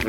Ja, 0.00 0.06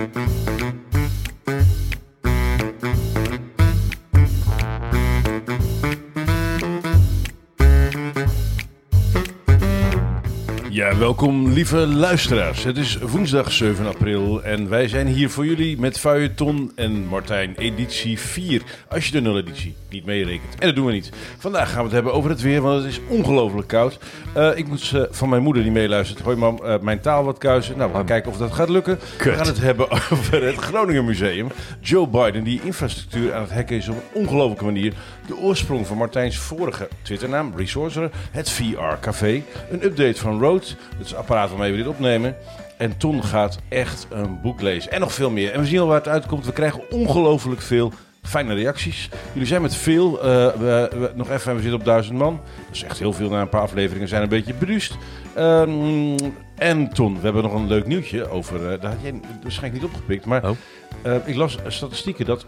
welkom 10.98 11.54
lieve 11.54 11.78
luisteraars. 11.78 12.64
Het 12.64 12.78
is 12.78 12.98
woensdag 12.98 13.52
7 13.52 13.86
april 13.86 14.44
en 14.44 14.70
wij 14.70 14.88
zijn 14.88 15.08
hier 15.08 15.30
voor 15.30 15.46
jullie 15.46 15.80
met 15.80 16.00
Feuilleton 16.00 16.72
en 16.76 17.06
Martijn 17.06 17.56
editie 17.56 18.20
4. 18.20 18.62
Als 18.90 19.06
je 19.06 19.12
de 19.12 19.22
nul-editie 19.22 19.76
niet 19.92 20.06
meerekent. 20.06 20.56
En 20.60 20.68
dat 20.68 20.76
doen 20.76 20.86
we 20.86 20.92
niet. 20.92 21.10
Vandaag 21.38 21.70
gaan 21.70 21.78
we 21.78 21.84
het 21.84 21.92
hebben 21.92 22.14
over 22.14 22.30
het 22.30 22.42
weer, 22.42 22.62
want 22.62 22.84
het 22.84 22.92
is 22.92 23.00
ongelooflijk 23.08 23.68
koud. 23.68 24.00
Eh, 24.34 24.58
ik 24.58 24.68
moet 24.68 24.92
eh, 24.96 25.02
van 25.10 25.30
mijn 25.30 25.42
moeder 25.42 25.64
die 25.64 25.72
meeluistert. 25.72 26.20
Hoi 26.20 26.36
mam, 26.36 26.60
eh, 26.64 26.80
mijn 26.80 27.00
taal 27.00 27.24
wat 27.24 27.38
kuisen. 27.38 27.78
Nou, 27.78 27.90
we 27.90 27.96
gaan 27.96 28.06
kijken 28.06 28.32
of 28.32 28.38
dat 28.38 28.52
gaat 28.52 28.70
lukken. 28.70 29.00
We 29.18 29.32
gaan 29.32 29.48
het 29.48 29.60
hebben 29.60 29.92
over 30.12 30.44
het 30.46 30.56
Groningen 30.56 31.06
Museum. 31.06 31.48
Joe 31.80 32.08
Biden 32.08 32.44
die 32.44 32.62
infrastructuur 32.64 33.34
aan 33.34 33.42
het 33.42 33.52
hacken 33.52 33.76
is 33.76 33.88
op 33.88 33.96
een 33.96 34.22
ongelofelijke 34.22 34.66
manier. 34.66 34.94
De 35.28 35.38
oorsprong 35.38 35.88
van 35.88 35.98
Martijns 35.98 36.38
vorige 36.38 36.88
Twitternaam, 37.02 37.54
Resourcer. 37.56 38.10
Het 38.32 38.50
VR 38.50 39.00
Café. 39.02 39.44
Een 39.72 39.84
update 39.84 40.20
van 40.20 40.40
Rode. 40.40 40.66
Dat 40.66 41.06
is 41.06 41.10
het 41.10 41.20
apparaat 41.20 41.50
waarmee 41.50 41.72
we 41.72 41.78
dit 41.78 41.88
opnemen. 41.88 42.36
En 42.78 42.98
Ton 42.98 43.24
gaat 43.24 43.60
echt 43.70 44.08
een 44.10 44.42
boek 44.42 44.62
lezen. 44.62 44.92
En 44.92 45.00
nog 45.00 45.14
veel 45.14 45.30
meer. 45.30 45.52
En 45.52 45.60
we 45.60 45.66
zien 45.66 45.80
al 45.80 45.88
waar 45.88 45.98
het 45.98 46.08
uitkomt. 46.08 46.46
We 46.46 46.52
krijgen 46.52 46.92
ongelooflijk 46.92 47.62
veel 47.62 47.94
fijne 48.22 48.54
reacties. 48.54 49.10
Jullie 49.34 49.48
zijn 49.48 49.62
met 49.62 49.76
veel. 49.76 50.18
eh, 50.24 50.26
we, 50.54 50.90
we- 51.00 51.12
nog 51.16 51.30
even, 51.30 51.56
we 51.56 51.62
zitten 51.62 51.80
op 51.80 51.86
duizend 51.86 52.18
man. 52.18 52.40
Dat 52.66 52.76
is 52.76 52.84
echt 52.84 53.00
heel 53.00 53.14
veel 53.14 53.30
na 53.30 53.42
een 53.42 53.50
paar 53.50 53.62
afleveringen. 53.62 54.08
zijn 54.08 54.22
een 54.22 54.30
beetje 54.30 54.54
beduust. 54.54 54.98
Ehm, 55.36 56.18
en 56.56 56.90
Ton, 56.94 57.16
we 57.16 57.22
hebben 57.22 57.44
nog 57.44 57.54
een 57.54 57.68
leuk 57.68 57.86
nieuwtje 57.88 58.30
over... 58.30 58.72
eh 58.72 58.82
daar 58.82 58.92
had 58.92 59.02
jij 59.02 59.20
waarschijnlijk 59.42 59.84
niet 59.84 59.92
opgepikt. 59.94 60.26
Maar 60.26 60.50
Oh. 60.50 60.58
eh, 61.02 61.16
ik 61.26 61.36
las 61.36 61.58
statistieken 61.68 62.26
dat 62.26 62.46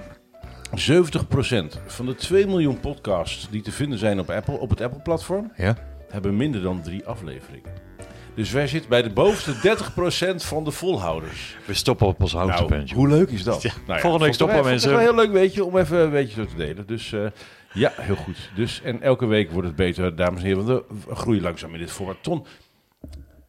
70% 0.76 1.80
van 1.86 2.06
de 2.06 2.16
2 2.16 2.48
miljoen 2.48 2.80
podcasts 2.80 3.48
die 3.50 3.62
te 3.62 3.72
vinden 3.72 3.98
zijn 4.00 4.20
op, 4.20 4.30
Apple, 4.30 4.58
op 4.60 4.70
het 4.70 4.82
Apple-platform... 4.82 5.52
Ja? 5.58 5.76
hebben 6.10 6.38
minder 6.38 6.62
dan 6.62 6.82
drie 6.82 7.06
afleveringen. 7.06 7.70
Dus 8.36 8.52
wij 8.52 8.68
zitten 8.68 8.90
bij 8.90 9.02
de 9.02 9.10
bovenste 9.10 9.78
30% 10.34 10.36
van 10.36 10.64
de 10.64 10.72
volhouders. 10.72 11.58
We 11.66 11.74
stoppen 11.74 12.08
op 12.08 12.22
ons 12.22 12.34
Nou, 12.34 12.50
hoogtepuntje. 12.52 12.96
hoe 12.96 13.08
leuk 13.08 13.30
is 13.30 13.44
dat? 13.44 13.62
Ja, 13.62 13.72
Nou 13.88 14.00
volgende 14.00 14.26
week 14.26 14.34
stoppen 14.34 14.64
mensen. 14.64 14.90
vond 14.90 15.02
ik 15.02 15.08
wel 15.08 15.16
heel 15.16 15.26
leuk 15.26 15.34
weetje 15.42 15.64
om 15.66 15.78
even 15.78 15.98
een 16.00 16.12
beetje 16.12 16.42
zo 16.42 16.46
te 16.48 16.56
delen. 16.56 16.88
Dus 16.88 17.14
eh, 17.14 17.26
ja, 17.74 17.92
heel 17.96 18.16
goed. 18.16 18.50
Dus, 18.56 18.82
en 18.84 19.02
elke 19.02 19.26
week 19.26 19.52
wordt 19.52 19.68
het 19.68 19.76
beter, 19.76 20.16
dames 20.16 20.40
en 20.42 20.46
heren. 20.48 20.66
Want 20.66 20.84
we 21.06 21.16
groeien 21.16 21.42
langzaam 21.42 21.74
in 21.74 21.80
dit 21.80 21.92
format. 21.92 22.18
Ton, 22.22 22.46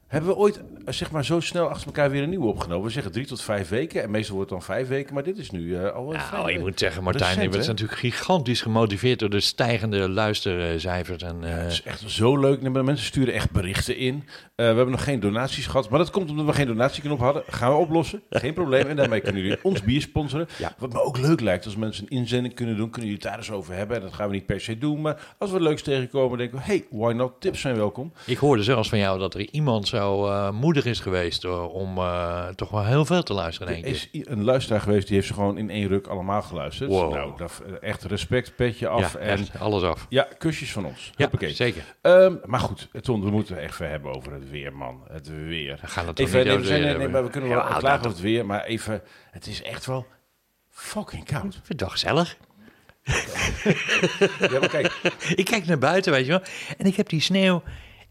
hebben 0.06 0.30
we 0.30 0.36
ooit 0.36 0.62
zeg 0.92 1.10
maar 1.10 1.24
zo 1.24 1.40
snel 1.40 1.68
achter 1.68 1.86
elkaar 1.86 2.10
weer 2.10 2.22
een 2.22 2.28
nieuwe 2.28 2.46
opgenomen? 2.46 2.86
We 2.86 2.92
zeggen 2.92 3.12
drie 3.12 3.26
tot 3.26 3.42
vijf 3.42 3.68
weken. 3.68 4.02
En 4.02 4.10
meestal 4.10 4.34
wordt 4.34 4.50
het 4.50 4.58
dan 4.58 4.68
vijf 4.68 4.88
weken. 4.88 5.14
Maar 5.14 5.22
dit 5.22 5.38
is 5.38 5.50
nu 5.50 5.76
eh, 5.76 5.90
al 5.90 6.04
Nou, 6.04 6.18
vijf 6.18 6.50
je 6.50 6.58
moet 6.58 6.78
zeggen, 6.78 7.02
Martijn, 7.02 7.36
Recent, 7.36 7.54
zijn 7.54 7.66
natuurlijk 7.66 7.98
gigantisch 7.98 8.62
gemotiveerd 8.62 9.18
door 9.18 9.30
de 9.30 9.40
stijgende 9.40 10.08
luistercijfers. 10.08 11.22
En, 11.22 11.44
eh, 11.44 11.56
Het 11.56 11.72
is 11.72 11.82
echt 11.82 12.02
zo 12.06 12.36
leuk. 12.36 12.62
Mensen 12.62 13.06
sturen 13.06 13.34
echt 13.34 13.50
berichten 13.50 13.96
in. 13.96 14.14
Eh, 14.14 14.66
we 14.66 14.74
hebben 14.74 14.90
nog 14.90 15.04
geen 15.04 15.20
donaties 15.20 15.66
gehad. 15.66 15.88
Maar 15.88 15.98
dat 15.98 16.10
komt 16.10 16.30
omdat 16.30 16.46
we 16.46 16.52
geen 16.52 16.66
donatieknop 16.66 17.18
hadden. 17.18 17.42
Gaan 17.46 17.70
we 17.70 17.76
oplossen. 17.76 18.22
Geen 18.30 18.54
probleem. 18.54 18.86
En 18.86 18.96
daarmee 18.96 19.20
kunnen 19.20 19.42
jullie 19.42 19.58
ons 19.62 19.82
bier 19.82 20.00
sponsoren. 20.00 20.48
Ja. 20.58 20.74
Wat 20.78 20.92
me 20.92 21.02
ook 21.02 21.18
leuk 21.18 21.40
lijkt. 21.40 21.64
Als 21.64 21.76
mensen 21.76 22.04
een 22.08 22.18
inzending 22.18 22.54
kunnen 22.54 22.76
doen. 22.76 22.90
Kunnen 22.90 23.10
jullie 23.10 23.22
het 23.24 23.32
daar 23.32 23.38
eens 23.38 23.50
over 23.50 23.74
hebben. 23.74 23.96
En 23.96 24.02
dat 24.02 24.12
gaan 24.12 24.28
we 24.28 24.34
niet 24.34 24.46
per 24.46 24.60
se 24.60 24.78
doen. 24.78 25.00
Maar 25.00 25.34
als 25.38 25.50
we 25.50 25.60
leuks 25.60 25.82
tegenkomen. 25.82 26.38
Denken 26.38 26.58
we. 26.58 26.64
Hey, 26.64 26.84
why 26.90 27.12
not? 27.12 27.32
Tips 27.38 27.60
zijn 27.60 27.76
welkom. 27.76 28.12
ik 28.26 28.38
hoorde 28.38 28.62
zelfs 28.62 28.88
van 28.88 28.98
jou 28.98 29.18
dat 29.18 29.34
er 29.34 29.48
iemand 29.50 29.88
zo 29.88 30.26
eh, 30.26 30.50
moedig 30.74 30.92
is 30.92 31.00
geweest 31.00 31.44
eh, 31.44 31.74
om 31.74 31.98
eh, 31.98 32.48
toch 32.48 32.70
wel 32.70 32.84
heel 32.84 33.04
veel 33.04 33.22
te 33.22 33.32
luisteren 33.32 33.68
in 33.76 33.84
één 33.84 33.94
Er 33.94 34.08
keer. 34.10 34.20
is 34.20 34.26
een 34.28 34.44
luisteraar 34.44 34.80
geweest. 34.80 35.06
Die 35.06 35.16
heeft 35.16 35.26
ze 35.28 35.34
gewoon 35.34 35.58
in 35.58 35.70
één 35.70 35.88
ruk 35.88 36.06
allemaal 36.06 36.42
geluisterd. 36.42 36.90
Wow. 36.90 37.12
Nou, 37.12 37.32
dat, 37.36 37.62
echt 37.80 38.02
respect. 38.04 38.56
Petje 38.56 38.88
af. 38.88 39.12
Ja, 39.12 39.18
en 39.18 39.28
echt, 39.38 39.58
alles 39.60 39.82
af. 39.82 40.06
ja, 40.08 40.28
kusjes 40.38 40.72
van 40.72 40.84
ons. 40.84 41.04
Ja, 41.16 41.22
Hoppakee. 41.24 41.50
zeker. 41.52 41.82
Ehm, 42.00 42.34
maar 42.44 42.60
goed, 42.60 42.88
Ton, 43.00 43.24
we 43.24 43.30
moeten 43.30 43.54
het 43.54 43.64
even 43.64 43.90
hebben 43.90 44.14
over 44.14 44.32
het 44.32 44.50
weer, 44.50 44.72
man. 44.72 45.02
Het 45.10 45.28
weer. 45.46 45.78
We 45.80 45.86
gaan 45.86 46.06
het 46.06 46.16
toch 46.16 46.26
Even, 46.26 46.38
niet 46.38 46.48
nee, 46.68 46.78
we 46.80 46.84
nee, 46.86 46.96
nee, 46.96 47.08
maar 47.08 47.24
we 47.24 47.30
kunnen 47.30 47.50
wel 47.50 47.58
Ja, 47.58 47.64
klagen 47.78 47.98
over 47.98 48.10
het 48.10 48.20
weer, 48.20 48.46
maar 48.46 48.64
even, 48.64 49.02
het 49.30 49.46
is 49.46 49.62
echt 49.62 49.86
wel 49.86 50.06
fucking 50.70 51.24
koud. 51.24 51.60
Wel 51.76 51.88
gezellig. 51.88 52.36
Ja, 54.50 54.58
maar 54.60 54.68
kijk, 54.68 54.92
Ik 55.40 55.44
kijk 55.44 55.66
naar 55.66 55.78
buiten, 55.78 56.12
weet 56.12 56.24
je 56.26 56.30
wel. 56.30 56.42
En 56.78 56.86
ik 56.86 56.96
heb 56.96 57.08
die 57.08 57.20
sneeuw. 57.20 57.62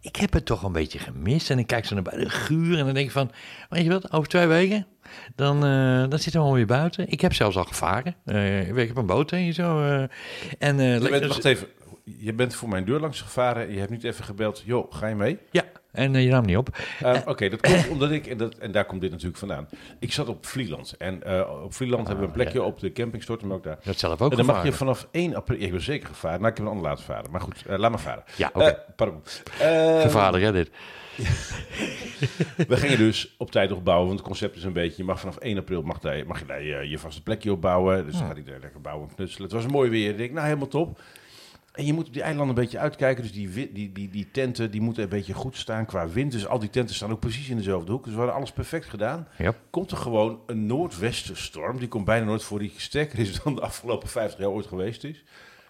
Ik 0.04 0.16
heb 0.16 0.34
het 0.34 0.46
toch 0.46 0.64
een 0.64 0.72
beetje 0.72 1.00
gemist. 1.00 1.50
En 1.50 1.60
ik 1.60 1.68
kijk 1.68 1.86
zo 1.86 1.94
naar 1.94 2.04
buiten, 2.04 2.32
guur. 2.32 2.78
En 2.78 2.86
dan 2.86 2.94
denk 2.94 3.06
ik 3.06 3.12
van, 3.12 3.32
weet 3.70 3.84
je 3.84 3.90
wat, 3.90 4.12
over 4.12 4.30
twee 4.30 4.48
weken, 4.48 4.88
dan, 5.36 5.56
eh, 5.66 6.00
dan 6.10 6.20
zitten 6.20 6.32
we 6.32 6.38
allemaal 6.38 6.54
weer 6.56 6.66
buiten. 6.66 7.10
Ik 7.10 7.22
heb 7.22 7.34
zelfs 7.34 7.56
al 7.58 7.64
gevaren. 7.64 8.16
Eh, 8.26 8.68
ik 8.78 8.88
heb 8.88 8.98
een 8.98 9.06
boot 9.06 9.32
en 9.32 9.54
zo. 9.54 9.82
eh. 9.82 10.04
en, 10.60 10.78
je 10.78 11.10
bent, 11.10 11.26
wacht 11.26 11.46
even, 11.46 11.68
je 12.04 12.34
bent 12.34 12.56
voor 12.56 12.70
mijn 12.70 12.86
deur 12.86 13.00
langs 13.00 13.22
gevaren, 13.22 13.72
je 13.72 13.80
hebt 13.80 13.92
niet 13.92 14.04
even 14.04 14.26
gebeld, 14.26 14.64
joh, 14.66 14.94
ga 14.94 15.08
je 15.08 15.16
mee? 15.16 15.40
Ja, 15.52 15.64
en 15.94 16.16
eh, 16.16 16.24
je 16.24 16.30
nam 16.30 16.46
niet 16.46 16.58
op. 16.58 16.78
Ehm, 17.02 17.22
Oké, 17.26 17.50
dat 17.50 17.62
komt 17.62 17.88
omdat 17.90 18.12
ik, 18.12 18.28
en, 18.28 18.38
dat, 18.38 18.56
en 18.56 18.72
daar 18.72 18.86
komt 18.86 19.02
dit 19.02 19.12
natuurlijk 19.12 19.38
vandaan. 19.38 19.68
Ik 20.00 20.12
zat 20.12 20.28
op 20.28 20.46
Vlieland 20.46 20.96
en 20.98 21.24
eh, 21.24 21.64
op 21.64 21.74
Vlieland 21.74 22.08
hebben 22.08 22.26
we 22.26 22.32
een 22.32 22.38
plekje 22.38 22.64
op 22.64 22.80
de 22.80 22.92
camping, 22.92 23.24
storten 23.24 23.48
we 23.48 23.54
ook 23.54 23.64
daar. 23.64 23.78
Had 23.84 24.00
zelf 24.00 24.22
ook 24.22 24.32
En 24.32 24.38
dan 24.38 24.46
mag 24.46 24.64
je 24.64 24.72
vanaf 24.72 25.08
1 25.12 25.36
april, 25.36 25.62
ik 25.62 25.72
ben 25.72 25.82
zeker 25.82 26.08
gevaren, 26.08 26.40
nou 26.40 26.52
ik 26.52 26.58
heb 26.58 26.66
een 26.66 26.72
ander 26.72 26.90
laten 26.90 27.04
varen, 27.04 27.32
maar 27.32 27.42
goed, 27.42 27.66
eh, 27.66 27.78
laat 27.78 27.92
maar 27.92 28.00
varen. 28.00 28.24
Ja, 28.36 28.50
oké. 28.54 28.78
Pardon. 28.96 29.22
Ehm, 29.60 30.02
Gevaarlijk, 30.02 30.44
hè, 30.44 30.52
dit. 30.52 30.70
We 32.68 32.78
gingen 32.78 32.98
dus 32.98 33.36
op 33.38 33.52
tijd 33.52 33.72
opbouwen, 33.72 34.08
want 34.08 34.20
het 34.20 34.28
concept 34.28 34.56
is 34.56 34.64
een 34.64 34.74
beetje... 34.74 34.98
je 34.98 35.04
mag 35.04 35.20
vanaf 35.20 35.38
1 35.38 35.58
april 35.58 35.82
mag, 35.82 36.00
daar, 36.00 36.26
mag 36.28 36.40
je 36.40 36.46
daar 36.46 36.64
je, 36.64 36.90
je 36.90 36.98
vaste 36.98 37.24
plekje 37.24 37.52
opbouwen. 37.52 38.06
Dus 38.06 38.18
dan 38.18 38.28
gaat 38.28 38.38
iedereen 38.38 38.62
lekker 38.62 38.82
bouwen 38.82 39.10
en 39.10 39.16
knutselen. 39.16 39.44
Het 39.44 39.62
was 39.62 39.72
mooi 39.72 39.90
weer. 39.90 40.10
Ik 40.10 40.18
denk, 40.18 40.32
nou, 40.32 40.46
helemaal 40.46 40.68
top. 40.68 41.00
En 41.74 41.86
je 41.86 41.94
moet 41.94 42.08
op 42.08 42.14
die 42.14 42.22
eilanden 42.22 42.56
een 42.56 42.62
beetje 42.62 42.78
uitkijken. 42.80 43.24
Dus 43.24 43.32
die, 43.32 43.72
die, 43.72 43.92
die, 43.92 44.10
die 44.10 44.28
tenten 44.32 44.72
die 44.72 44.82
moeten 44.82 45.04
een 45.04 45.10
beetje 45.10 45.34
goed 45.34 45.58
staan 45.58 45.86
qua 45.86 46.08
wind. 46.10 46.32
Dus 46.32 46.48
al 46.48 46.60
die 46.60 46.70
tenten 46.70 46.96
staan 46.96 47.12
ook 47.12 47.20
precies 47.20 47.50
in 47.50 47.58
dezelfde 47.58 47.92
hoek. 47.92 48.04
Dus 48.04 48.12
we 48.14 48.18
hadden 48.18 48.36
alles 48.36 48.52
perfect 48.52 48.86
gedaan. 48.86 49.28
Ja. 49.38 49.54
Komt 49.70 49.92
er 49.92 49.98
gewoon 49.98 50.40
een 50.46 50.66
noordwestenstorm. 50.66 51.78
Die 51.80 51.88
komt 51.88 52.06
bijna 52.06 52.26
nooit 52.26 52.44
voor. 52.44 52.60
Die 52.60 52.74
sterker 52.78 53.20
is 53.20 53.40
dan 53.44 53.56
de 53.56 53.62
afgelopen 53.62 54.10
50 54.10 54.40
jaar 54.40 54.50
ooit 54.50 54.66
geweest 54.66 55.04
is. 55.04 55.24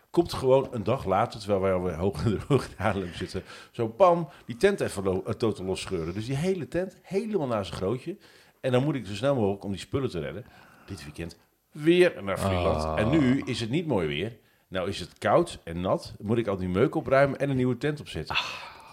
Komt 0.09 0.33
gewoon 0.33 0.67
een 0.71 0.83
dag 0.83 1.05
later, 1.05 1.39
terwijl 1.39 1.61
wij 1.61 1.73
alweer 1.73 1.95
hoog 1.95 2.25
in 2.25 2.31
de 2.31 2.39
hoog 2.47 2.65
in 2.65 2.73
Haarlem 2.77 3.13
zitten. 3.13 3.43
Zo 3.71 3.87
pam, 3.87 4.29
die 4.45 4.57
tent 4.57 4.79
even 4.79 5.03
lo- 5.03 5.23
eh, 5.25 5.33
totaal 5.33 5.65
los 5.65 5.81
scheuren. 5.81 6.13
Dus 6.13 6.25
die 6.25 6.35
hele 6.35 6.67
tent 6.67 6.97
helemaal 7.01 7.47
naar 7.47 7.65
zijn 7.65 7.77
grootje. 7.77 8.17
En 8.61 8.71
dan 8.71 8.83
moet 8.83 8.95
ik 8.95 9.05
zo 9.05 9.13
snel 9.13 9.35
mogelijk 9.35 9.63
om 9.63 9.71
die 9.71 9.79
spullen 9.79 10.09
te 10.09 10.19
redden. 10.19 10.45
Dit 10.85 11.03
weekend 11.03 11.37
weer 11.71 12.23
naar 12.23 12.39
Vlieland. 12.39 12.83
Ah. 12.83 12.99
En 12.99 13.09
nu 13.09 13.41
is 13.45 13.59
het 13.59 13.69
niet 13.69 13.87
mooi 13.87 14.07
weer. 14.07 14.37
Nou 14.73 14.89
is 14.89 14.99
het 14.99 15.17
koud 15.17 15.59
en 15.63 15.81
nat. 15.81 16.13
Moet 16.19 16.37
ik 16.37 16.47
al 16.47 16.57
die 16.57 16.69
meuk 16.69 16.95
opruimen 16.95 17.39
en 17.39 17.49
een 17.49 17.55
nieuwe 17.55 17.77
tent 17.77 17.99
opzetten. 17.99 18.35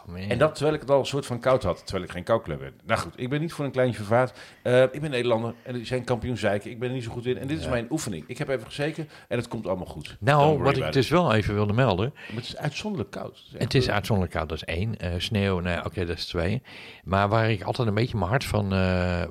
Man. 0.06 0.18
En 0.18 0.38
dat 0.38 0.54
terwijl 0.54 0.74
ik 0.74 0.80
het 0.80 0.90
al 0.90 0.98
een 0.98 1.06
soort 1.06 1.26
van 1.26 1.40
koud 1.40 1.62
had. 1.62 1.82
Terwijl 1.84 2.04
ik 2.04 2.10
geen 2.10 2.24
koukklep 2.24 2.58
ben. 2.58 2.72
Nou 2.84 3.00
goed, 3.00 3.12
ik 3.16 3.28
ben 3.28 3.40
niet 3.40 3.52
voor 3.52 3.64
een 3.64 3.70
kleintje 3.70 3.96
vervaard. 3.96 4.38
Eh, 4.62 4.82
ik 4.82 5.00
ben 5.00 5.10
Nederlander 5.10 5.54
en 5.62 5.74
die 5.74 5.86
zijn 5.86 6.04
kampioen 6.04 6.36
zeiken. 6.36 6.70
Ik 6.70 6.78
ben 6.78 6.88
er 6.88 6.94
niet 6.94 7.04
zo 7.04 7.10
goed 7.10 7.26
in. 7.26 7.38
En 7.38 7.46
dit 7.46 7.58
is 7.58 7.68
mijn 7.68 7.86
oefening. 7.90 8.24
Ik 8.26 8.38
heb 8.38 8.48
even 8.48 8.66
gezeken 8.66 9.08
en 9.28 9.38
het 9.38 9.48
komt 9.48 9.66
allemaal 9.66 9.86
goed. 9.86 10.16
Nou, 10.20 10.62
wat 10.62 10.76
ik 10.76 10.92
dus 10.92 11.08
wel 11.08 11.34
even 11.34 11.54
wilde 11.54 11.72
melden. 11.72 12.12
Maar 12.14 12.36
het 12.36 12.44
is 12.44 12.56
uitzonderlijk 12.56 13.10
koud. 13.10 13.36
Het 13.36 13.54
is 13.54 13.64
Het 13.64 13.74
is 13.74 13.90
uitzonderlijk 13.90 14.36
koud, 14.36 14.48
dat 14.48 14.58
is 14.58 14.74
één. 14.74 14.96
Eh, 14.96 15.12
sneeuw, 15.18 15.58
nou 15.58 15.84
oké, 15.84 16.06
dat 16.06 16.16
is 16.16 16.26
twee. 16.26 16.62
Maar 17.04 17.28
waar 17.28 17.50
ik 17.50 17.62
altijd 17.62 17.88
een 17.88 17.94
beetje 17.94 18.16
mijn 18.16 18.30
hart 18.30 18.44
van, 18.44 18.64
eh, 18.64 19.24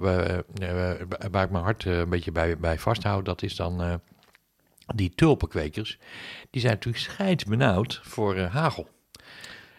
waar, 1.30 1.44
ik 1.44 1.50
mijn 1.50 1.64
hart 1.64 1.86
een 1.86 2.10
beetje 2.10 2.32
bij, 2.32 2.58
bij 2.58 2.80
vasthoud, 2.80 3.26
dat 3.26 3.42
is 3.42 3.56
dan 3.56 4.02
die 4.96 5.12
tulpenkwekers. 5.16 5.98
Die 6.50 6.62
zijn 6.62 6.74
natuurlijk 6.74 7.04
scheidsbenauwd 7.04 8.00
voor 8.04 8.36
eh, 8.36 8.54
hagel. 8.54 8.88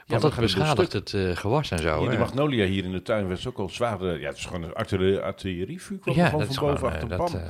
Want 0.07 0.23
dat 0.23 0.37
beschadigt 0.37 0.93
het 0.93 1.15
eh, 1.15 1.37
gewas 1.37 1.71
en 1.71 1.79
zo. 1.79 2.05
Hè. 2.05 2.11
de 2.11 2.19
magnolia 2.19 2.65
hier 2.67 2.85
in 2.85 2.93
de 2.93 3.03
tuin 3.03 3.29
werd 3.29 3.47
ook 3.47 3.59
al 3.59 3.69
zwaar. 3.69 4.19
Ja, 4.19 4.29
het 4.29 4.37
is 4.37 4.45
gewoon 4.47 4.63
een 4.63 4.75
artillerie, 4.75 5.19
artillerievuur. 5.19 5.99
er 6.05 6.15
Ja, 6.15 6.29
gewoon 6.29 6.45
dat 6.47 6.55
van 6.55 6.65
boven 6.65 6.79
gewoon, 6.79 6.93
achter 6.93 7.11
eh, 7.11 7.19
dat, 7.19 7.31
pan. 7.33 7.41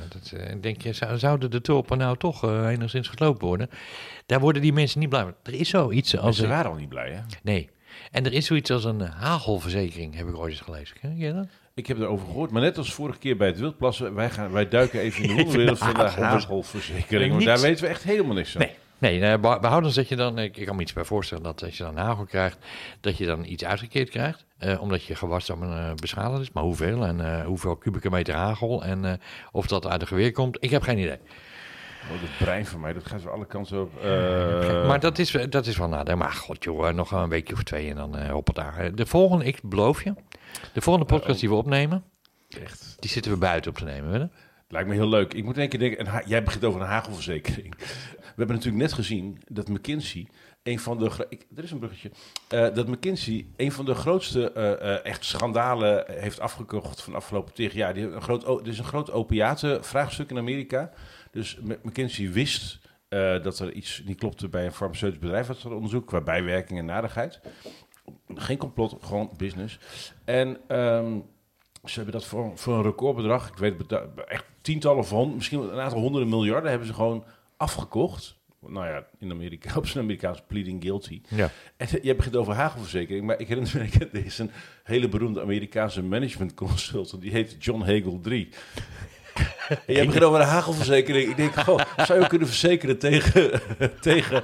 dat, 0.53 0.61
denk 0.63 0.81
je, 0.81 0.93
zou- 0.93 1.17
zouden 1.17 1.51
de 1.51 1.61
tulpen 1.61 1.97
nou 1.97 2.17
toch 2.17 2.43
enigszins 2.43 3.07
gesloopt 3.07 3.41
worden? 3.41 3.69
Daar 4.25 4.39
worden 4.39 4.61
die 4.61 4.73
mensen 4.73 4.99
niet 4.99 5.09
blij 5.09 5.21
van. 5.23 5.35
Er 5.43 5.53
is 5.53 5.69
zoiets 5.69 6.17
als 6.17 6.37
Ze 6.37 6.47
waren 6.47 6.71
al 6.71 6.77
niet 6.77 6.89
blij, 6.89 7.11
hè? 7.11 7.19
nee. 7.43 7.69
En 8.11 8.25
er 8.25 8.33
is 8.33 8.45
zoiets 8.45 8.71
als 8.71 8.83
een 8.85 9.01
hagelverzekering, 9.01 10.15
heb 10.15 10.27
ik 10.27 10.37
ooit 10.37 10.51
eens 10.51 10.61
gelezen. 10.61 10.95
Ken 11.01 11.17
je 11.17 11.33
dat? 11.33 11.47
Ik 11.73 11.87
heb 11.87 11.97
erover 11.99 12.25
gehoord, 12.25 12.51
maar 12.51 12.61
net 12.61 12.77
als 12.77 12.93
vorige 12.93 13.19
keer 13.19 13.37
bij 13.37 13.47
het 13.47 13.59
wildplassen, 13.59 14.13
wij, 14.13 14.29
gaan, 14.29 14.51
wij 14.51 14.67
duiken 14.67 14.99
even 14.99 15.23
in 15.23 15.27
de 15.29 15.35
wonderwereld 15.43 15.77
van 15.77 15.93
de. 15.93 15.99
Want 17.29 17.39
Niet- 17.39 17.47
daar 17.47 17.59
weten 17.69 17.83
we 17.83 17.89
echt 17.89 18.03
helemaal 18.03 18.33
niks 18.35 18.51
van. 18.51 18.61
Nee. 18.61 18.75
Nee, 18.97 19.21
eh, 19.21 19.39
be- 19.39 19.57
behoudens 19.61 19.95
dat 19.95 20.07
je 20.07 20.15
dan, 20.15 20.37
ik, 20.39 20.57
ik 20.57 20.65
kan 20.65 20.75
me 20.75 20.81
iets 20.81 20.93
bij 20.93 21.03
voorstellen 21.05 21.43
dat 21.43 21.63
als 21.63 21.77
je 21.77 21.83
dan 21.83 21.97
hagel 21.97 22.25
krijgt, 22.25 22.57
dat 22.99 23.17
je 23.17 23.25
dan 23.25 23.45
iets 23.45 23.65
uitgekeerd 23.65 24.09
krijgt. 24.09 24.45
eh, 24.57 24.81
omdat 24.81 25.03
je 25.03 25.15
gewas 25.15 25.45
dan 25.45 25.63
eh, 25.63 25.93
beschadigd 25.93 26.41
is. 26.41 26.51
Maar 26.51 26.63
hoeveel 26.63 27.05
en 27.05 27.21
eh, 27.39 27.45
hoeveel 27.45 27.75
kubieke 27.75 28.09
meter 28.09 28.33
hagel 28.35 28.83
en 28.83 29.19
of 29.51 29.67
dat 29.67 29.87
uit 29.87 30.01
een 30.01 30.07
geweer 30.07 30.31
komt, 30.31 30.57
ik 30.59 30.69
heb 30.69 30.81
geen 30.81 30.97
idee. 30.97 31.17
Oh, 32.09 32.21
dat 32.21 32.37
brein 32.39 32.65
van 32.65 32.79
mij, 32.79 32.93
dat 32.93 33.05
gaat 33.05 33.23
weer 33.23 33.31
alle 33.31 33.45
kanten 33.45 33.81
op. 33.81 33.99
Eh, 34.01 34.87
maar 34.87 34.99
dat 34.99 35.19
is, 35.19 35.31
dat 35.49 35.65
is 35.65 35.77
wel 35.77 35.87
nadenken. 35.87 36.17
Maar 36.17 36.31
god 36.31 36.63
joh, 36.63 36.87
eh, 36.87 36.93
nog 36.93 37.11
een 37.11 37.29
weekje 37.29 37.53
of 37.53 37.63
twee 37.63 37.89
en 37.89 37.95
dan 37.95 38.17
eh 38.17 38.29
hoppata. 38.29 38.89
De 38.89 39.05
volgende, 39.05 39.45
ik 39.45 39.59
beloof 39.63 40.03
je, 40.03 40.13
de 40.73 40.81
volgende 40.81 41.07
podcast 41.07 41.39
die 41.39 41.49
we 41.49 41.55
opnemen, 41.55 42.03
echt. 42.49 42.95
die 42.99 43.09
zitten 43.09 43.31
we 43.31 43.37
buiten 43.37 43.71
op 43.71 43.77
te 43.77 43.83
nemen. 43.83 44.19
Je? 44.19 44.29
Lijkt 44.71 44.87
me 44.87 44.93
heel 44.93 45.09
leuk. 45.09 45.33
Ik 45.33 45.43
moet 45.43 45.53
in 45.55 45.59
één 45.59 45.69
keer 45.69 45.79
denken, 45.79 46.05
en 46.05 46.23
jij 46.25 46.43
begint 46.43 46.63
over 46.63 46.81
een 46.81 46.87
hagelverzekering. 46.87 47.75
We 47.77 48.37
hebben 48.37 48.55
natuurlijk 48.55 48.83
net 48.83 48.93
gezien 48.93 49.41
dat 49.47 49.67
McKinsey, 49.67 50.27
een 50.63 50.79
van 50.79 50.97
de... 50.97 51.25
Ik, 51.29 51.45
er 51.55 51.63
is 51.63 51.71
een 51.71 51.79
bruggetje. 51.79 52.11
Eh, 52.47 52.73
dat 52.73 52.87
McKinsey 52.87 53.47
een 53.55 53.71
van 53.71 53.85
de 53.85 53.93
grootste 53.93 54.51
eh, 54.51 54.71
eh, 54.71 55.05
echt 55.05 55.25
schandalen 55.25 56.03
heeft 56.07 56.39
afgekocht 56.39 57.01
van 57.01 57.13
de 57.13 57.19
afgelopen 57.19 57.53
tegen 57.53 57.77
jaar. 57.77 57.93
Die 57.93 58.11
een 58.11 58.21
groot, 58.21 58.43
er 58.43 58.67
is 58.67 58.77
een 58.77 58.85
groot 58.85 59.11
opiatenvraagstuk 59.11 60.29
in 60.29 60.37
Amerika. 60.37 60.91
Dus 61.31 61.59
McKinsey 61.83 62.31
wist 62.31 62.79
eh, 63.07 63.43
dat 63.43 63.59
er 63.59 63.73
iets 63.73 64.01
niet 64.05 64.17
klopte 64.17 64.49
bij 64.49 64.65
een 64.65 64.71
farmaceutisch 64.71 65.19
bedrijf 65.19 65.47
dat 65.47 65.57
ze 65.57 65.73
onderzoek 65.73 66.07
qua 66.07 66.21
bijwerking 66.21 66.79
en 66.79 66.85
nadigheid. 66.85 67.39
Geen 68.35 68.57
complot, 68.57 68.97
gewoon 69.01 69.31
business. 69.37 69.79
En 70.25 70.57
ehm, 70.67 71.19
ze 71.85 71.95
hebben 71.95 72.13
dat 72.13 72.25
voor, 72.25 72.51
voor 72.55 72.73
een 72.73 72.83
recordbedrag, 72.83 73.49
ik 73.49 73.57
weet 73.57 73.75
echt 74.27 74.45
tientallen 74.61 75.05
van, 75.05 75.35
misschien 75.35 75.59
een 75.59 75.79
aantal 75.79 75.99
honderden 75.99 76.29
miljarden, 76.29 76.69
hebben 76.69 76.87
ze 76.87 76.93
gewoon 76.93 77.23
afgekocht. 77.57 78.39
Nou 78.67 78.87
ja, 78.87 79.07
in 79.19 79.31
Amerika, 79.31 79.75
op 79.77 79.87
zijn 79.87 80.03
Amerikaans 80.03 80.43
pleading 80.47 80.83
guilty. 80.83 81.21
Ja. 81.27 81.49
En 81.77 81.87
je 82.01 82.15
begint 82.15 82.35
over 82.35 82.53
hagelverzekering, 82.53 83.25
maar 83.25 83.39
ik 83.39 83.47
herinner 83.47 83.71
me, 83.75 84.07
er 84.19 84.25
is 84.25 84.39
een 84.39 84.51
hele 84.83 85.09
beroemde 85.09 85.41
Amerikaanse 85.41 86.03
management 86.03 86.53
consultant, 86.53 87.21
die 87.21 87.31
heet 87.31 87.55
John 87.63 87.81
Hagel 87.81 88.19
3. 88.21 88.49
En 89.69 89.93
jij 89.93 90.05
begint 90.05 90.23
over 90.23 90.39
een 90.39 90.45
hagelverzekering. 90.47 91.29
Ik 91.29 91.35
denk, 91.35 91.53
goh, 91.55 91.79
zou 92.05 92.19
je 92.19 92.27
kunnen 92.27 92.47
verzekeren 92.47 92.97
tegen, 92.99 93.61
tegen 94.01 94.43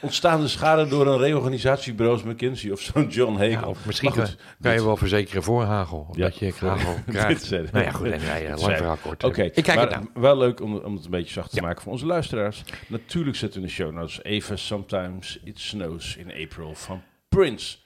ontstaande 0.00 0.48
schade 0.48 0.86
door 0.86 1.06
een 1.06 1.18
reorganisatiebureau 1.18 2.16
als 2.18 2.26
McKinsey 2.32 2.70
of 2.70 2.80
zo'n 2.80 3.08
John 3.08 3.32
Hagel? 3.32 3.48
Ja, 3.50 3.62
of 3.66 3.86
misschien 3.86 4.10
goed, 4.12 4.36
kan, 4.60 4.72
je 4.74 4.84
wel 4.84 4.96
verzekeren 4.96 5.42
voor 5.42 5.62
hagel. 5.64 6.08
Ja, 6.12 6.22
dat 6.24 6.38
je 6.38 6.52
voor- 6.52 6.68
hagel 6.68 6.94
krijgt. 7.12 7.50
nou 7.50 7.84
ja, 7.84 7.90
goed. 7.90 8.08
Nee, 8.08 8.18
nee, 8.18 8.46
dit 8.48 8.60
lang 8.60 8.76
verhaal 8.76 8.96
kort. 9.02 9.24
Oké, 9.24 9.42
Ik 9.42 9.52
kijk 9.52 9.66
maar 9.66 9.78
het 9.78 9.90
nou. 9.94 10.06
wel 10.14 10.36
leuk 10.36 10.60
om, 10.60 10.76
om 10.76 10.94
het 10.94 11.04
een 11.04 11.10
beetje 11.10 11.32
zacht 11.32 11.50
te 11.50 11.56
Ja. 11.56 11.62
maken 11.62 11.82
voor 11.82 11.92
onze 11.92 12.06
luisteraars. 12.06 12.62
Natuurlijk 12.88 13.36
zetten 13.36 13.60
we 13.60 13.66
in 13.66 13.72
de 13.74 13.82
show 13.82 13.92
notes 13.92 14.22
even 14.22 14.58
Sometimes 14.58 15.40
It 15.44 15.60
Snows 15.60 16.16
in 16.16 16.32
April 16.42 16.74
van 16.74 17.02
Prince. 17.28 17.76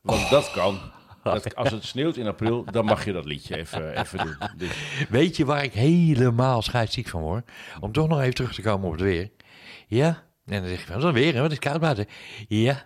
Want 0.00 0.30
dat 0.30 0.50
kan. 0.50 0.78
Dat, 1.24 1.54
als 1.56 1.70
het 1.70 1.84
sneeuwt 1.84 2.16
in 2.16 2.26
april, 2.26 2.64
dan 2.70 2.84
mag 2.84 3.04
je 3.04 3.12
dat 3.12 3.24
liedje 3.24 3.56
even, 3.56 3.92
even 4.00 4.18
doen. 4.18 4.36
Dus, 4.56 4.70
Weet 5.08 5.36
je 5.36 5.44
waar 5.44 5.64
ik 5.64 5.72
helemaal 5.72 6.62
scheidsziek 6.62 7.08
van 7.08 7.20
word? 7.22 7.50
Om 7.80 7.92
toch 7.92 8.08
nog 8.08 8.20
even 8.20 8.34
terug 8.34 8.54
te 8.54 8.62
komen 8.62 8.86
op 8.86 8.92
het 8.92 9.00
weer. 9.02 9.30
Ja, 9.86 10.22
en 10.46 10.60
dan 10.60 10.68
zeg 10.68 10.80
je 10.80 10.86
van, 10.86 11.00
dat 11.00 11.14
is 11.14 11.20
weer, 11.22 11.34
hè, 11.34 11.40
wat 11.40 11.52
is 11.52 11.58
koud 11.58 11.80
buiten. 11.80 12.06
Ja, 12.48 12.84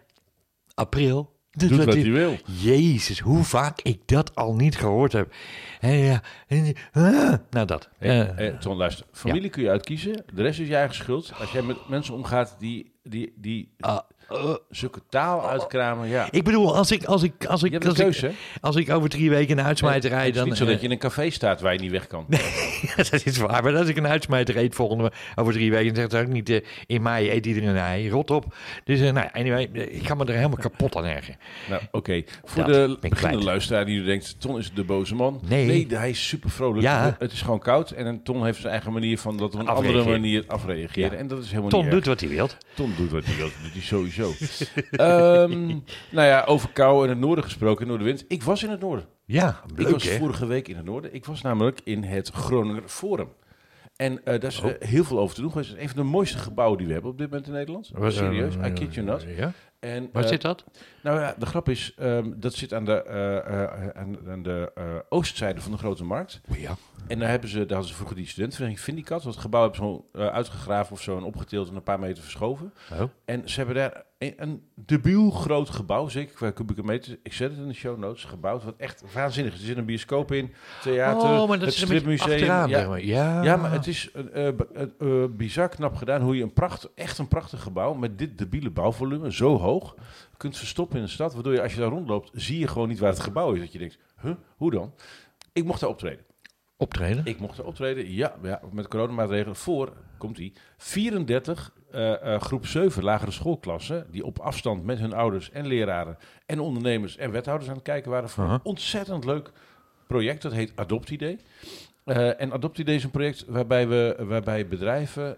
april. 0.74 1.36
Doet, 1.50 1.68
doet 1.68 1.84
wat 1.84 1.94
hij- 1.94 2.10
wil. 2.10 2.36
Jezus, 2.60 3.18
hoe 3.20 3.44
vaak 3.44 3.80
ik 3.80 4.00
dat 4.06 4.34
al 4.34 4.54
niet 4.54 4.76
gehoord 4.76 5.12
heb. 5.12 5.32
En 5.80 5.92
ja, 5.96 6.22
en- 6.46 6.74
ah, 6.92 7.34
nou 7.50 7.66
dat. 7.66 7.88
Eh, 7.98 8.46
eh, 8.48 8.58
Ton, 8.58 8.76
luister. 8.76 9.06
Familie 9.12 9.50
kun 9.50 9.62
je 9.62 9.70
uitkiezen. 9.70 10.24
De 10.34 10.42
rest 10.42 10.60
is 10.60 10.68
je 10.68 10.76
eigen 10.76 10.94
schuld. 10.94 11.32
Als 11.40 11.52
jij 11.52 11.62
met 11.62 11.88
mensen 11.88 12.14
omgaat 12.14 12.56
die, 12.58 12.92
die, 13.02 13.32
die 13.36 13.74
ah, 13.78 13.98
eh, 14.28 14.54
zulke 14.70 15.00
taal 15.08 15.48
uitkramen, 15.48 16.08
ja. 16.08 16.28
ik 16.30 16.44
bedoel, 16.44 16.76
als 16.76 16.90
ik, 16.90 17.04
als 17.04 17.22
ik, 17.22 17.44
als 17.44 17.62
ik, 17.62 17.84
als 17.84 17.94
keuze, 17.94 18.28
ik, 18.28 18.34
als 18.60 18.76
ik 18.76 18.90
over 18.90 19.08
drie 19.08 19.30
weken 19.30 19.58
een 19.58 19.64
uitsmijter 19.64 20.10
Het 20.10 20.18
rijd, 20.18 20.30
is 20.30 20.36
dan... 20.38 20.48
niet 20.48 20.56
zo 20.56 20.64
dat 20.64 20.74
eh, 20.74 20.80
je 20.80 20.86
in 20.86 20.92
een 20.92 20.98
café 20.98 21.30
staat 21.30 21.60
waar 21.60 21.72
je 21.72 21.78
niet 21.78 21.90
weg 21.90 22.06
kan. 22.06 22.26
dat 23.10 23.22
is 23.24 23.36
waar, 23.36 23.62
maar 23.62 23.76
als 23.76 23.88
ik 23.88 23.96
een 23.96 24.06
uitsmijter 24.06 24.56
eet 24.56 24.74
volgende 24.74 25.12
over 25.34 25.52
drie 25.52 25.70
weken, 25.70 25.94
dan 25.94 26.10
zegt 26.10 26.26
ook 26.26 26.32
niet 26.32 26.50
eh, 26.50 26.60
in 26.86 27.02
mei 27.02 27.30
eet 27.30 27.46
iedereen 27.46 27.68
een 27.68 27.76
ei, 27.76 28.10
rot 28.10 28.30
op. 28.30 28.54
Dus 28.84 29.00
eh, 29.00 29.12
nou, 29.12 29.28
anyway, 29.32 29.62
ik 29.72 30.06
ga 30.06 30.14
me 30.14 30.24
er 30.24 30.34
helemaal 30.34 30.56
kapot 30.56 30.96
aan 30.96 31.04
ergen. 31.04 31.36
Nou, 31.68 31.82
oké. 31.90 32.22
Voor 32.44 32.64
Dat 32.64 33.00
de 33.00 33.08
beginnende 33.08 33.44
luisteraar 33.44 33.84
die 33.84 33.98
nu 33.98 34.04
denkt, 34.04 34.40
Ton 34.40 34.58
is 34.58 34.72
de 34.72 34.84
boze 34.84 35.14
man. 35.14 35.40
Nee. 35.48 35.86
hij 35.88 36.10
is 36.10 36.28
super 36.28 36.50
vrolijk. 36.50 36.82
Ja. 36.82 37.16
Het 37.18 37.32
is 37.32 37.42
gewoon 37.42 37.58
koud. 37.58 37.90
En 37.90 38.06
een 38.06 38.22
Ton 38.22 38.44
heeft 38.44 38.60
zijn 38.60 38.72
eigen 38.72 38.92
manier 38.92 39.18
van 39.18 39.36
dat 39.36 39.54
op 39.54 39.60
een 39.60 39.66
Afreageren. 39.66 40.00
andere 40.00 40.18
manier 40.18 40.44
afreageren. 40.46 41.10
Ja. 41.10 41.16
En 41.16 41.26
dat 41.26 41.38
is 41.38 41.48
helemaal 41.48 41.70
Ton 41.70 41.82
niet 41.82 41.90
doet 41.90 42.00
erg. 42.00 42.08
wat 42.08 42.20
hij 42.20 42.28
wil. 42.28 42.48
Ton 42.74 42.94
doet 42.96 43.10
wat 43.10 43.24
hij 43.24 43.36
wil. 43.36 43.44
Dat 43.46 43.54
doet 43.62 43.72
hij 43.72 43.82
sowieso. 44.24 44.64
Ehm, 44.90 45.66
nou 46.10 46.26
ja, 46.26 46.44
over 46.46 46.68
kou 46.72 47.02
en 47.04 47.08
het 47.08 47.18
noorden 47.18 47.44
gesproken, 47.44 47.86
noordenwind. 47.86 48.24
Ik 48.28 48.42
was 48.42 48.62
in 48.62 48.70
het 48.70 48.80
noorden. 48.80 49.06
Ja, 49.24 49.60
Ik 49.74 49.78
leuk 49.78 49.92
was 49.92 50.02
hè? 50.08 50.16
vorige 50.18 50.46
week 50.46 50.68
in 50.68 50.76
het 50.76 50.84
noorden. 50.84 51.14
Ik 51.14 51.24
was 51.24 51.42
namelijk 51.42 51.80
in 51.84 52.02
het 52.02 52.28
Groninger 52.30 52.82
Forum. 52.88 53.28
En 53.96 54.12
eh, 54.24 54.40
daar 54.40 54.50
is 54.50 54.60
Oh. 54.60 54.70
eh, 54.70 54.88
heel 54.88 55.04
veel 55.04 55.18
over 55.18 55.34
te 55.34 55.40
doen. 55.40 55.50
Het 55.54 55.64
is 55.64 55.72
een 55.72 55.88
van 55.88 55.96
de 55.96 56.02
mooiste 56.02 56.38
gebouwen 56.38 56.78
die 56.78 56.86
we 56.86 56.92
hebben 56.92 57.10
op 57.10 57.18
dit 57.18 57.28
moment 57.30 57.46
in 57.46 57.52
Nederland. 57.52 57.90
Was, 57.92 58.14
eh, 58.16 58.20
Serieus, 58.22 58.54
I 58.54 58.72
kid 58.72 58.94
you 58.94 59.06
not. 59.06 59.24
Ja. 59.36 59.52
En, 59.80 60.08
Waar 60.12 60.28
zit 60.28 60.40
dat? 60.42 60.64
Nou 61.02 61.20
ja, 61.20 61.34
de 61.38 61.46
grap 61.46 61.68
is, 61.68 61.94
ehm, 61.96 62.32
dat 62.36 62.54
zit 62.54 62.74
aan 62.74 62.84
de, 62.84 63.04
aan, 63.94 64.16
aan 64.28 64.42
de 64.42 64.72
oostzijde 65.08 65.60
van 65.60 65.72
de 65.72 65.78
Grote 65.78 66.04
Markt. 66.04 66.40
Ja. 66.56 66.76
En 67.08 67.18
daar 67.18 67.28
hebben 67.28 67.48
ze, 67.48 67.58
daar 67.58 67.68
hadden 67.68 67.88
ze 67.88 67.94
vroeger 67.94 68.16
die 68.16 68.26
studentenvereniging 68.26 68.84
Vindicat. 68.84 69.22
Dat 69.22 69.36
gebouw 69.36 69.62
hebben 69.62 69.78
ze 69.80 69.84
gewoon 70.12 70.30
uitgegraven 70.32 70.92
of 70.92 71.00
zo 71.02 71.16
en 71.16 71.22
opgetild 71.22 71.68
en 71.68 71.74
een 71.76 71.82
paar 71.82 71.98
meter 72.00 72.22
verschoven. 72.22 72.72
Oh. 72.92 73.02
En 73.24 73.48
ze 73.48 73.56
hebben 73.56 73.74
daar 73.74 74.02
een, 74.18 74.34
een 74.36 74.62
debiel 74.74 75.30
groot 75.30 75.70
gebouw, 75.70 76.08
zeker 76.08 76.34
qua 76.34 76.50
kubieke 76.50 76.82
meter. 76.84 77.18
Ik 77.22 77.32
zet 77.32 77.50
het 77.50 77.58
in 77.58 77.68
de 77.68 77.74
show 77.74 77.98
notes, 77.98 78.24
gebouwd 78.24 78.64
wat 78.64 78.76
echt 78.76 79.12
waanzinnig 79.12 79.54
is. 79.54 79.60
Er 79.60 79.66
zit 79.66 79.76
een 79.76 79.84
bioscoop 79.84 80.32
in, 80.32 80.52
theater, 80.82 81.28
oh, 81.28 81.48
maar 81.48 81.58
dat 81.58 81.68
het 81.68 81.76
is 81.76 81.80
stripmuseum. 81.80 82.32
achteraan. 82.32 82.68
Ja, 82.68 82.88
maar. 82.88 83.04
Ja. 83.04 83.42
ja, 83.42 83.56
maar 83.56 83.72
het 83.72 83.86
is 83.86 84.10
eh, 84.10 84.48
eh, 84.48 84.54
eh, 84.74 84.82
eh, 84.98 85.30
bizar 85.30 85.68
knap 85.68 85.96
gedaan 85.96 86.22
hoe 86.22 86.36
je 86.36 86.42
een 86.42 86.52
pracht, 86.52 86.88
echt 86.94 87.18
een 87.18 87.28
prachtig 87.28 87.62
gebouw 87.62 87.94
met 87.94 88.18
dit 88.18 88.38
debiele 88.38 88.70
bouwvolume, 88.70 89.32
zo 89.32 89.58
hoog, 89.58 89.94
kunt 90.36 90.56
verstoppen 90.56 90.98
in 90.98 91.04
de 91.04 91.10
stad. 91.10 91.34
Waardoor 91.34 91.52
je 91.52 91.62
als 91.62 91.74
je 91.74 91.80
daar 91.80 91.90
rondloopt, 91.90 92.30
zie 92.32 92.58
je 92.58 92.68
gewoon 92.68 92.88
niet 92.88 92.98
waar 92.98 93.10
het 93.12 93.20
gebouw 93.20 93.52
is. 93.52 93.60
Dat 93.60 93.72
je 93.72 93.78
denkt, 93.78 93.98
huh, 94.22 94.34
hoe 94.56 94.70
dan? 94.70 94.94
Ik 95.52 95.64
mocht 95.64 95.80
daar 95.80 95.90
optreden. 95.90 96.24
optreden. 96.76 97.24
Ik 97.24 97.40
mocht 97.40 97.56
daar 97.56 97.66
optreden, 97.66 98.12
ja, 98.12 98.34
ja 98.42 98.60
met 98.72 98.88
coronamaatregelen 98.88 99.56
voor, 99.56 99.92
komt 100.18 100.36
die 100.36 100.52
34 100.76 101.72
eh, 101.90 102.34
eh, 102.34 102.40
groep 102.40 102.66
7 102.66 103.02
lagere 103.02 103.30
schoolklassen, 103.30 104.06
die 104.10 104.24
op 104.24 104.38
afstand 104.38 104.84
met 104.84 104.98
hun 104.98 105.12
ouders 105.12 105.50
en 105.50 105.66
leraren 105.66 106.18
en 106.46 106.60
ondernemers 106.60 107.16
en 107.16 107.30
wethouders 107.30 107.68
aan 107.68 107.76
het 107.76 107.84
kijken 107.84 108.10
waren 108.10 108.28
voor 108.28 108.44
een 108.44 108.60
ontzettend 108.62 109.24
leuk 109.24 109.50
project. 110.06 110.42
Dat 110.42 110.52
heet 110.52 110.72
AdoptIdee. 110.74 111.38
Eh 112.04 112.40
en 112.40 112.52
AdoptIdee 112.52 112.94
is 112.94 113.04
een 113.04 113.10
project 113.10 113.44
waarbij, 113.46 113.88
we, 113.88 114.16
waarbij 114.18 114.68
bedrijven 114.68 115.36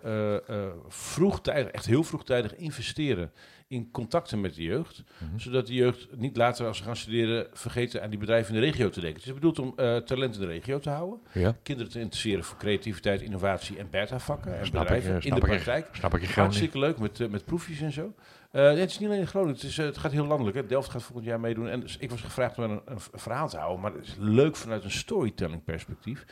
vroegtijdig, 0.88 1.73
echt 1.73 1.87
heel 1.87 2.05
vroegtijdig 2.05 2.56
investeren 2.56 3.32
in 3.70 3.90
contacten 3.90 4.40
met 4.40 4.55
de 4.55 4.62
jeugd. 4.62 5.05
Mhm. 5.19 5.38
Zodat 5.38 5.67
de 5.67 5.75
jeugd 5.75 6.17
niet 6.17 6.37
later 6.37 6.67
als 6.67 6.76
ze 6.76 6.82
gaan 6.82 6.96
studeren 6.96 7.46
vergeten 7.52 8.02
aan 8.02 8.11
die 8.11 8.19
bedrijven 8.19 8.55
in 8.55 8.61
de 8.61 8.67
regio 8.67 8.88
te 8.88 9.00
denken. 9.00 9.19
Het 9.19 9.28
is 9.28 9.34
bedoeld 9.34 9.58
om 9.58 9.72
eh 9.76 9.96
talent 9.96 10.34
in 10.34 10.40
de 10.40 10.46
regio 10.46 10.78
te 10.78 10.90
houden 10.90 11.20
Ja. 11.32 11.56
kinderen 11.62 11.93
te 11.93 12.00
interesseren 12.00 12.44
voor 12.44 12.58
creativiteit, 12.58 13.20
innovatie 13.20 13.79
en 13.79 13.91
beta-vakken 13.91 14.58
en 14.58 14.65
ik, 14.65 14.72
bedrijven 14.72 15.10
eh, 15.10 15.24
in 15.24 15.31
de 15.31 15.36
ik 15.36 15.43
praktijk. 15.43 15.89
Snap 15.93 16.15
ik 16.15 16.20
je. 16.27 16.32
Hartstikke 16.32 16.79
leuk 16.79 16.98
met, 16.98 17.20
eh, 17.20 17.29
met 17.29 17.44
proefjes 17.44 17.81
en 17.81 17.93
zo. 17.93 18.15
Het 18.50 18.91
is 18.91 18.98
niet 18.98 19.08
alleen 19.08 19.20
in 19.20 19.27
Groningen, 19.27 19.55
het, 19.55 19.65
is, 19.65 19.77
het 19.77 19.98
gaat 19.98 20.12
heel 20.12 20.27
landelijk. 20.27 20.56
Hè. 20.56 20.67
Delft 20.67 20.91
gaat 20.91 21.03
volgend 21.03 21.27
jaar 21.27 21.41
meedoen. 21.41 21.69
En 21.69 21.81
dus 21.81 21.96
ik 21.96 22.10
was 22.10 22.20
gevraagd 22.20 22.58
om 22.58 22.65
een, 22.65 22.81
een 22.84 23.00
verhaal 23.12 23.48
te 23.48 23.56
houden, 23.56 23.81
maar 23.81 23.93
het 23.93 24.06
is 24.06 24.17
leuk 24.19 24.56
vanuit 24.56 24.84
een 24.84 24.91
storytelling 24.91 25.65
perspectief. 25.65 26.24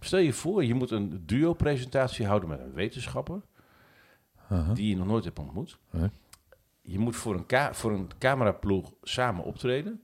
Stel 0.00 0.18
je 0.18 0.32
voor, 0.32 0.64
je 0.64 0.74
moet 0.74 0.90
een 0.90 1.22
duo-presentatie 1.26 2.26
houden 2.26 2.48
met 2.48 2.60
een 2.60 2.72
wetenschapper 2.72 3.40
die 4.74 4.88
je 4.88 4.96
nog 4.96 5.06
nooit 5.06 5.24
hebt 5.24 5.38
ontmoet. 5.38 5.78
Je 6.82 6.98
moet 6.98 7.16
voor 7.16 7.34
een, 7.34 7.46
ka 7.46 7.74
voor 7.74 7.92
een 7.92 8.10
cameraploeg 8.18 8.92
samen 9.02 9.44
optreden. 9.44 10.00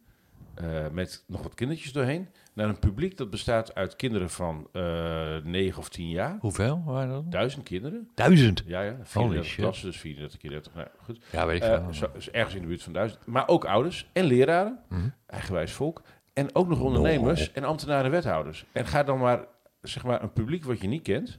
eh, 0.55 0.89
met 0.93 1.25
nog 1.27 1.43
wat 1.43 1.55
kindertjes 1.55 1.93
doorheen. 1.93 2.29
Naar 2.55 2.69
een 2.69 2.79
publiek 2.79 3.17
dat 3.17 3.31
bestaat 3.31 3.75
uit 3.75 3.97
kinderen 3.97 4.31
van 4.31 4.69
eh 4.73 5.37
9 5.43 5.79
of 5.79 5.89
10 5.89 6.09
jaar. 6.09 6.37
Hoeveel 6.41 6.83
waren 6.87 7.09
dat? 7.09 7.33
Duizend 7.33 7.63
kinderen. 7.63 8.09
Duizend. 8.15 8.63
Ja, 8.67 8.81
ja. 8.81 8.97
34 9.03 9.51
shit. 9.51 9.61
klassen, 9.65 9.87
dus 9.87 10.01
34 10.01 10.39
keer 10.39 10.51
30. 10.51 10.75
Nou, 10.75 10.89
goed. 11.03 11.25
Ja, 11.33 11.47
weet 11.47 11.63
ik 11.63 11.95
zo, 11.95 12.11
dus 12.13 12.31
ergens 12.31 12.55
in 12.55 12.61
de 12.61 12.67
buurt 12.67 12.83
van 12.83 12.93
duizend. 12.93 13.27
Maar 13.27 13.49
ook 13.49 13.65
ouders 13.65 14.09
en 14.13 14.25
leraren. 14.25 14.79
Mhm. 14.89 15.09
Eigenwijs 15.27 15.73
volk. 15.73 16.03
En 16.33 16.55
ook 16.55 16.69
nog 16.69 16.81
ondernemers 16.81 17.53
en 17.53 17.65
ambtenaren 17.65 18.05
en 18.05 18.11
wethouders. 18.11 18.65
En 18.73 18.87
ga 18.87 19.03
dan 19.03 19.19
maar, 19.19 19.45
zeg 19.83 20.05
maar, 20.05 20.23
een 20.23 20.33
publiek 20.33 20.65
wat 20.65 20.81
je 20.81 20.89
niet 20.89 21.03
kent. 21.03 21.39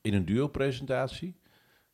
In 0.00 0.14
een 0.14 0.24
duo-presentatie. 0.24 1.34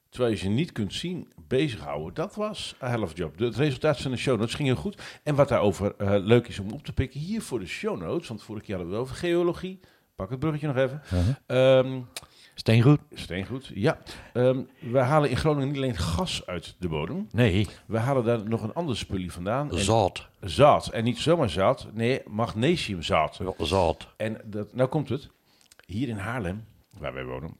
Terwijl 0.09 0.33
je 0.33 0.38
ze 0.38 0.49
niet 0.49 0.73
kunt 0.73 0.95
zien, 0.95 1.33
bezighouden. 1.49 2.15
Dat 2.15 2.35
was 2.35 2.75
een 2.79 2.88
helft 2.88 3.17
job. 3.17 3.38
De, 3.38 3.45
het 3.45 3.57
resultaat 3.57 4.00
van 4.00 4.11
de 4.11 4.17
show 4.17 4.38
notes 4.38 4.55
ging 4.55 4.69
heel 4.69 4.77
goed. 4.77 5.03
En 5.23 5.35
wat 5.35 5.49
daarover 5.49 5.95
eh, 5.97 6.15
leuk 6.21 6.49
is 6.49 6.59
om 6.59 6.71
op 6.71 6.85
te 6.85 6.93
pikken. 6.93 7.21
Hier 7.21 7.43
voor 7.43 7.59
de 7.59 7.67
show 7.67 8.00
notes. 8.00 8.29
Want 8.29 8.43
vorige 8.43 8.65
keer 8.65 8.75
hadden 8.75 8.93
we 8.93 8.99
het 8.99 9.09
over 9.09 9.21
geologie. 9.21 9.81
Pak 10.15 10.31
het 10.31 10.38
bruggetje 10.38 10.67
nog 10.67 10.77
even. 10.77 11.03
Uh-huh. 11.05 11.79
Ehm, 11.79 12.00
Steengoed? 12.55 13.00
steengoed, 13.12 13.71
ja. 13.75 13.99
Ehm, 14.33 14.61
we 14.81 14.99
halen 14.99 15.31
in 15.31 15.37
Groningen 15.37 15.69
niet 15.69 15.77
alleen 15.77 15.97
gas 15.97 16.47
uit 16.47 16.77
de 16.79 16.88
bodem. 16.88 17.29
Nee, 17.33 17.67
We 17.87 17.99
halen 17.99 18.25
daar 18.25 18.49
nog 18.49 18.62
een 18.62 18.73
ander 18.73 18.97
spulje 18.97 19.31
vandaan. 19.31 19.71
En 19.71 19.79
zout. 19.79 20.29
zout. 20.41 20.87
En 20.88 21.05
niet 21.05 21.19
zomaar 21.19 21.50
zout. 21.50 21.88
Nee, 21.93 22.21
magnesiumzout. 22.27 23.41
Zout. 23.59 24.09
En 24.17 24.41
dat, 24.45 24.75
nou 24.75 24.88
komt 24.88 25.09
het. 25.09 25.29
Hier 25.87 26.09
in 26.09 26.17
Haarlem, 26.17 26.65
waar 26.99 27.15
wij 27.15 27.25
wonen, 27.25 27.57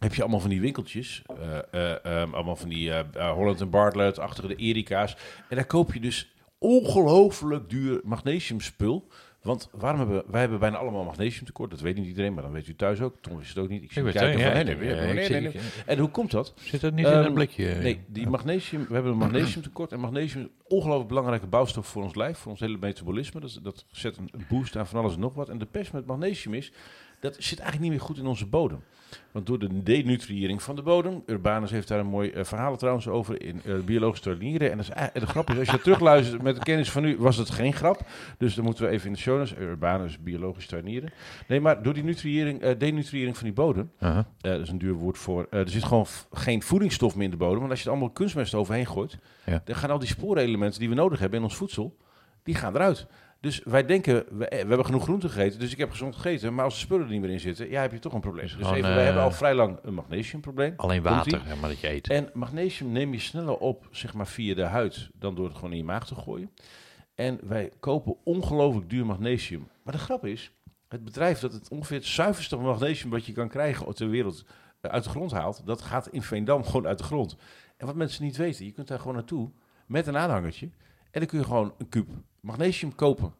heb 0.00 0.14
je 0.14 0.20
allemaal 0.22 0.40
van 0.40 0.50
die 0.50 0.60
winkeltjes. 0.60 1.22
eh, 1.40 1.58
eh, 1.70 2.04
ehm, 2.04 2.34
allemaal 2.34 2.56
van 2.56 2.68
die 2.68 2.92
eh, 2.92 3.32
Holland 3.32 3.60
en 3.60 3.70
Bartlett, 3.70 4.18
achter 4.18 4.48
de 4.48 4.56
Erika's. 4.56 5.16
En 5.48 5.56
daar 5.56 5.66
koop 5.66 5.92
je 5.94 6.00
dus 6.00 6.34
ongelooflijk 6.58 7.70
duur 7.70 8.00
magnesiumspul 8.04 9.08
Want 9.42 9.68
waarom 9.72 9.98
hebben 10.00 10.22
wij 10.26 10.40
hebben 10.40 10.58
bijna 10.58 10.76
allemaal 10.76 11.04
magnesiumtekort? 11.04 11.70
Dat 11.70 11.80
weet 11.80 11.96
niet 11.96 12.06
iedereen, 12.06 12.34
maar 12.34 12.42
dan 12.42 12.52
weet 12.52 12.66
u 12.66 12.74
thuis 12.76 13.00
ook. 13.00 13.14
Tom 13.20 13.36
wist 13.36 13.48
het 13.48 13.58
ook 13.58 13.68
niet. 13.68 13.82
Ik 13.82 13.92
zie 13.92 14.02
Ik 14.02 14.08
het, 14.08 14.16
kijken 14.16 14.40
van, 14.40 14.52
nee, 14.52 15.52
En 15.86 15.98
hoe 15.98 16.10
komt 16.10 16.30
dat? 16.30 16.54
Zit 16.56 16.80
dat 16.80 16.94
niet 16.94 17.06
in 17.06 17.12
Ehm, 17.12 17.24
een 17.24 17.34
blikje? 17.34 17.74
Nee, 17.74 18.00
die 18.06 18.28
magnesium, 18.28 18.86
we 18.88 18.94
hebben 18.94 19.12
een 19.12 19.18
magnesiumtekort. 19.18 19.92
En 19.92 20.00
magnesium 20.00 20.40
is 20.42 20.48
een 20.48 20.76
ongelooflijk 20.76 21.08
belangrijke 21.08 21.46
bouwstof 21.46 21.86
voor 21.86 22.02
ons 22.02 22.14
lijf, 22.14 22.38
voor 22.38 22.50
ons 22.50 22.60
hele 22.60 22.78
metabolisme. 22.80 23.40
Dat, 23.40 23.58
dat 23.62 23.84
zet 23.90 24.16
een 24.16 24.28
een 24.32 24.44
boost 24.48 24.76
aan 24.76 24.86
van 24.86 25.00
alles 25.00 25.14
en 25.14 25.20
nog 25.20 25.34
wat. 25.34 25.48
En 25.48 25.58
de 25.58 25.66
pest 25.66 25.92
met 25.92 26.06
magnesium 26.06 26.54
is, 26.54 26.72
dat 27.20 27.34
zit 27.38 27.58
eigenlijk 27.58 27.80
niet 27.80 27.90
meer 27.90 28.08
goed 28.08 28.18
in 28.18 28.26
onze 28.26 28.46
bodem. 28.46 28.80
Want 29.32 29.46
door 29.46 29.58
de 29.58 29.82
denutriëring 29.82 30.62
van 30.62 30.76
de 30.76 30.82
bodem, 30.82 31.22
Urbanus 31.26 31.70
heeft 31.70 31.88
daar 31.88 31.98
een 31.98 32.06
mooi 32.06 32.30
eh, 32.30 32.44
verhaal 32.44 32.76
trouwens 32.76 33.08
over 33.08 33.42
in 33.42 33.60
eh, 33.64 33.74
biologische 33.78 34.24
tuinieren. 34.24 34.70
En, 34.70 34.76
dat 34.76 34.86
is, 34.86 35.20
de 35.20 35.26
grap 35.26 35.50
is, 35.50 35.58
als 35.58 35.70
je 35.70 35.80
terugluistert 35.80 36.42
met 36.42 36.54
de 36.56 36.62
kennis 36.62 36.90
van 36.90 37.02
nu, 37.02 37.16
was 37.18 37.36
het 37.36 37.50
geen 37.50 37.72
grap. 37.72 38.00
Dus 38.38 38.54
dan 38.54 38.64
moeten 38.64 38.84
we 38.84 38.90
even 38.90 39.06
in 39.06 39.12
de 39.12 39.18
show 39.18 39.36
notes, 39.38 39.56
Urbanus, 39.58 40.18
biologisch 40.22 40.66
tuinieren. 40.66 41.12
Nee, 41.48 41.60
maar 41.60 41.82
door 41.82 41.94
die 41.94 42.04
nutriëring, 42.04 42.60
eh, 42.60 42.78
denutriëring 42.78 43.36
van 43.36 43.44
die 43.44 43.54
bodem, 43.54 43.90
eh, 43.98 44.18
dat 44.38 44.60
is 44.60 44.68
een 44.68 44.78
duur 44.78 44.94
woord 44.94 45.18
voor. 45.18 45.46
er 45.50 45.68
zit 45.68 45.84
gewoon 45.84 46.06
geen 46.32 46.62
voedingsstof 46.62 47.14
meer 47.14 47.24
in 47.24 47.30
de 47.30 47.36
bodem. 47.36 47.58
Want 47.58 47.70
als 47.70 47.78
je 47.78 47.84
er 47.84 47.90
allemaal 47.90 48.10
kunstmest 48.10 48.54
overheen 48.54 48.86
gooit, 48.86 49.18
Ja. 49.46 49.62
dan 49.64 49.76
gaan 49.76 49.90
al 49.90 49.98
die 49.98 50.08
sporenelementen 50.08 50.80
die 50.80 50.88
we 50.88 50.94
nodig 50.94 51.18
hebben 51.18 51.38
in 51.38 51.44
ons 51.44 51.56
voedsel, 51.56 51.96
die 52.42 52.54
gaan 52.54 52.74
eruit. 52.74 53.06
Dus 53.40 53.60
wij 53.64 53.84
denken, 53.84 54.24
we, 54.30 54.48
eh, 54.48 54.62
we 54.62 54.68
hebben 54.68 54.84
genoeg 54.84 55.02
groente 55.02 55.28
gegeten, 55.28 55.58
dus 55.58 55.72
ik 55.72 55.78
heb 55.78 55.90
gezond 55.90 56.14
gegeten. 56.14 56.54
Maar 56.54 56.64
als 56.64 56.74
de 56.74 56.80
spullen 56.80 57.04
er 57.04 57.12
niet 57.12 57.20
meer 57.20 57.30
in 57.30 57.40
zitten, 57.40 57.70
ja, 57.70 57.80
heb 57.80 57.92
je 57.92 57.98
toch 57.98 58.12
een 58.12 58.20
probleem. 58.20 58.46
Dus 58.46 58.54
even, 58.54 58.76
eh, 58.76 58.94
wij 58.94 59.04
hebben 59.04 59.22
al 59.22 59.30
vrij 59.30 59.54
lang 59.54 59.78
een 59.82 59.94
magnesiumprobleem. 59.94 60.74
Alleen 60.76 61.02
water, 61.02 61.46
hè, 61.46 61.56
maar 61.56 61.68
dat 61.68 61.80
je 61.80 61.88
eet. 61.88 62.08
En 62.08 62.30
magnesium 62.34 62.92
neem 62.92 63.12
je 63.12 63.18
sneller 63.18 63.56
op, 63.56 63.88
zeg 63.90 64.14
maar, 64.14 64.26
via 64.26 64.54
de 64.54 64.62
huid, 64.62 65.10
dan 65.14 65.34
door 65.34 65.44
het 65.44 65.54
gewoon 65.54 65.70
in 65.70 65.76
je 65.76 65.84
maag 65.84 66.06
te 66.06 66.14
gooien. 66.14 66.50
En 67.14 67.38
wij 67.42 67.70
kopen 67.80 68.16
ongelooflijk 68.24 68.90
duur 68.90 69.06
magnesium. 69.06 69.68
Maar 69.82 69.94
de 69.94 70.00
grap 70.00 70.26
is, 70.26 70.52
het 70.88 71.04
bedrijf 71.04 71.38
dat 71.38 71.52
het 71.52 71.68
ongeveer 71.68 71.96
het 71.96 72.06
zuiverste 72.06 72.56
magnesium 72.56 73.10
wat 73.10 73.26
je 73.26 73.32
kan 73.32 73.48
krijgen 73.48 73.94
ter 73.94 74.08
wereld 74.08 74.44
eh, 74.80 74.90
uit 74.90 75.04
de 75.04 75.10
grond 75.10 75.30
haalt, 75.30 75.62
dat 75.64 75.82
gaat 75.82 76.08
in 76.08 76.22
Veendam 76.22 76.64
gewoon 76.64 76.86
uit 76.86 76.98
de 76.98 77.04
grond. 77.04 77.36
En 77.76 77.86
wat 77.86 77.94
mensen 77.94 78.24
niet 78.24 78.36
weten, 78.36 78.64
je 78.64 78.72
kunt 78.72 78.88
daar 78.88 78.98
gewoon 78.98 79.14
naartoe 79.14 79.50
met 79.86 80.06
een 80.06 80.16
aanhangertje. 80.16 80.70
En 81.10 81.20
dan 81.20 81.26
kun 81.26 81.38
je 81.38 81.44
gewoon 81.44 81.74
een 81.78 81.88
kuub 81.88 82.08
magnesium 82.40 82.94
kopen. 82.94 83.32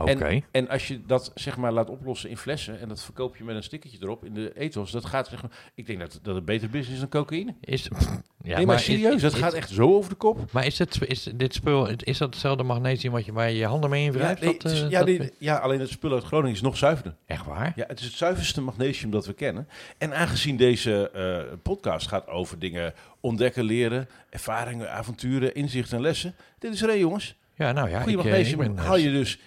Oké. 0.00 0.12
En, 0.12 0.44
en 0.50 0.68
als 0.68 0.88
je 0.88 1.04
dat 1.06 1.32
zeg 1.34 1.56
maar 1.56 1.72
laat 1.72 1.90
oplossen 1.90 2.30
in 2.30 2.36
flessen 2.36 2.80
en 2.80 2.88
dat 2.88 3.02
verkoop 3.02 3.36
je 3.36 3.44
met 3.44 3.56
een 3.56 3.62
stickertje 3.62 3.98
erop 4.02 4.24
in 4.24 4.34
de 4.34 4.58
ethos, 4.58 4.90
dat 4.90 5.04
gaat 5.04 5.26
zeg 5.28 5.42
maar, 5.42 5.50
ik 5.74 5.86
denk 5.86 5.98
dat 6.00 6.18
dat 6.22 6.36
een 6.36 6.44
beter 6.44 6.68
business 6.70 6.92
is 6.94 6.98
dan 7.00 7.08
cocaïne. 7.08 7.54
Is, 7.60 7.88
ja, 8.42 8.56
nee, 8.56 8.66
maar, 8.66 8.80
serieus, 8.80 9.20
dat 9.22 9.32
is- 9.32 9.38
gaat 9.38 9.52
echt 9.52 9.70
zo 9.70 9.94
over 9.94 10.10
de 10.10 10.16
kop. 10.16 10.52
Maar 10.52 10.66
is, 10.66 10.78
het, 10.78 10.98
is 11.08 11.22
dit 11.34 11.54
spul, 11.54 11.88
is 11.88 12.18
dat 12.18 12.30
hetzelfde 12.30 12.62
magnesium 12.62 13.12
wat 13.12 13.24
je 13.24 13.32
bij 13.32 13.54
je 13.54 13.64
handen 13.66 13.90
mee 13.90 14.00
Ja, 14.00 14.06
invrijft? 14.06 14.40
nee, 14.40 14.58
Dat, 14.58 14.72
eh, 14.72 14.90
ja, 14.90 14.98
dat- 15.04 15.18
nee, 15.18 15.32
ja, 15.38 15.56
alleen 15.56 15.80
het 15.80 15.88
spul 15.90 16.12
uit 16.12 16.24
Groningen 16.24 16.54
is 16.54 16.60
nog 16.62 16.76
zuiverder. 16.76 17.16
Echt 17.26 17.44
waar? 17.46 17.72
Ja, 17.76 17.84
het 17.86 17.98
is 18.00 18.04
het 18.06 18.14
zuiverste 18.14 18.60
magnesium 18.60 19.10
dat 19.10 19.26
we 19.26 19.32
kennen. 19.32 19.68
En 19.98 20.14
aangezien 20.14 20.56
deze 20.56 21.10
eh, 21.10 21.56
podcast 21.62 22.08
gaat 22.08 22.26
over 22.28 22.58
dingen 22.58 22.94
ontdekken, 23.20 23.64
leren, 23.64 24.08
ervaringen, 24.30 24.92
avonturen, 24.92 25.54
inzichten 25.54 25.96
en 25.96 26.02
lessen. 26.02 26.34
Dit 26.58 26.72
is 26.74 26.80
een, 26.80 26.98
jongens. 26.98 27.36
Ja, 27.58 27.72
nou 27.72 27.90
ja. 27.90 28.00
Goede 28.02 28.18
ik, 28.18 28.24
eh, 28.24 28.50
ik 28.50 28.56
ben, 28.56 28.76
haal 28.76 28.96
je 28.96 29.10
dus 29.10 29.38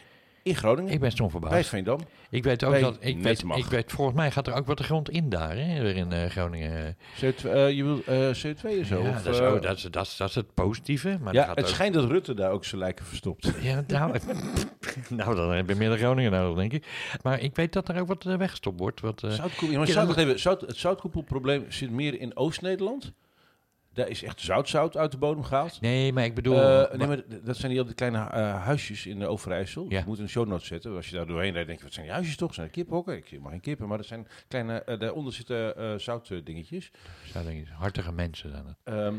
in 0.43 0.55
Groningen, 0.55 0.93
ik 0.93 0.99
ben 0.99 1.11
stom 1.11 1.31
bij 1.31 1.39
verbaasd. 1.39 1.69
Veendam. 1.69 1.99
Ik 2.29 2.43
weet 2.43 2.63
ook 2.63 2.71
bij 2.71 2.81
dat... 2.81 2.97
Ik 2.99 3.21
weet, 3.21 3.43
ik 3.55 3.65
weet, 3.65 3.91
volgens 3.91 4.17
mij 4.17 4.31
gaat 4.31 4.47
er 4.47 4.53
ook 4.53 4.65
wat 4.65 4.77
de 4.77 4.83
grond 4.83 5.09
in 5.09 5.29
daar, 5.29 5.57
hè, 5.57 5.81
weer 5.81 5.95
in 5.95 6.11
eh, 6.11 6.29
Groningen. 6.29 6.95
CO2, 6.95 7.49
eh, 7.49 7.71
je 7.71 7.83
wil 7.83 8.01
eh, 8.05 8.17
CO2 8.17 8.79
en 8.79 8.85
zo? 8.85 9.03
ja, 9.03 9.09
of, 9.09 9.21
dat, 9.21 9.33
is, 9.33 9.39
eh, 9.39 9.53
oh, 9.53 9.61
dat, 9.61 9.77
is, 9.77 9.83
dat, 9.83 10.05
is, 10.05 10.17
dat 10.17 10.29
is 10.29 10.35
het 10.35 10.53
positieve. 10.53 11.17
Maar 11.21 11.33
ja, 11.33 11.49
het 11.49 11.59
ook- 11.59 11.67
schijnt 11.67 11.93
dat 11.93 12.09
Rutte 12.09 12.33
daar 12.33 12.51
ook 12.51 12.65
zijn 12.65 12.81
lijken 12.81 13.05
verstopt. 13.05 13.51
Ja, 13.61 13.83
nou, 13.87 14.17
nou, 15.09 15.35
dan 15.35 15.51
heb 15.51 15.69
je 15.69 15.75
meer 15.75 15.89
de 15.89 15.97
Groningen 15.97 16.31
nodig, 16.31 16.57
denk 16.57 16.73
ik. 16.73 16.85
Maar 17.21 17.39
ik 17.39 17.55
weet 17.55 17.73
dat 17.73 17.89
er 17.89 17.99
ook 17.99 18.07
wat 18.07 18.25
eh, 18.25 18.35
weggestopt 18.35 18.79
wordt. 18.79 19.01
Wat, 19.01 19.23
eh, 19.23 19.29
Zoutkoepel, 19.29 19.71
ja, 19.71 19.77
maar 19.77 19.87
zout, 19.87 20.17
even, 20.17 20.39
zout, 20.39 20.61
het 20.61 20.77
zoutkoepelprobleem 20.77 21.65
zit 21.69 21.91
meer 21.91 22.19
in 22.19 22.37
Oost-Nederland. 22.37 23.13
Daar 23.93 24.07
is 24.07 24.23
echt 24.23 24.41
zoutzout 24.41 24.97
uit 24.97 25.11
de 25.11 25.17
bodem 25.17 25.43
gehaald. 25.43 25.81
nee, 25.81 26.13
maar 26.13 26.23
ik 26.23 26.35
bedoel... 26.35 26.61
Eh, 26.61 26.97
nee, 26.97 27.07
maar 27.07 27.21
dat 27.43 27.57
zijn 27.57 27.71
die, 27.71 27.83
die 27.83 27.93
kleine 27.93 28.17
eh, 28.17 28.63
huisjes 28.63 29.05
in 29.05 29.19
de 29.19 29.27
Overijssel. 29.27 29.85
Ja. 29.89 29.99
Je 29.99 30.03
moet 30.05 30.19
een 30.19 30.29
show 30.29 30.47
notes 30.47 30.67
zetten. 30.67 30.95
Als 30.95 31.09
je 31.09 31.15
daar 31.15 31.25
doorheen 31.25 31.51
rijdt, 31.51 31.67
denk 31.67 31.79
je, 31.79 31.85
wat 31.85 31.93
zijn 31.93 32.05
die 32.05 32.15
huisjes 32.15 32.35
toch? 32.35 32.53
Zijn 32.53 32.69
kiphokken? 32.69 33.15
Ik 33.15 33.25
zie 33.25 33.39
maar 33.39 33.51
geen 33.51 33.61
kippen, 33.61 33.87
maar 33.87 33.97
dat 33.97 34.05
zijn 34.05 34.27
kleine, 34.47 34.83
eh, 34.83 34.99
daaronder 34.99 35.33
zitten 35.33 36.01
zoutdingetjes. 36.01 36.91
Zo 37.33 37.43
denk 37.43 37.59
ik, 37.59 37.67
hartige 37.67 38.11
mensen 38.11 38.49
zijn 38.49 38.65
het. 38.65 39.13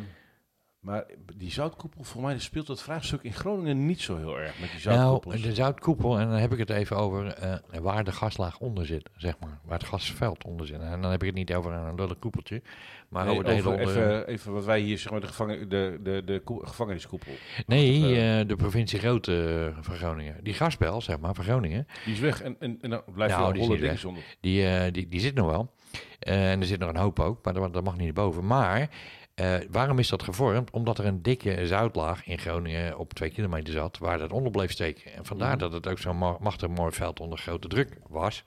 Maar 0.83 1.05
die 1.37 1.51
zoutkoepel, 1.51 2.05
voor 2.05 2.23
mij 2.23 2.39
speelt 2.39 2.67
dat 2.67 2.83
vraagstuk 2.83 3.23
in 3.23 3.33
Groningen 3.33 3.87
niet 3.87 4.01
zo 4.01 4.17
heel 4.17 4.39
erg 4.39 4.61
met 4.61 4.71
die 4.71 4.81
Nou, 4.89 4.99
zoutkoepels. 4.99 5.43
de 5.43 5.55
zoutkoepel, 5.55 6.19
en 6.19 6.29
dan 6.29 6.39
heb 6.39 6.53
ik 6.53 6.59
het 6.59 6.71
even 6.71 6.97
over 6.97 7.27
eh, 7.27 7.55
waar 7.81 8.05
de 8.05 8.13
gaslaag 8.13 8.59
onder 8.59 8.87
zit, 8.87 9.11
zeg 9.17 9.35
maar. 9.41 9.59
Waar 9.65 9.79
het 9.79 9.89
gasveld 9.89 10.45
onder 10.45 10.67
zit. 10.67 10.81
En 10.81 11.01
dan 11.03 11.11
heb 11.11 11.21
ik 11.21 11.27
het 11.27 11.37
niet 11.37 11.55
over 11.55 11.73
een 11.73 11.95
lullig 11.95 12.19
koepeltje, 12.19 12.63
maar 13.09 13.25
Nee, 13.25 13.33
over 13.33 13.45
de 13.45 13.51
hele 13.53 13.69
over 13.69 13.81
even, 13.81 14.27
even 14.27 14.53
wat 14.53 14.65
wij 14.65 14.81
hier, 14.81 14.99
zeg 14.99 15.11
maar, 15.13 15.21
de, 15.21 15.27
gevangen, 15.27 15.69
de, 15.69 15.99
de, 16.03 16.23
de, 16.25 16.41
ko- 16.45 16.59
gevangeniskoepel. 16.65 17.33
Nee, 17.67 18.03
eh, 18.05 18.41
eh, 18.41 18.49
de 18.49 18.57
provincie 18.57 18.99
Grote 18.99 19.73
van 19.81 19.95
Groningen. 19.95 20.37
Die 20.45 20.55
gasbel, 20.55 21.01
zeg 21.01 21.19
maar, 21.19 21.35
van 21.35 21.45
Groningen, 21.45 21.87
Die 22.05 22.15
is 22.15 22.21
weg 22.21 22.43
en, 22.43 22.57
en, 22.59 22.79
en 22.81 22.91
dan 22.91 23.03
blijft 23.15 23.35
Nou, 23.37 23.49
er 23.49 23.55
een 23.55 23.61
holle 23.67 23.79
ding 23.79 23.99
zonder. 23.99 24.23
die, 24.41 24.67
eh, 24.67 24.93
die, 24.93 25.09
die 25.09 25.21
zit 25.21 25.35
nog 25.35 25.51
wel. 25.51 25.73
En 26.19 26.61
er 26.61 26.67
zit 26.67 26.79
nog 26.79 26.89
een 26.89 26.97
hoop 26.97 27.21
ook, 27.21 27.45
maar 27.45 27.55
dat, 27.55 27.73
dat 27.73 27.85
mag 27.85 27.97
niet 27.97 28.05
naar 28.05 28.25
boven. 28.25 28.47
Maar 28.47 28.89
eh, 29.35 29.55
waarom 29.71 29.99
is 29.99 30.09
dat 30.09 30.23
gevormd? 30.23 30.71
Omdat 30.71 30.99
er 30.99 31.07
een 31.07 31.23
dikke 31.23 31.67
zoutlaag 31.67 32.27
in 32.27 32.39
Groningen 32.39 32.99
op 32.99 33.13
twee 33.13 33.31
kilometer 33.31 33.73
zat, 33.73 33.99
waar 33.99 34.19
dat 34.19 34.33
onder 34.33 34.53
bleef 34.53 34.71
steken. 34.71 35.13
En 35.13 35.25
vandaar 35.25 35.59
dat 35.59 35.73
het 35.73 35.89
ook 35.89 35.99
zo'n 35.99 36.19
ma- 36.19 36.37
machtig 36.41 36.69
mooi 36.69 36.93
veld 36.93 37.21
onder 37.21 37.39
grote 37.39 37.69
druk 37.69 37.97
was. 38.09 38.45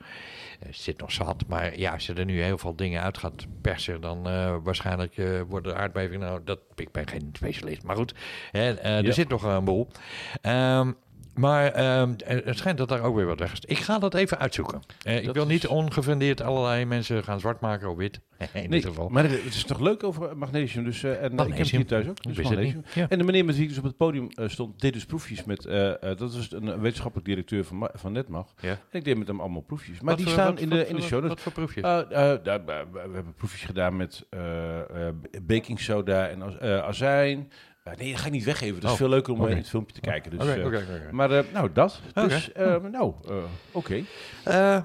Het 0.59 0.75
zit 0.75 0.99
nog 0.99 1.11
zat, 1.11 1.43
maar 1.47 1.79
ja, 1.79 1.91
als 1.93 2.05
je 2.05 2.13
er 2.13 2.25
nu 2.25 2.41
heel 2.41 2.57
veel 2.57 2.75
dingen 2.75 3.01
uit 3.01 3.17
gaat 3.17 3.45
persen, 3.61 4.01
dan 4.01 4.27
eh, 4.27 4.55
waarschijnlijk 4.63 5.15
worden 5.47 5.73
de 5.73 5.79
aardbevingen, 5.79 6.27
nou, 6.27 6.41
dat, 6.43 6.59
ik 6.75 6.91
ben 6.91 7.07
geen 7.07 7.29
specialist, 7.33 7.83
maar 7.83 7.95
goed, 7.95 8.13
hè, 8.51 8.73
er 8.73 9.13
zit 9.13 9.29
nog 9.29 9.43
een 9.43 9.65
boel. 9.65 9.87
Ehm, 10.41 10.91
maar 11.35 11.71
ehm, 11.71 12.13
het 12.25 12.57
schijnt 12.57 12.77
dat 12.77 12.89
daar 12.89 13.01
ook 13.01 13.15
weer 13.15 13.25
wat 13.25 13.39
weg 13.39 13.51
is. 13.51 13.59
Ik 13.65 13.77
ga 13.77 13.99
dat 13.99 14.13
even 14.13 14.39
uitzoeken. 14.39 14.79
Eh, 15.01 15.23
ik 15.23 15.33
wil 15.33 15.43
is- 15.43 15.49
niet 15.49 15.67
ongefundeerd 15.67 16.41
allerlei 16.41 16.85
mensen 16.85 17.23
gaan 17.23 17.39
zwart 17.39 17.59
maken 17.59 17.89
of 17.89 17.97
wit. 17.97 18.19
In 18.39 18.47
Nee, 18.53 18.67
dit 18.67 18.85
geval. 18.85 19.09
maar 19.09 19.23
het 19.23 19.31
is 19.45 19.63
toch 19.63 19.79
leuk 19.79 20.03
over 20.03 20.37
magnesium. 20.37 20.83
Dus, 20.83 21.03
eh, 21.03 21.11
en, 21.11 21.17
eh, 21.17 21.23
Ik 21.23 21.29
heb 21.29 21.37
het 21.39 21.47
Magnesium. 21.49 21.79
hier 21.81 21.89
thuis 21.89 22.07
ook. 22.07 22.23
Dus 22.23 22.37
magnesium. 22.41 22.83
Ja. 22.93 23.05
En 23.09 23.17
de 23.17 23.23
meneer 23.23 23.45
met 23.45 23.55
wie 23.55 23.63
ik 23.63 23.69
dus 23.69 23.77
op 23.77 23.83
het 23.83 23.97
podium 23.97 24.27
eh, 24.29 24.47
stond, 24.47 24.81
deed 24.81 24.93
dus 24.93 25.05
proefjes 25.05 25.43
met, 25.43 25.65
eh, 25.65 25.89
eh, 25.91 25.97
dat 26.01 26.19
was 26.19 26.51
een 26.51 26.79
wetenschappelijk 26.79 27.27
directeur 27.27 27.63
van, 27.63 27.89
van 27.93 28.11
Netmag. 28.11 28.53
Ja. 28.59 28.69
En 28.69 28.77
ik 28.91 29.03
deed 29.03 29.17
met 29.17 29.27
hem 29.27 29.39
allemaal 29.39 29.61
proefjes. 29.61 29.99
Maar 29.99 30.05
Wat 30.09 30.17
die 30.17 30.25
voor- 30.25 30.33
staan 30.35 30.51
wat 30.53 30.59
in 30.61 30.69
de, 30.69 30.87
in 30.87 30.95
de 30.95 31.01
show. 31.01 31.27
Wat 31.27 31.41
voor 31.41 31.51
proefje? 31.51 31.81
Eh, 31.81 31.99
eh, 32.33 32.39
daar- 32.43 32.65
we 32.65 32.99
hebben 33.13 33.33
proefjes 33.37 33.61
gedaan 33.63 33.95
met 33.95 34.25
eh, 34.29 35.07
eh, 35.07 35.13
baking 35.41 35.79
soda 35.79 36.27
en 36.27 36.41
az- 36.41 36.57
eh, 36.57 36.77
azijn. 36.79 37.51
Eh, 37.85 37.93
nee, 37.97 38.11
dat 38.11 38.19
ga 38.19 38.25
ik 38.25 38.31
niet 38.31 38.43
weggeven. 38.43 38.75
Dat 38.75 38.83
is 38.83 38.91
Oh, 38.91 38.97
veel 38.97 39.09
leuker 39.09 39.33
om 39.33 39.47
in 39.47 39.57
het 39.57 39.69
filmpje 39.69 39.93
te 39.95 40.01
kijken. 40.01 40.31
Dus, 40.31 40.39
Oké, 40.41 40.51
eh, 40.59 40.65
oké, 40.65 40.77
oké. 40.77 41.07
Maar 41.11 41.31
eh, 41.31 41.43
nou, 41.53 41.69
dat. 41.73 42.01
Oké. 42.13 42.27
Dus, 42.27 42.51
eh, 42.51 42.75
nou, 42.91 43.13
eh, 43.27 43.35
oké. 43.71 44.03
Eh, 44.43 44.77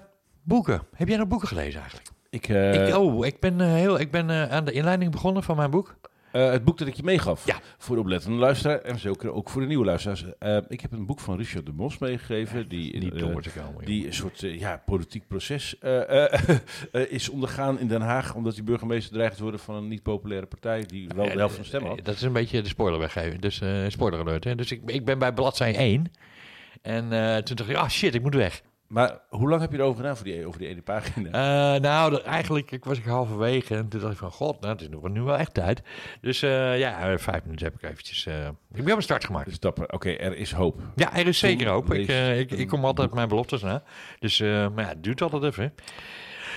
boeken. 0.42 0.82
Heb 0.94 1.08
jij 1.08 1.16
nog 1.16 1.28
boeken 1.28 1.48
gelezen 1.48 1.80
eigenlijk? 1.80 2.08
Ik, 2.30 2.48
eh, 2.48 2.88
ik, 2.88 2.96
oh, 2.96 3.26
ik 3.26 3.40
ben, 3.40 3.60
eh, 3.60 3.66
heel, 3.72 4.00
ik 4.00 4.10
ben 4.10 4.30
eh, 4.30 4.50
aan 4.50 4.64
de 4.64 4.72
inleiding 4.72 5.10
begonnen 5.10 5.42
van 5.42 5.56
mijn 5.56 5.70
boek. 5.70 5.96
Eh, 6.32 6.50
het 6.50 6.64
boek 6.64 6.78
dat 6.78 6.88
ik 6.88 6.94
je 6.94 7.02
meegaf. 7.02 7.46
Ja. 7.46 7.60
Voor 7.78 7.94
de 7.94 8.02
oplettende 8.02 8.36
luisteraar 8.36 8.78
en 8.78 8.98
zeker 8.98 9.32
ook 9.32 9.50
voor 9.50 9.60
de 9.60 9.66
nieuwe 9.66 9.84
luisteraars. 9.84 10.24
Eh, 10.38 10.56
ik 10.68 10.80
heb 10.80 10.92
een 10.92 11.06
boek 11.06 11.20
van 11.20 11.36
Richard 11.36 11.66
de 11.66 11.72
Mos 11.72 11.98
meegegeven. 11.98 12.68
die 12.68 12.92
in, 12.92 13.12
eh, 13.12 13.22
komen. 13.22 13.42
die 13.84 14.06
een 14.06 14.14
soort 14.14 14.40
ja, 14.40 14.82
politiek 14.86 15.28
proces 15.28 15.76
is 17.08 17.28
ondergaan 17.28 17.78
in 17.78 17.88
Den 17.88 18.00
Haag. 18.00 18.34
Omdat 18.34 18.54
die 18.54 18.62
burgemeester 18.62 19.12
dreigt 19.12 19.36
te 19.36 19.42
worden 19.42 19.60
van 19.60 19.74
een 19.74 19.88
niet 19.88 20.02
populaire 20.02 20.46
partij. 20.46 20.84
Die 20.86 21.08
wel 21.16 21.24
de 21.24 21.30
helft 21.30 21.54
van 21.54 21.62
de 21.62 21.68
stem 21.68 21.84
had. 21.84 22.04
Dat 22.04 22.14
is 22.14 22.22
een 22.22 22.32
beetje 22.32 22.62
de 22.62 22.68
spoiler 22.68 22.98
weggeven. 22.98 23.40
Dus 23.40 23.62
spoiler 23.88 24.20
alert. 24.20 24.44
Hè? 24.44 24.54
Dus 24.54 24.72
ik, 24.72 24.80
ik 24.86 25.04
ben 25.04 25.18
bij 25.18 25.32
bladzij 25.32 25.76
1. 25.76 26.12
En 26.82 27.08
toen 27.44 27.56
dacht 27.56 27.70
ik, 27.70 27.76
ah 27.76 27.88
shit, 27.88 28.14
ik 28.14 28.22
moet 28.22 28.34
weg. 28.34 28.62
Maar 28.90 29.18
hoe 29.28 29.48
lang 29.48 29.60
heb 29.60 29.72
je 29.72 29.78
erover 29.78 29.96
gedaan 29.96 30.16
voor 30.16 30.24
die, 30.24 30.46
over 30.46 30.58
die 30.60 30.68
ene 30.68 30.82
pagina? 30.82 31.28
Eh, 31.74 31.80
nou, 31.80 32.10
dat- 32.10 32.22
eigenlijk 32.22 32.70
ik 32.70 32.84
was 32.84 32.98
ik 32.98 33.04
halverwege. 33.04 33.74
En 33.76 33.88
toen 33.88 34.00
dacht 34.00 34.12
ik 34.12 34.18
van, 34.18 34.30
god, 34.30 34.60
nou, 34.60 34.72
het 34.72 34.80
is 34.82 34.88
nog 34.88 35.08
nu 35.08 35.22
wel 35.22 35.36
echt 35.36 35.54
tijd. 35.54 35.82
Dus 36.20 36.42
eh, 36.42 36.78
ja, 36.78 37.18
vijf 37.18 37.44
minuten 37.44 37.66
heb 37.66 37.74
ik 37.82 37.90
eventjes... 37.90 38.26
eh, 38.26 38.46
ik 38.74 38.86
heb 38.86 38.96
een 38.96 39.02
start 39.02 39.24
gemaakt. 39.24 39.46
Dus 39.48 39.58
dapper. 39.60 39.92
Oké, 39.92 40.10
er 40.10 40.36
is 40.36 40.52
hoop. 40.52 40.80
Ja, 40.96 41.16
er 41.16 41.26
is 41.26 41.38
zeker 41.38 41.68
hoop. 41.68 41.94
Ik, 41.94 42.08
ik, 42.38 42.50
ik 42.50 42.68
kom 42.68 42.84
altijd 42.84 43.14
mijn 43.14 43.28
beloftes 43.28 43.62
na. 43.62 43.82
Dus, 44.18 44.38
maar 44.40 44.72
ja, 44.76 44.88
het 44.88 45.02
duurt 45.04 45.22
altijd 45.22 45.42
even. 45.42 45.62
hè. 45.62 45.70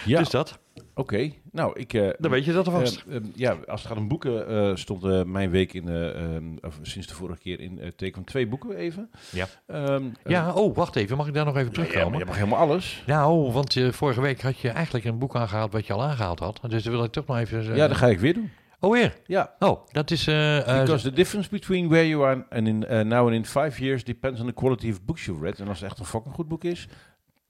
Ja, 0.05 0.19
Dus 0.19 0.29
dat. 0.29 0.59
Oké. 0.93 1.31
Nou, 1.51 1.79
ik... 1.79 1.93
eh, 1.93 2.09
Dan 2.17 2.31
weet 2.31 2.45
je 2.45 2.53
dat 2.53 2.65
alvast. 2.67 3.03
eh, 3.09 3.17
ja, 3.35 3.57
als 3.67 3.81
het 3.81 3.89
gaat 3.91 3.97
om 3.99 4.07
boeken, 4.07 4.77
stond 4.77 5.25
mijn 5.25 5.49
week 5.49 5.73
in, 5.73 5.87
eh, 5.87 6.09
ehm, 6.35 6.43
of 6.61 6.79
sinds 6.81 7.07
de 7.07 7.13
vorige 7.13 7.39
keer 7.39 7.59
in 7.59 7.77
het 7.81 7.97
teken 7.97 8.15
van 8.15 8.23
twee 8.23 8.47
boeken 8.47 8.75
even. 8.75 9.09
Ja. 9.31 9.47
Ehm, 9.67 10.03
eh, 10.23 10.31
ja, 10.31 10.53
oh, 10.53 10.75
wacht 10.75 10.95
even. 10.95 11.17
Mag 11.17 11.27
ik 11.27 11.33
daar 11.33 11.45
nog 11.45 11.57
even 11.57 11.71
ja, 11.73 11.81
ja, 11.81 11.87
terugkomen? 11.87 12.19
je 12.19 12.25
mag 12.25 12.35
helemaal 12.35 12.59
alles. 12.59 13.03
Nou, 13.05 13.51
want 13.51 13.77
vorige 13.91 14.21
week 14.21 14.41
had 14.41 14.57
je 14.59 14.69
eigenlijk 14.69 15.05
een 15.05 15.17
boek 15.17 15.35
aangehaald 15.35 15.71
wat 15.71 15.85
je 15.87 15.93
al 15.93 16.03
aangehaald 16.03 16.39
had. 16.39 16.59
Dus 16.67 16.83
dan 16.83 16.93
wil 16.93 17.03
ik 17.03 17.11
toch 17.11 17.25
nog 17.25 17.37
even... 17.37 17.75
Ja, 17.75 17.87
dat 17.87 17.97
ga 17.97 18.07
ik 18.07 18.19
weer 18.19 18.33
doen. 18.33 18.51
Oh, 18.79 18.91
weer? 18.91 19.17
Ja. 19.25 19.53
Oh, 19.59 19.87
dat 19.91 20.11
is... 20.11 20.25
Because 20.25 21.03
the 21.09 21.13
difference 21.15 21.49
between 21.49 21.87
where 21.89 22.07
you 22.07 22.25
are 22.25 22.45
and 22.49 22.67
in, 22.67 22.85
uh, 22.89 22.99
now 23.01 23.25
and 23.25 23.31
in 23.33 23.45
five 23.45 23.83
years 23.83 24.03
depends 24.03 24.39
on 24.39 24.45
the 24.45 24.53
quality 24.53 24.89
of 24.89 25.05
books 25.05 25.25
you've 25.25 25.43
read. 25.43 25.59
En 25.59 25.67
als 25.67 25.79
het 25.79 25.89
echt 25.89 25.99
een 25.99 26.05
fucking 26.05 26.33
goed 26.33 26.47
boek 26.47 26.63
is, 26.63 26.87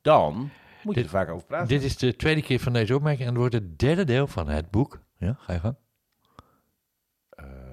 dan 0.01 0.49
moet 0.83 0.95
je 0.95 1.01
Dit- 1.01 1.11
er 1.11 1.17
vaak 1.17 1.29
over 1.29 1.45
praten. 1.47 1.67
dit 1.67 1.83
is 1.83 1.97
de 1.97 2.15
tweede 2.15 2.41
keer 2.41 2.59
van 2.59 2.73
deze 2.73 2.95
opmerking 2.95 3.21
en 3.23 3.29
het 3.29 3.37
wordt 3.37 3.53
het 3.53 3.79
derde 3.79 4.03
deel 4.03 4.27
van 4.27 4.47
het 4.47 4.71
boek. 4.71 4.99
Ja, 5.17 5.35
ga 5.39 5.53
je 5.53 5.59
gang. 5.59 5.75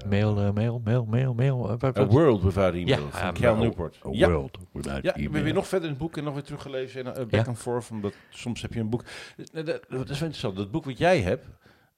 mail, 0.08 0.38
eh, 0.40 0.50
mail, 0.52 0.80
mail, 0.84 1.04
mail, 1.04 1.34
mail. 1.34 1.78
eh, 1.80 1.96
A 1.96 2.06
World 2.06 2.42
Without 2.42 2.74
Email 2.74 2.86
Ja, 3.04 3.10
van 3.10 3.28
ah, 3.28 3.34
Cal 3.34 3.56
Newport. 3.56 3.98
a 4.06 4.08
ja. 4.12 4.28
world 4.30 4.58
without 4.72 5.02
Ja, 5.02 5.10
ik 5.10 5.16
ben 5.16 5.24
email. 5.26 5.42
weer 5.44 5.52
nog 5.54 5.66
verder 5.68 5.88
in 5.88 5.94
het 5.94 6.02
boek 6.02 6.16
en 6.16 6.24
nog 6.24 6.34
weer 6.34 6.42
teruggelezen. 6.42 7.04
En, 7.04 7.10
eh, 7.14 7.16
back 7.20 7.30
Ja. 7.30 7.44
and 7.44 7.58
forth, 7.58 7.90
omdat 7.90 8.12
soms 8.30 8.62
heb 8.62 8.72
je 8.72 8.80
een 8.80 8.88
boek... 8.90 9.02
Eh, 9.02 9.44
Dat, 9.52 9.66
dat 9.66 9.80
is 9.82 9.88
wel 9.88 10.00
interessant. 10.00 10.56
Dat 10.56 10.70
boek 10.70 10.84
wat 10.84 10.98
jij 10.98 11.20
hebt, 11.20 11.46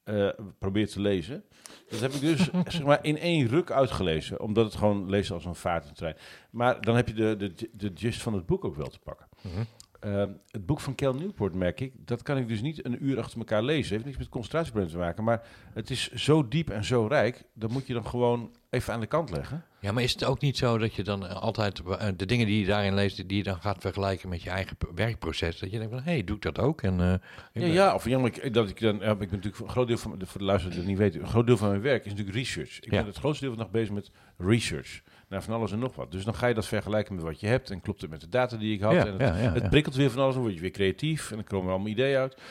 eh 0.03 0.29
probeert 0.59 0.91
te 0.91 0.99
lezen... 1.01 1.43
Dat 1.89 1.99
heb 1.99 2.11
ik 2.11 2.21
dus 2.21 2.49
zeg 2.75 2.83
maar, 2.83 2.99
in 3.05 3.17
één 3.17 3.47
ruk 3.47 3.71
uitgelezen. 3.71 4.39
Omdat 4.41 4.65
het 4.65 4.75
gewoon 4.75 5.09
lezen 5.09 5.33
als 5.35 5.45
een 5.45 5.55
vaart 5.55 5.83
in 5.83 5.89
de 5.89 5.95
trein. 5.95 6.15
Maar 6.51 6.81
dan 6.81 6.95
heb 6.95 7.07
je 7.07 7.13
de, 7.13 7.35
de, 7.37 7.69
de 7.73 7.91
gist 7.95 8.21
van 8.21 8.33
het 8.33 8.45
boek 8.45 8.65
ook 8.65 8.75
wel 8.75 8.87
te 8.89 8.99
pakken. 8.99 9.27
Mhm. 9.41 9.63
Uh, 10.05 10.23
het 10.51 10.65
boek 10.65 10.79
van 10.79 10.95
Cal 10.95 11.13
Newport, 11.13 11.53
merk 11.53 11.79
ik, 11.81 11.93
dat 11.97 12.21
kan 12.21 12.37
ik 12.37 12.47
dus 12.47 12.61
niet 12.61 12.85
een 12.85 13.05
uur 13.05 13.17
achter 13.19 13.37
elkaar 13.37 13.63
lezen. 13.63 13.91
heeft 13.93 14.05
niks 14.05 14.17
met 14.17 14.29
concentratieproblemen 14.29 14.97
te 14.99 15.05
maken. 15.05 15.23
Maar 15.23 15.41
het 15.73 15.89
is 15.89 16.11
zo 16.11 16.47
diep 16.47 16.69
en 16.69 16.83
zo 16.83 17.05
rijk, 17.07 17.43
dat 17.53 17.71
moet 17.71 17.87
je 17.87 17.93
dan 17.93 18.05
gewoon 18.07 18.51
even 18.69 18.93
aan 18.93 18.99
de 18.99 19.05
kant 19.07 19.29
leggen. 19.31 19.65
Ja, 19.79 19.91
maar 19.91 20.03
is 20.03 20.13
het 20.13 20.23
ook 20.23 20.41
niet 20.41 20.57
zo 20.57 20.77
dat 20.77 20.93
je 20.95 21.03
dan 21.03 21.27
eh, 21.27 21.35
altijd 21.35 21.79
eh, 21.79 22.07
de 22.15 22.25
dingen 22.25 22.45
die 22.45 22.59
je 22.59 22.65
daarin 22.65 22.93
leest, 22.93 23.27
die 23.29 23.37
je 23.37 23.43
dan 23.43 23.61
gaat 23.61 23.81
vergelijken 23.81 24.29
met 24.29 24.41
je 24.43 24.49
eigen 24.49 24.77
werkproces? 24.95 25.59
Dat 25.59 25.71
je 25.71 25.77
denkt 25.77 25.93
van, 25.93 26.03
hé, 26.03 26.11
hey, 26.11 26.23
doe 26.23 26.35
ik 26.35 26.41
dat 26.41 26.59
ook? 26.59 26.81
En, 26.81 26.99
eh, 26.99 27.13
ik 27.13 27.19
Ja, 27.53 27.61
ben- 27.61 27.71
ja 27.71 27.93
of 27.93 28.05
jammer 28.07 28.51
dat 28.51 28.69
ik 28.69 28.79
dan, 28.79 28.95
ja, 28.99 29.11
ik 29.11 29.17
ben 29.17 29.27
natuurlijk 29.29 29.55
voor 29.55 29.65
een 29.65 29.71
groot 29.71 29.87
deel 29.87 29.97
van, 29.97 30.11
voor 30.25 30.39
de 30.39 30.45
luisteraars 30.45 30.75
die 30.79 30.85
het 30.87 30.93
niet 30.93 30.97
weten, 30.97 31.21
een 31.21 31.27
groot 31.33 31.47
deel 31.47 31.57
van 31.57 31.69
mijn 31.69 31.81
werk 31.81 32.05
is 32.05 32.11
natuurlijk 32.11 32.37
research. 32.37 32.77
Ik 32.77 32.83
Ja. 32.91 32.97
ben 32.97 33.05
het 33.05 33.17
grootste 33.17 33.45
deel 33.45 33.53
van 33.55 33.63
de 33.65 33.71
dag 33.71 33.81
bezig 33.81 33.93
met 33.93 34.11
research. 34.37 35.01
Naar 35.33 35.43
van 35.43 35.53
alles 35.53 35.71
en 35.71 35.79
nog 35.79 35.95
wat. 35.95 36.11
Dus 36.11 36.23
dan 36.23 36.35
ga 36.35 36.47
je 36.47 36.53
dat 36.53 36.65
vergelijken 36.65 37.15
met 37.15 37.23
wat 37.23 37.39
je 37.39 37.47
hebt 37.47 37.69
en 37.69 37.81
klopt 37.81 38.01
het 38.01 38.09
met 38.09 38.21
de 38.21 38.29
data 38.29 38.57
die 38.57 38.73
ik 38.73 38.81
had. 38.81 38.93
Ja, 38.93 39.05
en 39.05 39.11
het, 39.11 39.21
ja, 39.21 39.35
ja, 39.37 39.51
het 39.53 39.69
prikkelt 39.69 39.95
weer 39.95 40.09
van 40.11 40.21
alles, 40.21 40.33
dan 40.33 40.43
word 40.43 40.55
je 40.55 40.61
weer 40.61 40.71
creatief 40.71 41.29
en 41.29 41.35
dan 41.35 41.45
komen 41.45 41.65
er 41.67 41.71
allemaal 41.73 41.91
ideeën 41.91 42.17
uit. 42.17 42.41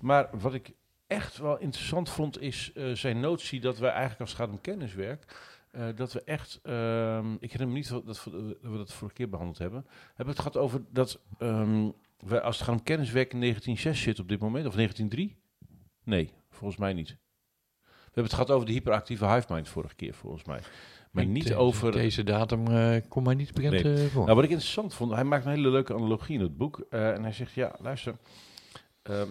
Maar 0.00 0.28
wat 0.32 0.54
ik 0.54 0.72
echt 1.06 1.38
wel 1.38 1.58
interessant 1.58 2.10
vond, 2.10 2.40
is 2.40 2.72
eh, 2.74 2.92
zijn 2.92 3.20
notie 3.20 3.60
dat 3.60 3.78
we 3.78 3.86
eigenlijk 3.86 4.20
als 4.20 4.30
het 4.30 4.38
gaat 4.38 4.48
om 4.50 4.60
kenniswerk, 4.60 5.36
eh, 5.70 5.86
dat 5.94 6.12
we 6.12 6.22
echt, 6.24 6.60
ehm, 6.62 7.32
ik 7.32 7.52
herinner 7.52 7.68
me 7.68 7.74
niet 7.74 7.88
dat, 7.88 8.06
dat, 8.06 8.24
we- 8.24 8.30
dat 8.62 8.70
we 8.72 8.76
dat 8.76 8.92
vorige 8.92 9.16
keer 9.16 9.28
behandeld 9.28 9.58
hebben, 9.58 9.86
hebben 10.14 10.34
het 10.34 10.38
gehad 10.44 10.56
over 10.56 10.82
dat 10.90 11.20
ehm, 11.38 11.88
we, 12.18 12.40
als 12.40 12.56
het 12.58 12.64
gaat 12.66 12.74
om 12.78 12.82
kenniswerk 12.82 13.32
in 13.32 13.38
1906 13.40 14.02
zit 14.02 14.18
op 14.18 14.28
dit 14.28 14.40
moment, 14.40 14.66
of 14.66 14.74
1903? 14.74 15.36
Nee, 16.04 16.32
volgens 16.50 16.80
mij 16.80 16.92
niet. 16.92 17.16
We 17.86 18.22
hebben 18.22 18.22
het 18.24 18.32
gehad 18.32 18.50
over 18.50 18.66
de 18.66 18.72
hyperactieve 18.72 19.26
hive 19.32 19.52
mind 19.52 19.68
vorige 19.68 19.94
keer, 19.94 20.14
volgens 20.14 20.44
mij. 20.44 20.60
Maar 21.16 21.26
niet 21.26 21.46
de- 21.48 21.54
over... 21.54 21.92
Deze 21.92 22.24
datum 22.24 22.66
eh 22.66 23.00
kom 23.08 23.22
maar 23.22 23.34
niet 23.34 23.54
bekend 23.54 23.82
Nee. 23.82 23.94
eh, 23.94 24.04
voor. 24.04 24.24
Nou, 24.24 24.34
wat 24.34 24.44
ik 24.44 24.50
interessant 24.50 24.94
vond, 24.94 25.12
hij 25.12 25.24
maakt 25.24 25.44
een 25.44 25.50
hele 25.50 25.68
leuke 25.70 25.94
analogie 25.94 26.34
in 26.34 26.40
het 26.42 26.56
boek. 26.56 26.86
eh, 26.90 27.10
en 27.12 27.22
hij 27.22 27.32
zegt, 27.32 27.52
ja, 27.52 27.74
luister. 27.80 28.14
ehm, 29.02 29.26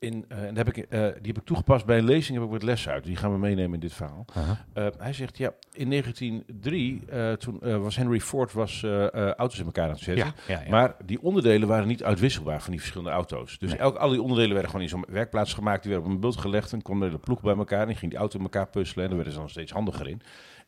in, 0.00 0.24
eh, 0.28 0.42
en 0.44 0.56
heb 0.56 0.68
ik, 0.68 0.76
eh, 0.76 1.00
die 1.00 1.08
heb 1.32 1.38
ik 1.38 1.44
toegepast 1.44 1.86
bij 1.86 1.98
een 1.98 2.04
lezing, 2.04 2.36
heb 2.38 2.46
ik 2.46 2.52
wat 2.52 2.62
lessen 2.62 2.92
uit. 2.92 3.04
Die 3.04 3.16
gaan 3.16 3.32
we 3.32 3.38
meenemen 3.38 3.74
in 3.74 3.80
dit 3.80 3.92
verhaal. 3.92 4.24
Eh, 4.72 4.86
hij 4.98 5.12
zegt, 5.12 5.38
ja, 5.38 5.52
in 5.72 5.88
1903, 5.88 7.02
eh, 7.08 7.32
toen 7.32 7.58
was 7.82 7.96
Henry 7.96 8.20
Ford 8.20 8.52
was, 8.52 8.82
auto's 9.12 9.58
in 9.58 9.64
elkaar 9.64 9.84
aan 9.84 9.90
het 9.90 10.00
zetten. 10.00 10.26
Ja, 10.26 10.54
ja, 10.54 10.60
ja. 10.64 10.70
Maar 10.70 10.96
die 11.04 11.22
onderdelen 11.22 11.68
waren 11.68 11.86
niet 11.88 12.04
uitwisselbaar 12.04 12.60
van 12.62 12.70
die 12.70 12.80
verschillende 12.80 13.12
auto's. 13.14 13.58
Dus 13.58 13.70
Nee. 13.70 13.78
elk, 13.80 13.96
al 13.96 14.10
die 14.10 14.20
onderdelen 14.22 14.52
werden 14.52 14.70
gewoon 14.70 14.84
in 14.84 14.90
zo'n 14.90 15.04
werkplaats 15.08 15.54
gemaakt. 15.54 15.82
Die 15.82 15.90
werden 15.92 16.08
op 16.08 16.14
een 16.14 16.20
bult 16.20 16.36
gelegd 16.36 16.72
en 16.72 16.82
kwam 16.82 17.00
de 17.00 17.18
ploeg 17.18 17.40
bij 17.40 17.56
elkaar. 17.56 17.80
En 17.80 17.86
die 17.86 17.96
ging 17.96 18.10
die 18.10 18.20
auto 18.20 18.36
in 18.38 18.42
elkaar 18.44 18.68
puzzelen 18.68 19.02
en 19.04 19.06
daar 19.08 19.16
werden 19.16 19.32
ze 19.34 19.38
dan 19.40 19.48
steeds 19.50 19.72
handiger 19.72 20.08
in. 20.08 20.20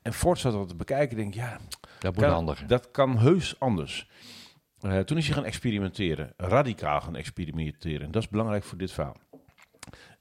En 0.03 0.13
Ford 0.13 0.39
zat 0.39 0.53
dat 0.53 0.69
te 0.69 0.75
bekijken 0.77 1.17
en 1.17 1.23
denk, 1.23 1.35
ja, 1.35 1.59
dat 1.99 2.15
moet 2.15 2.25
kan- 2.25 2.33
handiger. 2.33 2.67
dat 2.67 2.91
kan 2.91 3.19
heus 3.19 3.61
anders. 3.61 4.09
Eh, 4.83 4.99
toen 4.99 5.17
is 5.17 5.27
hij 5.27 5.35
gaan 5.35 5.45
experimenteren, 5.45 6.33
radicaal 6.37 7.01
gaan 7.01 7.17
experimenteren. 7.17 8.07
En 8.07 8.11
dat 8.11 8.23
is 8.23 8.29
belangrijk 8.29 8.65
voor 8.65 8.79
dit 8.79 8.93
verhaal. 8.93 9.17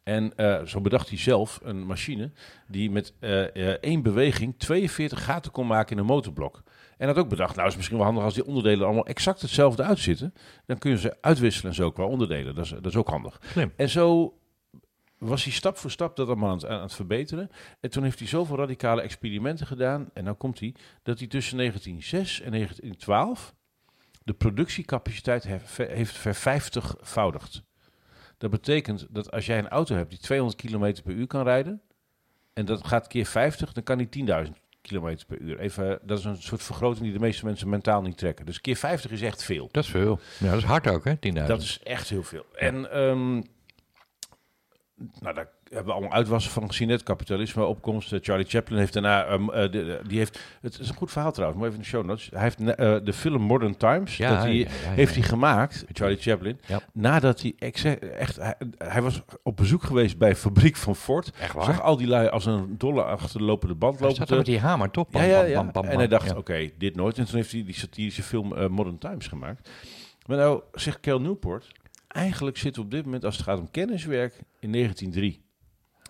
En 0.03 0.35
eh, 0.35 0.65
zo 0.65 0.81
bedacht 0.81 1.09
hij 1.09 1.17
zelf 1.17 1.59
een 1.63 1.85
machine 1.85 2.31
die 2.67 2.91
met 2.91 3.13
eh, 3.19 3.41
één 3.67 4.01
beweging 4.01 4.55
42 4.57 5.23
gaten 5.23 5.51
kon 5.51 5.67
maken 5.67 5.91
in 5.91 5.97
een 5.97 6.05
motorblok. 6.05 6.63
En 6.97 7.07
had 7.07 7.17
ook 7.17 7.29
bedacht, 7.29 7.55
nou 7.55 7.67
is 7.67 7.73
het 7.73 7.77
misschien 7.77 7.97
wel 7.97 8.05
handig 8.05 8.23
als 8.23 8.33
die 8.33 8.45
onderdelen 8.45 8.85
allemaal 8.85 9.05
exact 9.05 9.41
hetzelfde 9.41 9.83
uitzitten. 9.83 10.33
Dan 10.65 10.77
kun 10.77 10.91
je 10.91 10.97
ze 10.97 11.17
uitwisselen 11.21 11.69
en 11.69 11.75
zo 11.75 11.91
qua 11.91 12.03
onderdelen. 12.03 12.55
Dat 12.55 12.65
is, 12.65 12.69
dat 12.69 12.85
is 12.85 12.95
ook 12.95 13.09
handig. 13.09 13.39
Slim. 13.43 13.73
En 13.75 13.89
zo 13.89 14.37
was 15.17 15.43
hij 15.43 15.53
stap 15.53 15.77
voor 15.77 15.91
stap 15.91 16.15
dat 16.15 16.27
allemaal 16.27 16.49
aan 16.49 16.55
het, 16.55 16.65
aan 16.65 16.81
het 16.81 16.93
verbeteren. 16.93 17.49
En 17.79 17.89
toen 17.89 18.03
heeft 18.03 18.19
hij 18.19 18.27
zoveel 18.27 18.57
radicale 18.57 19.01
experimenten 19.01 19.67
gedaan. 19.67 20.09
En 20.13 20.23
nou 20.23 20.35
komt 20.35 20.59
hij 20.59 20.75
dat 21.03 21.19
hij 21.19 21.27
tussen 21.27 21.57
1906 21.57 22.41
en 22.41 22.51
1912 22.51 23.53
de 24.23 24.33
productiecapaciteit 24.33 25.43
hef- 25.43 25.77
heeft 25.77 26.17
vervijftigvoudigd. 26.17 27.61
Dat 28.37 28.49
betekent 28.51 29.07
dat 29.09 29.31
als 29.31 29.45
jij 29.45 29.57
een 29.57 29.69
auto 29.69 29.95
hebt 29.95 30.09
die 30.09 30.19
200 30.19 30.61
km 30.61 31.01
per 31.03 31.13
uur 31.13 31.27
kan 31.27 31.43
rijden, 31.43 31.81
en 32.53 32.65
dat 32.65 32.87
gaat 32.87 33.07
keer 33.07 33.25
50, 33.25 33.73
dan 33.73 33.83
kan 33.83 33.97
die 33.97 34.25
10.000 34.45 34.51
km 34.81 35.17
per 35.27 35.37
uur. 35.39 35.59
Even, 35.59 35.99
dat 36.03 36.19
is 36.19 36.25
een 36.25 36.41
soort 36.41 36.63
vergroting 36.63 37.03
die 37.03 37.13
de 37.13 37.19
meeste 37.19 37.45
mensen 37.45 37.69
mentaal 37.69 38.01
niet 38.01 38.17
trekken. 38.17 38.45
Dus 38.45 38.61
keer 38.61 38.75
50 38.75 39.11
is 39.11 39.21
echt 39.21 39.43
veel. 39.43 39.69
Dat 39.71 39.83
is 39.83 39.89
veel. 39.89 40.19
Ja, 40.39 40.49
dat 40.49 40.57
is 40.57 40.63
hard 40.63 40.87
ook, 40.87 41.03
hè? 41.05 41.13
10.000. 41.15 41.47
Dat 41.47 41.61
is 41.61 41.79
echt 41.83 42.09
heel 42.09 42.23
veel. 42.23 42.45
En 42.55 42.91
ehm, 42.91 43.33
nou, 45.19 45.33
daar 45.35 45.49
hebben 45.71 45.85
we 45.85 45.99
allemaal 45.99 46.17
uitwassen 46.17 46.51
van 46.51 46.67
gezien. 46.67 46.89
Het 46.89 47.03
kapitalisme, 47.03 47.63
opkomst. 47.65 48.13
Eh, 48.13 48.19
Charlie 48.21 48.45
Chaplin 48.45 48.77
heeft 48.77 48.93
daarna, 48.93 49.25
ehm, 49.25 49.49
eh, 49.49 49.71
de- 49.71 50.01
die 50.07 50.17
heeft, 50.17 50.39
het 50.61 50.79
is 50.79 50.89
een 50.89 50.95
goed 50.95 51.11
verhaal 51.11 51.31
trouwens, 51.31 51.59
maar 51.61 51.69
even 51.69 51.81
in 51.81 51.89
de 51.89 51.95
show 51.95 52.05
notes. 52.05 52.29
Hij 52.33 52.41
heeft 52.41 52.59
eh, 52.59 52.95
de 53.03 53.13
film 53.13 53.41
Modern 53.41 53.77
Times, 53.77 54.17
Ja, 54.17 54.29
dat 54.29 54.43
hij, 54.43 54.53
ja, 54.53 54.59
ja, 54.69 54.89
ja, 54.89 54.89
heeft 54.91 55.13
hij 55.13 55.23
gemaakt, 55.23 55.85
Charlie 55.93 56.17
Chaplin, 56.17 56.59
nadat 56.93 57.41
hij 57.41 57.53
echt, 57.59 57.83
hij, 57.83 58.55
hij 58.77 59.01
was 59.01 59.21
op 59.43 59.57
bezoek 59.57 59.83
geweest 59.83 60.17
bij 60.17 60.35
fabriek 60.35 60.75
van 60.75 60.95
Ford. 60.95 61.31
Echt 61.39 61.53
waar? 61.53 61.65
Zag 61.65 61.81
al 61.81 61.97
die 61.97 62.07
lui 62.07 62.27
als 62.27 62.45
een 62.45 62.75
dolle 62.77 63.03
achter 63.03 63.39
de 63.39 63.45
lopende 63.45 63.75
band 63.75 63.99
Hij 63.99 64.07
lopen. 64.07 64.27
er 64.27 64.35
met 64.35 64.45
die 64.45 64.59
hamer, 64.59 64.91
toch? 64.91 65.07
ja, 65.11 65.19
Bam, 65.41 65.47
ja, 65.49 65.63
bam, 65.71 65.83
en 65.85 65.97
hij 65.97 66.07
dacht, 66.07 66.35
oké, 66.35 66.69
dit 66.77 66.95
nooit. 66.95 67.17
En 67.17 67.25
toen 67.25 67.35
heeft 67.35 67.51
hij 67.51 67.63
die 67.63 67.75
satirische 67.75 68.23
film 68.23 68.71
Modern 68.71 68.97
Times 68.97 69.27
gemaakt. 69.27 69.69
Maar 70.25 70.37
nou, 70.37 70.61
zegt 70.73 70.99
Cal 70.99 71.21
Newport, 71.21 71.67
eigenlijk 72.07 72.57
zitten 72.57 72.81
we 72.81 72.87
op 72.87 72.93
dit 72.93 73.05
moment, 73.05 73.25
als 73.25 73.35
het 73.37 73.45
gaat 73.45 73.59
om 73.59 73.71
kenniswerk, 73.71 74.33
in 74.59 74.71
1903. 74.71 75.41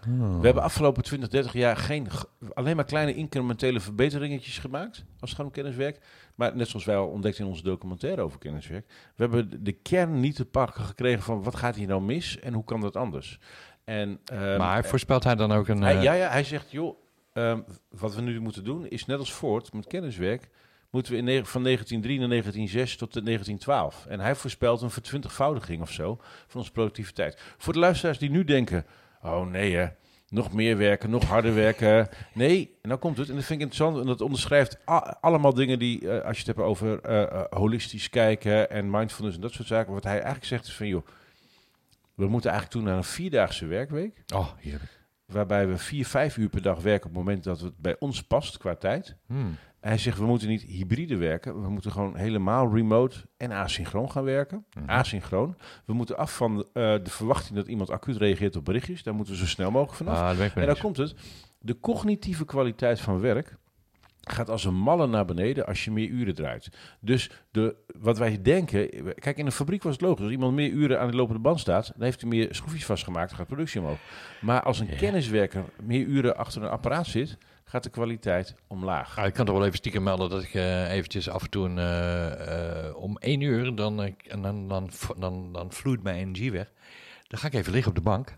Oh. 0.08 0.40
We 0.40 0.46
hebben 0.46 0.64
afgelopen 0.64 1.04
20, 1.04 1.30
30 1.30 1.54
jaar 1.54 1.78
geen, 1.78 2.08
alleen 2.54 2.76
maar 2.76 2.86
kleine 2.86 3.14
incrementele 3.16 3.80
verbeteringetjes 3.80 4.58
gemaakt, 4.58 5.06
als 5.20 5.30
het 5.30 5.40
gaat 5.40 5.46
om 5.46 5.52
kenniswerk. 5.52 6.00
Maar 6.36 6.56
net 6.56 6.68
zoals 6.68 6.86
wij 6.86 6.96
al 6.96 7.08
ontdekt 7.08 7.40
in 7.40 7.46
onze 7.46 7.64
documentaire 7.64 8.22
over 8.22 8.40
kenniswerk, 8.40 8.86
we 9.16 9.24
hebben 9.24 9.64
de- 9.64 9.72
kern 9.72 10.20
niet 10.20 10.36
te 10.36 10.46
pakken 10.46 10.84
gekregen 10.84 11.22
van 11.24 11.44
wat 11.44 11.56
gaat 11.56 11.76
hier 11.76 11.88
nou 11.88 12.02
mis 12.02 12.40
en 12.40 12.54
hoe 12.54 12.64
kan 12.64 12.82
dat 12.82 12.96
anders. 12.96 13.40
En, 13.84 14.20
ehm, 14.26 14.58
Maar 14.58 14.86
voorspelt 14.86 15.24
hij 15.24 15.36
dan 15.36 15.52
ook 15.52 15.68
een... 15.68 15.82
hij, 15.82 15.96
eh, 15.98 16.04
ja, 16.04 16.14
ja, 16.14 16.30
hij 16.30 16.44
zegt, 16.44 16.72
joh, 16.72 16.96
ehm, 17.34 17.62
wat 17.90 18.16
we 18.16 18.22
nu 18.22 18.40
moeten 18.40 18.64
doen 18.64 18.88
is 18.88 19.06
net 19.06 19.20
als 19.20 19.32
Ford 19.32 19.74
met 19.74 19.88
kenniswerk, 19.88 20.50
moeten 20.90 21.12
we 21.12 21.18
in, 21.18 21.46
van 21.46 21.64
1903 21.64 22.20
naar 22.20 22.28
1906 22.30 22.98
tot 22.98 23.14
de 23.14 23.22
1912. 23.22 24.06
En 24.06 24.20
hij 24.20 24.36
voorspelt 24.36 24.82
een 24.82 24.90
vertwintigvoudiging 24.90 25.82
of 25.82 25.92
zo 25.92 26.20
van 26.48 26.60
onze 26.60 26.72
productiviteit. 26.72 27.42
Voor 27.58 27.74
de 27.74 27.80
luisteraars 27.80 28.18
die 28.18 28.30
nu 28.30 28.44
denken, 28.44 28.86
oh 29.24 29.52
nee 29.52 29.76
hè, 29.76 29.88
nog 30.32 30.54
meer 30.54 30.78
werken, 30.78 31.10
nog 31.10 31.24
harder 31.24 31.54
werken. 31.54 32.10
Nee, 32.34 32.78
en 32.82 32.90
dan 32.90 33.00
komt 33.00 33.18
het. 33.18 33.30
En 33.30 33.36
dat 33.36 33.44
vind 33.44 33.60
ik 33.62 33.66
interessant. 33.66 34.00
En 34.00 34.06
dat 34.06 34.22
onderschrijft 34.22 34.78
allemaal 35.22 35.54
dingen 35.54 35.80
die, 35.80 36.10
eh, 36.10 36.26
als 36.26 36.38
je 36.38 36.44
het 36.46 36.56
hebt 36.56 36.68
over 36.68 37.02
eh, 37.02 37.22
eh, 37.22 37.44
holistisch 37.50 38.10
kijken 38.10 38.70
en 38.70 38.90
mindfulness 38.90 39.36
en 39.36 39.42
dat 39.42 39.54
soort 39.54 39.68
zaken. 39.68 39.94
Wat 39.94 40.04
hij 40.04 40.14
eigenlijk 40.14 40.46
zegt 40.46 40.66
is 40.66 40.76
van, 40.76 40.88
joh, 40.88 41.08
we 42.14 42.28
moeten 42.28 42.50
eigenlijk 42.52 42.80
toe 42.80 42.90
naar 42.90 42.98
een 42.98 43.10
vierdaagse 43.10 43.66
werkweek. 43.66 44.24
Oh, 44.34 44.48
heerlijk. 44.58 45.00
Waarbij 45.26 45.68
we 45.68 45.78
vier, 45.78 46.06
vijf 46.06 46.38
uur 46.38 46.50
per 46.50 46.62
dag 46.62 46.82
werken 46.82 47.10
op 47.10 47.16
het 47.16 47.26
moment 47.26 47.44
dat 47.44 47.60
het 47.60 47.78
bij 47.78 47.96
ons 48.00 48.24
past 48.24 48.58
qua 48.58 48.76
tijd. 48.76 49.16
Hmm. 49.26 49.58
Hij 49.82 49.98
zegt, 49.98 50.18
we 50.18 50.26
moeten 50.26 50.48
niet 50.48 50.62
hybride 50.62 51.18
werken. 51.18 51.62
We 51.62 51.70
moeten 51.70 51.92
gewoon 51.92 52.16
helemaal 52.16 52.74
remote 52.74 53.18
en 53.38 53.52
asynchroon 53.52 54.12
gaan 54.12 54.24
werken. 54.24 54.66
Mhm. 54.78 54.90
Asynchroon. 54.90 55.56
We 55.86 55.94
moeten 55.94 56.18
af 56.18 56.36
van 56.36 56.60
eh, 56.60 56.64
de 56.74 57.10
verwachting 57.10 57.56
dat 57.56 57.68
iemand 57.68 57.90
acuut 57.90 58.18
reageert 58.18 58.56
op 58.56 58.66
berichtjes. 58.66 59.04
Daar 59.04 59.16
moeten 59.16 59.34
we 59.34 59.40
zo 59.40 59.46
snel 59.46 59.72
mogelijk 59.72 59.98
vanaf. 59.98 60.20
Ah, 60.20 60.40
en 60.40 60.52
dan 60.56 60.70
eens. 60.70 60.80
komt 60.80 60.98
het. 60.98 61.16
De 61.60 61.80
cognitieve 61.80 62.46
kwaliteit 62.46 63.00
van 63.00 63.20
werk 63.20 63.58
gaat 64.22 64.50
als 64.50 64.66
een 64.66 64.76
malle 64.76 65.08
naar 65.08 65.26
beneden 65.26 65.66
als 65.66 65.86
je 65.86 65.92
meer 65.92 66.08
uren 66.08 66.36
draait. 66.36 66.70
Dus 67.00 67.32
de, 67.52 67.76
wat 68.00 68.18
wij 68.18 68.42
denken... 68.42 68.90
Kijk, 69.16 69.38
in 69.38 69.46
een 69.46 69.52
fabriek 69.52 69.84
was 69.84 69.94
het 69.94 70.02
logisch. 70.02 70.24
Als 70.24 70.32
iemand 70.32 70.54
meer 70.54 70.70
uren 70.70 71.00
aan 71.00 71.12
de 71.12 71.18
lopende 71.18 71.42
band 71.42 71.60
staat... 71.60 71.92
dan 71.96 72.04
heeft 72.04 72.22
hij 72.22 72.30
meer 72.30 72.48
schroefjes 72.56 72.86
vastgemaakt, 72.86 73.30
dan 73.30 73.38
gaat 73.38 73.48
productie 73.48 73.82
omhoog. 73.82 74.00
Maar 74.42 74.64
als 74.64 74.80
een 74.80 74.96
kenniswerker 74.96 75.64
meer 75.84 76.06
uren 76.06 76.38
achter 76.38 76.64
een 76.64 76.70
apparaat 76.70 77.08
zit... 77.08 77.38
gaat 77.72 77.84
de 77.84 77.90
kwaliteit 77.90 78.56
omlaag. 78.68 79.18
Ah, 79.18 79.26
ik 79.26 79.34
kan 79.34 79.46
toch 79.46 79.56
wel 79.56 79.66
even 79.66 79.78
stiekem 79.78 80.04
melden 80.04 80.30
dat 80.30 80.44
ik 80.44 80.54
eh, 80.54 80.92
eventjes 80.92 81.30
af 81.30 81.44
en 81.44 81.50
toe 81.50 81.66
een, 81.66 81.78
eh, 81.78 82.88
eh, 82.88 82.96
om 82.96 83.18
één 83.18 83.42
uur, 83.42 83.76
dan, 83.76 84.02
en 84.28 84.42
dan, 84.42 84.68
dan, 84.68 84.90
dan, 85.18 85.54
dan 85.54 85.72
vloeit 85.72 86.04
mijn 86.04 86.18
energie 86.18 86.52
weg. 86.52 86.72
Dan 87.28 87.40
ga 87.40 87.48
ik 87.48 87.54
even 87.54 87.72
liggen 87.72 87.92
op 87.92 87.98
de 87.98 88.04
bank. 88.04 88.38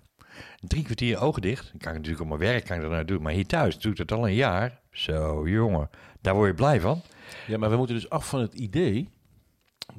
Drie 0.60 0.84
kwartier 0.84 1.20
ogen 1.20 1.42
dicht. 1.42 1.70
Dan 1.72 1.80
kan 1.80 1.92
ik 1.92 1.98
natuurlijk 1.98 2.22
op 2.22 2.28
mijn 2.28 2.52
werk 2.52 2.66
kan 2.66 2.76
ik 2.76 2.82
dat 2.82 2.92
nou 2.92 3.06
doen. 3.06 3.22
Maar 3.22 3.34
hier 3.34 3.46
thuis 3.46 3.80
doe 3.80 3.92
ik 3.92 3.98
het 3.98 4.12
al 4.12 4.28
een 4.28 4.34
jaar. 4.34 4.80
Zo, 4.92 5.48
jongen. 5.48 5.90
Daar 6.22 6.34
word 6.34 6.48
je 6.48 6.56
blij 6.56 6.82
van. 6.82 7.02
Ja, 7.48 7.58
maar 7.58 7.70
we 7.70 7.76
moeten 7.78 7.96
dus 7.96 8.10
af 8.10 8.30
van 8.30 8.40
het 8.40 8.54
idee 8.54 9.10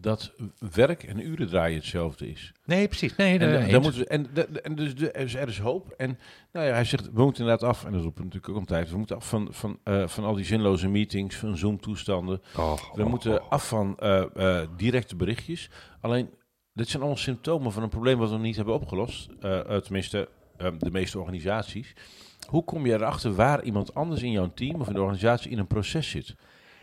dat 0.00 0.33
werk 0.74 1.02
en 1.02 1.26
uren 1.26 1.48
draaien 1.48 1.76
hetzelfde 1.76 2.30
is. 2.30 2.52
Nee, 2.64 2.88
precies. 2.88 3.16
Nee, 3.16 3.38
En, 3.38 3.83
moeten 3.83 4.00
we, 4.00 4.07
en, 4.07 4.26
de- 4.35 4.48
de- 4.52 4.61
en 4.61 4.74
dus, 4.74 4.94
de, 4.94 5.11
dus 5.18 5.35
er 5.35 5.48
is 5.48 5.59
hoop. 5.59 5.94
En 5.96 6.18
nou 6.52 6.66
ja, 6.66 6.72
hij 6.72 6.85
zegt, 6.85 7.12
we 7.12 7.22
moeten 7.22 7.42
inderdaad 7.44 7.68
af, 7.68 7.85
en 7.85 7.92
dat 7.92 8.02
roepen 8.02 8.18
we 8.18 8.24
natuurlijk 8.24 8.52
ook 8.52 8.59
om 8.61 8.66
tijd, 8.66 8.90
we 8.90 8.96
moeten 8.96 9.16
af 9.16 9.28
van, 9.28 9.48
van, 9.50 9.78
eh, 9.85 10.07
van 10.09 10.24
al 10.24 10.35
die 10.35 10.44
zinloze 10.44 10.88
meetings, 10.88 11.37
van 11.37 11.57
Zoom-toestanden. 11.57 12.42
We 12.94 13.04
moeten 13.04 13.48
af 13.50 13.68
van 13.68 13.96
eh, 13.98 14.24
eh, 14.61 14.68
directe 14.76 15.16
berichtjes. 15.16 15.70
Alleen, 16.00 16.28
dit 16.72 16.88
zijn 16.88 17.02
allemaal 17.02 17.20
symptomen 17.20 17.72
van 17.72 17.83
een 17.83 17.88
probleem 17.88 18.18
wat 18.18 18.30
we 18.30 18.37
niet 18.38 18.57
hebben 18.57 18.74
opgelost. 18.74 19.28
Tenminste, 19.83 20.28
de 20.78 20.90
meeste 20.90 21.18
organisaties. 21.18 21.92
Hoe 22.48 22.64
kom 22.64 22.87
je 22.87 22.92
erachter 22.92 23.35
waar 23.35 23.62
iemand 23.62 23.94
anders 23.94 24.22
in 24.22 24.30
jouw 24.30 24.50
team 24.54 24.80
of 24.80 24.87
in 24.88 24.94
de 24.94 25.00
organisatie 25.00 25.50
in 25.50 25.59
een 25.59 25.66
proces 25.66 26.11
zit? 26.11 26.35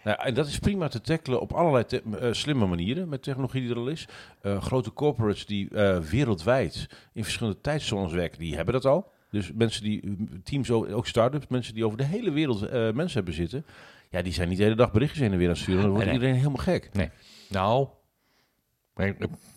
Nou, 0.03 0.17
en 0.21 0.33
dat 0.33 0.47
is 0.47 0.59
prima 0.59 0.87
te 0.87 1.01
tackelen 1.01 1.41
op 1.41 1.51
allerlei 1.53 1.85
te- 1.85 2.01
eh, 2.19 2.27
slimme 2.33 2.65
manieren 2.65 3.09
met 3.09 3.23
technologie 3.23 3.61
die 3.61 3.69
er 3.69 3.77
al 3.77 3.87
is. 3.87 4.07
Eh, 4.41 4.61
grote 4.61 4.93
corporates 4.93 5.45
die 5.45 5.69
eh, 5.69 5.97
wereldwijd 5.99 6.87
in 7.13 7.23
verschillende 7.23 7.61
tijdzones 7.61 8.11
werken, 8.13 8.39
die 8.39 8.55
hebben 8.55 8.73
dat 8.73 8.85
al. 8.85 9.11
Dus 9.31 9.51
mensen 9.53 9.83
die, 9.83 10.17
teams, 10.43 10.71
ook 10.71 11.07
start-ups, 11.07 11.45
mensen 11.49 11.73
die 11.73 11.85
over 11.85 11.97
de 11.97 12.03
hele 12.03 12.31
wereld 12.31 12.59
mensen 12.71 13.13
hebben 13.13 13.33
zitten. 13.33 13.65
Ja, 14.09 14.21
die 14.21 14.33
zijn 14.33 14.49
niet 14.49 14.57
de 14.57 14.63
hele 14.63 14.75
dag 14.75 14.91
berichtjes 14.91 15.19
heen 15.21 15.31
en 15.31 15.37
weer 15.37 15.47
aan 15.47 15.53
het 15.53 15.61
sturen. 15.61 15.81
Dan 15.81 15.91
wordt 15.91 16.05
Nee, 16.05 16.17
nee. 16.17 16.27
iedereen 16.27 16.43
helemaal 16.45 16.65
gek. 16.65 16.89
Nee, 16.93 17.09
Nou 17.49 17.87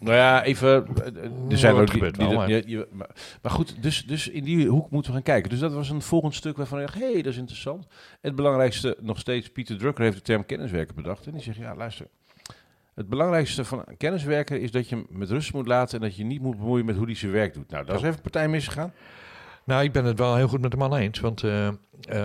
ja, 0.01 0.45
even. 0.45 0.87
eh, 0.87 1.07
eh, 1.07 1.51
Er 1.51 1.59
zijn 1.59 1.73
het 1.77 1.81
ook 1.83 1.87
die, 1.87 1.95
gebeurt 1.95 2.15
die 2.15 2.77
wel, 2.77 2.87
maar- 2.93 3.53
goed, 3.53 3.83
dus, 3.83 4.05
dus 4.07 4.29
in 4.29 4.45
die 4.45 4.67
hoek 4.69 4.91
moeten 4.91 5.11
we 5.11 5.17
gaan 5.17 5.27
kijken. 5.27 5.51
Dus 5.51 5.59
dat 5.59 5.73
was 5.73 5.91
een 5.91 6.03
volgend 6.03 6.35
stuk 6.35 6.57
waarvan 6.57 6.81
ik 6.81 6.87
dacht, 6.87 6.99
hé, 6.99 7.13
hey, 7.13 7.23
dat 7.23 7.33
is 7.33 7.39
interessant. 7.39 7.87
Het 8.21 8.35
belangrijkste, 8.35 8.97
nog 9.01 9.19
steeds, 9.19 9.49
Pieter 9.51 9.79
Drucker 9.79 10.05
heeft 10.05 10.17
de 10.17 10.23
term 10.23 10.47
kenniswerker 10.47 10.95
bedacht. 10.95 11.27
En 11.27 11.33
die 11.33 11.43
zegt, 11.43 11.59
ja, 11.59 11.75
luister. 11.75 12.07
Het 12.95 13.09
belangrijkste 13.09 13.65
van 13.65 13.83
een 13.87 13.97
kenniswerker 13.97 14.61
is 14.61 14.71
dat 14.71 14.89
je 14.89 14.95
hem 14.95 15.07
met 15.09 15.31
rust 15.31 15.53
moet 15.53 15.67
laten 15.67 16.01
en 16.01 16.07
dat 16.09 16.17
je 16.17 16.25
niet 16.25 16.41
moet 16.41 16.57
bemoeien 16.57 16.85
met 16.85 16.97
hoe 16.97 17.05
hij 17.07 17.15
zijn 17.15 17.33
werk 17.33 17.55
doet. 17.55 17.71
Nou, 17.71 17.85
daar 17.85 17.97
is 17.97 18.03
even 18.03 18.21
partij 18.21 18.49
misgegaan. 18.49 18.93
Nou, 19.65 19.85
ik 19.85 19.93
ben 19.93 20.05
het 20.05 20.19
wel 20.19 20.37
heel 20.37 20.49
goed 20.49 20.61
met 20.61 20.71
de 20.71 20.77
man 20.77 20.97
eens. 20.97 21.21
Want 21.21 21.43
eh, 21.43 21.67
eh, 21.69 21.75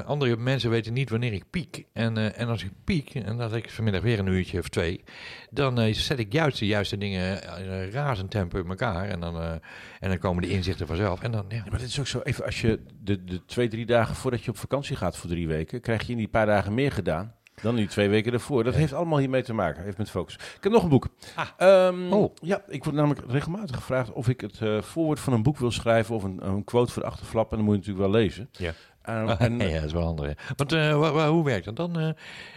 andere 0.06 0.38
mensen 0.38 0.70
weten 0.70 0.94
niet 0.94 1.10
wanneer 1.10 1.34
ik 1.34 1.50
piek. 1.50 1.86
En, 1.94 2.18
eh, 2.18 2.40
en 2.40 2.48
als 2.48 2.64
ik 2.64 2.72
piek, 2.84 3.16
en 3.16 3.38
dat 3.38 3.54
ik 3.54 3.70
vanmiddag 3.70 4.02
weer 4.02 4.20
een 4.20 4.28
uurtje 4.28 4.60
of 4.60 4.68
twee, 4.68 5.04
dan 5.50 5.94
zet 5.94 6.20
ik 6.20 6.34
juist 6.34 6.60
de 6.60 6.66
juiste 6.66 6.98
dingen 6.98 7.42
razend 7.92 8.32
tempo 8.32 8.60
in 8.60 8.70
elkaar. 8.70 9.10
En 9.10 9.20
dan, 9.20 9.42
en 10.00 10.10
dan 10.10 10.18
komen 10.18 10.42
de 10.42 10.50
inzichten 10.50 10.88
vanzelf. 10.88 11.22
En 11.22 11.32
dan. 11.32 11.46
Ja, 11.50 11.64
maar 11.70 11.80
dit 11.80 11.88
is 11.88 12.00
ook 12.00 12.08
zo, 12.08 12.20
even 12.20 12.46
als 12.46 12.62
je 12.62 12.80
de, 13.02 13.24
de 13.24 13.46
twee, 13.46 13.68
drie 13.68 13.86
dagen 13.86 14.16
voordat 14.16 14.44
je 14.44 14.52
op 14.52 14.58
vakantie 14.58 14.96
gaat 14.96 15.18
voor 15.18 15.30
drie 15.30 15.48
weken, 15.48 15.82
krijg 15.82 16.04
je 16.04 16.12
in 16.12 16.18
die 16.18 16.28
paar 16.28 16.46
dagen 16.46 16.74
meer 16.74 16.92
gedaan 16.92 17.36
dan 17.62 17.76
die 17.76 17.88
twee 17.88 18.10
weken 18.10 18.34
ervoor. 18.34 18.64
Dat 18.64 18.76
heeft 18.76 18.94
allemaal 18.94 19.20
hiermee 19.20 19.44
te 19.44 19.54
maken, 19.54 19.84
heeft 19.84 19.98
met 19.98 20.10
focus. 20.10 20.34
Ik 20.36 20.64
heb 20.64 20.72
nog 20.72 20.84
een 20.84 20.90
boek. 20.90 21.08
Ah. 21.36 21.48
Ehm, 21.58 22.12
Oh. 22.14 22.34
Ja, 22.42 22.62
ik 22.68 22.84
word 22.84 22.96
namelijk 22.96 23.22
regelmatig 23.28 23.76
gevraagd 23.76 24.12
of 24.12 24.28
ik 24.30 24.42
het 24.42 24.62
eh, 24.62 24.82
voorwoord 24.82 25.20
van 25.20 25.34
een 25.34 25.44
boek 25.44 25.58
wil 25.58 25.72
schrijven 25.72 26.16
of 26.16 26.24
een, 26.24 26.40
een 26.48 26.64
quote 26.64 26.92
voor 26.92 27.02
de 27.02 27.08
achterflap. 27.10 27.52
En 27.52 27.58
dan 27.58 27.66
moet 27.66 27.74
je 27.76 27.80
natuurlijk 27.80 28.12
wel 28.12 28.22
lezen. 28.22 28.50
Ja. 28.52 28.74
Ehm, 29.02 29.30
en, 29.30 29.60
ja, 29.70 29.76
dat 29.76 29.84
is 29.84 29.92
wel 29.94 30.04
handig. 30.04 30.54
Want 30.56 30.72
eh, 30.72 31.00
wa- 31.00 31.12
wa- 31.12 31.30
hoe 31.30 31.44
werkt 31.44 31.66
dat? 31.66 31.76
Dan, 31.76 32.00
eh, 32.00 32.10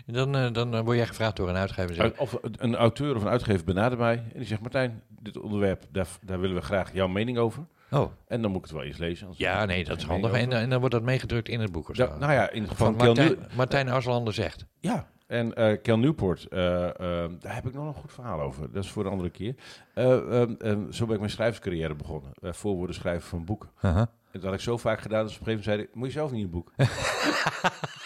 dan, 0.06 0.32
dan 0.52 0.84
word 0.84 0.96
jij 0.96 1.06
gevraagd 1.06 1.36
door 1.36 1.48
een 1.48 1.56
uitgever. 1.56 2.12
Of 2.18 2.38
een 2.56 2.76
auteur 2.76 3.16
of 3.16 3.22
een 3.22 3.28
uitgever 3.28 3.64
benadert 3.64 4.00
mij 4.00 4.14
en 4.16 4.38
die 4.38 4.46
zegt: 4.46 4.60
Martijn, 4.60 5.02
dit 5.20 5.38
onderwerp, 5.40 5.84
daar, 5.90 6.06
daar 6.20 6.40
willen 6.40 6.56
we 6.56 6.62
graag 6.62 6.92
jouw 6.92 7.08
mening 7.08 7.38
over. 7.38 7.64
Oh, 7.92 8.12
En 8.26 8.42
dan 8.42 8.50
moet 8.50 8.58
ik 8.60 8.66
het 8.66 8.72
wel 8.72 8.82
eens 8.82 8.98
lezen. 8.98 9.28
ja, 9.36 9.60
ik 9.60 9.66
nee, 9.66 9.84
dat 9.84 9.96
is 9.96 10.04
handig. 10.04 10.32
En, 10.32 10.46
over. 10.46 10.58
en 10.58 10.70
dan 10.70 10.78
wordt 10.78 10.94
dat 10.94 11.04
meegedrukt 11.04 11.48
in 11.48 11.60
het 11.60 11.72
boek 11.72 11.88
of 11.88 11.96
zo. 11.96 12.04
Ja, 12.04 12.16
nou 12.18 12.32
ja, 12.32 12.50
in 12.50 12.62
het 12.62 12.70
geval 12.70 12.86
Van 12.86 13.06
Martijn, 13.06 13.38
Martijn 13.56 13.88
Aslander 13.88 14.34
zegt. 14.34 14.66
Ja, 14.80 15.06
en 15.26 15.54
eh 15.54 15.82
Kel 15.82 15.98
Newport, 15.98 16.48
eh, 16.48 16.88
eh, 16.88 17.30
daar 17.40 17.54
heb 17.54 17.66
ik 17.66 17.74
nog 17.74 17.86
een 17.86 18.00
goed 18.00 18.12
verhaal 18.12 18.40
over. 18.40 18.72
Dat 18.72 18.84
is 18.84 18.90
voor 18.90 19.04
een 19.04 19.10
andere 19.10 19.30
keer. 19.30 19.54
Eh, 19.94 20.40
ehm, 20.40 20.54
en 20.58 20.94
zo 20.94 21.04
ben 21.04 21.14
ik 21.14 21.20
mijn 21.20 21.32
schrijverscarrière 21.32 21.94
begonnen. 21.94 22.30
Uh, 22.40 22.52
voorwoorden 22.52 22.94
schrijven 22.94 23.28
van 23.28 23.44
boeken. 23.44 23.70
Uh-huh. 23.76 23.98
En 24.00 24.08
dat 24.32 24.42
had 24.42 24.54
ik 24.54 24.60
zo 24.60 24.76
vaak 24.76 25.00
gedaan, 25.00 25.22
dat 25.22 25.32
ze 25.32 25.40
op 25.40 25.46
een 25.46 25.52
gegeven 25.52 25.72
moment 25.72 25.90
zeiden, 25.92 26.00
moet 26.00 26.06
je 26.06 26.12
zelf 26.12 26.30
niet 26.30 26.44
een 26.44 26.50
boek? 26.50 26.72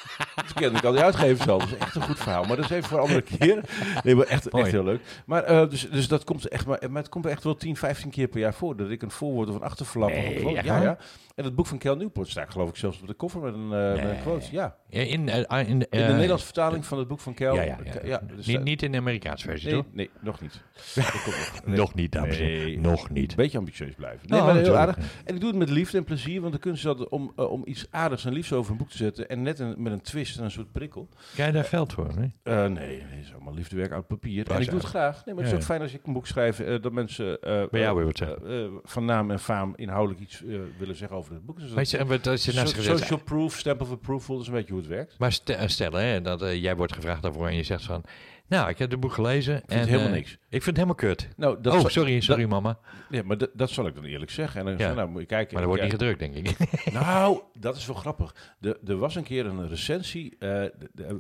kende 0.61 0.79
ik 0.79 0.85
al 0.85 0.93
die 0.93 1.03
uitgevers 1.03 1.49
al. 1.49 1.59
Dat 1.59 1.69
is 1.69 1.77
echt 1.77 1.95
een 1.95 2.03
goed 2.03 2.19
verhaal. 2.19 2.45
Maar 2.45 2.57
dat 2.57 2.65
is 2.65 2.71
even 2.71 2.89
voor 2.89 2.99
een 2.99 3.05
andere 3.05 3.23
keer. 3.39 3.61
Nee, 4.03 4.15
maar 4.15 4.27
echt, 4.27 4.53
Mooi. 4.53 4.65
echt 4.65 4.73
heel 4.73 4.85
leuk. 4.85 5.01
Maar, 5.27 5.43
eh, 5.43 5.71
dus, 5.71 5.91
dus 5.91 6.09
dat 6.09 6.25
komt 6.25 6.49
echt, 6.49 6.67
maar, 6.67 6.79
maar 6.91 7.03
het 7.03 7.11
komt 7.11 7.27
echt 7.27 7.45
wel 7.45 7.57
10, 7.57 7.77
15 7.77 8.11
keer 8.11 8.29
per 8.29 8.41
jaar 8.41 8.55
voor. 8.55 8.77
Dat 8.77 8.91
ik 8.91 9.03
een 9.03 9.11
voorwoord 9.11 9.49
of 9.49 9.55
een 9.55 9.63
achterflap. 9.63 10.09
Nee, 10.09 10.51
ja, 10.51 10.83
ja. 10.83 10.99
En 11.37 11.45
het 11.45 11.55
boek 11.55 11.67
van 11.67 11.79
Kel 11.79 11.97
Newport 11.97 12.29
staat 12.29 12.51
geloof 12.51 12.69
ik 12.69 12.77
zelfs 12.77 13.01
op 13.01 13.07
de 13.07 13.15
koffer 13.15 13.41
met 13.41 13.55
een, 13.55 13.73
eh, 13.73 14.05
met 14.05 14.11
een 14.11 14.21
quote. 14.21 14.47
Ja. 14.51 14.77
Ja, 14.89 15.01
in, 15.01 15.29
eh, 15.29 15.59
in, 15.59 15.67
In 15.69 15.79
de 15.79 15.89
eh, 15.89 16.09
Nederlandse 16.09 16.45
vertaling 16.45 16.87
van 16.87 16.99
het 16.99 17.09
boek 17.09 17.21
van 17.21 17.35
Kel. 17.35 17.55
Ja, 17.55 17.63
ja, 17.63 17.79
ja. 18.05 18.23
dus 18.37 18.47
niet, 18.47 18.83
in 18.83 18.93
de 18.93 18.99
Amerikaanse 18.99 19.47
versie, 19.49 19.71
Nee, 19.71 19.83
toch? 19.83 19.95
nee, 19.95 20.11
nog 20.21 20.41
niet. 20.41 20.53
Dat 20.95 21.05
nog. 21.05 21.61
Nee. 21.65 21.77
Nog 21.77 21.95
niet, 21.95 22.13
dames 22.13 22.39
en 22.39 22.45
heren. 22.45 22.81
Nog 22.81 23.11
niet. 23.11 23.31
Een 23.31 23.37
beetje 23.37 23.59
ambitieus 23.59 23.95
blijven. 23.95 24.29
Nee, 24.29 24.39
Oh, 24.41 24.47
maar 24.47 24.55
heel 24.55 24.65
natuurlijk. 24.65 24.97
aardig. 24.97 25.23
En 25.25 25.35
ik 25.35 25.41
doe 25.41 25.49
het 25.49 25.59
met 25.59 25.71
liefde 25.71 25.99
en 25.99 26.05
plezier, 26.05 26.41
want 26.41 26.53
de 26.53 26.59
kunst 26.59 26.79
is 26.79 26.87
altijd 26.89 27.09
om, 27.09 27.33
om 27.37 27.63
iets 27.65 27.87
aardigs 27.91 28.25
en 28.25 28.33
liefs 28.33 28.53
over 28.53 28.71
een 28.73 28.79
boek 28.79 28.91
te 28.91 28.97
zetten. 28.97 29.29
En 29.29 29.43
net 29.43 29.59
een, 29.59 29.75
met 29.79 29.93
een 29.93 30.01
twist 30.01 30.39
en 30.39 30.45
een 30.45 30.51
soort 30.51 30.73
prikkel. 30.73 31.09
Krijg 31.33 31.49
je 31.49 31.55
daar 31.55 31.65
geld 31.65 31.93
voor? 31.93 32.13
Nee? 32.17 32.33
Het 32.43 33.25
is 33.25 33.35
allemaal 33.35 33.55
liefdewerk 33.55 33.93
uit 33.93 34.07
papier. 34.07 34.45
Dat 34.45 34.57
en 34.57 34.63
ik 34.63 34.71
doe 34.71 34.79
het 34.79 34.89
graag. 34.89 35.25
Nee, 35.25 35.35
maar 35.35 35.45
het 35.45 35.53
is 35.53 35.59
ook 35.59 35.65
fijn 35.65 35.81
als 35.81 35.95
ik 35.95 36.07
een 36.07 36.13
boek 36.13 36.27
schrijf, 36.27 36.57
dat 36.81 36.93
mensen 36.93 37.39
Bij 37.41 37.81
jou 37.81 37.97
weer 37.97 38.05
wat 38.05 38.17
zeggen. 38.17 38.71
van 38.83 39.05
naam 39.05 39.31
en 39.31 39.41
faam 39.41 39.73
inhoudelijk 39.77 40.21
iets 40.21 40.43
willen 40.79 40.97
zeggen 40.97 41.17
over 41.17 41.26
het 41.35 41.47
boek. 41.47 41.61
Dus 41.61 41.73
Weet 41.73 41.91
je, 41.91 41.97
en 41.99 42.07
wat 42.07 42.27
als 42.27 42.45
je 42.45 42.53
so- 42.53 42.67
social 42.67 43.19
proof, 43.19 43.59
stamp 43.59 43.81
of 43.81 43.91
approval, 43.91 44.35
dat 44.35 44.45
is 44.45 44.51
een 44.51 44.55
beetje 44.59 44.73
hoe 44.73 44.81
het 44.81 44.91
werkt. 44.91 45.19
Maar 45.19 45.39
eh, 45.45 45.63
stel 45.67 45.93
hè, 45.93 46.21
dat 46.23 46.43
eh, 46.43 46.63
jij 46.63 46.77
wordt 46.77 46.93
gevraagd 46.93 47.23
daarvoor 47.23 47.47
en 47.47 47.57
je 47.57 47.63
zegt 47.63 47.85
van... 47.85 48.05
Nou, 48.49 48.69
ik 48.69 48.79
heb 48.79 48.91
het 48.91 49.01
boek 49.01 49.13
gelezen. 49.13 49.55
Ik 49.55 49.61
vind 49.61 49.73
en, 49.73 49.79
het 49.79 49.89
helemaal 49.89 50.09
eh, 50.09 50.15
niks. 50.15 50.33
Ik 50.33 50.39
vind 50.63 50.65
het 50.65 50.77
helemaal 50.77 50.95
kut. 50.95 51.29
Nou, 51.37 51.61
dat 51.61 51.75
oh, 51.75 51.81
zal- 51.81 51.91
sorry, 51.91 52.21
sorry 52.21 52.45
mama. 52.45 52.79
Ja, 53.11 53.23
maar 53.23 53.37
dat, 53.55 53.71
zal 53.71 53.87
ik 53.87 53.95
dan 53.95 54.05
eerlijk 54.05 54.31
zeggen. 54.31 54.61
En 54.61 54.67
dan 54.67 54.89
Ja. 54.89 54.95
nou 54.95 55.09
moet 55.09 55.21
je 55.21 55.27
kijken. 55.27 55.53
Maar 55.53 55.63
dat 55.63 55.71
wordt 55.71 55.83
niet 55.83 55.93
gedrukt, 56.01 56.19
denk 56.19 56.35
ik. 56.35 56.57
Nou, 56.93 57.41
dat 57.59 57.77
is 57.77 57.87
wel 57.87 57.97
grappig. 57.97 58.55
De, 58.59 58.79
er 58.87 58.97
was 58.97 59.15
een 59.15 59.23
keer 59.23 59.47
een 59.47 59.69
recensie. 59.69 60.37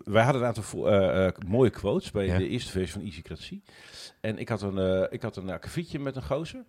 wij 0.05 0.23
hadden 0.23 0.43
een 0.43 0.47
aantal 0.47 1.35
mooie 1.47 1.71
quotes 1.71 2.11
bij 2.11 2.27
Ja. 2.27 2.39
de 2.39 2.49
eerste 2.49 2.71
versie 2.71 2.93
van 2.93 3.03
Easycratie. 3.03 3.63
En 4.21 4.39
ik 4.39 4.49
had 4.49 4.63
een, 4.63 5.07
ik 5.13 5.23
had 5.23 5.37
een 5.37 5.51
akkefietje 5.51 5.99
met 5.99 6.17
een 6.17 6.25
gozer. 6.25 6.65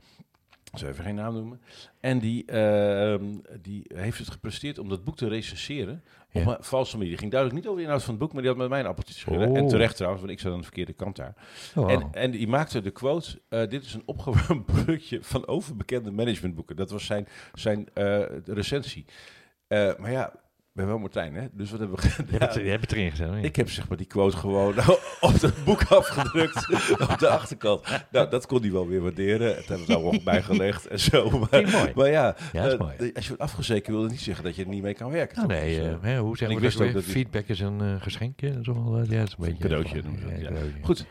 Zal 0.74 0.90
even 0.90 1.04
geen 1.04 1.16
naam 1.16 1.34
noemen. 1.34 1.62
En 2.00 2.20
die, 2.20 2.46
ehm, 2.46 3.24
die 3.62 3.84
heeft 3.96 4.18
het 4.18 4.30
gepresteerd 4.32 4.80
om 4.80 4.90
dat 4.90 5.04
boek 5.04 5.18
te 5.18 5.28
recenseren. 5.28 6.04
Ja. 6.32 6.42
Op 6.42 6.48
een 6.48 6.64
valse 6.64 6.94
manier. 6.96 7.10
Die 7.10 7.20
ging 7.20 7.32
duidelijk 7.32 7.60
niet 7.62 7.70
over 7.70 7.82
de 7.82 7.88
inhoud 7.88 8.04
van 8.04 8.14
het 8.14 8.24
boek, 8.24 8.34
maar 8.34 8.42
die 8.42 8.52
had 8.52 8.60
met 8.60 8.70
mij 8.70 8.80
een 8.80 8.86
appeltje 8.86 9.14
schillen. 9.14 9.56
En 9.56 9.64
Oh. 9.64 9.70
terecht 9.70 9.96
trouwens, 9.96 10.22
want 10.24 10.34
ik 10.34 10.40
zat 10.42 10.52
aan 10.52 10.58
de 10.58 10.64
verkeerde 10.64 10.94
kant 10.94 11.16
daar. 11.16 11.34
Oh, 11.76 11.92
En, 11.92 12.08
en 12.12 12.32
die 12.32 12.48
maakte 12.48 12.82
de 12.82 12.92
quote: 12.92 13.42
eh, 13.50 13.68
Dit 13.68 13.84
is 13.86 13.94
een 13.94 14.04
opgewarmd 14.06 14.66
brugje 14.86 15.24
van 15.24 15.48
overbekende 15.48 16.12
managementboeken. 16.12 16.76
Dat 16.76 16.90
was 16.92 17.06
zijn, 17.06 17.28
zijn 17.54 17.88
eh, 17.94 18.22
recensie. 18.46 19.06
Eh, 19.68 19.96
maar 19.98 20.12
ja, 20.12 20.34
ben 20.78 20.88
wel 20.88 20.98
Martijn, 20.98 21.36
hè? 21.36 21.48
Dus 21.52 21.72
wat 21.72 21.80
hebben 21.80 21.98
we 21.98 22.04
je, 22.04 22.08
hebt 22.08 22.32
het, 22.32 22.42
gedaan? 22.42 22.64
je 22.64 22.70
hebt 22.70 22.82
het 22.82 22.92
erin 22.92 23.12
gezet. 23.12 23.30
hè? 23.30 23.40
Ik 23.40 23.56
heb 23.56 23.70
zeg 23.70 23.88
maar 23.88 23.98
die 23.98 24.06
quote 24.06 24.38
gewoon 24.38 24.74
op 25.28 25.42
het 25.42 25.64
boek 25.66 25.84
afgedrukt 25.84 26.70
op 27.12 27.20
de 27.20 27.28
achterkant. 27.30 28.06
Nou, 28.12 28.30
dat 28.30 28.46
kon 28.46 28.62
hij 28.62 28.72
wel 28.72 28.88
weer 28.88 29.02
waarderen. 29.02 29.56
Het 29.56 29.68
hebben 29.68 29.88
we 29.88 29.94
daar 29.94 30.02
wel 30.02 30.20
bijgelegd 30.24 30.88
en 30.88 31.00
zo. 31.00 31.30
Maar, 31.30 31.94
mooi? 31.96 32.12
ja, 32.12 32.36
Ja, 32.54 32.66
is 32.66 32.74
eh, 32.74 32.80
mooi. 32.80 33.12
als 33.14 33.24
je 33.24 33.28
wordt 33.28 33.42
afgezekerd 33.42 33.88
wil 33.88 34.02
dat 34.02 34.12
niet 34.12 34.20
zeggen 34.20 34.44
dat 34.44 34.56
je 34.56 34.64
er 34.64 34.70
niet 34.70 34.82
mee 34.82 34.94
kan 34.94 35.12
werken. 35.12 35.36
Nou, 35.36 35.48
nee, 35.48 35.76
Dus, 35.76 35.86
eh, 35.86 35.92
eh, 35.92 36.02
hè, 36.02 36.20
hoe 36.20 36.32
ik 36.32 36.38
zeggen 36.38 36.58
we 36.58 36.64
wist 36.64 36.78
dat 36.78 36.92
weer? 36.92 37.02
Feedback 37.02 37.48
is 37.48 37.60
een 37.60 38.02
geschenkje. 38.02 38.50
Dat 38.52 38.60
is 38.60 38.68
wel, 38.68 38.98
ja, 38.98 39.20
dat 39.20 39.28
is 39.28 39.36
een 39.38 39.46
beetje... 39.46 39.58
cadeautje 39.58 39.96
ja. 39.96 40.02
cadeautje. 40.44 40.82
Goed, 40.82 41.06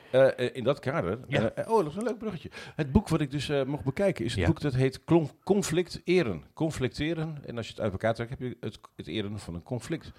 in 0.52 0.64
dat 0.64 0.78
kader. 0.78 1.18
Oh, 1.66 1.78
dat 1.78 1.86
is 1.86 1.96
een 1.96 2.04
leuk 2.04 2.18
bruggetje. 2.18 2.50
Het 2.76 2.92
boek 2.92 3.08
wat 3.08 3.20
ik 3.20 3.30
dus 3.30 3.50
mocht 3.66 3.84
bekijken 3.84 4.24
is 4.24 4.34
het 4.34 4.46
boek 4.46 4.60
dat 4.60 4.74
heet 4.74 5.00
Conflict 5.44 6.00
Eren. 6.04 6.42
Conflicteren. 6.54 7.38
En 7.46 7.56
als 7.56 7.66
je 7.66 7.72
het 7.72 7.80
uit 7.82 7.92
elkaar 7.92 8.14
trekt, 8.14 8.30
heb 8.30 8.40
je 8.40 8.56
het, 8.60 8.78
het 8.96 9.06
eren 9.06 9.38
van 9.38 9.55
een 9.56 9.62
conflict. 9.62 10.12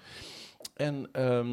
En 0.76 1.08
ehm, 1.12 1.52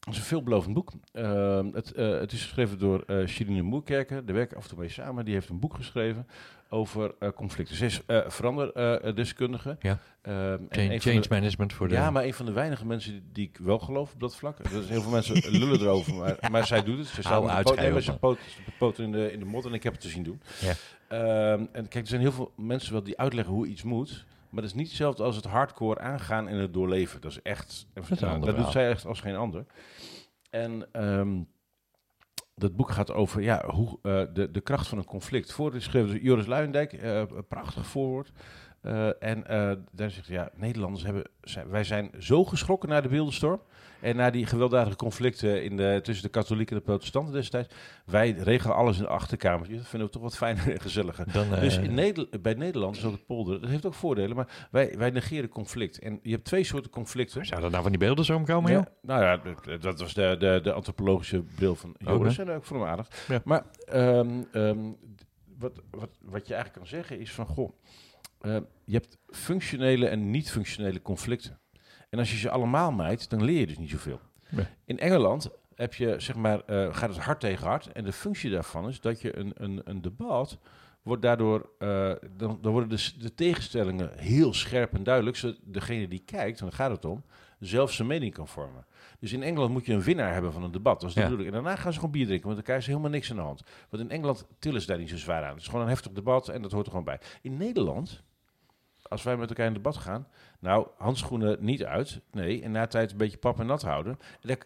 het 0.00 0.16
is 0.16 0.18
een 0.18 0.24
veelbelovend 0.24 0.74
boek. 0.74 0.92
Ehm, 1.12 1.66
het, 1.72 1.92
eh, 1.92 2.10
het 2.10 2.32
is 2.32 2.42
geschreven 2.42 2.78
door 2.78 3.02
eh 3.06 3.26
Shirine 3.26 3.62
Moerkerken. 3.62 4.26
Daar 4.26 4.34
werken 4.34 4.56
af 4.56 4.62
en 4.62 4.68
toe 4.68 4.78
mee 4.78 4.88
samen. 4.88 5.24
Die 5.24 5.34
heeft 5.34 5.48
een 5.48 5.58
boek 5.58 5.74
geschreven 5.74 6.26
over 6.70 7.14
eh, 7.18 7.28
conflicten. 7.30 7.76
Ze 7.76 7.84
is 7.84 8.00
veranderdeskundige. 8.26 9.76
Ja. 9.80 9.98
Ehm, 10.22 10.34
en 10.34 10.66
Change, 10.70 10.88
de- 10.88 10.98
change 10.98 11.24
management 11.28 11.72
voor 11.72 11.88
de... 11.88 11.94
ja, 11.94 12.10
maar 12.10 12.24
een 12.24 12.34
van 12.34 12.46
de 12.46 12.52
weinige 12.52 12.86
mensen 12.86 13.28
die, 13.32 13.48
ik 13.48 13.56
wel 13.56 13.78
geloof 13.78 14.12
op 14.12 14.20
dat 14.20 14.36
vlak. 14.36 14.70
Dus 14.70 14.88
heel 14.88 15.02
veel 15.02 15.10
mensen 15.10 15.50
lullen 15.58 15.80
erover, 15.80 16.14
maar, 16.14 16.36
maar 16.52 16.66
zij 16.66 16.82
doet 16.82 16.98
het. 16.98 17.06
Ze 17.06 17.22
staat 17.22 17.44
met 17.44 18.04
de 18.06 18.72
poot, 18.78 18.98
in, 18.98 19.12
de, 19.12 19.32
in 19.32 19.38
de 19.38 19.44
modder 19.44 19.70
en 19.70 19.76
ik 19.76 19.82
heb 19.82 19.92
het 19.92 20.02
te 20.02 20.08
zien 20.08 20.22
doen. 20.22 20.40
Ja. 20.60 20.74
En 21.72 21.88
kijk, 21.88 21.94
er 21.94 22.06
zijn 22.06 22.20
heel 22.20 22.32
veel 22.32 22.52
mensen 22.56 22.92
wel 22.92 23.02
die 23.02 23.18
uitleggen 23.18 23.54
hoe 23.54 23.66
iets 23.66 23.82
moet. 23.82 24.24
Maar 24.50 24.62
dat 24.62 24.70
is 24.70 24.76
niet 24.76 24.86
hetzelfde 24.86 25.22
als 25.22 25.36
het 25.36 25.44
hardcore 25.44 26.00
aangaan 26.00 26.48
en 26.48 26.56
het 26.56 26.72
doorleven. 26.72 27.20
Dat 27.20 27.30
is 27.30 27.42
echt... 27.42 27.86
is 27.94 28.20
nou, 28.20 28.32
ander 28.32 28.54
dat 28.54 28.64
doet 28.64 28.72
zij 28.72 28.90
echt 28.90 29.06
als 29.06 29.20
geen 29.20 29.36
ander. 29.36 29.66
En 30.50 30.88
ehm, 30.92 31.40
dat 32.54 32.76
boek 32.76 32.90
gaat 32.90 33.12
over 33.12 33.42
ja, 33.42 33.64
hoe, 33.66 33.98
eh, 34.02 34.22
de, 34.32 34.50
de 34.50 34.60
kracht 34.60 34.88
van 34.88 34.98
een 34.98 35.04
conflict. 35.04 35.52
Voor 35.52 35.74
is 35.74 35.84
geschreven 35.84 36.08
door 36.08 36.18
Joris 36.18 36.46
Luijendijk. 36.46 36.92
eh, 36.92 37.16
een 37.16 37.46
prachtig 37.48 37.86
voorwoord. 37.86 38.32
Eh, 38.80 39.22
en 39.22 39.42
daar 39.92 40.10
zegt 40.10 40.26
hij, 40.26 40.36
ja, 40.36 40.50
Nederlanders 40.54 41.04
hebben, 41.04 41.24
zijn, 41.40 41.68
wij 41.68 41.84
zijn 41.84 42.10
zo 42.18 42.44
geschrokken 42.44 42.88
naar 42.88 43.02
de 43.02 43.08
beeldenstorm. 43.08 43.60
En 44.00 44.16
na 44.16 44.30
die 44.30 44.46
gewelddadige 44.46 44.96
conflicten 44.96 45.64
in 45.64 45.76
de, 45.76 46.00
tussen 46.02 46.24
de 46.24 46.30
katholieken 46.30 46.74
en 46.76 46.82
de 46.82 46.88
protestanten 46.88 47.32
destijds. 47.32 47.74
Wij 48.06 48.30
regelen 48.30 48.76
alles 48.76 48.96
in 48.96 49.02
de 49.02 49.08
achterkamer. 49.08 49.68
Dat 49.76 49.86
vinden 49.86 50.08
we 50.08 50.12
toch 50.14 50.22
wat 50.22 50.36
fijner 50.36 50.72
en 50.72 50.80
gezelliger. 50.80 51.32
Dan, 51.32 51.54
eh, 51.54 51.60
Dus 51.60 51.76
in 51.76 52.28
bij 52.42 52.54
Nederland 52.54 52.96
is 52.96 53.04
ook 53.04 53.12
het 53.12 53.26
polder. 53.26 53.60
Dat 53.60 53.70
heeft 53.70 53.86
ook 53.86 53.94
voordelen, 53.94 54.36
maar 54.36 54.68
wij, 54.70 54.94
wij 54.98 55.10
negeren 55.10 55.48
conflict. 55.48 55.98
En 55.98 56.18
je 56.22 56.30
hebt 56.30 56.44
twee 56.44 56.64
soorten 56.64 56.90
conflicten. 56.90 57.46
Zou 57.46 57.62
er 57.64 57.70
nou 57.70 57.82
van 57.82 57.90
die 57.90 58.00
beelden 58.00 58.24
zo 58.24 58.40
komen, 58.42 58.72
joh? 58.72 58.82
Ja, 58.82 58.92
nou 59.02 59.22
ja, 59.22 59.36
dat- 59.36 59.82
dat 59.82 60.00
was 60.00 60.14
de, 60.14 60.36
de, 60.38 60.60
de 60.62 60.72
antropologische 60.72 61.42
bril 61.42 61.74
van 61.74 61.94
Joris. 61.98 62.38
En 62.38 62.50
ook 62.50 62.64
voor 62.64 62.76
hem 62.78 62.86
aardig. 62.86 63.08
Ja. 63.28 63.40
Maar 63.44 63.64
ehm, 63.84 64.42
ehm, 64.52 64.78
wat, 65.58 65.72
wat, 65.90 66.10
wat 66.22 66.46
je 66.48 66.54
eigenlijk 66.54 66.72
kan 66.72 66.86
zeggen 66.86 67.18
is 67.20 67.32
van... 67.32 67.46
Goh, 67.46 67.72
eh, 68.40 68.56
je 68.84 68.92
hebt 68.94 69.18
functionele 69.26 70.06
en 70.08 70.30
niet-functionele 70.30 71.02
conflicten. 71.02 71.58
En 72.08 72.18
als 72.18 72.30
je 72.30 72.36
ze 72.36 72.50
allemaal 72.50 72.92
mijt, 72.92 73.30
dan 73.30 73.44
leer 73.44 73.58
je 73.58 73.66
dus 73.66 73.78
niet 73.78 73.90
zoveel. 73.90 74.20
Nee. 74.48 74.66
In 74.84 74.98
Engeland 74.98 75.50
heb 75.74 75.94
je, 75.94 76.14
zeg 76.20 76.36
maar, 76.36 76.60
eh, 76.60 76.94
gaat 76.94 77.08
het 77.14 77.18
hard 77.18 77.40
tegen 77.40 77.66
hard. 77.66 77.92
En 77.92 78.04
de 78.04 78.12
functie 78.12 78.50
daarvan 78.50 78.88
is 78.88 79.00
dat 79.00 79.20
je 79.20 79.36
een, 79.38 79.52
een, 79.54 79.80
een 79.84 80.02
debat 80.02 80.58
wordt 81.02 81.22
daardoor, 81.22 81.70
eh, 81.78 82.12
dan, 82.36 82.58
dan 82.62 82.72
worden 82.72 82.88
de, 82.88 83.12
de 83.18 83.34
tegenstellingen 83.34 84.10
heel 84.16 84.54
scherp 84.54 84.94
en 84.94 85.02
duidelijk, 85.02 85.36
zodat 85.36 85.56
degene 85.64 86.08
die 86.08 86.22
kijkt, 86.24 86.58
daar 86.58 86.72
gaat 86.72 86.90
het 86.90 87.04
om, 87.04 87.22
zelf 87.58 87.92
zijn 87.92 88.08
mening 88.08 88.34
kan 88.34 88.48
vormen. 88.48 88.86
Dus 89.18 89.32
in 89.32 89.42
Engeland 89.42 89.70
moet 89.72 89.86
je 89.86 89.92
een 89.92 90.02
winnaar 90.02 90.32
hebben 90.32 90.52
van 90.52 90.62
een 90.62 90.70
debat. 90.72 91.00
Dat 91.00 91.08
is 91.10 91.16
Ja. 91.16 91.22
bedoeling. 91.22 91.48
En 91.48 91.54
daarna 91.54 91.76
gaan 91.76 91.92
ze 91.92 91.98
gewoon 91.98 92.12
bier 92.14 92.26
drinken, 92.26 92.46
want 92.46 92.58
elkaar 92.58 92.76
is 92.76 92.86
helemaal 92.86 93.10
niks 93.10 93.30
aan 93.30 93.36
de 93.36 93.42
hand. 93.42 93.62
Want 93.88 94.02
in 94.02 94.10
Engeland 94.10 94.46
tillen 94.58 94.80
ze 94.80 94.86
daar 94.86 94.98
niet 94.98 95.08
zo 95.08 95.16
zwaar 95.16 95.42
aan. 95.44 95.52
Het 95.52 95.60
is 95.60 95.66
gewoon 95.66 95.82
een 95.82 95.88
heftig 95.88 96.12
debat 96.12 96.48
en 96.48 96.62
dat 96.62 96.72
hoort 96.72 96.84
er 96.86 96.90
gewoon 96.90 97.06
bij. 97.06 97.20
In 97.42 97.56
Nederland, 97.56 98.22
als 99.08 99.22
wij 99.22 99.36
met 99.36 99.48
elkaar 99.48 99.66
in 99.66 99.72
debat 99.72 99.96
gaan, 99.96 100.26
nou, 100.58 100.86
handschoenen 100.96 101.56
niet 101.60 101.84
uit. 101.84 102.20
Nee, 102.30 102.62
en 102.62 102.70
na 102.70 102.86
tijd 102.86 103.10
een 103.10 103.16
beetje 103.16 103.38
pap 103.38 103.60
en 103.60 103.66
nat 103.66 103.82
houden. 103.82 104.18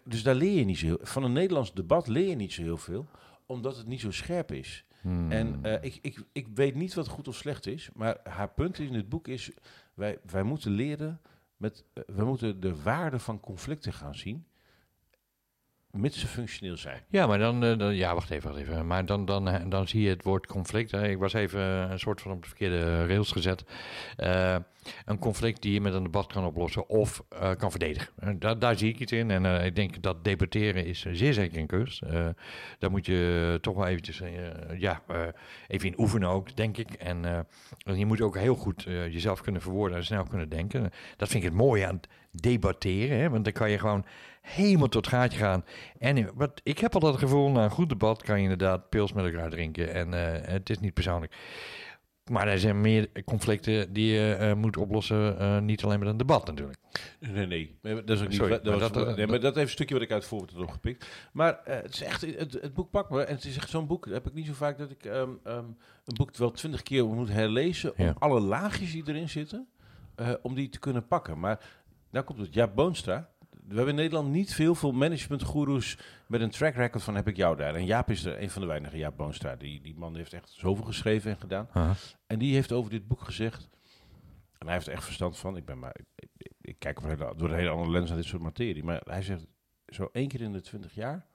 Dus 0.03 0.23
daar 0.23 0.35
leer 0.35 0.57
je 0.57 0.65
niet 0.65 0.77
zo 0.77 0.85
heel 0.85 0.99
Van 1.01 1.23
een 1.23 1.33
Nederlands 1.33 1.73
debat 1.73 2.07
leer 2.07 2.29
je 2.29 2.35
niet 2.35 2.53
zo 2.53 2.61
heel 2.61 2.77
veel, 2.77 3.05
omdat 3.45 3.77
het 3.77 3.87
niet 3.87 4.01
zo 4.01 4.11
scherp 4.11 4.51
is. 4.51 4.85
Hmm. 5.01 5.31
En 5.31 5.59
eh, 5.61 5.83
ik, 5.83 5.99
ik, 6.01 6.23
ik 6.31 6.47
weet 6.53 6.75
niet 6.75 6.93
wat 6.93 7.07
goed 7.07 7.27
of 7.27 7.35
slecht 7.35 7.67
is, 7.67 7.89
maar 7.93 8.17
haar 8.23 8.49
punt 8.49 8.79
in 8.79 8.93
het 8.93 9.09
boek 9.09 9.27
is: 9.27 9.51
wij, 9.93 10.17
wij 10.25 10.43
moeten 10.43 10.71
leren, 10.71 11.21
met, 11.57 11.85
eh, 11.93 12.03
wij 12.07 12.25
moeten 12.25 12.59
de 12.59 12.81
waarde 12.81 13.19
van 13.19 13.39
conflicten 13.39 13.93
gaan 13.93 14.15
zien, 14.15 14.45
mits 15.93 16.19
ze 16.19 16.27
functioneel 16.27 16.77
zijn. 16.77 17.01
Ja, 17.09 17.27
maar 17.27 17.39
dan, 17.39 17.63
eh, 17.63 17.77
dan- 17.77 17.95
ja, 17.95 18.13
wacht 18.13 18.29
even, 18.29 18.49
wacht 18.49 18.61
even. 18.61 18.87
Maar 18.87 19.05
dan, 19.05 19.25
dan, 19.25 19.47
eh, 19.47 19.69
dan 19.69 19.87
zie 19.87 20.01
je 20.01 20.09
het 20.09 20.23
woord 20.23 20.47
conflict. 20.47 20.91
Hè. 20.91 21.07
Ik 21.07 21.17
was 21.17 21.33
even 21.33 21.59
eh, 21.59 21.91
een 21.91 21.99
soort 21.99 22.21
van 22.21 22.31
op 22.31 22.41
de 22.41 22.47
verkeerde 22.47 23.05
rails 23.07 23.31
gezet. 23.31 23.63
Een 25.05 25.19
conflict 25.19 25.61
die 25.61 25.73
je 25.73 25.81
met 25.81 25.93
een 25.93 26.03
debat 26.03 26.27
kan 26.27 26.45
oplossen 26.45 26.89
of 26.89 27.23
kan 27.57 27.71
verdedigen. 27.71 28.13
En 28.19 28.39
daar, 28.39 28.59
daar 28.59 28.77
zie 28.77 28.89
ik 28.89 28.99
iets 28.99 29.11
in. 29.11 29.31
En 29.31 29.65
ik 29.65 29.75
denk 29.75 30.01
dat 30.01 30.23
debatteren 30.23 30.85
is 30.85 31.05
zeer 31.11 31.33
zeker 31.33 31.57
een 31.57 31.67
kunst. 31.67 32.01
Daar 32.79 32.91
moet 32.91 33.05
je 33.05 33.57
toch 33.61 33.75
wel 33.75 33.87
eventjes, 33.87 34.21
ja, 34.77 35.01
even 35.67 35.87
in 35.87 35.99
oefenen 35.99 36.29
ook, 36.29 36.55
denk 36.55 36.77
ik. 36.77 36.93
En, 36.93 37.45
je 37.95 38.05
moet 38.05 38.21
ook 38.21 38.37
heel 38.37 38.55
goed 38.55 38.83
jezelf 38.83 39.41
kunnen 39.41 39.61
verwoorden 39.61 39.97
en 39.97 40.05
snel 40.05 40.23
kunnen 40.23 40.49
denken. 40.49 40.81
Dat 41.17 41.29
vind 41.29 41.43
ik 41.43 41.49
het 41.49 41.59
mooie 41.59 41.87
aan 41.87 41.99
debatteren. 42.31 43.17
Hè? 43.17 43.29
Want 43.29 43.43
dan 43.43 43.53
kan 43.53 43.69
je 43.69 43.79
gewoon 43.79 44.05
helemaal 44.43 44.87
tot 44.87 45.05
het 45.05 45.13
gaatje 45.13 45.37
gaan. 45.39 45.65
En 45.99 46.29
wat, 46.35 46.61
ik 46.63 46.79
heb 46.79 46.93
altijd 46.93 47.11
het 47.13 47.21
gevoel, 47.21 47.49
na 47.49 47.63
een 47.63 47.69
goed 47.69 47.89
debat 47.89 48.23
kan 48.23 48.37
je 48.37 48.43
inderdaad 48.43 48.89
pils 48.89 49.13
met 49.13 49.25
elkaar 49.25 49.49
drinken. 49.49 49.93
En 49.93 50.13
eh, 50.13 50.51
het 50.53 50.69
is 50.69 50.79
niet 50.79 50.93
persoonlijk. 50.93 51.35
Maar 52.31 52.47
er 52.47 52.59
zijn 52.59 52.81
meer 52.81 53.09
conflicten 53.25 53.93
die 53.93 54.13
je 54.13 54.33
eh, 54.33 54.53
moet 54.53 54.77
oplossen, 54.77 55.39
eh, 55.39 55.59
niet 55.59 55.83
alleen 55.83 55.99
met 55.99 56.07
een 56.07 56.17
debat 56.17 56.45
natuurlijk. 56.47 56.77
Nee, 57.19 57.45
nee. 57.47 57.77
Dat 57.81 58.09
is 58.09 58.21
ook 58.21 58.27
niet. 58.27 58.35
Sorry, 58.37 58.51
dat, 58.51 58.63
maar 58.63 58.79
was- 58.79 58.91
dat- 58.91 59.17
dat- 59.17 59.27
maar 59.29 59.39
dat 59.39 59.55
heeft 59.55 59.67
een 59.67 59.73
stukje 59.73 59.93
wat 59.93 60.03
ik 60.03 60.11
uit 60.11 60.19
het 60.19 60.29
voorbeeld 60.29 60.51
heb 60.51 60.61
opgepikt. 60.61 61.07
Maar 61.33 61.59
het 61.63 61.93
is 61.93 62.01
echt, 62.01 62.21
het, 62.21 62.53
het 62.53 62.73
boek 62.73 62.89
pakt 62.89 63.09
me. 63.09 63.23
En 63.23 63.35
het 63.35 63.45
is 63.45 63.55
echt 63.57 63.69
zo'n 63.69 63.87
boek. 63.87 64.05
Dat 64.05 64.13
heb 64.13 64.27
ik 64.27 64.33
niet 64.33 64.45
zo 64.45 64.53
vaak 64.53 64.77
dat 64.77 64.91
ik 64.91 65.05
ehm, 65.05 65.29
ehm, 65.43 65.57
een 66.05 66.15
boek 66.15 66.35
wel 66.37 66.51
twintig 66.51 66.81
keer 66.83 67.05
moet 67.05 67.29
herlezen. 67.29 67.97
Om 67.97 68.05
Ja. 68.05 68.15
alle 68.19 68.39
laagjes 68.39 68.91
die 68.91 69.03
erin 69.07 69.29
zitten, 69.29 69.67
om 70.41 70.55
die 70.55 70.69
te 70.69 70.79
kunnen 70.79 71.07
pakken. 71.07 71.39
Maar 71.39 71.59
nou 72.11 72.25
komt 72.25 72.39
het. 72.39 72.53
Jaap 72.53 72.75
Boonstra. 72.75 73.29
We 73.67 73.75
hebben 73.75 73.87
in 73.93 73.95
Nederland 74.01 74.29
niet 74.31 74.53
veel, 74.53 74.75
veel 74.75 74.91
managementgoeroes 74.91 75.97
met 76.27 76.41
een 76.41 76.49
track 76.49 76.73
record 76.75 77.03
van 77.03 77.15
heb 77.15 77.27
ik 77.27 77.35
jou 77.35 77.55
daar. 77.57 77.75
En 77.75 77.85
Jaap 77.85 78.09
is 78.09 78.25
er 78.25 78.41
een 78.41 78.49
van 78.49 78.61
de 78.61 78.67
weinigen, 78.67 78.97
Jaap 78.97 79.17
Boonstra. 79.17 79.55
Die, 79.55 79.81
die 79.81 79.95
man 79.95 80.15
heeft 80.15 80.33
echt 80.33 80.49
zoveel 80.49 80.85
geschreven 80.85 81.31
en 81.31 81.37
gedaan. 81.37 81.67
En 82.27 82.39
die 82.39 82.53
heeft 82.53 82.71
over 82.71 82.91
dit 82.91 83.07
boek 83.07 83.21
gezegd. 83.21 83.69
En 84.57 84.65
hij 84.65 84.73
heeft 84.73 84.87
er 84.87 84.93
echt 84.93 85.03
verstand 85.03 85.37
van. 85.37 85.57
Ik, 85.57 85.65
ben 85.65 85.79
maar, 85.79 85.95
ik, 86.15 86.29
ik, 86.37 86.51
ik 86.61 86.75
kijk 86.79 87.01
hele- 87.01 87.33
door 87.37 87.49
een 87.49 87.55
hele 87.55 87.69
andere 87.69 87.91
lens 87.91 88.07
naar 88.07 88.17
dit 88.17 88.25
soort 88.27 88.41
materie. 88.41 88.83
Maar 88.83 89.01
hij 89.03 89.21
zegt, 89.21 89.45
zo 89.87 90.09
één 90.11 90.27
keer 90.27 90.41
in 90.41 90.51
de 90.51 90.61
twintig 90.61 90.93
jaar 90.93 91.25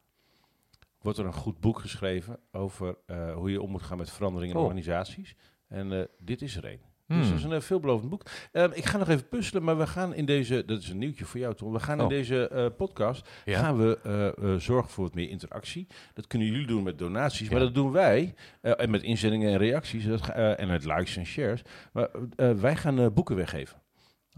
wordt 0.98 1.18
er 1.18 1.24
een 1.26 1.32
goed 1.32 1.60
boek 1.60 1.78
geschreven 1.78 2.38
over 2.52 2.96
eh, 3.06 3.34
hoe 3.34 3.50
je 3.50 3.62
om 3.62 3.70
moet 3.70 3.82
gaan 3.82 3.98
met 3.98 4.10
veranderingen 4.10 4.54
in 4.54 4.60
Oh. 4.60 4.66
organisaties. 4.66 5.34
En 5.68 5.92
eh, 5.92 6.04
dit 6.18 6.42
is 6.42 6.56
er 6.56 6.64
een. 6.64 6.80
Hmm. 7.08 7.18
Dus 7.18 7.28
dat 7.28 7.38
is 7.38 7.44
een 7.44 7.52
eh, 7.52 7.60
veelbelovend 7.60 8.10
boek. 8.10 8.22
Ehm, 8.52 8.70
ik 8.72 8.84
ga 8.84 8.98
nog 8.98 9.08
even 9.08 9.28
puzzelen, 9.28 9.62
maar 9.62 9.78
we 9.78 9.86
gaan 9.86 10.14
in 10.14 10.24
deze... 10.24 10.64
Dat 10.66 10.82
is 10.82 10.88
een 10.88 10.98
nieuwtje 10.98 11.24
voor 11.24 11.40
jou, 11.40 11.54
Tom. 11.54 11.72
We 11.72 11.80
gaan 11.80 11.98
in 11.98 12.04
Oh. 12.04 12.10
deze 12.10 12.48
eh, 12.48 12.66
podcast... 12.76 13.28
Ja. 13.44 13.58
gaan 13.58 13.78
we 13.78 13.98
eh, 14.02 14.54
zorgen 14.54 14.90
voor 14.90 15.04
wat 15.04 15.14
meer 15.14 15.28
interactie. 15.28 15.86
Dat 16.14 16.26
kunnen 16.26 16.48
jullie 16.48 16.66
doen 16.66 16.82
met 16.82 16.98
donaties, 16.98 17.48
maar 17.48 17.60
dat 17.60 17.74
doen 17.74 17.92
wij. 17.92 18.34
en 18.60 18.90
met 18.90 19.02
inzendingen 19.02 19.52
en 19.52 19.58
reacties. 19.58 20.06
Dat, 20.06 20.28
en 20.28 20.68
met 20.68 20.84
likes 20.84 21.16
en 21.16 21.26
shares. 21.26 21.62
Maar 21.92 22.08
wij 22.36 22.76
gaan 22.76 23.12
boeken 23.12 23.36
weggeven. 23.36 23.82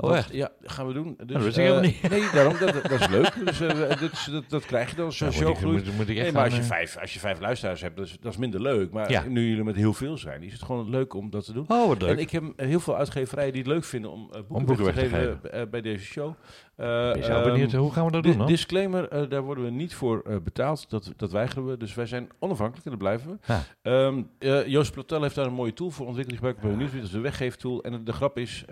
Oh, 0.01 0.09
Dat- 0.09 0.19
echt? 0.19 0.33
Ja, 0.33 0.49
gaan 0.63 0.87
we 0.87 0.93
doen. 0.93 1.17
Dus, 1.27 1.37
dat 1.37 1.47
ik 1.47 1.49
eh, 1.49 1.55
helemaal 1.57 1.81
niet. 1.81 2.11
Nee, 2.11 2.23
daarom, 2.33 2.55
dat, 2.59 2.73
dat 2.73 3.01
is 3.01 3.09
leuk. 3.09 3.33
Dus 3.45 3.61
eh, 3.61 3.89
dat, 4.01 4.27
dat, 4.31 4.45
dat 4.49 4.65
krijg 4.67 4.91
je 4.91 4.97
dan 4.97 5.05
als 5.07 5.21
ik 5.21 5.27
echt 5.27 5.61
Nee, 6.07 6.33
maar 6.33 6.45
als 6.45 6.55
je, 6.55 6.61
eh, 6.61 6.67
vijf, 6.67 6.97
als 6.99 7.13
je 7.13 7.19
vijf 7.19 7.41
luisteraars 7.41 7.81
hebt, 7.81 7.97
dat 7.97 8.07
is, 8.07 8.17
dat 8.21 8.33
is 8.33 8.39
minder 8.39 8.61
leuk. 8.63 8.91
Maar 8.93 9.11
Ja. 9.11 9.25
nu 9.29 9.49
jullie 9.49 9.65
met 9.65 9.77
heel 9.77 9.93
veel 9.93 10.19
zijn, 10.19 10.43
is 10.43 10.53
het 10.53 10.63
gewoon 10.63 10.91
leuk 10.91 11.15
om 11.15 11.31
dat 11.31 11.45
te 11.45 11.53
doen. 11.53 11.65
Oh, 11.69 11.89
wat 11.89 12.03
leuk. 12.03 12.11
En 12.11 12.19
ik 12.19 12.31
heb 12.31 12.43
heel 12.57 12.81
veel 12.81 12.97
uitgeverijen 12.97 13.53
die 13.53 13.63
het 13.63 13.71
leuk 13.71 13.85
vinden 13.85 14.11
om, 14.11 14.29
boeken, 14.49 14.65
boeken 14.67 14.85
weg 14.85 14.95
te 14.95 15.01
weg 15.09 15.11
te 15.11 15.39
geven 15.51 15.71
bij 15.71 15.81
deze 15.81 16.05
show. 16.05 16.35
Eh, 16.81 17.13
ben 17.13 17.25
zo 17.25 17.33
ehm, 17.33 17.45
benieuwd, 17.45 17.73
hoe 17.73 17.93
gaan 17.93 18.05
we 18.05 18.11
dat 18.11 18.23
doen 18.23 18.39
dan? 18.39 18.47
disclaimer, 18.47 19.09
eh, 19.09 19.29
daar 19.29 19.43
worden 19.43 19.65
we 19.65 19.71
niet 19.71 19.95
voor 19.95 20.23
eh, 20.27 20.37
betaald. 20.45 20.91
Dat, 20.91 21.13
dat 21.17 21.33
weigeren 21.33 21.67
we. 21.67 21.77
Dus 21.77 21.95
wij 21.95 22.07
zijn 22.07 22.29
onafhankelijk 22.39 22.85
en 22.85 22.91
dat 22.91 23.01
blijven 23.01 23.31
we. 23.31 23.39
Ja. 23.53 23.63
Ehm, 23.83 24.23
eh, 24.39 24.67
Joost 24.67 24.93
Platel 24.93 25.23
heeft 25.23 25.35
daar 25.35 25.47
een 25.47 25.53
mooie 25.53 25.73
tool 25.73 25.91
voor 25.91 26.07
ontwikkeld. 26.07 26.41
Die 26.41 26.49
gebruiken 26.49 26.69
we 26.69 26.77
Nieuwsweek. 26.77 27.01
Dat 27.01 27.11
is 27.11 27.17
de 27.17 27.23
weggeeftool. 27.23 27.83
En 27.83 28.05
de, 28.05 28.13
grap 28.13 28.39
is, 28.39 28.65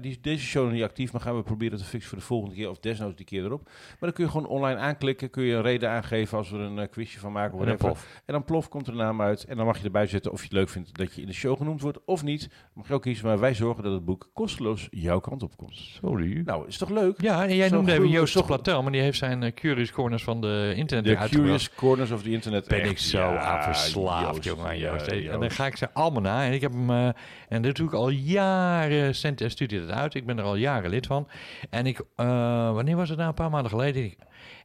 die, 0.00 0.10
is 0.10 0.20
deze 0.20 0.44
show 0.44 0.64
nog 0.64 0.72
niet 0.72 0.82
actief, 0.82 1.12
maar 1.12 1.20
gaan 1.20 1.36
we 1.36 1.42
proberen 1.42 1.78
te 1.78 1.84
fixen 1.84 2.08
voor 2.08 2.18
de 2.18 2.24
volgende 2.24 2.54
keer. 2.54 2.70
Of 2.70 2.78
desnoods 2.78 3.16
die 3.16 3.26
keer 3.26 3.44
erop. 3.44 3.62
Maar 3.64 3.96
dan 4.00 4.12
kun 4.12 4.24
je 4.24 4.30
gewoon 4.30 4.46
online 4.46 4.80
aanklikken. 4.80 5.30
Kun 5.30 5.42
je 5.42 5.54
een 5.54 5.62
reden 5.62 5.90
aangeven 5.90 6.38
als 6.38 6.50
we 6.50 6.58
er 6.58 6.64
een 6.64 6.88
quizje 6.88 7.18
van 7.18 7.32
maken. 7.32 7.58
En 7.58 7.66
dan 7.66 7.76
plof. 7.76 8.22
En 8.24 8.32
dan 8.32 8.44
plof 8.44 8.68
komt 8.68 8.86
er 8.86 8.92
een 8.92 8.98
naam 8.98 9.22
uit. 9.22 9.44
En 9.44 9.56
dan 9.56 9.66
mag 9.66 9.78
je 9.78 9.84
erbij 9.84 10.06
zetten 10.06 10.32
of 10.32 10.38
je 10.38 10.44
het 10.44 10.52
leuk 10.52 10.68
vindt 10.68 10.96
dat 10.96 11.14
je 11.14 11.20
in 11.20 11.26
de 11.26 11.32
show 11.32 11.56
genoemd 11.56 11.80
wordt 11.80 11.98
of 12.04 12.22
niet. 12.22 12.50
Mag 12.72 12.88
je 12.88 12.94
ook 12.94 13.02
kiezen, 13.02 13.26
maar 13.26 13.38
wij 13.38 13.54
zorgen 13.54 13.82
dat 13.82 13.92
het 13.92 14.04
boek 14.04 14.30
kosteloos 14.32 14.88
jouw 14.90 15.20
kant 15.20 15.42
op 15.42 15.56
komt. 15.56 15.76
Sorry. 15.76 16.42
Nou, 16.44 16.66
is 16.66 16.78
toch 16.78 16.90
leuk? 16.90 17.20
Ja, 17.20 17.45
en 17.48 17.56
jij 17.56 17.68
noemde 17.68 17.92
even 17.92 18.04
goed- 18.04 18.12
Joost 18.12 18.32
zo- 18.32 18.42
Platel, 18.42 18.82
maar 18.82 18.92
die 18.92 19.00
heeft 19.00 19.18
zijn 19.18 19.42
eh, 19.42 19.52
Curious 19.54 19.92
Corners 19.92 20.22
van 20.22 20.40
de 20.40 20.72
internet 20.76 21.04
De 21.04 21.10
uitgebracht. 21.16 21.30
Curious 21.42 21.70
Corners 21.74 22.10
of 22.10 22.22
the 22.22 22.30
Internet. 22.30 22.68
ben 22.68 22.80
Echt, 22.80 22.90
ik 22.90 22.98
zo 22.98 23.18
ja, 23.18 23.38
aan 23.38 23.62
verslaafd, 23.62 24.44
Joost, 24.44 24.44
jongen. 24.44 24.78
Joost. 24.78 25.06
En 25.06 25.40
dan 25.40 25.50
ga 25.50 25.66
ik 25.66 25.76
ze 25.76 25.88
allemaal 25.92 26.22
na. 26.22 26.44
En 26.46 26.52
ik 26.52 26.60
heb 26.60 26.72
hem, 26.72 26.90
eh, 26.90 27.08
en 27.48 27.62
dat 27.62 27.76
doe 27.76 27.86
ik 27.86 27.92
al 27.94 28.08
jaren, 28.08 29.14
cent 29.14 29.40
en 29.40 29.50
studie 29.50 29.80
het 29.80 29.90
uit. 29.90 30.14
Ik 30.14 30.26
ben 30.26 30.38
er 30.38 30.44
al 30.44 30.56
jaren 30.56 30.90
lid 30.90 31.06
van. 31.06 31.28
En 31.70 31.86
ik, 31.86 32.00
eh, 32.16 32.72
wanneer 32.72 32.96
was 32.96 33.08
het 33.08 33.16
nou? 33.18 33.28
Een 33.28 33.34
paar 33.34 33.50
maanden 33.50 33.70
geleden. 33.70 34.14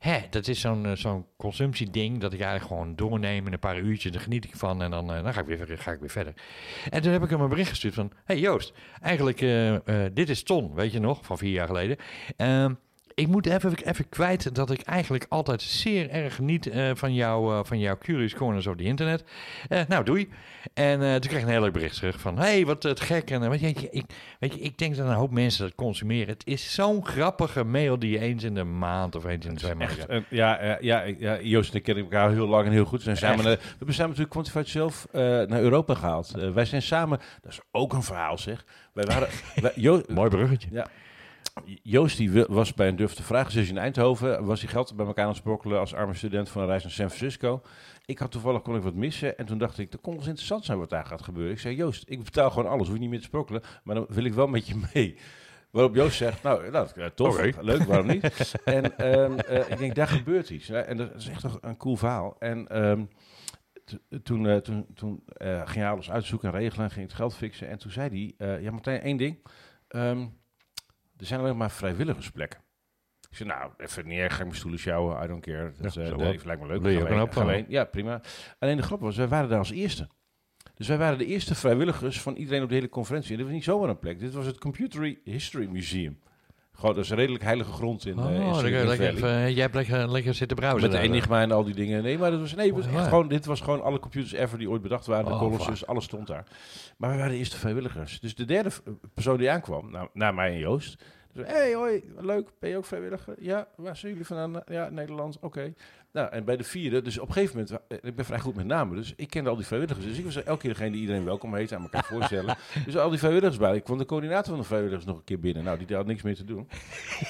Hè, 0.01 0.19
dat 0.29 0.47
is 0.47 0.59
zo'n 0.59 0.85
eh, 0.85 0.95
zo'n 0.95 1.25
consumptieding 1.37 2.19
dat 2.19 2.33
ik 2.33 2.39
eigenlijk 2.39 2.71
gewoon 2.71 2.95
doorneem 2.95 3.47
een 3.47 3.59
paar 3.59 3.79
uurtjes. 3.79 4.11
Daar 4.11 4.21
geniet 4.21 4.43
ik 4.43 4.55
van 4.55 4.81
en 4.81 4.91
dan, 4.91 5.13
eh, 5.13 5.23
dan 5.23 5.33
ga, 5.33 5.39
ik 5.39 5.45
weer, 5.45 5.77
ga 5.77 5.91
ik 5.91 5.99
weer 5.99 6.09
verder. 6.09 6.33
En 6.89 7.01
toen 7.01 7.11
heb 7.11 7.23
ik 7.23 7.29
hem 7.29 7.41
een 7.41 7.49
bericht 7.49 7.69
gestuurd 7.69 7.93
van, 7.93 8.11
hey 8.25 8.39
Joost, 8.39 8.73
eigenlijk, 9.01 9.41
eh, 9.41 10.05
dit 10.13 10.29
is 10.29 10.43
Ton, 10.43 10.73
weet 10.73 10.91
je 10.91 10.99
nog, 10.99 11.25
van 11.25 11.37
vier 11.37 11.51
jaar 11.51 11.67
geleden. 11.67 11.97
Ehm, 12.37 12.73
ik 13.15 13.27
moet 13.27 13.45
even, 13.45 13.73
even 13.83 14.09
kwijt 14.09 14.55
dat 14.55 14.71
ik 14.71 14.81
eigenlijk 14.81 15.25
altijd 15.29 15.61
zeer 15.61 16.09
erg 16.09 16.35
geniet 16.35 16.67
eh, 16.67 16.91
van, 16.93 17.13
jou, 17.13 17.53
eh, 17.53 17.59
van 17.63 17.79
jouw 17.79 17.97
Curious 17.97 18.35
Corners 18.35 18.67
op 18.67 18.77
die 18.77 18.87
internet. 18.87 19.23
Eh, 19.69 19.81
nou, 19.87 20.03
doei. 20.03 20.29
En 20.73 20.99
toen 20.99 21.29
kreeg 21.29 21.41
ik 21.41 21.45
een 21.45 21.51
heel 21.51 21.61
leuk 21.61 21.73
bericht 21.73 21.95
terug 21.95 22.19
van... 22.19 22.37
hey, 22.37 22.65
wat 22.65 22.83
het 22.83 22.99
gek. 22.99 23.29
En, 23.29 23.49
weet, 23.49 23.59
je, 23.59 23.89
ik, 23.91 24.05
weet 24.39 24.53
je, 24.53 24.59
ik 24.59 24.77
denk 24.77 24.95
dat 24.95 25.07
een 25.07 25.13
hoop 25.13 25.31
mensen 25.31 25.65
dat 25.65 25.75
consumeren. 25.75 26.27
Het 26.27 26.45
is 26.45 26.73
zo'n 26.73 27.05
grappige 27.05 27.63
mail 27.63 27.99
die 27.99 28.11
je 28.11 28.19
eens 28.19 28.43
in 28.43 28.53
de 28.53 28.63
maand 28.63 29.15
of 29.15 29.25
eens 29.25 29.45
in 29.45 29.53
de 29.53 29.59
twee 29.59 29.75
maanden 29.75 30.25
ja, 30.29 30.77
ja, 30.79 31.03
ja, 31.17 31.41
Joost 31.41 31.71
en 31.71 31.77
ik 31.77 31.83
kennen 31.83 32.03
elkaar 32.03 32.31
heel 32.31 32.47
lang 32.47 32.65
en 32.65 32.71
heel 32.71 32.85
goed. 32.85 33.03
We, 33.03 33.15
zijn 33.15 33.17
samen, 33.17 33.59
we 33.79 33.91
samen 33.91 34.09
natuurlijk 34.09 34.29
Quantified 34.29 34.67
zelf 34.67 35.07
naar 35.11 35.61
Europa 35.61 35.93
gehaald. 35.93 36.35
Eh, 36.37 36.49
wij 36.49 36.65
zijn 36.65 36.81
samen, 36.81 37.19
dat 37.41 37.51
is 37.51 37.59
ook 37.71 37.93
een 37.93 38.03
verhaal 38.03 38.37
zeg. 38.37 38.65
Wij 38.93 39.05
waren, 39.05 39.27
wij, 39.61 40.03
Mooi 40.15 40.29
bruggetje. 40.29 40.67
ja, 40.71 40.87
Joost 41.83 42.17
die 42.17 42.45
was 42.45 42.73
bij 42.73 42.87
een 42.87 42.95
Durf 42.95 43.13
te 43.13 43.23
Vragen 43.23 43.67
in 43.67 43.77
Eindhoven. 43.77 44.45
Was 44.45 44.61
hij 44.61 44.69
geld 44.69 44.95
bij 44.95 45.05
elkaar 45.05 45.23
aan 45.23 45.29
het 45.29 45.39
sprokkelen 45.39 45.79
als 45.79 45.93
arme 45.93 46.13
student 46.13 46.49
van 46.49 46.61
een 46.61 46.67
reis 46.67 46.83
naar 46.83 46.91
San 46.91 47.09
Francisco. 47.09 47.61
Ik 48.05 48.19
had 48.19 48.31
toevallig 48.31 48.61
kon 48.61 48.75
ik 48.75 48.81
wat 48.81 48.93
missen. 48.93 49.37
En 49.37 49.45
toen 49.45 49.57
dacht 49.57 49.77
ik, 49.77 49.91
dat 49.91 50.01
kon 50.01 50.09
wel 50.11 50.19
eens 50.19 50.29
interessant 50.29 50.65
zijn 50.65 50.77
wat 50.77 50.89
daar 50.89 51.05
gaat 51.05 51.21
gebeuren. 51.21 51.51
Ik 51.51 51.59
zei, 51.59 51.75
Joost, 51.75 52.03
ik 52.07 52.23
betaal 52.23 52.49
gewoon 52.49 52.69
alles. 52.71 52.85
Hoef 52.85 52.95
je 52.95 53.01
niet 53.01 53.09
meer 53.09 53.19
te 53.19 53.25
sprokkelen. 53.25 53.61
Maar 53.83 53.95
dan 53.95 54.05
wil 54.09 54.23
ik 54.23 54.33
wel 54.33 54.47
met 54.47 54.67
je 54.67 54.75
mee. 54.93 55.15
Waarop 55.71 55.95
Joost 55.95 56.17
zegt, 56.17 56.43
nou, 56.43 56.71
nou 56.71 56.87
eh, 56.95 57.05
tof, 57.05 57.33
Oké. 57.37 57.51
leuk, 57.61 57.83
waarom 57.83 58.07
niet? 58.07 58.53
en 58.63 58.97
ehm, 58.97 59.39
eh, 59.39 59.69
ik 59.71 59.77
denk, 59.77 59.95
daar 59.95 60.07
gebeurt 60.07 60.49
iets. 60.49 60.69
En 60.69 60.97
dat 60.97 61.15
is 61.15 61.27
echt 61.27 61.43
een, 61.43 61.57
een 61.61 61.77
cool 61.77 61.95
verhaal. 61.95 62.35
En 62.39 62.67
ehm, 62.67 63.03
to- 63.85 64.19
toen, 64.23 64.47
eh, 64.47 64.57
toen, 64.57 64.85
toen 64.95 65.23
eh, 65.27 65.61
ging 65.65 65.83
hij 65.83 65.89
alles 65.89 66.11
uitzoeken 66.11 66.53
en 66.53 66.59
regelen, 66.59 66.91
ging 66.91 67.05
het 67.05 67.15
geld 67.15 67.35
fixen. 67.35 67.69
En 67.69 67.77
toen 67.77 67.91
zei 67.91 68.33
hij, 68.37 68.47
eh, 68.47 68.61
ja 68.63 68.71
Martijn, 68.71 69.01
één 69.01 69.17
ding. 69.17 69.37
Ehm, 69.87 70.25
er 71.21 71.27
zijn 71.27 71.39
alleen 71.39 71.57
maar 71.57 71.71
vrijwilligersplekken. 71.71 72.59
Ik 73.29 73.37
zei, 73.37 73.49
nou, 73.49 73.71
even 73.77 74.07
niet 74.07 74.19
erg, 74.19 74.33
ga 74.33 74.39
ik 74.39 74.45
mijn 74.45 74.57
stoelen 74.57 74.79
sjouwen, 74.79 75.23
I 75.23 75.27
don't 75.27 75.41
care. 75.41 75.71
Dat 75.77 75.93
Ja, 75.93 76.01
eh, 76.01 76.07
zo 76.07 76.15
nee, 76.15 76.39
lijkt 76.45 76.61
me 76.61 76.67
leuk. 76.67 76.81
Gaan 77.31 77.45
gaan. 77.47 77.65
Ja, 77.67 77.83
prima. 77.83 78.21
Alleen 78.59 78.77
de 78.77 78.83
grap 78.83 78.99
was, 78.99 79.17
wij 79.17 79.27
waren 79.27 79.49
daar 79.49 79.57
als 79.57 79.71
eerste. 79.71 80.07
Dus 80.75 80.87
wij 80.87 80.97
waren 80.97 81.17
de 81.17 81.25
eerste 81.25 81.55
vrijwilligers 81.55 82.21
van 82.21 82.35
iedereen 82.35 82.63
op 82.63 82.69
de 82.69 82.75
hele 82.75 82.89
conferentie. 82.89 83.31
En 83.31 83.37
dit 83.37 83.45
was 83.45 83.55
niet 83.55 83.63
zomaar 83.63 83.89
een 83.89 83.99
plek. 83.99 84.19
Dit 84.19 84.33
was 84.33 84.45
het 84.45 84.57
Computer 84.57 85.17
History 85.23 85.67
Museum. 85.67 86.19
Gewoon, 86.73 86.95
dat 86.95 87.03
is 87.03 87.09
een 87.09 87.17
redelijk 87.17 87.43
heilige 87.43 87.71
grond 87.71 88.05
in, 88.05 88.19
eh, 88.19 88.35
in 88.35 88.41
Oh, 88.41 88.61
lekker 88.61 88.79
Valley. 88.81 89.09
even- 89.09 89.51
jij 89.53 89.61
hebt 89.61 89.75
lekker, 89.75 90.11
lekker 90.11 90.33
zitten 90.33 90.57
browsen. 90.57 90.81
Met 90.81 90.91
de. 90.91 90.97
Enigma 90.97 91.41
en 91.41 91.51
al 91.51 91.63
die 91.63 91.75
dingen. 91.75 92.03
Nee, 92.03 92.17
maar 92.17 92.31
dat 92.31 92.39
was, 92.39 92.55
nee, 92.55 92.73
was 92.73 92.85
Oh, 92.85 92.91
ja. 92.93 93.03
gewoon, 93.03 93.27
dit 93.27 93.45
was 93.45 93.61
gewoon 93.61 93.81
alle 93.83 93.99
computers 93.99 94.33
ever 94.33 94.57
die 94.57 94.69
ooit 94.69 94.81
bedacht 94.81 95.05
waren. 95.05 95.25
De 95.25 95.31
Oh, 95.31 95.39
Colossus, 95.39 95.79
vaak. 95.79 95.89
alles 95.89 96.03
stond 96.03 96.27
daar. 96.27 96.45
Maar 96.97 97.09
we 97.09 97.15
waren 97.17 97.31
de 97.31 97.37
eerste 97.37 97.57
vrijwilligers. 97.57 98.19
Dus 98.19 98.35
de 98.35 98.45
derde 98.45 98.69
persoon 99.13 99.37
die 99.37 99.51
aankwam, 99.51 99.91
nou, 99.91 100.07
na 100.13 100.31
mij 100.31 100.51
en 100.51 100.57
Joost. 100.57 101.03
Dus, 101.33 101.47
hey, 101.47 101.73
hoi, 101.73 102.03
leuk, 102.19 102.49
ben 102.59 102.69
je 102.69 102.77
ook 102.77 102.85
vrijwilliger? 102.85 103.35
Ja, 103.39 103.67
waar 103.75 103.95
zijn 103.95 104.11
jullie 104.11 104.27
vandaan? 104.27 104.63
Ja, 104.65 104.89
Nederland, 104.89 105.37
oké. 105.41 105.73
Nou, 106.13 106.31
en 106.31 106.45
bij 106.45 106.57
de 106.57 106.63
vierde, 106.63 107.01
dus 107.01 107.19
op 107.19 107.27
een 107.27 107.33
gegeven 107.33 107.57
moment, 107.57 107.83
eh, 107.87 107.97
ik 108.01 108.15
ben 108.15 108.25
vrij 108.25 108.39
goed 108.39 108.55
met 108.55 108.65
namen, 108.65 108.95
dus 108.95 109.13
ik 109.15 109.29
kende 109.29 109.49
al 109.49 109.55
die 109.55 109.65
vrijwilligers. 109.65 110.05
Dus 110.05 110.17
ik 110.17 110.25
was 110.25 110.43
elke 110.43 110.61
keer 110.61 110.69
degene 110.69 110.91
die 110.91 111.01
iedereen 111.01 111.25
welkom 111.25 111.55
heet, 111.55 111.73
aan 111.73 111.81
elkaar 111.81 112.03
voorstellen. 112.03 112.57
Dus 112.85 112.97
al 112.97 113.09
die 113.09 113.19
vrijwilligers 113.19 113.57
bij. 113.57 113.75
Ik 113.75 113.83
kwam 113.83 113.97
de 113.97 114.05
coördinator 114.05 114.49
van 114.49 114.57
de 114.57 114.63
vrijwilligers 114.63 115.05
nog 115.05 115.17
een 115.17 115.23
keer 115.23 115.39
binnen. 115.39 115.63
Nou, 115.63 115.85
die 115.85 115.95
had 115.95 116.05
niks 116.05 116.21
meer 116.21 116.35
te 116.35 116.43
doen. 116.43 116.67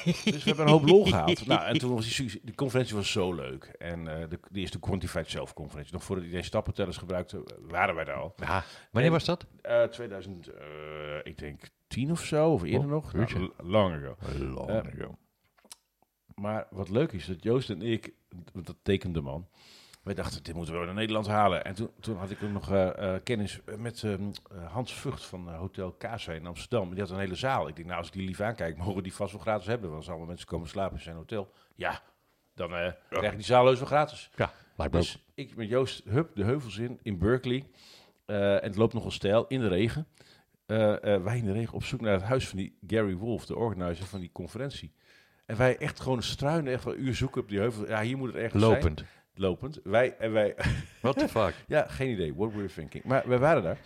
Dus 0.04 0.24
we 0.24 0.42
hebben 0.44 0.66
een 0.66 0.72
hoop 0.72 0.88
lol 0.88 1.06
gehaald. 1.06 1.46
Nou, 1.46 1.66
en 1.66 1.78
toen 1.78 1.96
was 1.96 2.16
die, 2.16 2.56
conferentie 2.56 2.96
was 2.96 3.12
zo 3.12 3.34
leuk. 3.34 3.64
En 3.64 4.08
eh 4.08 4.30
de, 4.30 4.40
die 4.52 4.62
eerste 4.62 4.80
Quantified 4.80 5.30
Self-conferentie. 5.30 5.94
Nog 5.94 6.04
voordat 6.04 6.24
iedereen 6.26 6.46
stappentellers 6.46 6.98
gebruikte, 6.98 7.44
waren 7.68 7.96
wij 7.96 8.04
daar 8.04 8.16
al. 8.16 8.34
Ja. 8.36 8.64
Wanneer 8.92 9.12
was 9.12 9.26
dat? 9.26 9.46
Eh 9.62 9.84
2000, 9.84 10.48
eh, 10.48 10.64
ik 11.24 11.38
denk 11.38 11.62
10 11.88 12.12
of 12.12 12.24
zo, 12.24 12.52
of 12.52 12.64
eerder 12.64 12.80
Oh, 12.80 12.88
nog. 12.88 13.14
Nou, 13.14 13.52
lang 13.58 13.96
ago. 13.96 14.16
Long 14.38 14.70
ago. 14.70 15.18
Maar 16.42 16.68
wat 16.70 16.90
leuk 16.90 17.12
is, 17.12 17.26
dat 17.26 17.44
Joost 17.44 17.70
en 17.70 17.82
ik, 17.82 18.14
want 18.54 18.66
dat 18.66 18.76
tekende 18.82 19.22
man, 19.22 19.48
wij 20.04 20.14
dachten, 20.14 20.44
dit 20.44 20.56
moeten 20.56 20.80
we 20.80 20.86
naar 20.86 20.94
Nederland 20.94 21.28
halen. 21.28 21.66
En 21.66 21.74
toen, 21.74 21.90
toen 22.00 22.18
had 22.18 22.30
ik 22.30 22.44
ook 22.44 22.50
nog 22.50 22.72
eh, 22.72 23.16
eh, 23.16 23.22
kennis 23.24 23.60
met 23.78 24.04
ehm, 24.04 24.32
eh, 24.52 24.72
Hans 24.72 24.94
Vught 24.94 25.26
van 25.26 25.54
Hotel 25.54 25.96
Casa 25.98 26.34
in 26.34 26.48
Amsterdam. 26.48 26.90
Die 26.90 27.00
had 27.00 27.10
een 27.10 27.20
hele 27.20 27.36
zaal. 27.36 27.68
Ik 27.68 27.76
denk, 27.76 27.88
nou, 27.88 28.00
als 28.00 28.08
ik 28.08 28.14
die 28.14 28.26
lief 28.26 28.42
aankijk, 28.42 28.78
mogen 28.78 28.96
we 28.96 29.02
die 29.02 29.14
vast 29.14 29.32
wel 29.32 29.42
gratis 29.42 29.68
hebben. 29.68 29.88
Want 29.90 30.00
als 30.00 30.10
allemaal 30.10 30.28
mensen 30.28 30.48
komen 30.48 30.68
slapen 30.68 30.98
in 30.98 31.04
zijn 31.04 31.16
hotel, 31.16 31.52
ja, 31.76 32.02
dan 32.54 32.70
krijg 33.10 33.32
ik 33.32 33.38
die 33.38 33.46
zaal 33.46 33.66
heus 33.66 33.78
wel 33.78 33.88
gratis. 33.88 34.30
Ja, 34.36 34.54
lijkt 34.76 34.94
me 34.94 35.00
ook. 35.00 35.06
Dus 35.06 35.26
ik 35.34 35.56
met 35.56 35.70
Joost, 35.70 36.04
hup, 36.04 36.36
de 36.36 36.44
heuvels 36.44 36.78
in, 36.78 37.00
in 37.02 37.18
Berkeley. 37.18 37.68
En 38.26 38.64
het 38.64 38.76
loopt 38.76 38.94
nogal 38.94 39.12
stijl, 39.12 39.46
in 39.48 39.60
de 39.60 39.68
regen. 39.68 40.08
Wij 40.66 41.38
in 41.38 41.46
de 41.46 41.52
regen 41.52 41.74
op 41.74 41.84
zoek 41.84 42.02
naar 42.02 42.14
het 42.14 42.24
huis 42.24 42.48
van 42.48 42.58
die 42.58 42.78
Gary 42.88 43.16
Wolf, 43.16 43.46
de 43.46 43.56
organizer 43.56 44.06
van 44.06 44.20
die 44.20 44.32
conferentie. 44.32 44.94
En 45.46 45.58
wij 45.58 45.78
echt 45.78 46.00
gewoon 46.00 46.24
struinen, 46.24 46.74
echt 46.74 46.84
wel 46.84 46.94
een 46.94 47.06
uur 47.06 47.16
zoeken 47.16 47.42
op 47.42 47.50
die 47.50 47.60
heuvel. 47.60 47.88
Ja, 47.88 48.02
hier 48.02 48.18
moet 48.18 48.28
het 48.28 48.36
ergens 48.38 48.64
zijn. 48.64 48.74
Lopend. 48.74 49.04
Lopend. 49.34 49.80
Wij, 49.84 50.16
en 50.18 50.32
wij, 50.32 50.56
What 51.02 51.18
the 51.18 51.28
fuck? 51.28 51.54
ja, 51.68 51.86
geen 51.88 52.10
idee, 52.10 52.34
what 52.36 52.52
we 52.52 52.58
were 52.58 52.74
thinking. 52.74 53.04
Maar 53.04 53.28
wij 53.28 53.40
waren 53.40 53.64
daar. 53.64 53.78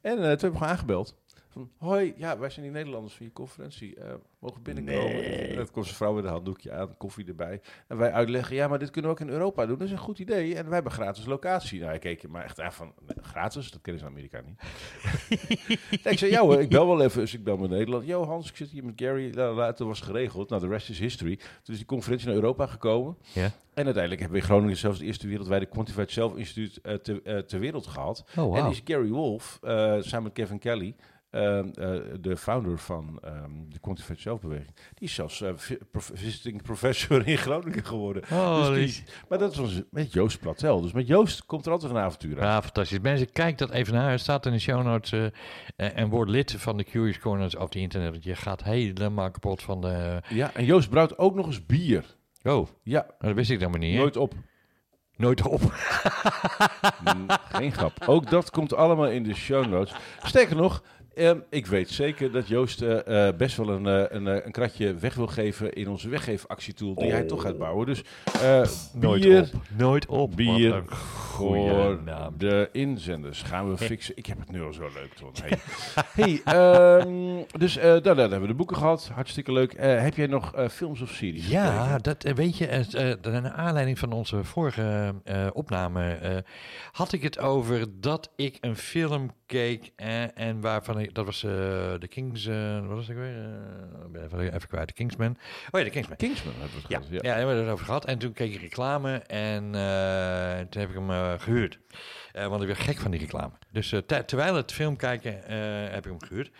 En 0.00 0.12
eh, 0.12 0.16
toen 0.16 0.24
hebben 0.24 0.50
we 0.50 0.56
gewoon 0.56 0.68
aangebeld. 0.68 1.16
Van, 1.56 1.70
hoi, 1.78 2.14
ja, 2.16 2.38
wij 2.38 2.50
zijn 2.50 2.64
die 2.64 2.74
Nederlanders 2.74 3.14
van 3.14 3.26
je 3.26 3.32
conferentie. 3.32 3.94
Eh, 3.96 4.14
mogen 4.38 4.56
we 4.56 4.62
binnenkomen? 4.62 5.12
Nee. 5.12 5.56
Dan 5.56 5.70
komt 5.70 5.84
zijn 5.84 5.96
vrouw 5.96 6.12
met 6.14 6.24
een 6.24 6.30
handdoekje 6.30 6.72
aan, 6.72 6.96
koffie 6.96 7.26
erbij. 7.26 7.60
En 7.86 7.96
wij 7.96 8.12
uitleggen, 8.12 8.56
ja, 8.56 8.68
maar 8.68 8.78
dit 8.78 8.90
kunnen 8.90 9.10
we 9.10 9.16
ook 9.16 9.26
in 9.28 9.32
Europa 9.34 9.66
doen. 9.66 9.78
Dat 9.78 9.86
is 9.86 9.92
een 9.92 9.98
goed 9.98 10.18
idee. 10.18 10.54
En 10.56 10.64
wij 10.64 10.74
hebben 10.74 10.92
gratis 10.92 11.24
locatie. 11.24 11.80
Nou, 11.80 11.94
ik 11.94 12.00
keek 12.00 12.20
je 12.20 12.28
maar 12.28 12.44
echt 12.44 12.60
aan 12.60 12.72
van, 12.72 12.92
gratis? 13.20 13.70
Dat 13.70 13.80
kennen 13.80 14.02
ze 14.02 14.08
in 14.08 14.12
Amerika 14.12 14.40
niet. 14.46 14.60
Ik 16.06 16.18
zei, 16.18 16.30
ja 16.30 16.40
hoor, 16.40 16.60
ik 16.60 16.68
bel 16.68 16.86
wel 16.86 17.00
even. 17.02 17.20
Dus 17.20 17.34
ik 17.34 17.44
bel 17.44 17.56
met 17.56 17.70
Nederland. 17.70 18.06
Yo 18.06 18.24
Hans, 18.24 18.48
ik 18.50 18.56
zit 18.56 18.68
hier 18.70 18.84
met 18.84 18.94
Gary. 18.96 19.34
La, 19.34 19.52
la. 19.52 19.72
Toen 19.72 19.88
was 19.88 20.00
geregeld. 20.00 20.48
Nou, 20.48 20.62
de 20.62 20.68
rest 20.68 20.90
is 20.90 20.98
history. 20.98 21.36
Toen 21.36 21.46
is 21.74 21.76
die 21.76 21.84
conferentie 21.86 22.26
naar 22.26 22.34
Europa 22.36 22.66
gekomen. 22.66 23.16
Ja. 23.32 23.50
En 23.74 23.84
uiteindelijk 23.84 24.20
hebben 24.20 24.38
we 24.40 24.44
in 24.44 24.50
Groningen 24.50 24.76
zelfs 24.76 24.98
het 24.98 25.06
eerste 25.06 25.28
wereldwijde 25.28 25.66
Quantified 25.66 26.10
Self 26.10 26.36
Instituut 26.36 26.80
eh, 26.82 26.94
te- 26.94 27.20
eh, 27.24 27.38
ter 27.38 27.60
wereld 27.60 27.86
gehad. 27.86 28.24
Oh, 28.38 28.58
En 28.58 28.70
is 28.70 28.80
Gary 28.84 29.08
Wolf, 29.08 29.58
eh, 29.62 29.96
samen 30.00 30.22
met 30.22 30.32
Kevin 30.32 30.58
Kelly, 30.58 30.94
eh, 30.98 31.04
de 32.20 32.36
founder 32.36 32.78
van 32.78 33.18
ehm, 33.22 33.50
de 33.68 33.78
Quantified 33.78 34.20
Self-beweging, 34.20 34.74
die 34.94 35.08
is 35.08 35.14
zelfs 35.14 35.40
eh, 35.42 35.52
prof- 35.90 36.10
visiting 36.14 36.62
professor 36.62 37.26
in 37.28 37.36
Groningen 37.36 37.84
geworden. 37.84 38.22
Oh, 38.32 38.66
Dus 38.68 38.94
die- 38.94 39.04
maar 39.28 39.38
dat 39.38 39.56
was 39.56 39.82
met 39.90 40.12
Joost 40.12 40.40
Platel. 40.40 40.80
Dus 40.80 40.92
met 40.92 41.06
Joost 41.06 41.46
komt 41.46 41.66
er 41.66 41.72
altijd 41.72 41.92
een 41.92 41.98
avontuur 41.98 42.34
uit. 42.34 42.42
Ja, 42.44 42.62
fantastisch. 42.62 43.00
Mensen, 43.00 43.32
kijk 43.32 43.58
dat 43.58 43.70
even 43.70 43.94
naar. 43.94 44.10
Het 44.10 44.20
staat 44.20 44.46
in 44.46 44.52
de 44.52 44.58
show 44.58 44.82
notes. 44.84 45.12
eh, 45.12 45.24
eh, 45.76 45.98
en 45.98 46.08
word 46.08 46.28
lid 46.28 46.52
van 46.58 46.76
de 46.76 46.84
Curious 46.84 47.18
Corners 47.18 47.56
of 47.56 47.68
the 47.68 47.78
Internet. 47.78 48.10
Want 48.10 48.24
je 48.24 48.34
gaat 48.36 48.62
helemaal 48.64 49.30
kapot 49.30 49.62
van 49.62 49.80
de... 49.80 50.20
Ja, 50.28 50.50
en 50.54 50.64
Joost 50.64 50.90
brouwt 50.90 51.18
ook 51.18 51.34
nog 51.34 51.46
eens 51.46 51.66
bier. 51.66 52.04
Oh, 52.42 52.68
Ja, 52.82 53.06
dat 53.18 53.34
wist 53.34 53.50
ik 53.50 53.60
dan 53.60 53.70
maar 53.70 53.80
niet. 53.80 53.92
hè? 53.94 53.98
nooit 54.00 54.16
op. 54.16 54.34
Nooit 55.16 55.42
op. 55.46 55.60
Mm, 57.16 57.26
Geen 57.52 57.72
grap. 57.72 57.92
Ook 58.06 58.30
dat 58.30 58.50
komt 58.50 58.74
allemaal 58.74 59.08
in 59.08 59.22
de 59.22 59.34
show 59.34 59.66
notes. 59.66 59.94
Sterker 60.22 60.56
nog, 60.56 60.82
ehm, 61.16 61.38
ik 61.50 61.66
weet 61.66 61.90
zeker 61.90 62.32
dat 62.32 62.48
Joost 62.48 62.82
eh, 62.82 63.28
eh, 63.28 63.36
best 63.36 63.56
wel 63.56 63.68
een, 63.68 63.86
eh, 63.86 64.04
een, 64.08 64.26
een 64.26 64.52
kratje 64.52 64.94
weg 64.94 65.14
wil 65.14 65.26
geven 65.26 65.72
in 65.72 65.88
onze 65.88 66.08
weggeefactietool 66.08 66.94
die 66.94 67.10
hij 67.10 67.22
toch 67.22 67.42
gaat 67.42 67.58
bouwen. 67.58 67.86
Dus 67.86 68.02
Nooit 68.94 69.22
bier 69.22 69.40
op. 69.40 69.60
Nooit 69.76 70.06
op. 70.06 70.36
bier 70.36 70.82
voor 70.88 72.00
naam. 72.04 72.34
de 72.38 72.68
inzenders 72.72 73.42
gaan 73.42 73.70
we 73.70 73.76
fixen. 73.86 74.16
Ik 74.16 74.26
heb 74.26 74.38
het 74.38 74.50
nu 74.50 74.62
al 74.62 74.72
zo 74.72 74.88
leuk, 74.94 75.14
Ton. 75.14 75.30
Hey, 75.42 75.58
hey 76.12 76.40
ehm, 76.44 77.42
dus 77.58 77.76
eh 77.76 77.84
daar, 77.84 78.02
daar 78.02 78.16
hebben 78.16 78.40
we 78.40 78.46
de 78.46 78.54
boeken 78.54 78.76
gehad. 78.76 79.10
Hartstikke 79.14 79.52
leuk. 79.52 79.74
Heb 79.78 80.14
jij 80.14 80.26
nog 80.26 80.52
films 80.70 81.00
of 81.00 81.10
series? 81.10 81.48
Ja, 81.48 81.82
gekeken? 81.82 82.02
dat 82.02 82.36
weet 82.36 82.58
je, 82.58 82.86
naar 83.22 83.50
aanleiding 83.50 83.98
van 83.98 84.12
onze 84.12 84.44
vorige 84.44 85.14
opname 85.52 86.44
had 86.92 87.12
ik 87.12 87.22
het 87.22 87.38
over 87.38 88.00
dat 88.00 88.32
ik 88.36 88.58
een 88.60 88.76
film 88.76 89.30
keek 89.46 89.92
en, 89.96 90.36
en 90.36 90.60
waarvan 90.60 91.00
ik, 91.00 91.05
dat 91.12 91.24
was 91.24 91.42
eh 91.44 91.50
de 91.98 92.06
Kings, 92.08 92.46
eh, 92.46 92.86
wat 92.86 92.96
was 92.96 93.08
ik 93.08 93.16
weer? 93.16 93.36
Eh, 93.36 94.06
ben 94.10 94.24
even, 94.24 94.54
even 94.54 94.68
kwijt, 94.68 94.88
de 94.88 94.94
Kingsman. 94.94 95.36
Oh 95.70 95.78
ja, 95.80 95.84
de 95.84 95.90
Kingsman. 95.90 96.16
Kingsman 96.16 96.52
hebben 96.58 96.70
we 96.76 96.94
het 96.94 97.08
Ja, 97.08 97.14
ja. 97.16 97.20
daar 97.22 97.36
hebben 97.36 97.54
we 97.56 97.62
het 97.62 97.70
over 97.72 97.84
gehad. 97.86 98.04
En 98.04 98.18
toen 98.18 98.32
keek 98.32 98.54
ik 98.54 98.60
reclame 98.60 99.16
en 99.18 99.62
toen 100.70 100.80
heb 100.80 100.90
ik 100.90 100.96
hem 100.96 101.10
eh, 101.10 101.32
gehuurd. 101.38 101.78
Eh, 102.32 102.46
want 102.46 102.60
ik 102.62 102.66
ben 102.66 102.76
gek 102.76 102.96
van 102.98 103.10
die 103.10 103.20
reclame. 103.20 103.52
Dus 103.70 103.94
ter- 104.06 104.24
terwijl 104.24 104.54
het 104.54 104.72
film 104.72 104.96
kijken 104.96 105.32
heb 105.90 106.04
ik 106.06 106.10
hem 106.10 106.22
gehuurd. 106.22 106.50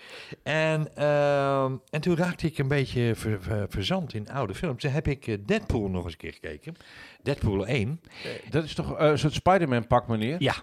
En, 0.43 0.97
ehm, 0.97 1.75
en 1.91 2.01
toen 2.01 2.17
raakte 2.17 2.47
ik 2.47 2.59
een 2.59 2.69
beetje 2.69 3.15
ver, 3.15 3.43
ver- 3.43 3.67
verzand 3.69 4.15
in 4.15 4.29
oude 4.31 4.55
films. 4.55 4.83
Toen 4.83 4.91
heb 4.91 5.09
ik 5.09 5.49
Deadpool 5.49 5.89
nog 5.89 6.03
eens 6.05 6.13
een 6.13 6.19
keer 6.19 6.33
gekeken. 6.33 6.77
Deadpool 7.23 7.67
1. 7.67 8.01
Eh, 8.25 8.31
Dat 8.51 8.65
is 8.65 8.75
toch 8.75 8.99
een 8.99 9.19
soort 9.19 9.33
Spider-Man 9.33 9.87
pak, 9.87 10.09
meneer? 10.09 10.37
Ja, 10.39 10.55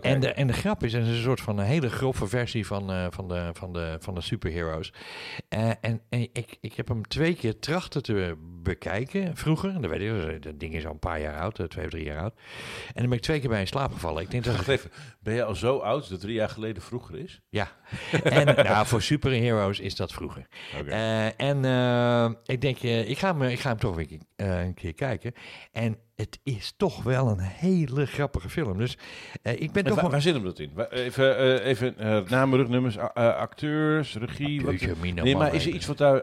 En, 0.00 0.20
de, 0.20 0.32
en 0.32 0.46
de 0.46 0.52
grap 0.52 0.82
is, 0.82 0.92
het 0.92 1.06
is 1.06 1.16
een 1.16 1.22
soort 1.22 1.40
van 1.40 1.58
een 1.58 1.64
hele 1.64 1.90
grove 1.90 2.26
versie 2.26 2.66
van, 2.66 2.92
eh, 2.92 3.06
van, 3.10 3.28
de, 3.28 3.50
van, 3.52 3.72
de, 3.72 3.96
van 4.00 4.14
de 4.14 4.20
superheroes. 4.20 4.92
Eh, 5.48 5.68
en 5.80 6.00
en 6.08 6.20
ik, 6.32 6.56
ik 6.60 6.74
heb 6.74 6.88
hem 6.88 7.08
twee 7.08 7.34
keer 7.34 7.58
trachten 7.58 8.02
te 8.02 8.36
bekijken 8.62 9.36
vroeger. 9.36 9.80
Dat 9.80 9.90
weet 9.90 10.32
ik, 10.34 10.42
dat 10.42 10.60
ding 10.60 10.74
is 10.74 10.86
al 10.86 10.92
een 10.92 10.98
paar 10.98 11.20
jaar 11.20 11.40
oud, 11.40 11.58
eh, 11.58 11.66
twee 11.66 11.84
of 11.84 11.90
drie 11.90 12.04
jaar 12.04 12.20
oud. 12.20 12.34
En 12.86 13.00
dan 13.00 13.08
ben 13.08 13.18
ik 13.18 13.24
twee 13.24 13.40
keer 13.40 13.48
bij 13.48 13.60
in 13.60 13.66
slaap 13.66 13.92
gevallen. 13.92 14.22
Ik 14.22 14.30
denk 14.30 14.44
dat 14.44 14.56
Wacht 14.56 14.68
even, 14.68 14.90
ben 15.20 15.34
je 15.34 15.44
al 15.44 15.54
zo 15.54 15.78
oud 15.78 16.08
dat 16.08 16.20
drie 16.20 16.34
jaar 16.34 16.48
geleden 16.48 16.82
vroeger 16.82 17.18
is? 17.18 17.40
Ja, 17.48 17.68
en 18.22 18.46
nou, 18.64 18.86
voor 18.86 19.02
superheroes 19.02 19.80
is 19.80 19.96
dat 19.96 20.12
vroeger. 20.12 20.46
En 21.36 21.64
ik 22.44 22.60
denk, 22.60 22.78
ik, 22.80 23.18
ga 23.18 23.36
hem, 23.36 23.42
ik 23.42 23.60
ga 23.60 23.68
hem 23.68 23.78
toch 23.78 23.96
weer 23.96 24.20
een 24.36 24.74
keer 24.74 24.94
kijken. 24.94 25.32
En 25.72 25.98
het 26.18 26.38
is 26.42 26.74
toch 26.76 27.02
wel 27.02 27.28
een 27.28 27.38
hele 27.38 28.06
grappige 28.06 28.48
film. 28.48 28.78
Dus 28.78 28.98
eh, 29.42 29.52
ik 29.52 29.72
ben 29.72 29.82
En 29.82 29.88
toch 29.88 29.94
waar, 29.94 30.02
wel... 30.02 30.10
waar 30.10 30.22
zit 30.22 30.34
hem 30.34 30.44
dat 30.44 30.58
in? 30.58 30.70
Even, 30.90 31.38
eh, 31.38 31.66
even 31.66 31.98
eh, 31.98 32.20
namen, 32.30 32.58
rugnummers, 32.58 32.98
acteurs, 33.14 34.14
regie. 34.14 34.62
wat- 34.64 34.74
nee, 35.14 35.36
maar 35.36 35.54
is 35.54 35.66
er 35.66 35.72
iets 35.72 35.86
wat 35.86 35.98
daar 35.98 36.22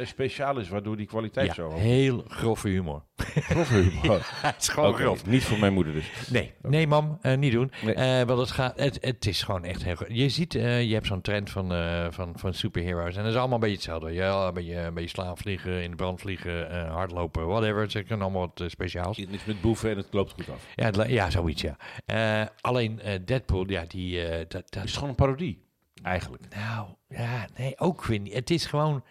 speciaal 0.00 0.58
is, 0.58 0.68
waardoor 0.68 0.96
die 0.96 1.06
kwaliteit 1.06 1.46
Ja, 1.46 1.54
zo 1.54 1.70
hoog 1.70 1.80
heel 1.80 2.24
grove 2.28 2.68
humor. 2.68 3.02
Grof 3.16 3.68
humor. 3.68 4.20
Het 4.42 4.54
is 4.60 4.68
gewoon 4.68 4.90
Oké, 4.90 5.30
Niet 5.30 5.44
voor 5.44 5.58
mijn 5.58 5.72
moeder 5.72 5.92
dus. 5.92 6.10
Nee, 6.30 6.52
nee 6.62 6.86
mam, 6.86 7.18
niet 7.38 7.52
doen. 7.52 7.72
Nee. 7.84 8.24
Want 8.24 8.40
het, 8.40 8.50
gaat, 8.50 8.78
het, 8.80 8.98
het 9.00 9.26
is 9.26 9.42
gewoon 9.42 9.64
echt 9.64 9.84
heel. 9.84 9.96
Je 10.08 10.28
ziet, 10.28 10.52
je 10.52 10.90
hebt 10.92 11.06
zo'n 11.06 11.20
trend 11.20 11.50
van, 11.50 11.72
van, 12.12 12.32
van 12.36 12.54
superheroes. 12.54 13.16
En 13.16 13.22
dat 13.22 13.32
is 13.32 13.38
allemaal 13.38 13.54
een 13.54 13.60
beetje 13.60 13.74
hetzelfde. 13.76 14.12
Ja, 14.12 14.46
een 14.46 14.54
beetje, 14.54 14.76
een 14.76 14.94
beetje 14.94 15.08
slaan 15.08 15.36
vliegen, 15.38 15.82
in 15.82 15.90
de 15.90 15.96
brand 15.96 16.20
vliegen, 16.20 16.86
hardlopen, 16.88 17.46
whatever. 17.46 17.90
Ze 17.90 18.02
kunnen 18.02 18.24
allemaal 18.24 18.52
wat 18.56 18.70
speciaals. 18.70 19.18
Iets 19.32 19.44
met 19.44 19.60
boeven 19.60 19.90
en 19.90 19.96
het 19.96 20.06
loopt 20.10 20.32
goed 20.32 20.50
af. 20.50 20.66
Ja, 20.74 20.84
het 20.84 21.08
ja 21.08 21.30
zoiets, 21.30 21.62
ja. 21.62 21.76
Eh, 22.06 22.46
alleen 22.60 23.00
eh, 23.00 23.20
Deadpool, 23.24 23.70
ja, 23.70 23.84
die... 23.84 24.28
eh, 24.28 24.44
dat, 24.48 24.84
is 24.84 24.94
gewoon 24.94 25.08
een 25.08 25.14
parodie, 25.14 25.64
eigenlijk. 26.02 26.54
nou, 26.54 26.88
ja, 27.08 27.46
nee, 27.56 27.78
ook 27.78 28.04
weer 28.04 28.18
niet. 28.18 28.32
Het 28.32 28.50
is 28.50 28.66
gewoon 28.66 29.04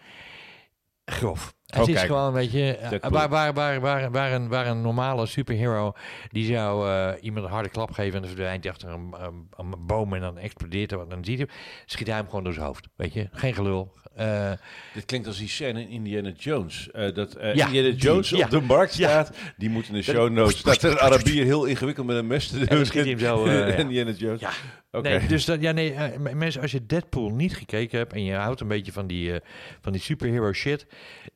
grof. 1.04 1.54
Het 1.72 1.80
Oh, 1.82 1.88
is 1.88 1.94
kijk. 1.94 2.06
gewoon, 2.06 2.32
weet 2.32 2.52
je, 2.52 2.76
eh, 2.76 2.88
Deadpool. 2.90 3.10
waar, 3.10 3.28
waar, 3.28 3.52
waar, 3.52 3.80
waar, 3.80 4.10
waar, 4.10 4.32
een, 4.32 4.48
waar 4.48 4.66
een 4.66 4.80
normale 4.80 5.26
superhero, 5.26 5.92
die 6.30 6.46
zou 6.46 6.88
eh, 6.90 7.12
iemand 7.24 7.44
een 7.46 7.52
harde 7.52 7.68
klap 7.68 7.90
geven 7.90 8.14
en 8.14 8.18
dan 8.20 8.30
verdwijnt 8.30 8.62
hij 8.64 8.72
achter 8.72 8.88
een, 8.88 9.14
een, 9.18 9.48
een 9.56 9.86
boom 9.86 10.14
en 10.14 10.20
dan 10.20 10.38
explodeert 10.38 10.92
er 10.92 10.98
wat. 10.98 11.10
Dan 11.10 11.24
ziet 11.24 11.38
hij, 11.38 11.48
schiet 11.86 12.06
hij 12.06 12.16
hem 12.16 12.26
gewoon 12.28 12.44
door 12.44 12.52
zijn 12.52 12.66
hoofd, 12.66 12.88
weet 12.96 13.12
je. 13.12 13.28
Geen 13.32 13.54
gelul. 13.54 13.92
Eh, 14.16 14.50
Dit 14.94 15.04
klinkt 15.04 15.26
als 15.26 15.38
die 15.38 15.48
scène 15.48 15.80
in 15.80 15.88
Indiana 15.88 16.30
Jones. 16.36 16.90
eh, 16.90 17.14
dat 17.14 17.34
eh, 17.34 17.54
Ja, 17.54 17.66
Indiana 17.66 17.88
die- 17.88 17.96
Jones 17.98 18.30
ja. 18.30 18.44
op 18.44 18.50
de 18.50 18.60
markt 18.60 18.96
Ja. 18.96 19.08
staat. 19.08 19.36
Die 19.56 19.70
moet 19.70 19.88
in 19.88 19.94
de 19.94 20.02
show 20.02 20.30
notes. 20.30 20.62
Dat 20.72 20.82
er 20.82 20.90
een 20.90 20.98
Arabier 20.98 21.44
heel 21.44 21.64
ingewikkeld 21.64 22.06
met 22.06 22.16
een 22.16 22.26
mes 22.26 22.48
te 22.48 22.66
doen. 22.66 22.86
schiet 22.86 23.00
hij 23.02 23.10
hem 23.10 23.18
zo, 23.18 23.44
eh, 23.46 23.54
ja. 23.68 23.74
Indiana 23.74 24.10
Jones. 24.10 24.40
Ja. 24.92 25.00
Nee, 25.00 25.26
dus 25.26 25.44
dat, 25.44 25.60
ja, 25.60 25.72
nee, 25.72 25.92
eh, 25.94 26.34
mensen, 26.34 26.60
als 26.62 26.72
je 26.72 26.86
Deadpool 26.86 27.30
niet 27.30 27.56
gekeken 27.56 27.98
hebt 27.98 28.12
en 28.12 28.24
je 28.24 28.34
houdt 28.34 28.60
een 28.60 28.68
beetje 28.68 28.92
van 28.92 29.06
die, 29.06 29.32
eh, 29.32 29.40
van 29.80 29.92
die 29.92 30.00
superhero 30.00 30.52
shit. 30.52 30.86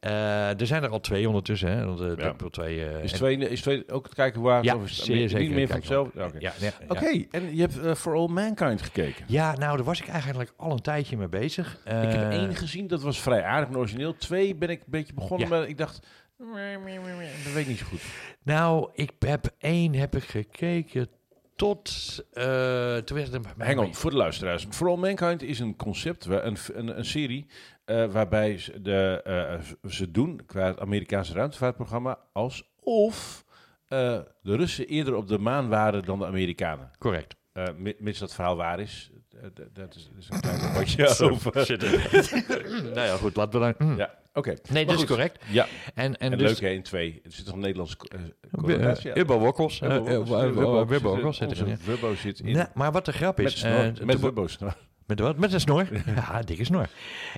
eh, 0.01 0.61
er 0.61 0.67
zijn 0.67 0.83
er 0.83 0.89
al 0.89 1.01
twee 1.01 1.29
ondertussen, 1.29 1.71
hè? 1.71 1.85
Want, 1.87 1.99
Deadpool 1.99 2.51
2. 2.51 2.85
eh, 2.87 3.03
Is 3.05 3.13
twee, 3.13 3.37
is 3.39 3.61
twee 3.61 3.91
ook 3.91 4.05
het 4.05 4.15
kijken 4.15 4.41
waard? 4.41 4.65
Ja, 4.65 4.75
of 4.77 4.85
is 4.85 5.05
zeer 5.05 5.17
meer- 5.17 5.29
zeker 5.29 5.47
Niet 5.47 5.55
meer 5.55 5.67
van 5.67 5.77
hetzelfde? 5.77 6.25
Oké, 6.25 6.37
Ja, 6.39 6.53
ja, 6.59 6.67
ja. 6.81 6.85
Oké, 6.89 7.25
en 7.31 7.57
je 7.57 7.61
hebt 7.61 7.99
For 7.99 8.15
All 8.15 8.29
Mankind 8.29 8.83
gekeken. 8.83 9.25
Ja, 9.29 9.57
nou, 9.57 9.77
daar 9.77 9.85
was 9.87 10.01
ik 10.01 10.09
eigenlijk 10.09 10.53
al 10.57 10.71
een 10.71 10.83
tijdje 10.83 11.17
mee 11.17 11.29
bezig. 11.29 11.75
ik 11.85 11.93
heb 12.13 12.31
één 12.31 12.55
gezien, 12.55 12.87
dat 12.87 13.03
was 13.03 13.21
vrij 13.21 13.43
aardig 13.43 13.69
en 13.69 13.77
origineel. 13.77 14.17
Twee 14.17 14.55
ben 14.55 14.69
ik 14.69 14.79
een 14.79 14.85
beetje 14.91 15.15
begonnen, 15.15 15.49
Ja. 15.49 15.57
maar 15.59 15.69
ik 15.69 15.79
dacht... 15.79 16.07
Dat 16.39 17.53
weet 17.53 17.63
ik 17.63 17.67
niet 17.67 17.79
zo 17.79 17.87
goed. 17.87 18.01
Nou, 18.43 18.91
ik 18.95 19.11
heb 19.19 19.47
één 19.59 19.95
heb 19.95 20.17
ik 20.17 20.23
gekeken 20.23 21.09
tot... 21.57 21.91
eh 22.33 22.97
toen 22.97 23.17
werd 23.17 23.33
het 23.33 23.35
een... 23.35 23.65
Hang 23.65 23.79
on, 23.79 23.95
voor 23.95 24.11
de 24.11 24.17
luisteraars. 24.17 24.67
For 24.71 24.89
All 24.89 24.97
Mankind 24.97 25.43
is 25.43 25.59
een 25.59 25.77
concept, 25.77 26.25
een, 26.25 26.57
een, 26.73 26.99
een 26.99 27.05
serie, 27.05 27.47
eh, 27.85 28.07
waarbij 28.07 28.59
ze, 28.59 28.81
de, 28.81 29.21
eh, 29.25 29.91
ze 29.91 30.11
doen, 30.11 30.41
qua 30.47 30.67
het 30.67 30.81
Amerikaanse 30.81 31.33
ruimtevaartprogramma, 31.33 32.19
alsof 32.33 33.45
de 33.89 34.25
Russen 34.43 34.87
eerder 34.87 35.15
op 35.15 35.29
de 35.29 35.39
maan 35.39 35.69
waren 35.69 36.05
dan 36.05 36.19
de 36.19 36.27
Amerikanen. 36.27 36.91
Correct. 36.99 37.37
Eh, 37.57 37.65
mi- 37.77 37.95
mits 37.99 38.19
dat 38.19 38.35
verhaal 38.35 38.57
waar 38.57 38.81
is. 38.81 39.11
Eh, 39.43 39.49
dat 39.73 39.95
is, 39.95 40.11
is 40.19 40.29
een 40.31 40.41
klein 40.41 40.61
rapportje 40.65 41.19
over. 41.25 41.53
nou 42.95 43.07
ja, 43.07 43.17
goed, 43.17 43.37
laten 43.37 43.61
we 43.61 43.75
dan... 43.79 43.97
Ja, 43.97 44.15
oké. 44.33 44.49
Nee, 44.71 44.85
Maar 44.85 44.95
dat 44.95 45.03
is 45.03 45.09
correct. 45.09 45.45
Ja, 45.51 45.67
En, 45.95 46.17
en, 46.17 46.31
en, 46.33 46.39
dus... 46.39 46.49
leuk 46.49 46.61
hè, 46.61 46.69
in 46.69 46.83
twee. 46.83 47.21
Er 47.25 47.33
zit 47.33 47.45
nog 47.47 47.55
een 47.55 47.61
Nederlandse 47.61 47.97
uh, 48.15 48.21
Uh, 48.69 49.17
Ubbo 49.17 49.39
Wokkels. 49.39 49.81
eh, 49.81 49.89
Wubbo 49.89 50.07
eh, 50.11 50.17
Wokkels. 50.17 50.83
eh, 50.83 50.89
Wubbo 50.89 51.09
Wokkels 51.11 51.37
zit 51.37 51.49
Onze 51.49 51.63
erin. 51.65 51.79
Wubbo 51.85 52.15
zit 52.15 52.41
in. 52.41 52.67
Maar 52.75 52.93
wat 52.93 53.05
de 53.05 53.13
grap 53.13 53.41
is... 53.41 53.63
eh, 53.63 53.89
met 54.05 54.19
snor. 54.47 54.77
Met 55.07 55.21
wat? 55.21 55.37
Met 55.39 55.53
een 55.53 55.61
snor. 55.61 55.87
ja, 56.17 56.41
dikke 56.43 56.65
snor. 56.65 56.89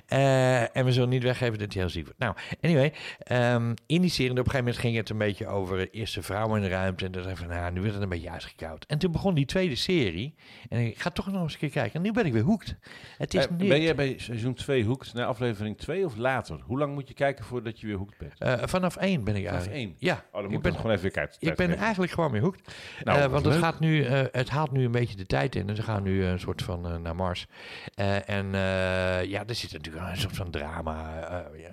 Eh, 0.05 0.75
en 0.77 0.85
we 0.85 0.91
zullen 0.91 1.09
niet 1.09 1.23
weggeven 1.23 1.59
dat 1.59 1.73
hij 1.73 1.81
heel 1.81 1.91
ziek 1.91 2.03
wordt. 2.03 2.19
Nou, 2.19 2.35
anyway. 2.61 2.93
ehm, 3.19 3.73
in 3.85 4.01
die 4.01 4.09
serie, 4.09 4.31
op 4.31 4.37
een 4.37 4.43
gegeven 4.43 4.65
moment 4.65 4.77
ging 4.77 4.95
het 4.95 5.09
een 5.09 5.17
beetje 5.17 5.47
over 5.47 5.89
eerste 5.91 6.21
vrouw 6.21 6.55
in 6.55 6.61
de 6.61 6.67
ruimte. 6.67 7.05
En 7.05 7.29
ik 7.29 7.37
van, 7.37 7.47
nou, 7.47 7.71
nu 7.71 7.81
werd 7.81 7.93
het 7.93 8.03
een 8.03 8.09
beetje 8.09 8.29
uitgekoud. 8.29 8.85
En 8.85 8.97
toen 8.97 9.11
begon 9.11 9.33
die 9.33 9.45
tweede 9.45 9.75
serie. 9.75 10.35
En 10.69 10.79
ik 10.85 10.99
ga 11.01 11.09
toch 11.09 11.31
nog 11.31 11.41
eens 11.41 11.53
een 11.53 11.59
keer 11.59 11.69
kijken. 11.69 11.93
En 11.93 12.01
nu 12.01 12.11
ben 12.11 12.25
ik 12.25 12.33
weer 12.33 12.41
hoekt. 12.43 12.75
Het 13.17 13.33
is 13.33 13.47
Eh, 13.47 13.55
ben 13.55 13.81
jij 13.81 13.95
bij 13.95 14.13
seizoen 14.17 14.53
2 14.53 14.83
hoekt 14.83 15.13
naar 15.13 15.25
aflevering 15.25 15.77
2 15.77 16.05
of 16.05 16.15
later? 16.15 16.59
Hoe 16.63 16.77
lang 16.77 16.93
moet 16.93 17.07
je 17.07 17.13
kijken 17.13 17.45
voordat 17.45 17.79
je 17.79 17.87
weer 17.87 17.95
hoekt 17.95 18.17
bent? 18.17 18.33
Eh, 18.37 18.53
vanaf 18.67 18.95
één 18.95 19.23
ben 19.23 19.35
ik 19.35 19.45
Vanaf 19.45 19.59
eigenlijk. 19.59 19.87
één? 19.87 19.95
Ja, 19.99 20.23
Oh, 20.31 20.41
dan 20.41 20.51
ik 20.51 20.61
ben, 20.61 20.75
gewoon 20.75 20.91
even 20.91 21.01
weer 21.01 21.11
kijken. 21.11 21.35
ik 21.39 21.55
ben 21.55 21.77
eigenlijk 21.77 22.11
gewoon 22.11 22.31
weer 22.31 22.41
hoekt. 22.41 22.75
Nou, 23.03 23.29
want 23.29 23.45
het, 23.45 23.55
gaat 23.55 23.79
nu, 23.79 24.03
het 24.31 24.49
haalt 24.49 24.71
nu 24.71 24.85
een 24.85 24.91
beetje 24.91 25.15
de 25.15 25.25
tijd 25.25 25.55
in. 25.55 25.69
En 25.69 25.75
ze 25.75 25.81
gaan 25.83 26.03
nu 26.03 26.23
een 26.25 26.39
soort 26.39 26.61
van 26.61 27.01
naar 27.01 27.15
Mars. 27.15 27.47
Eh, 27.95 28.29
en 28.29 28.45
eh, 28.45 29.23
ja, 29.25 29.43
er 29.47 29.55
zit 29.55 29.71
natuurlijk 29.71 30.05
een 30.07 30.17
soort 30.17 30.35
van 30.35 30.51
drama, 30.51 31.21
eh, 31.29 31.63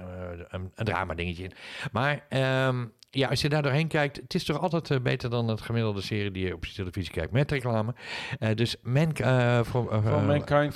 een, 0.48 0.70
een 0.74 0.84
drama 0.84 1.14
dingetje 1.14 1.44
in. 1.44 1.52
Maar 1.92 2.24
ehm, 2.28 2.84
ja, 3.10 3.28
als 3.28 3.40
je 3.40 3.48
daar 3.48 3.62
doorheen 3.62 3.88
kijkt, 3.88 4.16
het 4.16 4.34
is 4.34 4.44
toch 4.44 4.60
altijd 4.60 5.02
beter 5.02 5.30
dan 5.30 5.48
het 5.48 5.60
gemiddelde 5.60 6.00
serie 6.00 6.30
die 6.30 6.46
je 6.46 6.54
op 6.54 6.64
je 6.64 6.72
televisie 6.74 7.12
kijkt 7.12 7.32
met 7.32 7.50
reclame. 7.50 7.94
Dus 8.54 8.76
man, 8.82 9.16
Van 9.64 9.90
eh, 9.90 10.26
Mankind. 10.26 10.74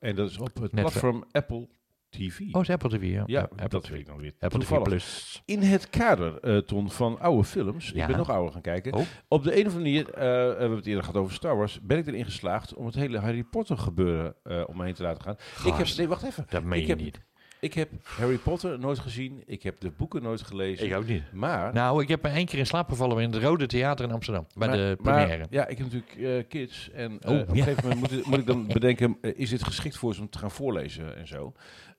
en 0.00 0.14
dat 0.14 0.30
is 0.30 0.38
op 0.38 0.46
het 0.46 0.72
Netflix. 0.72 0.90
platform 0.90 1.24
Apple 1.32 1.68
TV. 2.16 2.40
Oh, 2.54 2.60
is 2.62 2.70
Apple 2.70 2.88
TV, 2.88 3.02
ja. 3.12 3.22
ja, 3.26 3.40
Apple 3.40 3.68
dat 3.68 3.82
TV. 3.82 3.90
weet 3.90 4.00
ik 4.00 4.06
nog 4.06 4.20
weer. 4.20 4.32
Apple 4.40 4.58
TV. 4.60 4.82
Plus. 4.82 5.42
In 5.44 5.60
het 5.62 5.90
kader, 5.90 6.38
eh, 6.40 6.56
Ton, 6.58 6.90
van 6.90 7.18
oude 7.20 7.44
films, 7.44 7.90
Ja. 7.94 8.00
ik 8.02 8.06
ben 8.08 8.16
nog 8.16 8.30
ouder 8.30 8.52
gaan 8.52 8.60
kijken. 8.62 8.92
Oh. 8.94 9.00
Op 9.28 9.42
de 9.44 9.58
een 9.60 9.66
of 9.66 9.74
andere 9.74 9.82
manier, 9.82 10.10
eh, 10.14 10.20
we 10.22 10.56
hebben 10.58 10.76
het 10.76 10.86
eerder 10.86 11.04
gehad 11.04 11.20
over 11.20 11.34
Star 11.34 11.56
Wars, 11.56 11.80
ben 11.82 11.98
ik 11.98 12.06
erin 12.06 12.24
geslaagd 12.24 12.74
om 12.74 12.86
het 12.86 12.94
hele 12.94 13.18
Harry 13.18 13.42
Potter 13.44 13.78
gebeuren 13.78 14.34
eh, 14.42 14.62
om 14.66 14.76
me 14.76 14.84
heen 14.84 14.94
te 14.94 15.02
laten 15.02 15.22
gaan. 15.22 15.36
Ik 15.64 15.74
heb, 15.74 15.96
nee, 15.96 16.08
wacht 16.08 16.22
even. 16.24 16.46
Dat 16.48 16.62
meen 16.62 16.78
ik 16.80 16.86
je 16.86 16.92
heb, 16.92 17.00
niet. 17.00 17.20
Ik 17.60 17.74
heb 17.74 17.90
Harry 18.02 18.36
Potter 18.38 18.78
nooit 18.78 18.98
gezien, 18.98 19.42
ik 19.46 19.62
heb 19.62 19.80
de 19.80 19.90
boeken 19.90 20.22
nooit 20.22 20.42
gelezen. 20.42 20.86
Ik 20.86 20.94
ook 20.96 21.06
niet. 21.06 21.22
Maar, 21.32 21.72
Nou, 21.74 22.02
ik 22.02 22.08
heb 22.08 22.24
er 22.24 22.30
één 22.30 22.46
keer 22.46 22.58
in 22.58 22.66
slaap 22.66 22.88
gevallen 22.88 23.22
in 23.22 23.32
het 23.32 23.42
Rode 23.42 23.66
Theater 23.66 24.04
in 24.04 24.10
Amsterdam. 24.12 24.46
Bij 24.54 24.68
maar- 24.68 24.76
de 24.76 24.96
maar- 25.02 25.14
première. 25.26 25.46
ja, 25.50 25.66
ik 25.66 25.78
heb 25.78 25.92
natuurlijk 25.92 26.14
eh, 26.44 26.48
kids 26.48 26.90
en 26.90 27.10
Oh, 27.26 27.38
op 27.40 27.48
een 27.48 27.54
ja. 27.56 27.64
gegeven 27.64 27.88
moment 27.88 28.10
moet, 28.12 28.26
moet 28.26 28.38
ik 28.38 28.46
dan 28.46 28.66
bedenken, 28.78 29.16
is 29.20 29.50
dit 29.50 29.64
geschikt 29.64 29.96
voor 29.96 30.14
ze 30.14 30.20
om 30.20 30.28
te 30.30 30.38
gaan 30.38 30.50
voorlezen 30.50 31.16
en 31.16 31.26
zo. 31.26 31.52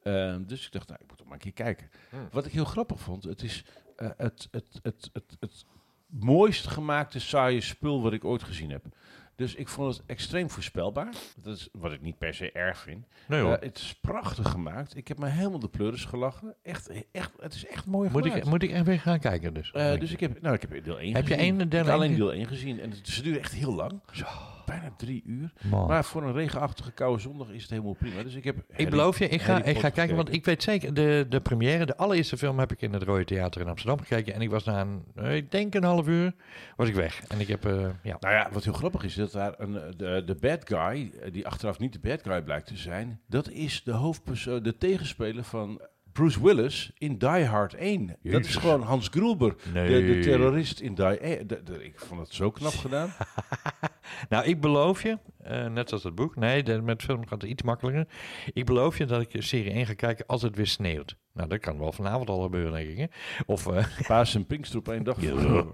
Ehm, 0.08 0.43
dus 0.45 0.66
ik 0.66 0.72
dacht, 0.72 0.88
nou, 0.88 0.99
ik 1.01 1.08
moet 1.08 1.18
toch 1.18 1.28
maar 1.28 1.36
een 1.36 1.41
keer 1.41 1.66
kijken. 1.66 1.89
Hmm. 2.10 2.28
Wat 2.32 2.45
ik 2.45 2.51
heel 2.51 2.66
grappig 2.66 2.99
vond, 2.99 3.24
het 3.24 3.43
is 3.43 3.64
eh, 3.95 4.10
het, 4.18 4.47
het, 4.51 4.80
het, 4.82 5.10
het, 5.14 5.38
het 5.39 5.66
mooist 6.08 6.68
gemaakte 6.68 7.20
saaie 7.20 7.62
spul 7.62 8.01
wat 8.01 8.14
ik 8.14 8.26
ooit 8.26 8.43
gezien 8.43 8.70
heb. 8.70 8.86
Dus 9.36 9.55
ik 9.55 9.68
vond 9.68 9.95
het 9.95 10.05
extreem 10.05 10.49
voorspelbaar. 10.49 11.14
Dat 11.41 11.55
is 11.55 11.70
wat 11.72 11.91
ik 11.91 12.01
niet 12.01 12.18
per 12.18 12.34
se 12.34 12.51
erg 12.51 12.78
vind. 12.78 13.08
Nee 13.28 13.41
Eh, 13.41 13.51
het 13.60 13.78
is 13.78 13.95
prachtig 14.01 14.49
gemaakt. 14.49 14.95
Ik 14.95 15.08
heb 15.08 15.18
me 15.18 15.28
helemaal 15.28 15.60
de 15.60 15.70
pleuris 15.70 16.05
gelachen. 16.05 16.55
Echt, 16.64 16.91
echt, 17.12 17.32
het 17.39 17.53
is 17.53 17.66
echt 17.66 17.86
mooi 17.86 18.10
moet, 18.10 18.22
gemaakt. 18.22 18.43
ik, 18.43 18.49
moet 18.49 18.64
ik 18.64 18.72
even 18.72 18.99
gaan 18.99 19.20
kijken 19.20 19.53
dus? 19.53 19.72
Eh, 19.72 19.99
dus 19.99 20.12
ik 20.12 20.20
heb, 20.20 20.41
nou, 20.41 20.55
ik 20.55 20.62
heb 20.62 20.84
deel 20.84 20.99
1 20.99 21.16
Heb 21.16 21.28
je 21.28 21.36
één 21.36 21.58
deel 21.58 21.80
Ik 21.80 21.86
heb 21.86 21.95
alleen 21.95 22.16
deel 22.16 22.34
1 22.34 22.47
gezien. 22.47 22.80
En 22.80 22.89
het, 22.89 23.08
ze 23.08 23.22
duren 23.22 23.39
echt 23.39 23.53
heel 23.53 23.74
lang. 23.74 24.01
Zo. 24.12 24.26
Bijna 24.68 24.91
drie 24.97 25.24
uur. 25.26 25.53
Man. 25.61 25.88
Maar 25.88 26.05
voor 26.05 26.24
een 26.24 26.34
regenachtige 26.34 26.91
koude 26.91 27.22
zondag 27.22 27.49
is 27.49 27.61
het 27.61 27.72
helemaal 27.72 27.93
prima. 27.93 28.24
Dus 28.24 28.36
ik 28.36 28.43
heb 28.43 28.55
Ik 28.76 28.89
beloof 28.89 29.20
je, 29.20 29.28
ik 29.28 29.41
ga, 29.41 29.63
ik 29.63 29.80
ga 29.80 29.89
kijken, 29.89 30.15
want 30.15 30.34
ik 30.34 30.45
weet 30.45 30.63
zeker, 30.63 30.93
de, 30.93 31.26
de 31.30 31.41
première, 31.41 31.86
de 31.86 31.97
allereerste 31.97 32.38
film 32.38 32.59
heb 32.59 32.72
ik 32.72 32.82
in 32.82 32.93
het 32.93 33.03
Rode 33.03 33.26
Theater 33.26 33.61
in 33.61 33.68
Amsterdam 33.68 33.99
gekeken. 33.99 34.34
En 34.34 34.41
ik 34.41 34.49
was 34.49 34.63
na 34.63 34.82
een, 34.82 35.03
eh, 35.15 35.36
ik 35.36 35.51
denk 35.51 35.76
een 35.76 35.84
half 35.84 36.07
uur, 36.07 36.34
was 36.76 36.88
ik 36.88 36.95
weg. 36.95 37.24
En 37.28 37.39
ik 37.39 37.47
heb, 37.47 37.65
eh, 37.65 37.89
ja, 38.03 38.18
Nou 38.20 38.34
ja, 38.34 38.49
wat 38.51 38.63
heel 38.63 38.74
grappig 38.74 39.03
is, 39.03 39.15
dat 39.15 39.32
daar 39.32 39.53
een, 39.57 39.78
eh, 39.78 39.84
de, 39.97 40.24
de 40.26 40.36
bad 40.36 40.61
guy, 40.63 41.11
die 41.32 41.47
achteraf 41.47 41.80
niet 41.80 41.93
de 41.93 41.99
bad 41.99 42.22
guy 42.24 42.41
blijkt 42.41 42.68
te 42.68 42.78
zijn, 42.78 43.22
dat 43.28 43.49
is 43.49 43.84
de 43.84 43.91
hoofdpersoon, 43.91 44.63
de 44.63 44.78
tegenspeler 44.78 45.43
van 45.43 45.82
Bruce 46.18 46.43
Willis 46.43 46.91
in 46.97 47.18
Die 47.18 47.45
Hard 47.45 47.74
1. 47.74 48.15
Dat 48.24 48.45
is 48.45 48.55
gewoon 48.55 48.82
Hans 48.82 49.07
Gruber, 49.07 49.55
de, 49.74 50.05
de 50.05 50.20
terrorist 50.24 50.80
in 50.80 50.93
Die 50.95 51.45
de- 51.45 51.61
de- 51.63 51.84
Ik 51.86 51.99
vond 51.99 52.20
het 52.20 52.34
zo 52.34 52.51
knap 52.51 52.74
gedaan. 52.86 53.13
Nou, 54.30 54.45
ik 54.45 54.61
beloof 54.61 55.03
je, 55.03 55.18
eh, 55.43 55.65
net 55.68 55.89
zoals 55.89 56.03
het 56.03 56.15
boek, 56.15 56.36
nee, 56.36 56.63
de, 56.63 56.82
met 56.82 57.01
film 57.03 57.28
gaat 57.28 57.41
het 57.41 57.51
iets 57.51 57.63
makkelijker. 57.63 58.07
Ik 58.53 58.65
beloof 58.65 58.97
je 58.97 59.05
dat 59.05 59.22
ik 59.22 59.32
serie 59.43 59.72
1 59.72 59.86
ga 59.86 59.93
kijken 59.93 60.26
als 60.26 60.41
het 60.41 60.55
weer 60.55 60.68
sneeuwt. 60.68 61.15
Nou, 61.38 61.50
dat 61.50 61.60
kan 61.60 61.80
wel 61.80 61.92
vanavond 61.92 62.30
al 62.30 62.42
gebeuren, 62.42 62.72
denk 62.72 62.90
ik. 62.90 62.98
Hè? 62.98 63.06
Of 63.46 63.68
eh, 63.68 63.86
Paas 64.08 64.36
en 64.36 64.46
Pinkster 64.46 64.80
op 64.80 64.88
één 64.90 65.04
dag. 65.04 65.18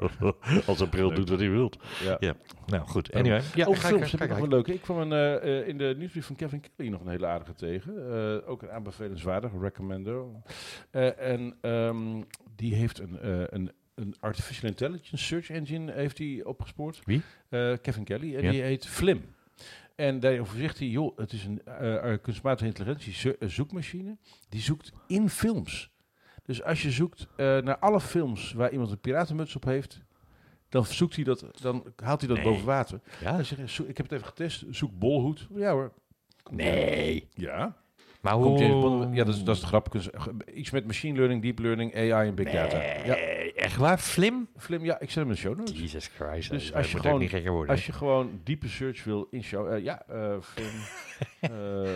als 0.67 0.81
april 0.81 1.13
doet 1.13 1.29
wat 1.29 1.39
hij 1.39 1.49
wilt. 1.49 1.77
Ja. 2.03 2.17
Ja, 2.19 2.35
nou 2.65 2.87
goed. 2.87 3.13
Anyway, 3.13 3.41
ja, 3.55 3.65
ga 3.65 3.73
films 3.73 4.13
ik, 4.13 4.19
heb 4.19 4.21
ik 4.21 4.29
nog 4.29 4.39
een 4.43 4.49
leuke. 4.49 4.73
Ik 4.73 4.81
kwam 4.81 4.97
een, 4.97 5.11
eh, 5.11 5.59
eh, 5.59 5.67
in 5.67 5.77
de 5.77 5.95
nieuwsbrief 5.97 6.25
van 6.25 6.35
Kevin 6.35 6.63
Kelly 6.75 6.89
nog 6.89 7.01
een 7.01 7.07
hele 7.07 7.27
aardige 7.27 7.53
tegen. 7.53 8.45
Ook 8.45 8.61
een 8.61 8.71
aanbevelenswaardig, 8.71 9.51
recommender. 9.61 10.23
En 11.17 11.55
ehm, 11.61 12.21
die 12.55 12.75
heeft 12.75 12.99
een, 12.99 13.17
een, 13.55 13.71
een 13.95 14.15
artificial 14.19 14.69
intelligence 14.69 15.25
search 15.25 15.49
engine 15.49 15.91
heeft 15.91 16.17
hij 16.17 16.41
opgespoord. 16.43 17.01
Wie? 17.03 17.21
Kevin 17.81 18.03
Kelly. 18.03 18.35
En 18.35 18.43
Ja. 18.43 18.51
die 18.51 18.61
heet 18.61 18.87
Flim. 18.87 19.21
En 19.95 20.19
daarover 20.19 20.57
zegt 20.59 20.79
hij, 20.79 20.87
joh, 20.87 21.17
het 21.17 21.31
is 21.31 21.45
een 21.45 21.63
eh, 21.65 22.13
kunstmatige 22.21 22.65
intelligentie 22.69 23.37
eh, 23.37 23.47
zoekmachine. 23.49 24.17
Die 24.49 24.61
zoekt 24.61 24.91
in 25.07 25.29
films. 25.29 25.91
Dus 26.43 26.63
als 26.63 26.81
je 26.81 26.91
zoekt 26.91 27.27
naar 27.37 27.77
alle 27.77 28.01
films 28.01 28.53
waar 28.53 28.71
iemand 28.71 28.91
een 28.91 28.99
piratenmuts 28.99 29.55
op 29.55 29.63
heeft, 29.63 30.01
dan 30.69 30.85
zoekt 30.85 31.15
hij 31.15 31.23
dat, 31.23 31.45
dan 31.61 31.93
haalt 31.95 32.19
hij 32.19 32.29
dat 32.29 32.37
Nee. 32.37 32.45
boven 32.45 32.65
water. 32.65 32.99
Ja? 33.21 33.31
Dan 33.35 33.45
zeg 33.45 33.75
je, 33.77 33.87
ik 33.87 33.97
heb 33.97 34.05
het 34.09 34.15
even 34.15 34.27
getest, 34.27 34.65
zoek 34.69 34.91
bolhoed. 34.99 35.47
Ja 35.55 35.71
hoor. 35.71 35.93
Nee. 36.51 37.27
Ja. 37.33 37.75
Maar 38.21 38.33
hoe... 38.33 39.09
Ja, 39.13 39.23
dat 39.23 39.35
is, 39.35 39.43
dat 39.43 39.55
is 39.55 39.61
de 39.61 39.67
grap. 39.67 39.95
Iets 40.53 40.71
met 40.71 40.85
machine 40.85 41.17
learning, 41.17 41.41
deep 41.41 41.59
learning, 41.59 41.95
AI 41.95 42.27
en 42.27 42.35
big 42.35 42.51
data. 42.51 42.81
Ja, 42.81 43.17
echt 43.63 43.75
waar? 43.77 43.97
Flim? 43.97 44.47
Flim, 44.57 44.83
ja, 44.85 44.99
ik 44.99 45.07
zet 45.09 45.15
hem 45.15 45.27
in 45.27 45.31
de 45.33 45.39
show 45.39 45.57
notes. 45.57 45.79
Jesus 45.79 46.07
Christ. 46.07 46.49
Dus 46.49 46.65
dat 46.67 46.75
als 46.75 46.91
je 46.91 46.97
gewoon- 46.97 47.13
ook 47.13 47.19
niet 47.19 47.29
gekker 47.29 47.51
worden. 47.51 47.75
Als 47.75 47.85
je 47.85 47.91
gewoon 47.91 48.39
diepe 48.43 48.67
search 48.67 49.03
wil 49.03 49.27
in 49.31 49.43
show... 49.43 49.73
eh, 49.73 49.83
ja, 49.83 50.01
eh 50.07 50.35
Flim. 50.41 50.69
eh, 51.39 51.95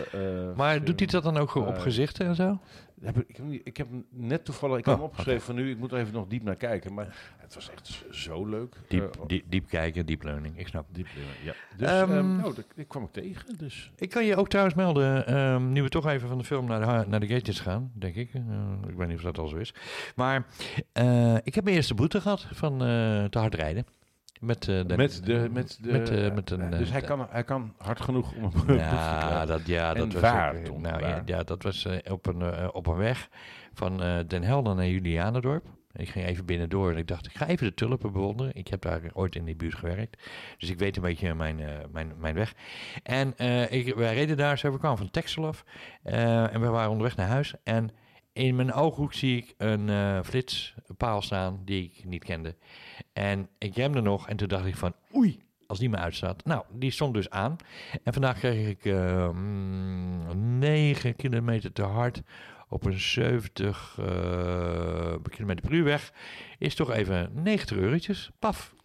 eh, 0.50 0.56
maar 0.56 0.74
Flim. 0.74 0.86
doet 0.86 1.00
hij 1.00 1.08
dat 1.08 1.24
dan 1.24 1.38
ook 1.38 1.56
op 1.56 1.78
gezichten 1.78 2.26
en 2.26 2.36
zo? 2.36 2.60
Heb 3.02 3.18
ik, 3.18 3.38
ik, 3.64 3.78
heb 3.78 3.88
ik 3.88 4.04
net 4.10 4.46
toevallig... 4.46 4.78
Ik 4.78 4.86
heb 4.86 4.94
Oh, 4.94 5.00
hem 5.00 5.10
opgeschreven 5.10 5.42
van 5.42 5.56
nu. 5.56 5.72
Ik 5.72 5.78
moet 5.78 5.92
er 5.92 5.98
even 6.00 6.14
nog 6.14 6.28
diep 6.28 6.44
naar 6.44 6.56
kijken. 6.56 6.94
Maar 6.94 7.16
het 7.38 7.56
was 7.56 7.70
echt 7.72 8.06
zo 8.12 8.46
leuk. 8.46 8.76
Diep, 8.88 9.16
Eh, 9.16 9.22
diep, 9.28 9.44
diep 9.50 9.68
kijken, 9.68 10.06
deep 10.06 10.24
learning. 10.24 10.60
Ik 10.60 10.68
snap. 10.68 10.86
diep 10.92 11.08
learning, 11.16 11.44
ja. 11.44 11.54
Dus, 11.78 11.90
Ehm, 11.90 12.12
ehm, 12.12 12.36
nou, 12.38 12.56
dat, 12.56 12.66
dat 12.76 12.88
kwam 12.88 13.04
ik 13.04 13.12
tegen. 13.12 13.58
Dus 13.58 13.92
Ik 13.96 14.10
kan 14.10 14.26
je 14.26 14.36
ook 14.36 14.50
trouwens 14.50 14.76
melden, 14.76 15.28
ehm, 15.28 15.72
nu 15.72 15.82
we 15.84 15.90
toch 15.90 16.08
even 16.08 16.28
van 16.28 16.38
de 16.38 16.44
film 16.44 16.66
naar 16.68 16.80
de, 17.04 17.10
naar 17.10 17.20
de 17.20 17.28
gates 17.28 17.60
gaan, 17.60 17.92
denk 17.94 18.16
ik. 18.16 18.34
Eh, 18.34 18.42
ik 18.90 18.96
weet 18.96 19.08
niet 19.08 19.18
of 19.18 19.24
dat 19.24 19.38
al 19.38 19.48
zo 19.48 19.56
is. 19.58 19.74
Maar 20.16 20.46
eh, 20.92 21.36
ik 21.44 21.56
heb 21.56 21.64
mijn 21.64 21.76
eerste 21.76 21.94
boete 21.94 22.22
gehad 22.22 22.48
van 22.52 22.78
te 23.30 23.40
hard 23.40 23.56
rijden. 23.56 23.86
Met, 24.42 24.68
eh, 24.68 24.82
de, 24.86 24.98
met 24.98 25.22
de... 25.24 25.50
Met 25.52 25.78
de 25.82 25.92
met, 25.92 26.10
eh, 26.10 26.34
met 26.34 26.50
een, 26.50 26.70
dus 26.70 26.88
eh, 26.88 26.92
hij, 26.92 27.02
kan, 27.02 27.28
hij 27.30 27.44
kan 27.44 27.74
hard 27.78 28.02
genoeg 28.02 28.34
om 28.34 28.52
een 28.68 28.76
Ja, 28.78 29.46
dat, 29.46 29.68
ja, 29.68 29.94
dat 29.94 30.14
was 30.14 30.24
ook, 30.24 30.54
eh, 30.54 30.64
Tom, 30.64 30.82
nou, 30.82 31.00
ja, 31.02 31.22
ja, 31.26 31.44
dat 31.44 31.64
was 31.64 31.86
eh, 31.86 32.12
op, 32.12 32.26
een, 32.26 32.42
eh, 32.42 32.68
op 32.72 32.88
een 32.88 32.96
weg 32.96 33.30
van 33.74 34.04
eh, 34.04 34.18
Den 34.28 34.44
Helder 34.44 34.76
naar 34.76 34.88
Julianendorp. 34.88 35.66
Ik 35.94 36.10
ging 36.10 36.26
even 36.26 36.46
binnendoor 36.46 36.92
en 36.92 36.98
ik 36.98 37.08
dacht, 37.08 37.26
ik 37.26 37.36
ga 37.38 37.48
even 37.48 37.68
de 37.68 37.74
tulpen 37.74 38.12
bewonderen. 38.12 38.56
Ik 38.56 38.68
heb 38.68 38.82
daar 38.82 39.02
ooit 39.14 39.36
in 39.36 39.46
die 39.46 39.56
buurt 39.56 39.76
gewerkt. 39.76 40.24
Dus 40.58 40.70
ik 40.70 40.80
weet 40.80 40.96
een 40.96 41.02
beetje 41.02 41.34
mijn, 41.36 41.60
eh, 41.60 41.68
mijn, 41.92 42.12
mijn 42.18 42.36
weg. 42.36 42.54
En 43.04 43.34
eh, 43.38 43.72
ik, 43.72 43.96
wij 43.96 44.14
reden 44.14 44.38
daar 44.38 44.58
zo, 44.58 44.72
we 44.72 44.78
kwamen 44.78 44.98
van 44.98 45.12
Texel 45.12 45.48
af. 45.48 45.64
eh, 46.04 46.54
en 46.54 46.62
we 46.62 46.68
waren 46.68 46.90
onderweg 46.90 47.16
naar 47.16 47.28
huis. 47.28 47.54
En 47.64 47.90
in 48.38 48.56
mijn 48.56 48.74
ooghoek 48.74 49.14
zie 49.14 49.38
ik 49.38 49.54
een 49.58 49.90
eh, 49.90 50.20
flitspaal 50.24 51.22
staan 51.22 51.62
die 51.66 51.84
ik 51.84 52.06
niet 52.06 52.24
kende. 52.24 52.56
En 53.14 53.50
ik 53.58 53.76
remde 53.76 54.02
nog 54.02 54.30
en 54.30 54.38
toen 54.38 54.48
dacht 54.48 54.66
ik 54.66 54.76
van, 54.76 54.94
oei, 55.16 55.40
als 55.68 55.80
die 55.80 55.90
me 55.90 55.98
uitstaat. 55.98 56.46
Nou, 56.46 56.64
die 56.72 56.92
stond 56.92 57.14
dus 57.14 57.30
aan. 57.30 57.56
En 58.04 58.14
vandaag 58.14 58.40
kreeg 58.40 58.68
ik 58.68 58.86
eh, 58.86 59.30
mm, 59.30 60.58
9 60.60 61.16
kilometer 61.16 61.74
te 61.74 61.84
hard 61.84 62.22
op 62.70 62.86
een 62.86 63.00
70 63.00 63.98
eh 64.00 65.16
kilometer 65.30 65.62
per 65.62 65.74
uur 65.74 65.84
weg. 65.84 66.14
Is 66.58 66.76
toch 66.76 66.92
even 66.92 67.30
90 67.34 67.78
eurotjes. 67.78 68.32
Paf. 68.40 68.76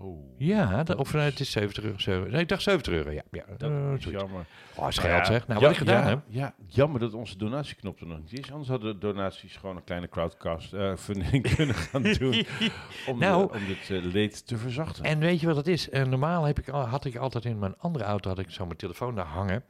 Oh, 0.00 0.34
Ja, 0.38 0.82
dat, 0.84 0.96
of 0.96 1.14
eh, 1.14 1.22
het 1.24 1.40
is 1.40 1.50
70 1.50 1.84
euro. 1.84 1.98
zeven- 1.98 2.30
Nee, 2.30 2.40
ik 2.40 2.48
dacht 2.48 2.62
70 2.62 2.92
euro. 2.92 3.10
Ja, 3.10 3.22
ja 3.30 3.44
dat 3.58 3.70
is 3.98 4.04
jammer. 4.04 4.44
Oh, 4.76 4.88
is 4.88 4.98
geld 4.98 5.12
ja, 5.12 5.24
zeg. 5.24 5.46
Nou, 5.46 5.60
ja, 5.60 5.66
wat 5.66 5.70
ik 5.74 5.78
gedaan 5.78 6.02
ja, 6.02 6.08
heb. 6.08 6.20
Ja, 6.28 6.54
jammer 6.66 7.00
dat 7.00 7.14
onze 7.14 7.36
donatieknop 7.38 8.00
er 8.00 8.06
nog 8.06 8.18
niet 8.18 8.38
is. 8.38 8.50
Anders 8.50 8.68
hadden 8.68 8.92
de 8.92 8.98
donaties 8.98 9.56
gewoon 9.56 9.76
een 9.76 9.84
kleine 9.84 10.08
crowdcast 10.08 10.74
funding 11.04 11.54
kunnen 11.54 11.74
gaan 11.74 12.02
doen. 12.02 12.44
Om, 13.08 13.18
Nou. 13.18 13.46
de- 13.46 13.58
om 13.58 13.66
dit 13.66 13.90
eh, 13.90 14.12
leed 14.12 14.46
te 14.46 14.56
verzachten. 14.56 15.04
En 15.04 15.18
weet 15.18 15.40
je 15.40 15.46
wat 15.46 15.56
het 15.56 15.68
is? 15.68 15.90
En 15.90 16.08
normaal 16.10 16.44
heb 16.44 16.58
ik, 16.58 16.66
had 16.66 17.04
ik 17.04 17.16
altijd 17.16 17.44
in 17.44 17.58
mijn 17.58 17.74
andere 17.78 18.04
auto 18.04 18.28
had 18.28 18.38
ik 18.38 18.50
zo 18.50 18.64
mijn 18.66 18.78
telefoon 18.78 19.14
daar 19.14 19.26
hangen. 19.26 19.64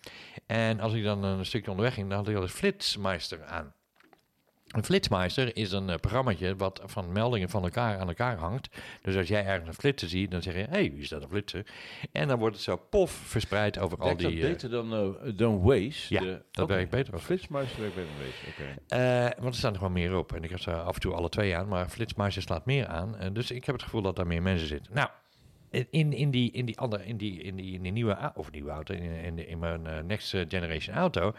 En 0.46 0.80
als 0.80 0.92
ik 0.92 1.02
dan 1.04 1.24
een 1.24 1.46
stukje 1.46 1.70
onderweg 1.70 1.94
ging, 1.94 2.08
dan 2.08 2.18
had 2.18 2.28
ik 2.28 2.36
al 2.36 2.42
een 2.42 2.48
flitsmeister 2.48 3.44
aan. 3.44 3.72
Een 4.68 4.84
flitsmeister 4.84 5.56
is 5.56 5.72
een 5.72 5.88
uh, 5.88 5.94
programmaatje 5.94 6.56
wat 6.56 6.82
van 6.84 7.12
meldingen 7.12 7.48
van 7.48 7.62
elkaar 7.62 7.98
aan 7.98 8.08
elkaar 8.08 8.36
hangt. 8.36 8.68
Dus 9.02 9.16
als 9.16 9.28
jij 9.28 9.44
ergens 9.44 9.68
een 9.68 9.74
flitser 9.74 10.08
ziet, 10.08 10.30
dan 10.30 10.42
zeg 10.42 10.54
je, 10.54 10.60
hé, 10.60 10.66
hey, 10.70 10.90
wie 10.92 11.00
is 11.00 11.08
dat 11.08 11.22
een 11.22 11.28
flitser? 11.28 11.66
En 12.12 12.28
dan 12.28 12.38
wordt 12.38 12.54
het 12.54 12.64
zo 12.64 12.76
pof 12.76 13.10
verspreid 13.10 13.78
over 13.78 13.98
al 13.98 14.16
die... 14.16 14.26
dat 14.26 14.32
eh, 14.34 14.40
beter 14.40 14.70
dan, 14.70 14.94
eh, 14.94 15.32
dan 15.34 15.62
Waze? 15.62 16.14
Ja, 16.14 16.20
De- 16.20 16.42
dat 16.50 16.68
werkt 16.68 16.90
beter 16.90 17.12
als 17.12 17.22
Flitsmeister 17.22 17.80
werkt 17.80 17.94
beter 17.94 18.10
dan 18.16 18.26
Waze, 18.26 18.46
oké. 18.48 18.96
Eh, 19.34 19.42
want 19.42 19.52
er 19.52 19.58
staan 19.58 19.72
er 19.72 19.78
gewoon 19.78 19.92
meer 19.92 20.16
op. 20.16 20.32
En 20.32 20.44
ik 20.44 20.50
heb 20.50 20.60
ze 20.60 20.72
af 20.72 20.94
en 20.94 21.00
toe 21.00 21.14
alle 21.14 21.28
twee 21.28 21.56
aan. 21.56 21.68
Maar 21.68 21.88
Flitsmeister 21.88 22.42
slaat 22.42 22.66
meer 22.66 22.86
aan. 22.86 23.16
Dus 23.32 23.50
ik 23.50 23.64
heb 23.64 23.74
het 23.74 23.84
gevoel 23.84 24.02
dat 24.02 24.16
daar 24.16 24.26
meer 24.26 24.42
mensen 24.42 24.68
zitten. 24.68 24.94
Nou, 24.94 25.08
in, 25.70 26.12
in, 26.12 26.30
die, 26.30 26.52
in, 26.52 26.64
die, 26.64 26.78
andere, 26.78 27.06
in, 27.06 27.16
die, 27.16 27.42
in, 27.42 27.56
die, 27.56 27.78
nieuwe, 27.92 28.32
of 28.34 28.50
nieuwe 28.50 28.70
auto, 28.70 28.94
in, 28.94 29.48
in, 29.48 29.58
mijn 29.58 29.86
eh, 29.86 30.02
next 30.02 30.30
generation 30.48 30.96
auto, 30.96 31.34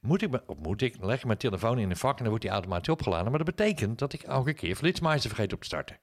moet 0.00 0.22
ik, 0.22 0.30
moet 0.58 0.82
ik, 0.82 0.96
leg 1.00 1.18
ik 1.18 1.24
mijn 1.24 1.38
telefoon 1.38 1.78
in 1.78 1.90
een 1.90 1.96
vak 1.96 2.12
en 2.12 2.18
dan 2.18 2.28
wordt 2.28 2.42
die 2.42 2.52
automatisch 2.52 2.88
opgeladen. 2.88 3.30
Maar 3.30 3.44
dat 3.44 3.56
betekent 3.56 3.98
dat 3.98 4.12
ik 4.12 4.22
elke 4.22 4.52
keer 4.52 4.76
Flitsmeister 4.76 5.30
vergeet 5.30 5.52
op 5.52 5.60
te 5.60 5.66
starten. 5.66 5.96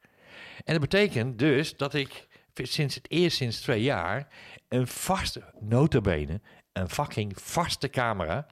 En 0.63 0.74
dat 0.74 0.82
betekent 0.89 1.39
dus 1.39 1.78
dat 1.78 1.93
ik 1.93 2.28
sinds 2.53 2.95
het 2.95 3.11
eerst 3.11 3.38
sinds 3.38 3.61
twee 3.61 3.82
jaar 3.82 4.28
een 4.67 4.88
vaste, 4.88 5.43
notabene, 5.59 6.41
een 6.74 6.89
fucking 6.89 7.41
vaste 7.41 7.89
camera, 7.89 8.47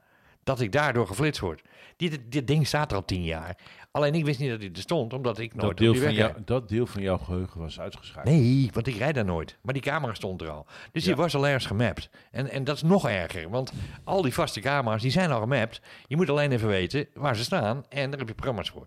dat 0.50 0.60
ik 0.60 0.72
daardoor 0.72 1.06
geflitst 1.06 1.40
word. 1.40 1.62
Dit, 1.96 2.20
dit 2.28 2.46
ding 2.46 2.66
staat 2.66 2.90
er 2.90 2.96
al 2.96 3.04
tien 3.04 3.22
jaar. 3.24 3.56
Alleen 3.90 4.14
ik 4.14 4.24
wist 4.24 4.38
niet 4.38 4.50
dat 4.50 4.60
hij 4.60 4.70
er 4.72 4.80
stond, 4.80 5.12
omdat 5.12 5.38
ik 5.38 5.54
nooit 5.54 5.68
Dat 5.68 5.76
deel, 5.78 5.94
van 6.02 6.14
jou, 6.14 6.32
dat 6.44 6.68
deel 6.68 6.86
van 6.86 7.02
jouw 7.02 7.18
geheugen 7.18 7.60
was 7.60 7.80
uitgeschakeld. 7.80 8.34
Nee, 8.34 8.70
want 8.72 8.86
ik 8.86 8.96
rijd 8.96 9.14
daar 9.14 9.24
nooit. 9.24 9.56
Maar 9.62 9.74
die 9.74 9.82
camera 9.82 10.14
stond 10.14 10.40
er 10.42 10.48
al. 10.48 10.66
Dus 10.92 11.02
die 11.02 11.12
Ja. 11.12 11.18
was 11.18 11.34
al 11.34 11.46
ergens 11.46 11.66
gemapt. 11.66 12.10
En, 12.30 12.50
en 12.50 12.64
dat 12.64 12.76
is 12.76 12.82
nog 12.82 13.08
erger, 13.08 13.50
want 13.50 13.72
al 14.04 14.22
die 14.22 14.32
vaste 14.34 14.60
camera's, 14.60 15.02
die 15.02 15.10
zijn 15.10 15.30
al 15.30 15.40
gemapt. 15.40 15.80
Je 16.06 16.16
moet 16.16 16.30
alleen 16.30 16.52
even 16.52 16.68
weten 16.68 17.06
waar 17.14 17.36
ze 17.36 17.42
staan 17.44 17.84
en 17.88 18.10
daar 18.10 18.18
heb 18.18 18.28
je 18.28 18.34
programma's 18.34 18.70
voor. 18.70 18.86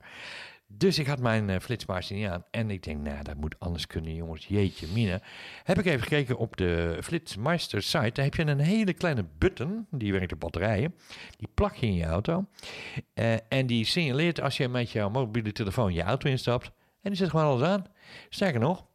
Dus 0.77 0.99
ik 0.99 1.07
had 1.07 1.19
mijn 1.19 1.49
uh, 1.49 1.97
niet 2.09 2.27
aan. 2.27 2.43
En 2.51 2.71
ik 2.71 2.83
denk, 2.83 3.01
nou, 3.01 3.23
dat 3.23 3.35
moet 3.35 3.55
anders 3.59 3.87
kunnen, 3.87 4.15
jongens. 4.15 4.45
Jeetje, 4.45 4.87
mine. 4.87 5.21
Heb 5.63 5.79
ik 5.79 5.85
even 5.85 6.01
gekeken 6.01 6.37
op 6.37 6.57
de 6.57 6.97
Flitsmeister 7.01 7.81
site. 7.81 8.11
Daar 8.11 8.25
heb 8.25 8.35
je 8.35 8.45
een 8.45 8.59
hele 8.59 8.93
kleine 8.93 9.25
button, 9.37 9.87
die 9.91 10.11
werkt 10.11 10.33
op 10.33 10.39
batterijen. 10.39 10.95
Die 11.37 11.49
plak 11.53 11.75
je 11.75 11.85
in 11.85 11.93
je 11.93 12.05
auto. 12.05 12.45
Eh, 13.13 13.33
en 13.49 13.67
die 13.67 13.85
signaleert 13.85 14.41
als 14.41 14.57
je 14.57 14.67
met 14.67 14.91
jouw 14.91 15.09
mobiele 15.09 15.51
telefoon 15.51 15.93
je 15.93 16.03
auto 16.03 16.29
instapt. 16.29 16.71
En 17.01 17.09
die 17.09 17.15
zet 17.15 17.29
gewoon 17.29 17.45
alles 17.45 17.67
aan. 17.67 17.85
Sterker 18.29 18.59
nog, 18.59 18.85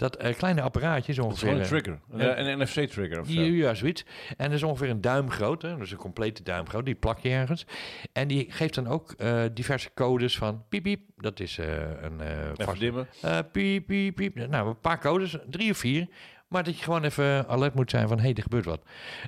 dat 0.00 0.16
eh, 0.16 0.34
kleine 0.36 0.60
apparaatje 0.62 1.10
is 1.12 1.16
Dat 1.16 1.26
is 1.26 1.32
ongeveer... 1.32 1.52
een 1.52 1.60
eh, 1.60 1.66
trigger. 1.66 1.98
Een, 2.10 2.18
ja. 2.26 2.38
een 2.38 2.58
NFC-trigger 2.58 3.20
of 3.20 3.28
zo. 3.28 3.40
ja, 3.40 3.74
zoiets. 3.74 4.04
En 4.36 4.44
dat 4.46 4.52
is 4.54 4.62
ongeveer 4.62 4.90
een 4.90 5.00
duim 5.00 5.30
groot, 5.30 5.62
hè? 5.62 5.76
dus 5.76 5.90
een 5.90 5.96
complete 5.96 6.42
duim 6.42 6.68
groot. 6.68 6.84
Die 6.84 6.94
plak 6.94 7.18
je 7.18 7.28
ergens. 7.28 7.66
En 8.12 8.28
die 8.28 8.46
geeft 8.50 8.74
dan 8.74 8.86
ook 8.86 9.12
eh, 9.12 9.42
diverse 9.54 9.90
codes 9.94 10.36
van 10.38 10.64
piep, 10.68 10.82
piep. 10.82 11.00
Dat 11.16 11.40
is 11.40 11.58
eh, 11.58 11.66
een... 12.02 12.20
eh 12.20 12.28
Even 12.38 12.64
vast- 12.64 12.80
dimmen. 12.80 13.06
eh, 13.22 13.38
piep, 13.52 13.86
piep, 13.86 14.14
piep. 14.14 14.34
Nou, 14.48 14.68
een 14.68 14.80
paar 14.80 15.00
codes, 15.00 15.36
drie 15.50 15.70
of 15.70 15.76
vier. 15.78 16.06
Maar 16.50 16.64
dat 16.64 16.78
je 16.78 16.84
gewoon 16.84 17.04
even 17.04 17.48
alert 17.48 17.74
moet 17.74 17.90
zijn 17.90 18.08
van, 18.08 18.16
hé, 18.16 18.22
hey, 18.22 18.34
er 18.34 18.42
gebeurt 18.42 18.64
wat. 18.64 18.82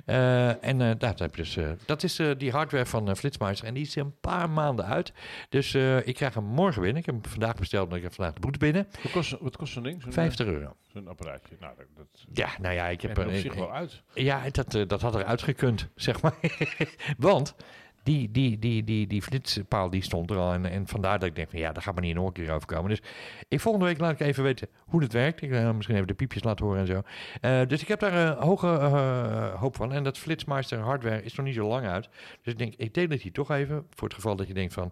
Eh, 0.05 0.63
en 0.63 0.81
eh, 0.81 0.91
dat, 0.97 1.19
heb 1.19 1.35
je 1.35 1.41
dus, 1.41 1.57
eh, 1.57 1.71
dat 1.85 2.03
is 2.03 2.19
die 2.37 2.51
hardware 2.51 2.85
van 2.85 3.15
Flitsmeister. 3.15 3.67
En 3.67 3.73
die 3.73 3.83
is 3.83 3.95
een 3.95 4.19
paar 4.19 4.49
maanden 4.49 4.85
uit. 4.85 5.13
Dus 5.49 5.75
ik 6.03 6.15
krijg 6.15 6.33
hem 6.33 6.43
morgen 6.43 6.81
binnen. 6.81 6.99
Ik 6.99 7.05
heb 7.05 7.15
hem 7.15 7.31
vandaag 7.31 7.55
besteld, 7.55 7.87
maar 7.87 7.97
ik 7.97 8.03
heb 8.03 8.13
vandaag 8.13 8.33
de 8.33 8.39
boete 8.39 8.57
binnen. 8.57 8.87
Wat 9.03 9.11
kost, 9.11 9.37
wat 9.39 9.57
kost 9.57 9.73
zo'n 9.73 9.83
ding? 9.83 10.01
Zo'n, 10.01 10.11
50 10.11 10.45
euro. 10.45 10.75
Zo'n 10.93 11.07
apparaatje. 11.07 11.55
Nou, 11.59 11.73
dat, 11.77 11.85
dat 11.95 12.25
Ja, 12.31 12.49
nou 12.61 12.73
ja, 12.73 12.87
ik 12.87 13.01
heb... 13.01 13.17
er 13.17 13.25
op 13.25 13.31
eh, 13.31 13.39
zich 13.39 13.53
wel 13.53 13.73
uit. 13.73 14.01
Ja, 14.13 14.41
dat, 14.51 14.71
dat 14.87 15.01
had 15.01 15.15
eruit 15.15 15.41
gekund, 15.41 15.87
zeg 15.95 16.21
maar. 16.21 16.33
Want 17.17 17.55
die, 18.03 18.31
die, 18.31 18.59
die, 18.59 18.83
die, 18.83 19.07
die 19.07 19.21
flitspaal 19.21 19.89
die 19.89 20.03
stond 20.03 20.29
er 20.29 20.37
al. 20.37 20.53
En, 20.53 20.65
en 20.65 20.87
vandaar 20.87 21.19
dat 21.19 21.29
ik 21.29 21.35
denk 21.35 21.49
van 21.49 21.59
ja, 21.59 21.71
daar 21.71 21.83
gaat 21.83 21.93
maar 21.93 22.03
niet 22.03 22.15
nog 22.15 22.27
een 22.27 22.33
keer 22.33 22.51
overkomen. 22.51 22.89
Dus 22.89 23.01
ik, 23.47 23.59
volgende 23.59 23.85
week 23.87 23.99
laat 23.99 24.11
ik 24.11 24.19
even 24.19 24.43
weten 24.43 24.67
hoe 24.79 25.01
het 25.01 25.13
werkt. 25.13 25.41
Ik 25.41 25.51
ga 25.51 25.73
misschien 25.73 25.95
even 25.95 26.07
de 26.07 26.13
piepjes 26.13 26.43
laten 26.43 26.65
horen 26.65 26.79
en 26.79 26.87
zo. 26.87 27.01
Eh, 27.41 27.67
dus 27.67 27.81
ik 27.81 27.87
heb 27.87 27.99
daar 27.99 28.13
een 28.13 28.43
hoge 28.43 28.67
eh, 28.67 29.59
hoop 29.59 29.75
van. 29.75 29.93
En 29.93 30.03
dat 30.03 30.17
Flitsmeister 30.17 30.79
hardware 30.79 31.23
is 31.23 31.35
nog 31.35 31.45
niet 31.45 31.55
zo 31.55 31.67
lang 31.67 31.87
uit. 31.87 32.09
Dus 32.41 32.53
ik 32.53 32.59
denk, 32.59 32.73
ik 32.77 32.93
deel 32.93 33.07
het 33.07 33.21
hier 33.21 33.31
toch 33.31 33.51
even. 33.51 33.85
Voor 33.89 34.07
het 34.07 34.15
geval 34.15 34.35
dat 34.35 34.47
je 34.47 34.53
denkt 34.53 34.73
van... 34.73 34.91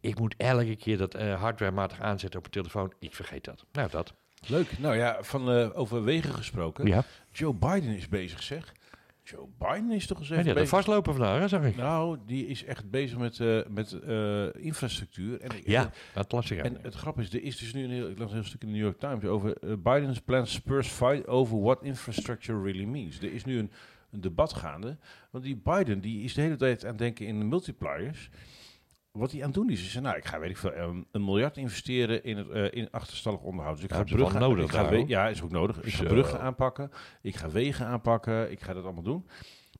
Ik 0.00 0.18
moet 0.18 0.34
elke 0.36 0.76
keer 0.76 0.98
dat 0.98 1.14
eh 1.14 1.40
hardwarematig 1.40 2.00
aanzetten 2.00 2.38
op 2.38 2.44
een 2.44 2.50
telefoon. 2.50 2.92
Ik 2.98 3.14
vergeet 3.14 3.44
dat. 3.44 3.64
Nou, 3.72 3.90
dat. 3.90 4.14
Leuk. 4.46 4.78
Nou 4.78 4.96
ja, 4.96 5.16
van 5.20 5.50
eh, 5.50 5.78
over 5.78 6.04
wegen 6.04 6.34
gesproken. 6.34 6.86
Ja. 6.86 7.04
Joe 7.32 7.54
Biden 7.54 7.96
is 7.96 8.08
bezig, 8.08 8.42
zeg. 8.42 8.72
Joe 9.24 9.48
Biden 9.58 9.90
is 9.90 10.06
toch 10.06 10.18
eens 10.18 10.30
En 10.30 10.36
even 10.36 10.48
er 10.48 10.54
bezig. 10.54 10.68
vastlopen 10.68 11.12
vandaag, 11.14 11.40
hè, 11.40 11.48
zag 11.48 11.64
ik. 11.64 11.76
Nou, 11.76 12.18
die 12.26 12.46
is 12.46 12.64
echt 12.64 12.90
bezig 12.90 13.18
met, 13.18 13.40
eh, 13.40 13.60
met 13.68 13.92
eh, 13.92 14.54
infrastructuur. 14.54 15.40
En, 15.40 15.50
Ja, 15.64 15.90
dat 16.14 16.32
las 16.32 16.50
ik 16.50 16.58
En 16.58 16.78
het 16.82 16.94
grap 16.94 17.18
is, 17.20 17.32
er 17.32 17.42
is 17.42 17.56
dus 17.56 17.72
nu 17.72 17.84
een 17.84 17.90
heel, 17.90 18.08
ik 18.08 18.18
las 18.18 18.28
een 18.28 18.36
heel 18.36 18.44
stuk 18.44 18.62
in 18.62 18.68
de 18.68 18.74
New 18.74 18.82
York 18.82 18.98
Times 18.98 19.24
over 19.24 19.56
eh, 19.56 19.72
Biden's 19.76 20.20
plans 20.20 20.52
spurs 20.52 20.88
fight 20.88 21.26
over 21.26 21.60
what 21.60 21.82
infrastructure 21.82 22.62
really 22.62 22.84
means. 22.84 23.18
Er 23.18 23.32
is 23.32 23.44
nu 23.44 23.58
een, 23.58 23.70
een 24.10 24.20
debat 24.20 24.52
gaande, 24.52 24.96
want 25.30 25.44
die 25.44 25.56
Biden 25.56 26.00
die 26.00 26.22
is 26.24 26.34
de 26.34 26.40
hele 26.40 26.56
tijd 26.56 26.82
aan 26.82 26.88
het 26.88 26.98
denken 26.98 27.26
in 27.26 27.48
multipliers. 27.48 28.30
Wat 29.12 29.30
hij 29.32 29.40
aan 29.40 29.46
het 29.46 29.54
doen 29.54 29.70
is, 29.70 29.86
is 29.86 29.94
nou, 30.00 30.16
ik 30.16 30.24
ga 30.24 30.38
weet 30.40 30.50
ik 30.50 30.56
veel, 30.56 30.74
een, 30.76 31.06
een 31.10 31.24
miljard 31.24 31.56
investeren 31.56 32.24
in 32.24 32.36
het 32.36 32.48
eh, 32.48 32.64
in 32.70 32.90
achterstallig 32.90 33.40
onderhoud. 33.40 33.74
Dus 33.74 33.84
ik 33.84 33.90
Ja, 33.90 33.96
ga 33.96 34.02
bruggen, 34.04 34.40
nodig 34.40 34.64
ik 34.64 34.70
ga 34.70 34.88
we- 34.88 35.04
ja, 35.06 35.28
is 35.28 35.42
ook 35.42 35.50
nodig. 35.50 35.82
Ik 35.82 35.92
ga 35.92 36.04
bruggen 36.04 36.40
aanpakken, 36.40 36.90
ik 37.22 37.36
ga 37.36 37.50
wegen 37.50 37.86
aanpakken, 37.86 38.50
ik 38.50 38.60
ga 38.60 38.72
dat 38.72 38.84
allemaal 38.84 39.02
doen. 39.02 39.26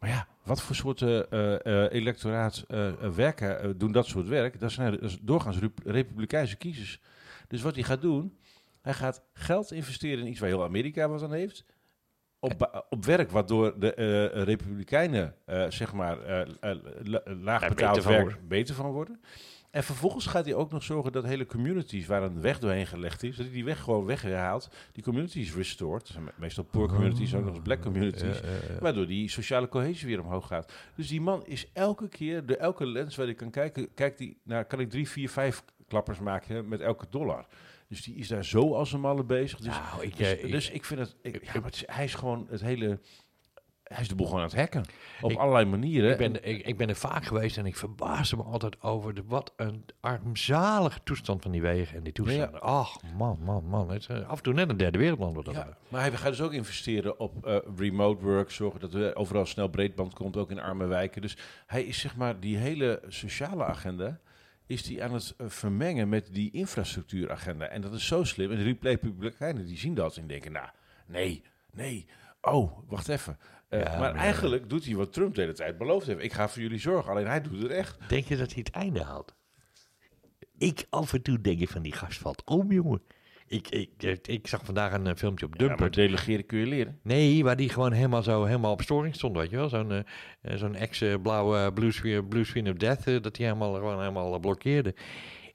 Maar 0.00 0.10
ja, 0.10 0.26
wat 0.44 0.62
voor 0.62 0.74
soorten 0.76 1.30
eh, 1.30 1.66
eh, 1.84 1.92
electoraat 1.92 2.64
werken, 3.14 3.78
doen 3.78 3.92
dat 3.92 4.06
soort 4.06 4.28
werk? 4.28 4.60
Dat 4.60 4.72
zijn, 4.72 4.90
dat 4.92 5.02
is 5.02 5.18
doorgaans 5.20 5.58
rep- 5.58 5.80
republikeinse 5.84 6.56
kiezers. 6.56 7.00
Dus 7.48 7.62
wat 7.62 7.74
hij 7.74 7.84
gaat 7.84 8.00
doen, 8.00 8.36
Hij 8.82 8.94
gaat 8.94 9.22
geld 9.32 9.72
investeren 9.72 10.24
in 10.24 10.30
iets 10.30 10.40
waar 10.40 10.48
heel 10.48 10.64
Amerika 10.64 11.08
wat 11.08 11.22
aan 11.22 11.32
heeft. 11.32 11.64
Op, 12.44 12.54
ba- 12.58 12.84
op 12.90 13.04
werk 13.04 13.30
waardoor 13.30 13.78
de 13.78 13.94
eh, 13.94 14.42
Republikeinen, 14.42 15.34
eh, 15.44 15.64
zeg 15.70 15.92
maar, 15.92 16.20
eh, 16.22 16.40
eh, 16.40 16.76
la- 17.02 17.22
laag 17.40 17.68
betaald 17.68 17.76
beter 17.76 18.02
van 18.02 18.12
werk 18.12 18.22
worden. 18.24 18.48
beter 18.48 18.74
van 18.74 18.90
worden. 18.90 19.20
En 19.70 19.84
vervolgens 19.84 20.26
gaat 20.26 20.44
hij 20.44 20.54
ook 20.54 20.70
nog 20.70 20.82
zorgen 20.82 21.12
dat 21.12 21.24
hele 21.24 21.46
communities 21.46 22.06
waar 22.06 22.22
een 22.22 22.40
weg 22.40 22.58
doorheen 22.58 22.86
gelegd 22.86 23.22
is, 23.22 23.36
dat 23.36 23.44
hij 23.44 23.54
die 23.54 23.64
weg 23.64 23.80
gewoon 23.80 24.04
weghaalt. 24.04 24.68
Die 24.92 25.02
communities 25.04 25.54
restored. 25.54 26.14
Meestal 26.36 26.64
poor 26.64 26.88
communities, 26.88 27.34
ook 27.34 27.44
nog 27.44 27.54
eens 27.54 27.62
black 27.62 27.80
communities. 27.82 28.40
Waardoor 28.80 29.06
die 29.06 29.28
sociale 29.30 29.68
cohesie 29.68 30.06
weer 30.08 30.20
omhoog 30.20 30.46
gaat. 30.46 30.72
Dus 30.96 31.08
die 31.08 31.20
man 31.20 31.46
is 31.46 31.66
elke 31.72 32.08
keer, 32.08 32.46
door 32.46 32.56
elke 32.56 32.86
lens 32.86 33.16
waar 33.16 33.26
hij 33.26 33.34
kan 33.34 33.50
kijken, 33.50 33.94
kijkt 33.94 34.18
hij 34.18 34.36
naar, 34.42 34.64
kan 34.64 34.80
ik 34.80 34.90
drie, 34.90 35.08
vier, 35.08 35.28
vijf 35.30 35.62
klappers 35.88 36.18
maken 36.18 36.68
met 36.68 36.80
elke 36.80 37.06
dollar. 37.10 37.46
Dus 37.92 38.02
die 38.02 38.14
is 38.16 38.28
daar 38.28 38.44
zo 38.44 38.74
als 38.74 38.92
een 38.92 39.00
malle 39.00 39.24
bezig. 39.24 39.58
Dus, 39.58 39.66
Nou, 39.66 40.02
ik, 40.02 40.16
dus, 40.16 40.26
eh, 40.26 40.44
ik- 40.44 40.50
dus 40.50 40.70
ik 40.70 40.84
vind 40.84 41.00
het, 41.00 41.16
ik, 41.22 41.44
ja, 41.44 41.52
maar 41.54 41.64
het 41.64 41.74
is- 41.74 41.82
hij 41.86 42.04
is 42.04 42.14
gewoon 42.14 42.46
het 42.50 42.60
hele, 42.60 43.00
hij 43.82 44.00
is 44.00 44.08
de 44.08 44.14
boel 44.14 44.26
gewoon 44.26 44.40
aan 44.42 44.48
het 44.48 44.56
hacken. 44.58 44.84
Op 45.20 45.30
Ik- 45.30 45.38
allerlei 45.38 45.64
manieren. 45.64 46.10
Ik 46.10 46.16
ben, 46.18 46.44
ik, 46.48 46.66
ik 46.66 46.76
ben 46.76 46.88
er 46.88 46.94
vaak 46.96 47.24
geweest 47.24 47.56
en 47.58 47.66
ik 47.66 47.76
verbaasde 47.76 48.36
me 48.36 48.42
altijd 48.42 48.82
over 48.82 49.14
de, 49.14 49.22
wat 49.26 49.52
een 49.56 49.84
armzalige 50.00 50.98
toestand 51.04 51.42
van 51.42 51.50
die 51.50 51.60
wegen 51.62 51.96
en 51.96 52.02
die 52.02 52.12
toestanden. 52.12 52.60
Ach, 52.60 52.96
man, 53.16 53.38
man, 53.44 53.64
man. 53.64 53.90
Het 53.90 54.00
is 54.00 54.06
eh, 54.06 54.28
af 54.28 54.36
en 54.36 54.42
toe 54.42 54.54
net 54.54 54.68
een 54.70 54.76
derde 54.76 54.98
wereldland 54.98 55.34
wat 55.34 55.44
dat 55.44 55.54
Ja, 55.54 55.76
maar 55.88 56.00
hij 56.00 56.10
gaat 56.12 56.30
dus 56.30 56.40
ook 56.40 56.52
investeren 56.52 57.18
op 57.20 57.46
eh, 57.46 57.56
remote 57.76 58.24
work, 58.24 58.50
zorgen 58.50 58.80
dat 58.80 58.94
er 58.94 59.16
overal 59.16 59.46
snel 59.46 59.68
breedband 59.68 60.14
komt, 60.14 60.36
ook 60.36 60.50
in 60.50 60.60
arme 60.60 60.86
wijken. 60.86 61.22
Dus 61.22 61.36
hij 61.66 61.82
is 61.84 61.98
zeg 62.00 62.16
maar 62.16 62.40
die 62.40 62.56
hele 62.56 63.02
sociale 63.08 63.64
agenda 63.64 64.20
is 64.72 64.82
die 64.82 65.02
aan 65.04 65.14
het 65.14 65.34
eh, 65.36 65.48
vermengen 65.48 66.08
met 66.08 66.28
die 66.32 66.50
infrastructuuragenda. 66.50 67.66
En 67.66 67.80
dat 67.80 67.94
is 67.94 68.06
zo 68.06 68.24
slim. 68.24 68.50
En 68.50 68.56
de 68.56 68.76
Republikeinen 68.82 69.66
die 69.66 69.78
zien 69.78 69.94
dat 69.94 70.16
en 70.16 70.26
denken, 70.26 70.52
nou, 70.52 70.68
nee, 71.06 71.42
nee, 71.72 72.06
oh, 72.40 72.78
wacht 72.88 73.08
even. 73.08 73.38
Eh, 73.68 73.80
Ja, 73.82 73.88
maar 73.88 73.98
maar- 73.98 74.14
eigenlijk 74.14 74.68
doet 74.68 74.84
hij 74.84 74.94
wat 74.94 75.12
Trump 75.12 75.34
de 75.34 75.40
hele 75.40 75.52
tijd 75.52 75.78
beloofd 75.78 76.06
heeft. 76.06 76.22
Ik 76.22 76.32
ga 76.32 76.48
voor 76.48 76.62
jullie 76.62 76.78
zorgen, 76.78 77.10
alleen 77.10 77.26
hij 77.26 77.40
doet 77.42 77.62
het 77.62 77.70
echt. 77.70 77.98
Denk 78.08 78.24
je 78.26 78.36
dat 78.36 78.52
hij 78.52 78.62
het 78.64 78.74
einde 78.74 79.02
haalt? 79.02 79.34
Ik 80.58 80.86
af 80.90 81.12
en 81.12 81.22
toe 81.22 81.40
denk 81.40 81.60
ik 81.60 81.68
van 81.68 81.82
die 81.82 81.92
gast 81.92 82.18
valt 82.18 82.42
om, 82.44 82.72
jongen. 82.72 83.02
Ik, 83.52 83.68
ik, 83.68 84.18
ik, 84.26 84.46
zag 84.46 84.64
vandaag 84.64 84.92
een 84.92 85.06
eh, 85.06 85.14
filmpje 85.16 85.46
op 85.46 85.52
Ja, 85.52 85.58
Dumper. 85.58 85.80
maar 85.80 85.90
delegeren 85.90 86.46
kun 86.46 86.58
je 86.58 86.66
leren. 86.66 86.98
Nee, 87.02 87.44
waar 87.44 87.56
die 87.56 87.68
gewoon 87.68 87.92
helemaal 87.92 88.22
zo 88.22 88.44
helemaal 88.44 88.72
op 88.72 88.82
storing 88.82 89.14
stond, 89.14 89.36
weet 89.36 89.50
je 89.50 89.56
wel. 89.56 89.68
Zo'n 89.68 89.90
eh, 89.92 89.98
eh, 90.40 90.56
zo'n 90.58 90.74
ex-blauwe 90.74 91.72
blue, 91.72 92.22
blue 92.22 92.44
screen 92.44 92.68
of 92.70 92.76
death, 92.76 93.04
dat 93.04 93.34
die 93.34 93.46
helemaal, 93.46 93.74
gewoon 93.74 93.98
helemaal 93.98 94.38
blokkeerde. 94.38 94.94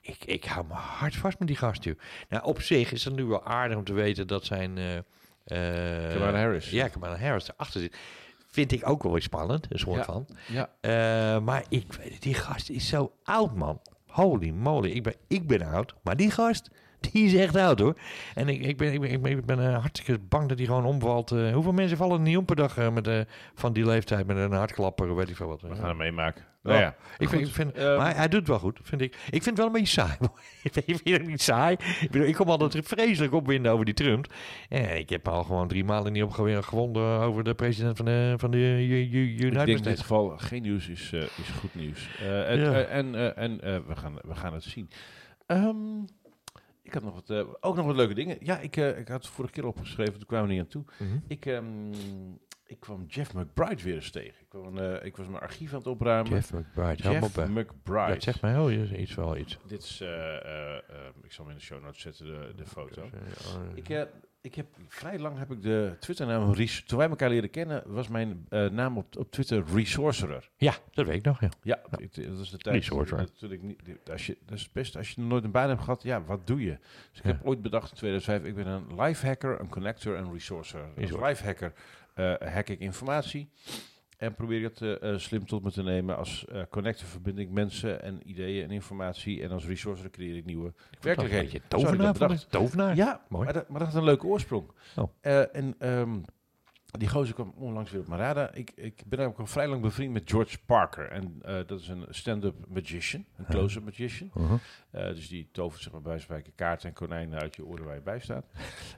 Ik, 0.01 0.25
ik 0.25 0.45
hou 0.45 0.65
me 0.67 0.73
hard 0.73 1.15
vast 1.15 1.39
met 1.39 1.47
die 1.47 1.57
gast, 1.57 1.83
joh. 1.83 1.95
Nou, 2.29 2.43
op 2.45 2.61
zich 2.61 2.91
is 2.91 3.05
het 3.05 3.15
nu 3.15 3.25
wel 3.25 3.43
aardig 3.45 3.77
om 3.77 3.83
te 3.83 3.93
weten 3.93 4.27
dat 4.27 4.45
zijn... 4.45 4.77
eh, 4.77 5.57
Kamala 6.13 6.37
Harris. 6.39 6.69
Ja, 6.69 6.87
Kamala 6.87 7.17
Harris 7.17 7.49
erachter 7.49 7.81
zit. 7.81 7.97
Vind 8.51 8.71
ik 8.71 8.89
ook 8.89 9.03
wel 9.03 9.11
weer 9.11 9.21
spannend, 9.21 9.65
een 9.69 9.79
soort 9.79 9.97
Ja. 9.97 10.03
van. 10.03 10.27
Ja. 10.47 10.69
Maar 11.39 11.63
ik 11.69 11.93
weet 11.93 12.13
het, 12.13 12.21
die 12.21 12.33
gast 12.33 12.69
is 12.69 12.87
zo 12.87 13.11
oud, 13.23 13.55
man. 13.55 13.81
Holy 14.07 14.49
moly, 14.49 14.89
ik 14.89 15.03
ben, 15.03 15.13
ik 15.27 15.47
ben 15.47 15.61
oud, 15.61 15.95
maar 16.03 16.15
die 16.17 16.31
gast, 16.31 16.69
die 17.11 17.25
is 17.25 17.33
echt 17.35 17.55
oud, 17.55 17.79
hoor. 17.79 17.97
En 18.35 18.47
ik, 18.47 18.61
ik 18.65 18.77
ben, 18.77 18.93
ik 18.93 18.99
ben, 19.01 19.11
ik 19.11 19.21
ben, 19.21 19.31
ik 19.31 19.45
ben 19.45 19.59
eh, 19.67 19.79
hartstikke 19.79 20.19
bang 20.29 20.49
dat 20.49 20.57
hij 20.57 20.67
gewoon 20.67 20.85
omvalt. 20.85 21.31
Eh, 21.31 21.53
hoeveel 21.53 21.71
mensen 21.73 21.97
vallen 21.97 22.17
er 22.17 22.23
niet 22.23 22.37
om 22.37 22.45
per 22.45 22.55
dag 22.55 22.77
eh, 22.77 22.89
met, 22.89 23.25
van 23.55 23.73
die 23.73 23.85
leeftijd 23.85 24.27
met 24.27 24.37
een 24.37 24.51
hartklapper, 24.51 25.15
weet 25.15 25.29
ik 25.29 25.35
veel 25.35 25.47
wat. 25.47 25.61
We 25.61 25.75
gaan 25.75 25.87
hem 25.87 25.97
meemaken. 25.97 26.45
Nou 26.63 26.79
ja, 26.79 26.95
Ik 27.17 27.29
vind, 27.29 27.47
ik 27.47 27.53
vind, 27.53 27.75
maar 27.75 28.15
hij, 28.15 28.27
doet 28.27 28.39
het 28.39 28.47
wel 28.47 28.59
goed, 28.59 28.79
vind 28.83 29.01
ik. 29.01 29.13
Ik 29.13 29.43
vind 29.43 29.45
het 29.45 29.57
wel 29.57 29.65
een 29.65 29.71
beetje 29.71 29.87
saai. 30.01 30.17
ik 30.63 30.83
vind 30.83 31.03
het 31.17 31.27
niet 31.27 31.41
saai. 31.41 31.75
Ik, 32.01 32.11
bedoel, 32.11 32.27
ik 32.27 32.35
kom 32.35 32.49
altijd 32.49 32.87
vreselijk 32.87 33.33
opwinden 33.33 33.71
over 33.71 33.85
die 33.85 33.93
Trump. 33.93 34.33
En 34.69 34.97
ik 34.97 35.09
heb 35.09 35.27
al 35.27 35.43
gewoon 35.43 35.67
drie 35.67 35.83
maanden 35.83 36.13
niet 36.13 36.23
opgewonden 36.23 37.03
over 37.19 37.43
de 37.43 37.53
president 37.53 37.97
van 37.97 38.05
de, 38.05 38.33
van 38.37 38.51
de 38.51 38.57
U- 38.57 38.61
U- 38.61 39.17
U- 39.17 39.33
Ik 39.35 39.39
United 39.41 39.65
denk 39.65 39.77
in 39.77 39.83
dit 39.83 39.99
geval 39.99 40.33
geen 40.37 40.61
nieuws 40.61 40.87
is, 40.87 41.11
is 41.13 41.49
goed 41.59 41.75
nieuws. 41.75 42.09
En 42.47 42.59
Ja. 42.59 42.73
en, 42.81 43.35
en 43.35 43.57
we, 43.87 43.95
gaan, 43.95 44.13
we 44.21 44.35
gaan 44.35 44.53
het 44.53 44.63
zien. 44.63 44.89
Ehm, 45.45 45.75
ik 46.87 46.93
had 46.93 47.03
nog 47.03 47.13
wat, 47.13 47.29
eh, 47.29 47.53
ook 47.59 47.75
nog 47.75 47.85
wat 47.85 47.95
leuke 47.95 48.13
dingen. 48.13 48.37
Ja, 48.39 48.59
ik, 48.59 48.77
eh, 48.77 48.97
ik 48.99 49.07
had 49.07 49.23
het 49.23 49.33
vorige 49.33 49.53
keer 49.53 49.65
opgeschreven, 49.65 50.13
toen 50.13 50.25
kwamen 50.27 50.47
we 50.47 50.53
niet 50.53 50.61
aan 50.61 50.67
toe. 50.67 50.83
Mhm. 50.99 51.17
Ik, 51.27 51.45
ehm, 51.45 51.91
ik 52.65 52.79
kwam 52.79 53.05
Jeff 53.07 53.33
McBride 53.33 53.83
weer 53.83 53.95
eens 53.95 54.11
tegen. 54.11 54.41
Ik, 54.41 54.49
kwam, 54.49 54.77
eh, 54.77 55.05
ik 55.05 55.17
was 55.17 55.27
mijn 55.27 55.41
archief 55.41 55.71
aan 55.71 55.77
het 55.77 55.87
opruimen. 55.87 56.31
Jeff 56.31 56.53
McBride, 56.53 57.03
Jeff. 57.03 57.47
McBride. 57.47 58.13
Dat 58.13 58.23
zegt 58.23 58.41
mij 58.41 58.51
heel 58.51 58.71
iets 58.71 59.15
wel 59.15 59.37
iets. 59.37 59.57
Dit 59.67 59.83
is, 59.83 60.01
ik 61.21 61.31
zal 61.31 61.45
hem 61.45 61.49
in 61.49 61.55
de 61.55 61.63
show 61.63 61.83
notes 61.83 62.01
zetten, 62.01 62.25
de, 62.25 62.53
de 62.55 62.65
foto. 62.65 63.01
Oh, 63.03 63.75
Ik, 63.75 64.07
ik 64.47 64.55
heb 64.55 64.65
vrij 64.87 65.19
lang 65.19 65.37
heb 65.37 65.51
ik 65.51 65.61
de 65.61 65.95
Twitternaam 65.99 66.53
Toen 66.85 66.97
wij 66.97 67.09
elkaar 67.09 67.29
leren 67.29 67.49
kennen, 67.49 67.83
was 67.85 68.07
mijn 68.07 68.45
eh, 68.49 68.69
naam 68.69 68.97
op, 68.97 69.17
op 69.17 69.31
Twitter 69.31 69.63
Resourcerer. 69.73 70.49
Ja, 70.57 70.73
dat 70.91 71.05
weet 71.05 71.15
ik 71.15 71.23
nog, 71.25 71.41
ja. 71.41 71.49
Ja, 71.61 71.79
ik- 71.97 72.15
dat 72.15 72.39
is 72.39 72.49
de 72.49 72.57
tijd. 72.57 72.75
Resourcerer. 72.75 73.27
dat- 73.39 73.51
ik 73.51 73.61
niet, 73.61 73.79
als 74.11 74.25
je, 74.25 74.37
dat 74.45 74.57
is 74.57 74.63
het 74.63 74.71
beste. 74.73 74.97
Als 74.97 75.11
je 75.11 75.21
nooit 75.21 75.43
een 75.43 75.51
baan 75.51 75.69
hebt 75.69 75.81
gehad, 75.81 76.03
ja, 76.03 76.23
wat 76.23 76.47
doe 76.47 76.61
je? 76.61 76.77
Dus 77.11 77.19
ik 77.19 77.23
Ja. 77.23 77.29
heb 77.31 77.45
ooit 77.45 77.61
bedacht 77.61 77.91
in 77.91 77.97
2005, 77.97 78.43
ik 78.43 78.55
ben 78.55 78.67
een 78.67 79.01
lifehacker, 79.01 79.59
een 79.59 79.69
connector 79.69 80.15
en 80.15 80.31
resourcer. 80.33 80.81
Als 80.81 80.89
Resourcer. 80.95 81.27
lifehacker 81.29 81.73
eh 82.13 82.33
hack 82.53 82.69
ik 82.69 82.79
informatie 82.79 83.49
en 84.17 84.35
probeer 84.35 84.63
het 84.63 84.81
eh, 84.81 85.13
eh, 85.13 85.19
slim 85.19 85.45
tot 85.45 85.63
me 85.63 85.71
te 85.71 85.83
nemen. 85.83 86.17
Als 86.17 86.45
eh, 86.45 86.61
connector 86.69 87.07
verbind 87.07 87.37
ik 87.37 87.49
mensen 87.49 88.01
en 88.01 88.29
ideeën 88.29 88.63
en 88.63 88.71
informatie. 88.71 89.43
En 89.43 89.51
als 89.51 89.65
resourcer 89.65 90.09
creëer 90.09 90.35
ik 90.35 90.45
nieuwe 90.45 90.73
werkelijkheden. 91.01 91.49
Een 91.49 91.55
ik 91.55 91.63
tovenaar 91.67 91.97
dat 91.97 92.17
bedacht. 92.17 92.51
tovenaar. 92.51 92.95
Ja, 92.95 93.21
Mooi. 93.29 93.43
Maar, 93.43 93.53
dat, 93.53 93.69
maar 93.69 93.79
dat 93.79 93.87
had 93.87 93.97
een 93.97 94.03
leuke 94.03 94.25
oorsprong. 94.25 94.71
Oh. 94.95 95.09
En 95.21 95.75
ehm, 95.79 96.19
die 96.91 97.07
gozer 97.09 97.33
kwam 97.35 97.53
onlangs 97.55 97.91
weer 97.91 98.01
op 98.01 98.07
mijn 98.07 98.19
radar. 98.21 98.55
Ik, 98.57 98.71
ik 98.75 99.03
ben 99.05 99.19
ook 99.19 99.39
al 99.39 99.45
vrij 99.47 99.67
lang 99.67 99.81
bevriend 99.81 100.13
met 100.13 100.29
George 100.29 100.57
Parker. 100.65 101.07
En 101.11 101.39
eh, 101.41 101.55
dat 101.65 101.79
is 101.79 101.87
een 101.87 102.05
stand-up 102.09 102.55
magician, 102.67 103.25
een 103.37 103.45
close-up 103.45 103.83
magician. 103.83 104.31
Uh-huh. 104.37 104.59
Eh, 104.89 105.07
dus 105.07 105.27
die 105.27 105.49
tovert 105.51 105.81
zeg 105.81 105.91
maar 105.91 106.01
bij 106.01 106.19
spreken 106.19 106.55
kaarten 106.55 106.87
en 106.89 106.95
konijnen 106.95 107.39
uit 107.39 107.55
je 107.55 107.65
oren 107.65 107.85
waar 107.85 107.95
je 107.95 108.01
bij 108.01 108.19
staat. 108.19 108.45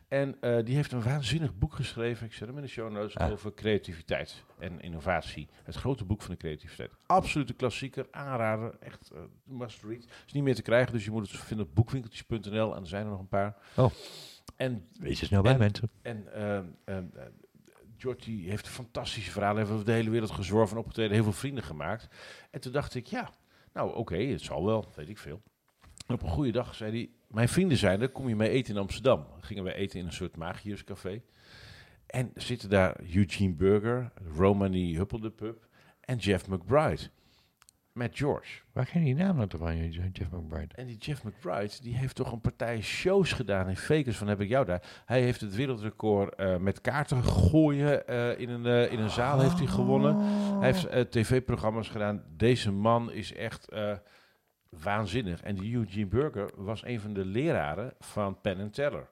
En 0.08 0.36
eh, 0.42 0.66
die 0.66 0.76
heeft 0.76 0.92
een 0.92 1.04
waanzinnig 1.04 1.58
boek 1.58 1.74
geschreven. 1.74 2.26
Ik 2.26 2.34
zet 2.34 2.48
hem 2.48 2.58
in 2.58 2.64
de 2.64 2.70
show 2.70 2.92
notes 2.92 3.18
Ah. 3.18 3.32
over 3.32 3.54
creativiteit 3.54 4.44
en 4.60 4.82
innovatie. 4.82 5.48
Het 5.64 5.76
grote 5.76 6.06
boek 6.06 6.22
van 6.22 6.32
de 6.32 6.38
creativiteit. 6.40 6.92
Absolute 7.06 7.54
klassieker, 7.54 8.08
aanrader, 8.12 8.78
echt 8.80 9.12
must 9.44 9.84
read. 9.84 10.06
Is 10.26 10.34
niet 10.34 10.44
meer 10.44 10.56
te 10.56 10.62
krijgen, 10.62 10.94
dus 10.94 11.06
je 11.06 11.12
moet 11.12 11.32
het 11.32 11.42
vinden 11.42 11.66
op 11.66 11.76
boekwinkeltjes.nl 11.76 12.76
en 12.76 12.82
er 12.82 12.88
zijn 12.88 13.04
er 13.04 13.10
nog 13.12 13.20
een 13.20 13.28
paar. 13.28 13.56
Oh. 13.76 13.92
En 14.56 14.88
Wees 15.00 15.22
er 15.22 15.28
snel 15.28 15.42
bij, 15.42 15.52
En- 15.54 15.60
mensen. 15.60 15.90
en 16.02 16.34
ehm, 16.34 16.66
ehm, 16.86 17.04
eh, 17.16 17.24
George 18.00 18.32
heeft 18.32 18.66
een 18.66 18.72
fantastische 18.72 19.32
verhalen, 19.32 19.58
heeft 19.58 19.72
over 19.72 19.86
de 19.86 19.92
hele 19.92 20.10
wereld 20.10 20.32
gezworven 20.32 20.76
en 20.76 20.82
opgetreden, 20.82 21.14
heel 21.14 21.24
veel 21.24 21.34
vrienden 21.34 21.64
gemaakt. 21.64 22.08
En 22.52 22.62
toen 22.62 22.72
dacht 22.72 22.96
ik, 22.96 23.06
ja, 23.06 23.30
nou 23.74 23.96
oké, 23.96 24.18
het 24.18 24.42
zal 24.42 24.66
wel, 24.66 24.92
weet 24.96 25.10
ik 25.10 25.18
veel. 25.18 25.42
En 26.08 26.16
op 26.16 26.24
een 26.24 26.30
goede 26.30 26.52
dag 26.52 26.76
zei 26.76 26.92
hij, 26.92 27.10
mijn 27.28 27.50
vrienden 27.50 27.78
zijn 27.78 28.02
er, 28.02 28.10
kom 28.10 28.28
je 28.28 28.36
mee 28.36 28.50
eten 28.50 28.74
in 28.74 28.82
Amsterdam? 28.82 29.26
Gingen 29.40 29.64
wij 29.64 29.74
eten 29.74 30.00
in 30.00 30.06
een 30.06 30.14
soort 30.14 30.38
magierscafé. 30.38 31.22
En 32.06 32.32
zitten 32.36 32.70
daar 32.70 33.00
Eugene 33.16 33.54
Burger, 33.54 34.12
Romani 34.36 34.96
Huppeldepup 34.96 35.68
en 36.00 36.18
Jeff 36.18 36.48
McBride. 36.48 37.10
Met 38.00 38.18
George. 38.18 38.62
Waar 38.72 38.90
je 38.94 39.00
die 39.00 39.16
naam 39.16 39.36
nou 39.36 39.48
toch 39.48 39.60
van, 39.60 39.90
Jeff 39.90 40.32
McBride? 40.32 40.76
En 40.76 40.88
die 40.88 40.98
Jeff 40.98 41.24
McBride, 41.24 41.74
die 41.82 41.96
heeft 41.96 42.16
toch 42.16 42.32
een 42.32 42.42
partij 42.42 42.82
shows 42.82 43.32
gedaan 43.32 43.70
in 43.70 43.78
Fakers 43.78 44.18
van 44.18 44.28
heb 44.28 44.42
ik 44.42 44.50
jou 44.50 44.66
daar. 44.66 45.02
Hij 45.06 45.22
heeft 45.22 45.42
het 45.42 45.56
wereldrecord 45.56 46.36
eh, 46.36 46.58
met 46.58 46.82
kaarten 46.82 47.24
gooien 47.24 48.08
eh, 48.08 48.40
in, 48.40 48.50
een, 48.50 48.66
eh, 48.66 48.92
in 48.92 49.00
een 49.00 49.10
zaal 49.10 49.40
heeft 49.40 49.58
hij 49.58 49.68
gewonnen. 49.68 50.18
Hij 50.60 50.74
heeft 50.74 51.12
tv-programma's 51.12 51.90
gedaan. 51.90 52.24
Deze 52.38 52.72
man 52.72 53.12
is 53.12 53.34
echt 53.34 53.68
waanzinnig. 54.70 55.42
En 55.42 55.56
die 55.56 55.76
Eugene 55.76 56.08
Burger 56.08 56.52
was 56.56 56.86
een 56.86 57.00
van 57.00 57.14
de 57.14 57.26
leraren 57.26 57.94
van 58.00 58.42
Penn 58.42 58.70
Teller. 58.70 59.10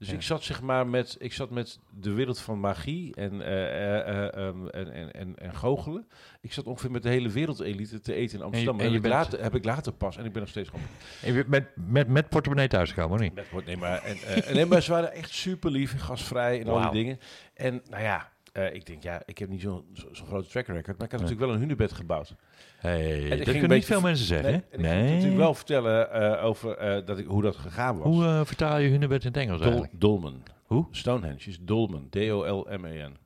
Dus 0.00 0.08
Ja. 0.08 0.14
ik 0.14 0.22
zat 0.22 0.42
zeg 0.42 0.62
maar 0.62 0.86
met, 0.86 1.16
ik 1.18 1.32
zat 1.32 1.50
met 1.50 1.78
de 2.00 2.12
wereld 2.12 2.38
van 2.40 2.60
magie 2.60 3.14
en, 3.14 3.40
eh, 3.42 3.64
eh, 3.64 4.08
eh, 4.26 4.46
ehm, 4.48 4.66
en, 4.66 4.92
en, 4.92 5.12
en, 5.12 5.36
en 5.38 5.54
goochelen. 5.54 6.06
Ik 6.40 6.52
zat 6.52 6.64
ongeveer 6.66 6.90
met 6.90 7.02
de 7.02 7.08
hele 7.08 7.28
wereldelite 7.28 8.00
te 8.00 8.14
eten 8.14 8.38
in 8.38 8.44
Amsterdam. 8.44 8.78
en 8.78 8.80
En, 8.80 8.86
je 8.92 8.96
heb, 8.96 9.04
ik 9.04 9.10
bent- 9.10 9.14
later, 9.24 9.42
heb 9.42 9.54
ik 9.54 9.64
later 9.64 9.92
pas. 9.92 10.16
En 10.16 10.24
ik 10.24 10.32
ben 10.32 10.40
nog 10.40 10.50
steeds 10.50 10.68
gewoon 10.68 10.84
En 11.22 11.28
je 11.28 11.32
bent 11.34 11.48
met, 11.48 11.64
met, 11.86 12.08
met 12.08 12.28
portemonnee 12.28 12.68
thuisgekomen, 12.68 13.14
of 13.14 13.20
niet? 13.20 13.34
met. 13.34 13.66
Nee, 13.66 13.76
maar, 13.76 14.02
en, 14.02 14.16
nee, 14.54 14.66
maar 14.66 14.82
ze 14.82 14.90
waren 14.90 15.12
echt 15.12 15.30
super 15.30 15.70
lief 15.70 15.92
en 15.92 15.98
gastvrij 15.98 16.60
en 16.60 16.66
al 16.68 16.74
Wauw. 16.78 16.90
die 16.90 17.02
dingen. 17.02 17.18
En 17.54 17.82
nou 17.88 18.02
ja, 18.02 18.32
eh, 18.52 18.74
ik 18.74 18.86
denk, 18.86 19.02
ja, 19.02 19.22
ik 19.24 19.38
heb 19.38 19.48
niet 19.48 19.60
zo'n 19.60 19.84
zo, 19.92 20.24
grote 20.26 20.48
track 20.48 20.66
record. 20.66 20.98
Maar 20.98 21.06
ik 21.06 21.12
had 21.12 21.20
Nee. 21.20 21.20
natuurlijk 21.20 21.40
wel 21.46 21.52
een 21.54 21.58
hunebed 21.60 21.92
gebouwd. 21.92 22.34
Hey, 22.78 23.28
dat 23.28 23.42
kunnen 23.50 23.70
niet 23.70 23.84
veel 23.84 24.00
mensen 24.00 24.26
zeggen, 24.26 24.64
Nee, 24.76 24.84
hè? 24.92 24.94
ik 24.96 25.00
ging 25.00 25.12
natuurlijk 25.14 25.36
wel 25.40 25.54
vertellen 25.54 26.12
eh, 26.12 26.44
over 26.44 26.76
eh, 26.76 27.06
dat 27.06 27.18
ik, 27.18 27.26
hoe 27.26 27.42
dat 27.42 27.56
gegaan 27.56 27.98
was. 27.98 28.06
Hoe 28.06 28.42
vertaal 28.44 28.78
je 28.78 28.88
hunebed 28.88 29.22
in 29.24 29.28
het 29.28 29.36
Engels 29.36 29.58
Dol- 29.58 29.66
eigenlijk? 29.66 30.00
Dolmen. 30.00 30.42
Hoe? 30.64 30.86
Stonehenge 30.90 31.48
is 31.48 31.58
Dolmen. 31.60 32.06
D-O-L-M-E-N. 32.10 33.16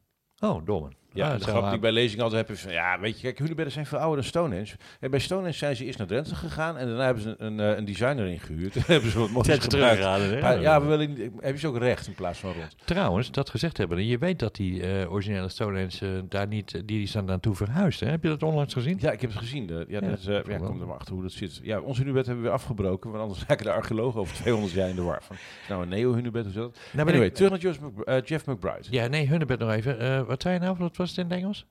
Oh, 0.40 0.64
Dolmen. 0.66 0.92
Ja, 1.14 1.26
Ah, 1.32 1.38
de 1.38 1.44
zo, 1.44 1.50
grap 1.50 1.64
die 1.64 1.74
ik 1.74 1.80
bij 1.80 1.92
lezing 1.92 2.22
altijd 2.22 2.46
heb 2.46 2.56
is 2.56 2.62
van, 2.62 2.72
ja, 2.72 3.00
weet 3.00 3.16
je, 3.16 3.22
kijk, 3.22 3.38
hunebedden 3.38 3.72
zijn 3.72 3.86
veel 3.86 3.98
ouder 3.98 4.16
dan 4.16 4.24
Stonehenge. 4.24 4.72
En 5.00 5.10
bij 5.10 5.18
Stonehenge 5.20 5.56
zijn 5.56 5.76
ze 5.76 5.84
eerst 5.84 5.98
naar 5.98 6.06
Drenthe 6.06 6.34
gegaan 6.34 6.76
en 6.78 6.86
daarna 6.86 7.04
hebben 7.04 7.22
ze 7.22 7.34
een, 7.38 7.58
een, 7.58 7.70
eh, 7.72 7.76
een 7.78 7.84
designer 7.84 8.26
ingehuurd. 8.26 8.74
Hebben 8.86 9.10
ze 9.10 9.18
wat 9.18 9.30
moois 9.30 9.46
Zijn? 9.46 10.40
Maar 10.40 10.60
ja, 10.60 10.80
we 10.80 10.86
willen, 10.86 11.32
heb 11.40 11.52
je 11.54 11.58
ze 11.60 11.66
ook 11.68 11.78
recht 11.78 12.06
in 12.06 12.14
plaats 12.14 12.38
van 12.38 12.52
rond. 12.52 12.76
Trouwens, 12.84 13.30
dat 13.30 13.50
gezegd 13.50 13.76
hebben, 13.76 14.06
je 14.06 14.18
weet 14.18 14.38
dat 14.38 14.54
die 14.54 14.82
eh, 14.82 15.12
originele 15.12 15.48
Stonehenge 15.48 15.98
eh, 16.00 16.08
daar 16.28 16.46
niet, 16.46 16.82
die 16.84 17.02
is 17.02 17.12
daar 17.12 17.24
naartoe 17.24 17.54
verhuisd. 17.54 18.00
Hè? 18.00 18.06
Heb 18.10 18.22
je 18.22 18.28
dat 18.28 18.42
onlangs 18.42 18.72
gezien? 18.72 18.96
Ja, 19.00 19.10
ik 19.10 19.20
heb 19.20 19.30
het 19.30 19.38
gezien. 19.38 19.66
Ja, 19.66 19.84
Ja, 19.88 20.00
dat 20.00 20.22
ja, 20.24 20.40
kom 20.58 20.80
er 20.80 20.86
maar 20.86 20.96
achter 20.96 21.14
hoe 21.14 21.22
dat 21.22 21.32
zit. 21.32 21.60
Ja, 21.62 21.80
onze 21.80 22.00
hunebed 22.00 22.26
hebben 22.26 22.42
we 22.44 22.48
weer 22.50 22.58
afgebroken, 22.58 23.10
want 23.10 23.22
anders 23.22 23.44
raken 23.48 23.64
de 23.64 23.72
archeologen 23.72 24.20
over 24.20 24.34
200 24.36 24.72
jaar 24.72 24.88
in 24.88 24.94
de 24.96 25.02
war. 25.02 25.22
Van, 25.22 25.36
nou, 25.68 25.82
een 25.82 25.88
neo-hunebed, 25.88 26.42
hoe 26.44 26.52
zit 26.52 26.62
dat? 26.62 26.78
Nou, 26.92 27.08
Anyway, 27.08 27.26
ik- 27.26 27.34
terug 27.34 27.50
naar 27.50 27.58
Jeff, 27.60 27.80
Mc- 27.80 28.28
Jeff 28.28 28.46
McBride. 28.46 28.82
Ja, 28.90 29.06
nee, 29.06 29.26
Hunnebed 29.28 29.58
nog 29.58 29.70
even. 29.72 30.26
Wat 30.26 30.42
zei 30.42 30.54
je 30.54 30.60
nou? 30.60 30.76
Wat 30.78 30.96
was 31.08 31.16
het 31.16 31.24
in 31.24 31.30
het 31.32 31.40
Engels? 31.42 31.66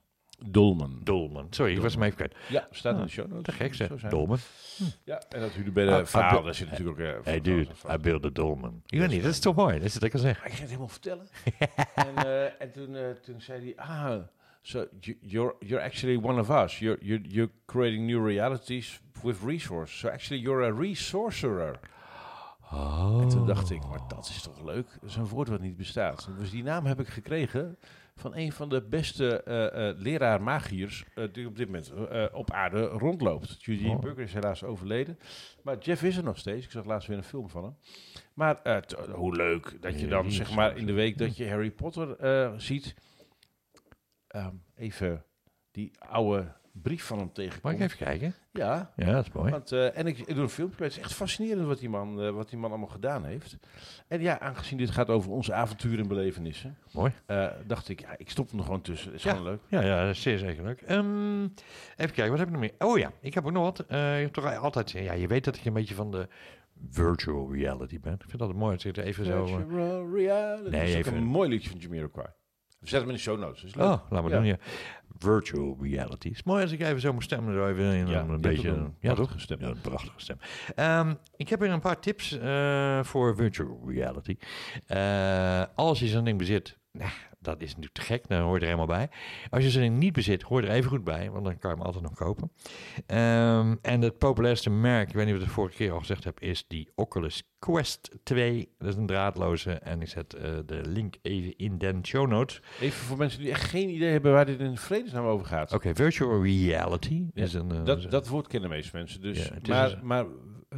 Dolman. 0.46 1.00
Dolman. 1.04 1.48
Sorry, 1.50 1.74
ik 1.76 1.82
was 1.82 1.94
hem 1.94 2.04
even 2.04 2.16
kwijt. 2.16 2.36
Ja, 2.50 2.68
staat 2.72 2.94
in 2.94 3.00
Ah, 3.00 3.06
de 3.06 3.12
show 3.12 3.28
notes. 3.28 3.44
Te 3.44 3.52
gek 3.52 3.74
zeg. 3.74 3.90
Dolman. 4.10 4.38
het. 4.78 5.00
Ja, 5.04 5.22
en 5.30 5.40
dat 5.42 5.52
hunebedden 5.52 5.96
Ah, 6.00 6.06
verhaal, 6.06 6.38
ah, 6.38 6.46
daar 6.46 6.56
zit 6.56 6.70
natuurlijk 6.70 7.00
ook... 7.00 7.06
eh, 7.06 7.24
Hey 7.24 7.42
dude, 7.42 7.68
built 8.02 8.26
a 8.26 8.30
Dolman. 8.30 8.82
Ik 8.86 9.00
weet 9.00 9.10
niet, 9.10 9.22
dat 9.24 9.32
is 9.32 9.40
toch 9.40 9.56
mooi. 9.56 9.78
Dat 9.78 9.86
is 9.88 9.94
wat 9.94 10.04
ik 10.04 10.12
kan 10.12 10.20
zeggen. 10.20 10.44
Ik 10.46 10.50
ging 10.52 10.60
het 10.62 10.70
helemaal 10.70 10.88
vertellen. 10.92 11.28
en 11.96 12.16
eh, 12.16 12.62
en 12.62 12.72
toen, 12.72 12.96
eh, 12.96 13.10
toen 13.10 13.42
zei 13.42 13.74
hij, 13.76 13.86
ah, 13.86 14.22
so 14.62 14.86
you- 15.00 15.18
you're, 15.22 15.56
you're 15.60 15.84
actually 15.84 16.24
one 16.24 16.40
of 16.42 16.50
us. 16.50 16.80
You're, 16.80 17.06
you're, 17.06 17.28
you're 17.28 17.52
creating 17.66 18.06
new 18.06 18.26
realities 18.28 19.02
with 19.24 19.38
resource. 19.46 19.98
So 19.98 20.08
actually 20.10 20.44
you're 20.44 20.66
a 20.66 20.80
resourcerer. 20.80 21.80
Oh. 22.72 23.20
En 23.22 23.30
toen 23.30 23.46
dacht 23.46 23.70
ik, 23.72 23.88
maar 23.88 24.00
dat 24.08 24.28
is 24.30 24.42
toch 24.42 24.64
leuk? 24.64 24.88
Dat 25.02 25.10
is 25.10 25.16
een 25.16 25.28
woord 25.28 25.48
wat 25.48 25.60
niet 25.60 25.78
bestaat. 25.78 26.30
Dus 26.40 26.50
die 26.52 26.64
naam 26.64 26.86
heb 26.86 27.00
ik 27.00 27.08
gekregen 27.08 27.78
van 28.24 28.36
een 28.36 28.51
van 28.51 28.69
de 28.69 28.82
beste 28.82 29.43
eh, 29.43 30.01
leraar 30.01 30.41
magiërs 30.41 31.03
eh, 31.15 31.24
die 31.32 31.47
op 31.47 31.55
dit 31.55 31.65
moment 31.65 31.93
op 32.34 32.51
aarde 32.51 32.86
rondloopt. 32.86 33.57
Eugene 33.67 33.95
Oh. 33.95 33.99
Bucker 33.99 34.24
is 34.24 34.34
helaas 34.34 34.63
overleden. 34.63 35.19
Maar 35.63 35.78
Jeff 35.78 36.03
is 36.03 36.17
er 36.17 36.24
nog 36.24 36.38
steeds. 36.38 36.65
Ik 36.65 36.71
zag 36.71 36.86
laatst 36.86 37.07
weer 37.07 37.17
een 37.17 37.24
film 37.24 37.49
van 37.49 37.63
hem. 37.63 37.76
Maar 38.34 38.84
hoe 39.11 39.36
leuk 39.36 39.78
dat 39.82 39.99
je 39.99 40.07
dan 40.07 40.32
zeg 40.32 40.55
maar 40.55 40.78
in 40.78 40.86
de 40.86 40.93
week 40.93 41.17
dat 41.17 41.38
je 41.38 41.49
Harry 41.49 41.71
Potter 41.71 42.15
ziet. 42.61 42.95
Ehm, 44.28 44.55
even 44.76 45.26
die 45.71 45.91
oude 45.99 46.53
brief 46.82 47.03
van 47.03 47.17
hem 47.17 47.26
Mag 47.26 47.36
tegenkomt. 47.36 47.74
ik 47.74 47.80
even 47.82 47.97
kijken? 47.97 48.36
Ja, 48.51 48.91
Ja, 48.95 49.11
dat 49.11 49.26
is 49.28 49.32
mooi. 49.32 49.51
want, 49.51 49.71
eh, 49.71 49.97
en 49.97 50.07
ik, 50.07 50.17
ik 50.17 50.28
doe 50.34 50.43
een 50.43 50.49
filmpje. 50.49 50.84
Het 50.84 50.91
is 50.91 50.99
echt 50.99 51.13
fascinerend 51.13 51.67
wat 51.67 51.80
die, 51.80 51.89
man, 51.89 52.21
eh, 52.21 52.30
wat 52.30 52.49
die 52.49 52.57
man 52.57 52.69
allemaal 52.69 52.88
gedaan 52.89 53.26
heeft. 53.26 53.57
En 54.07 54.21
ja, 54.21 54.39
aangezien 54.39 54.78
dit 54.78 54.91
gaat 54.91 55.09
over 55.09 55.32
onze 55.32 55.53
avonturen 55.53 55.99
en 55.99 56.07
belevenissen, 56.07 56.78
Mooi. 56.93 57.11
eh, 57.26 57.47
dacht 57.67 57.89
ik, 57.89 57.99
ja, 58.01 58.17
ik 58.17 58.30
stop 58.30 58.49
hem 58.49 58.59
er 58.59 58.65
gewoon 58.65 58.82
tussen. 58.82 59.13
Is 59.13 59.24
Ja. 59.24 59.32
gewoon 59.32 59.45
leuk. 59.47 59.59
Ja, 59.67 59.82
ja, 59.82 60.05
dat 60.05 60.15
is 60.15 60.21
zeer 60.21 60.38
zeker 60.38 60.63
leuk. 60.63 60.82
Ehm, 60.82 61.43
even 61.43 62.13
kijken, 62.13 62.30
wat 62.30 62.38
heb 62.39 62.47
ik 62.47 62.53
nog 62.53 62.61
meer? 62.61 62.74
Oh 62.78 62.97
ja, 62.97 63.11
ik 63.21 63.34
heb 63.34 63.45
ook 63.45 63.51
nog 63.51 63.63
wat. 63.63 63.84
Je 63.89 63.95
hebt 63.95 64.34
toch 64.34 64.55
altijd, 64.57 64.91
ja, 64.91 65.13
je 65.13 65.28
weet 65.28 65.43
dat 65.43 65.55
ik 65.55 65.65
een 65.65 65.74
beetje 65.74 65.95
van 65.95 66.11
de 66.11 66.28
virtual 66.89 67.53
reality 67.53 67.99
ben. 67.99 68.13
Ik 68.13 68.24
vind 68.28 68.39
dat 68.39 68.53
mooi 68.53 68.78
het 68.82 68.97
even 68.97 69.26
zo... 69.26 69.45
Virtual 69.45 70.09
reality. 70.15 70.69
Nee, 70.69 70.80
dat 70.80 70.89
is 70.89 70.95
even- 70.95 71.15
een 71.15 71.24
mooi 71.24 71.49
liedje 71.49 71.69
van 71.69 71.80
Jamiroquai. 71.80 72.28
We 72.84 72.90
zetten 72.90 73.00
hem 73.00 73.10
in 73.10 73.16
de 73.16 73.22
show 73.22 73.40
notes. 73.40 73.64
Is 73.64 73.76
leuk. 73.76 73.86
Oh, 73.86 74.00
laat 74.10 74.22
maar 74.22 74.32
Ja. 74.32 74.38
doen, 74.38 74.46
ja. 74.46 74.58
Virtual 75.18 75.78
reality. 75.82 76.28
is 76.28 76.44
mooi 76.44 76.62
als 76.62 76.72
ik 76.72 76.82
even 76.82 77.00
zo 77.02 77.10
mijn 77.10 77.22
stem 77.24 77.48
er 77.50 77.70
even 77.70 77.84
in 77.94 78.08
Ja, 78.08 78.20
een 78.20 78.42
beetje... 78.42 78.70
een 78.70 78.96
ja, 79.00 79.14
prachtige 79.14 79.40
stem. 79.40 79.58
Ja, 79.60 79.68
een 79.68 79.82
prachtige 79.82 80.20
stem. 80.20 80.38
Ehm, 80.76 81.14
ik 81.36 81.50
heb 81.50 81.60
hier 81.60 81.70
een 81.70 81.80
paar 81.80 82.00
tips 82.00 82.38
eh, 82.38 83.04
voor 83.04 83.36
virtual 83.36 83.82
reality. 83.88 84.38
Als 85.76 86.00
je 86.00 86.08
zo'n 86.08 86.24
ding 86.24 86.38
bezit, 86.38 86.78
nou, 86.92 87.12
dat 87.44 87.62
is 87.62 87.68
natuurlijk 87.68 87.94
te 87.96 88.02
gek, 88.02 88.28
dan 88.28 88.41
hoor 88.41 88.54
je 88.54 88.60
er 88.60 88.66
helemaal 88.66 88.88
bij. 88.98 89.10
Als 89.50 89.64
je 89.74 89.80
ding 89.80 89.98
niet 89.98 90.14
bezit, 90.14 90.41
hoor 90.41 90.62
je 90.62 90.68
er 90.68 90.74
even 90.74 90.89
goed 90.89 91.04
bij, 91.04 91.30
want 91.32 91.46
dan 91.46 91.58
kan 91.58 91.70
je 91.72 91.76
hem 91.78 91.86
altijd 91.86 92.04
nog 92.04 92.14
kopen. 92.14 92.52
Ehm, 93.06 93.76
en 93.82 94.02
het 94.02 94.18
populairste 94.18 94.70
merk, 94.70 95.10
ik 95.10 95.16
weet 95.16 95.26
niet 95.26 95.34
of 95.36 95.39
ik 95.39 95.46
het 95.46 95.56
vorige 95.56 95.76
keer 95.78 95.91
al 95.91 96.00
gezegd 96.00 96.24
heb, 96.24 96.39
is 96.39 96.66
die 96.68 96.89
Oculus 96.96 97.44
Quest 97.60 98.10
2. 98.24 98.70
Dat 98.78 98.88
is 98.88 98.96
een 98.96 99.06
draadloze 99.06 99.72
en 99.72 100.02
ik 100.02 100.08
zet 100.08 100.34
eh, 100.34 100.52
de 100.66 100.82
link 100.88 101.16
even 101.22 101.56
in 101.58 101.78
de 101.78 102.00
show 102.02 102.28
notes. 102.28 102.62
Even 102.80 103.06
voor 103.06 103.18
mensen 103.18 103.39
die 103.39 103.50
echt 103.50 103.64
geen 103.64 103.89
idee 103.89 104.12
hebben 104.12 104.32
waar 104.32 104.46
dit 104.46 104.60
in 104.60 104.78
vredesnaam 104.78 105.26
over 105.26 105.46
gaat. 105.46 105.74
Oké, 105.74 105.96
virtual 105.96 106.44
reality 106.44 107.26
Ja, 107.34 107.44
is 107.44 107.54
een... 107.54 107.72
eh, 107.72 107.86
Dat, 107.86 108.12
dat 108.12 108.28
woord 108.28 108.48
kennen 108.48 108.70
de 108.70 108.76
meeste 108.76 108.96
mensen. 108.98 109.22
Dus, 109.22 109.48
Ja, 109.48 109.54
maar 109.68 110.00
maar 110.04 110.26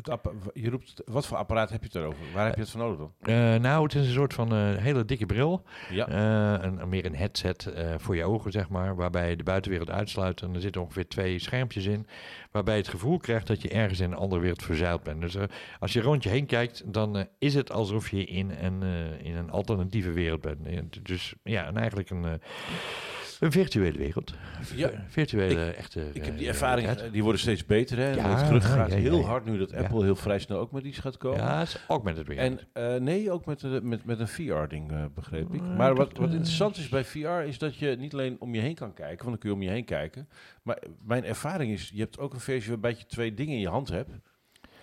het 0.01 0.19
je 0.53 0.69
roept, 0.69 1.01
wat 1.05 1.25
voor 1.25 1.37
apparaat 1.37 1.69
heb 1.69 1.79
je 1.81 1.87
het 1.87 1.95
erover? 1.95 2.19
Waar 2.33 2.45
heb 2.45 2.55
je 2.55 2.61
het 2.61 2.69
voor 2.69 2.79
nodig 2.79 2.97
dan? 2.97 3.11
Eh, 3.19 3.59
nou, 3.59 3.83
het 3.83 3.95
is 3.95 4.07
een 4.07 4.13
soort 4.13 4.33
van 4.33 4.53
eh, 4.53 4.75
hele 4.75 5.05
dikke 5.05 5.25
bril. 5.25 5.63
Ja. 5.89 6.07
Eh, 6.07 6.63
een, 6.63 6.89
meer 6.89 7.05
een 7.05 7.15
headset 7.15 7.73
voor 7.97 8.15
je 8.15 8.23
ogen, 8.23 8.51
zeg 8.51 8.69
maar. 8.69 8.95
Waarbij 8.95 9.29
je 9.29 9.35
de 9.35 9.43
buitenwereld 9.43 9.89
uitsluit. 9.89 10.41
En 10.41 10.53
er 10.53 10.61
zitten 10.61 10.81
ongeveer 10.81 11.07
twee 11.07 11.39
schermpjes 11.39 11.85
in. 11.85 12.07
Waarbij 12.51 12.75
je 12.75 12.81
het 12.81 12.89
gevoel 12.89 13.17
krijgt 13.17 13.47
dat 13.47 13.61
je 13.61 13.69
ergens 13.69 13.99
in 13.99 14.11
een 14.11 14.17
andere 14.17 14.41
wereld 14.41 14.63
verzeild 14.63 15.03
bent. 15.03 15.21
Dus 15.21 15.37
als 15.79 15.93
je 15.93 16.01
rond 16.01 16.23
je 16.23 16.29
heen 16.29 16.45
kijkt, 16.45 16.93
dan 16.93 17.27
is 17.39 17.53
het 17.53 17.71
alsof 17.71 18.09
je 18.09 18.25
in 18.25 18.51
een, 18.51 18.83
in 19.23 19.35
een 19.35 19.49
alternatieve 19.49 20.11
wereld 20.11 20.41
bent. 20.41 21.05
Dus 21.05 21.35
ja, 21.43 21.65
en 21.65 21.77
eigenlijk 21.77 22.09
een, 22.09 22.41
een 23.39 23.51
virtuele 23.51 23.97
wereld. 23.97 24.33
Ja. 24.75 24.89
Vir- 24.89 24.99
Virtuele, 25.07 25.61
echte. 25.71 26.09
Ik 26.13 26.23
heb 26.25 26.33
eh, 26.33 26.37
die 26.39 26.47
ervaring, 26.47 26.79
realiteit. 26.79 27.07
eh, 27.07 27.13
die 27.13 27.23
worden 27.23 27.41
steeds 27.41 27.65
beter. 27.65 27.97
Hè? 27.97 28.09
Ja, 28.13 28.29
het 28.29 28.63
ja, 28.63 28.69
gaat 28.69 28.89
ja, 28.91 28.95
ja, 28.95 29.01
heel 29.01 29.25
hard 29.25 29.45
nu 29.45 29.57
dat. 29.57 29.73
Apple 29.73 30.03
heel 30.03 30.15
vrij 30.15 30.39
snel 30.39 30.59
ook 30.59 30.71
met 30.71 30.83
iets 30.83 30.97
gaat 30.99 31.17
komen. 31.17 31.39
Ja, 31.39 31.59
het 31.59 31.67
is 31.67 31.77
augmented 31.87 32.27
reality. 32.27 32.67
En 32.73 32.93
eh, 32.95 33.01
nee, 33.01 33.31
ook 33.31 33.45
met, 33.45 33.59
de- 33.59 33.79
met, 33.83 34.05
met 34.05 34.19
een 34.19 34.27
VR-ding, 34.27 34.91
eh, 34.91 35.03
begreep 35.15 35.53
ik. 35.53 35.61
Nee, 35.61 35.71
Maar 35.71 35.95
wat, 35.95 36.09
dat, 36.09 36.17
wat 36.17 36.27
eh, 36.29 36.33
interessant 36.35 36.77
is 36.77 36.89
bij 36.89 37.03
VR, 37.05 37.27
is 37.27 37.57
dat 37.57 37.75
je 37.77 37.95
niet 37.99 38.13
alleen 38.13 38.35
om 38.39 38.55
je 38.55 38.61
heen 38.61 38.75
kan 38.75 38.93
kijken, 38.93 39.25
want 39.25 39.29
dan 39.29 39.37
kun 39.37 39.49
je 39.49 39.55
om 39.55 39.61
je 39.61 39.69
heen 39.69 39.85
kijken. 39.85 40.27
Maar 40.63 40.79
mijn 41.05 41.23
ervaring 41.25 41.71
is, 41.71 41.91
je 41.93 41.99
hebt 42.01 42.19
ook 42.19 42.33
een 42.33 42.39
versie 42.39 42.69
waarbij 42.71 42.95
je 42.97 43.05
twee 43.05 43.33
dingen 43.33 43.53
in 43.53 43.59
je 43.61 43.69
hand 43.69 43.89
hebt. 43.89 44.09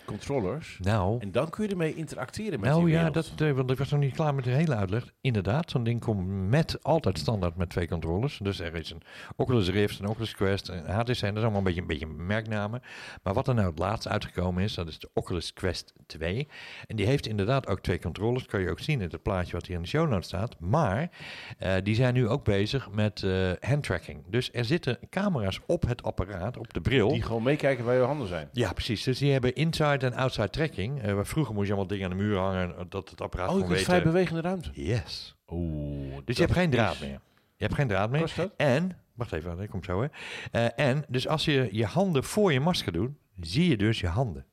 Controllers. 0.05 0.77
nou, 0.81 1.19
En 1.19 1.31
dan 1.31 1.49
kun 1.49 1.63
je 1.63 1.69
ermee 1.69 1.95
interacteren 1.95 2.59
met 2.59 2.69
Nou 2.69 2.85
die 2.85 2.93
ja, 2.93 3.09
dat, 3.09 3.31
eh, 3.37 3.51
want 3.51 3.71
ik 3.71 3.77
was 3.77 3.89
nog 3.89 3.99
niet 3.99 4.13
klaar 4.13 4.35
met 4.35 4.43
de 4.43 4.49
hele 4.49 4.75
uitleg. 4.75 5.13
Inderdaad, 5.21 5.71
zo'n 5.71 5.83
ding 5.83 6.01
komt 6.01 6.27
met 6.49 6.83
altijd 6.83 7.17
standaard 7.19 7.55
met 7.55 7.69
twee 7.69 7.87
controllers. 7.87 8.39
Dus 8.41 8.59
er 8.59 8.75
is 8.75 8.91
een 8.91 9.01
Oculus 9.35 9.69
Rift, 9.69 9.99
een 9.99 10.07
Oculus 10.07 10.35
Quest, 10.35 10.67
een 10.67 10.85
HTC. 10.85 11.05
Dat 11.05 11.13
is 11.13 11.21
allemaal 11.23 11.57
een 11.57 11.63
beetje, 11.63 11.81
een 11.81 11.87
beetje 11.87 12.07
merknamen. 12.07 12.81
Maar 13.23 13.33
wat 13.33 13.47
er 13.47 13.53
nou 13.53 13.69
het 13.69 13.79
laatst 13.79 14.07
uitgekomen 14.07 14.63
is, 14.63 14.73
dat 14.73 14.87
is 14.87 14.99
de 14.99 15.09
Oculus 15.13 15.53
Quest 15.53 15.93
2. 16.05 16.47
En 16.87 16.95
die 16.95 17.05
heeft 17.05 17.27
inderdaad 17.27 17.67
ook 17.67 17.79
twee 17.79 17.99
controllers. 17.99 18.45
Kan 18.45 18.61
je 18.61 18.69
ook 18.69 18.79
zien 18.79 19.01
in 19.01 19.09
het 19.11 19.23
plaatje 19.23 19.51
wat 19.51 19.65
hier 19.65 19.75
in 19.75 19.81
de 19.81 19.87
show 19.87 20.09
notes 20.09 20.27
staat. 20.27 20.59
Maar 20.59 21.09
eh, 21.57 21.73
die 21.83 21.95
zijn 21.95 22.13
nu 22.13 22.27
ook 22.27 22.43
bezig 22.43 22.91
met 22.91 23.23
eh 23.23 23.51
handtracking. 23.59 24.23
Dus 24.27 24.49
er 24.53 24.65
zitten 24.65 24.97
camera's 25.09 25.59
op 25.65 25.87
het 25.87 26.03
apparaat, 26.03 26.57
op 26.57 26.73
de 26.73 26.81
bril. 26.81 27.09
Die 27.09 27.21
gewoon 27.21 27.43
meekijken 27.43 27.85
waar 27.85 27.95
je 27.95 28.01
handen 28.01 28.27
zijn. 28.27 28.49
Ja, 28.51 28.73
precies. 28.73 29.03
Dus 29.03 29.17
die 29.17 29.31
hebben 29.31 29.55
inside 29.55 29.92
en 29.97 30.13
outside 30.13 30.49
tracking. 30.49 31.01
Eh, 31.01 31.13
waar 31.13 31.25
vroeger 31.25 31.53
moest 31.53 31.67
je 31.67 31.73
allemaal 31.73 31.91
dingen 31.91 32.11
aan 32.11 32.17
de 32.17 32.23
muur 32.23 32.37
hangen, 32.37 32.77
eh, 32.77 32.83
dat 32.89 33.09
het 33.09 33.21
apparaat 33.21 33.49
Oh, 33.49 33.53
je 33.55 33.59
kon 33.59 33.69
weten. 33.69 33.85
vrij 33.85 34.03
bewegende 34.03 34.41
ruimte. 34.41 34.69
Yes. 34.73 35.35
Oeh. 35.47 36.17
Dus 36.25 36.35
je 36.35 36.41
hebt 36.41 36.53
geen 36.53 36.69
draad 36.69 36.99
meer. 36.99 37.21
Je 37.55 37.63
hebt 37.69 37.73
geen 37.73 37.87
draad 37.87 38.09
meer. 38.09 38.51
En, 38.57 38.97
wacht 39.15 39.31
even, 39.31 39.57
dat 39.57 39.67
komt 39.67 39.85
zo 39.85 40.01
hè. 40.01 40.07
Eh, 40.51 40.87
en, 40.87 41.05
dus 41.07 41.27
als 41.27 41.45
je 41.45 41.69
je 41.71 41.85
handen 41.85 42.23
voor 42.23 42.53
je 42.53 42.59
masker 42.59 42.91
doet, 42.91 43.11
zie 43.39 43.69
je 43.69 43.77
dus 43.77 43.99
je 43.99 44.07
handen. 44.07 44.45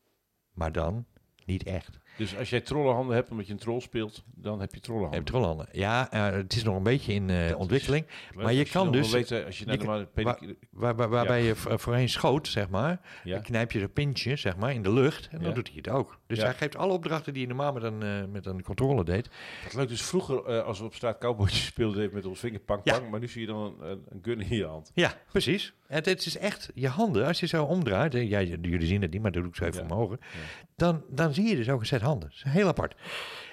Maar 0.52 0.72
dan 0.72 1.06
niet 1.46 1.62
echt. 1.62 1.98
Dus 2.20 2.36
als 2.36 2.50
jij 2.50 2.60
trollenhanden 2.60 3.14
hebt 3.14 3.30
omdat 3.30 3.46
je 3.46 3.52
een 3.52 3.58
troll 3.58 3.80
speelt, 3.80 4.24
dan 4.34 4.60
heb 4.60 4.74
je 4.74 4.80
trollenhanden. 4.80 5.18
hebt 5.20 5.30
trollhanden. 5.30 5.66
Ja, 5.72 6.10
eh, 6.10 6.30
het 6.30 6.54
is 6.56 6.62
nog 6.62 6.76
een 6.76 6.82
beetje 6.82 7.12
in 7.12 7.30
eh, 7.30 7.58
ontwikkeling. 7.58 8.06
Leuk 8.34 8.44
maar 8.44 8.52
je 8.52 8.64
kan 8.64 8.92
dus- 8.92 9.10
weten, 9.10 9.44
als 9.44 9.58
je 9.58 9.64
naar 9.64 9.74
je 9.74 9.80
de 9.80 9.86
maar 9.86 10.06
pedicure- 10.06 10.56
Waar, 10.70 10.96
waar- 10.96 11.08
waarbij 11.08 11.42
je 11.42 11.54
voorheen 11.56 12.08
schoot, 12.08 12.48
zeg 12.48 12.68
maar. 12.68 13.00
Ja. 13.24 13.34
Dan 13.34 13.42
knijp 13.42 13.72
je 13.72 13.80
een 13.80 13.92
pintje, 13.92 14.36
zeg 14.36 14.56
maar, 14.56 14.72
in 14.72 14.82
de 14.82 14.92
lucht. 14.92 15.28
En 15.30 15.38
dan 15.38 15.48
Ja. 15.48 15.54
doet 15.54 15.66
hij 15.66 15.76
het 15.76 15.88
ook. 15.88 16.18
Dus 16.26 16.38
hij 16.42 16.54
geeft 16.54 16.76
alle 16.76 16.92
opdrachten 16.92 17.32
die 17.32 17.42
je 17.42 17.48
normaal 17.48 17.72
met 17.72 17.82
een, 17.82 18.02
eh, 18.02 18.24
met 18.32 18.46
een 18.46 18.62
controller 18.62 19.04
deed. 19.04 19.28
Wat 19.64 19.74
leuk, 19.74 19.88
dus 19.88 20.02
vroeger 20.02 20.62
als 20.62 20.78
we 20.78 20.84
op 20.84 20.94
straat 20.94 21.18
cowboytjes 21.18 21.64
speelden 21.64 22.02
even 22.02 22.14
met 22.14 22.26
ons 22.26 22.38
vinger 22.38 22.60
pang 22.60 22.82
pang, 22.82 23.10
maar 23.10 23.20
nu 23.20 23.28
zie 23.28 23.40
je 23.40 23.46
dan 23.46 23.74
een, 23.80 24.02
een 24.08 24.18
gun 24.22 24.40
in 24.40 24.56
je 24.56 24.64
hand. 24.66 24.90
Ja, 24.94 25.14
precies. 25.32 25.72
Het, 25.86 26.06
het 26.06 26.26
is 26.26 26.36
echt 26.38 26.70
je 26.74 26.88
handen. 26.88 27.26
Als 27.26 27.40
je 27.40 27.46
zo 27.46 27.64
omdraait, 27.64 28.12
ja, 28.12 28.40
jullie 28.42 28.86
zien 28.86 29.02
het 29.02 29.10
niet, 29.12 29.22
maar 29.22 29.32
dat 29.32 29.42
doe 29.42 29.50
ik 29.50 29.56
zo 29.56 29.64
even 29.64 29.82
omhoog. 29.82 30.16
Dan, 30.76 31.02
dan 31.08 31.34
zie 31.34 31.48
je 31.48 31.56
dus 31.56 31.68
ook 31.68 31.80
een 31.80 31.86
set 31.86 32.00
handen. 32.00 32.08
Dat 32.18 32.30
is 32.30 32.42
heel 32.48 32.68
apart. 32.68 32.94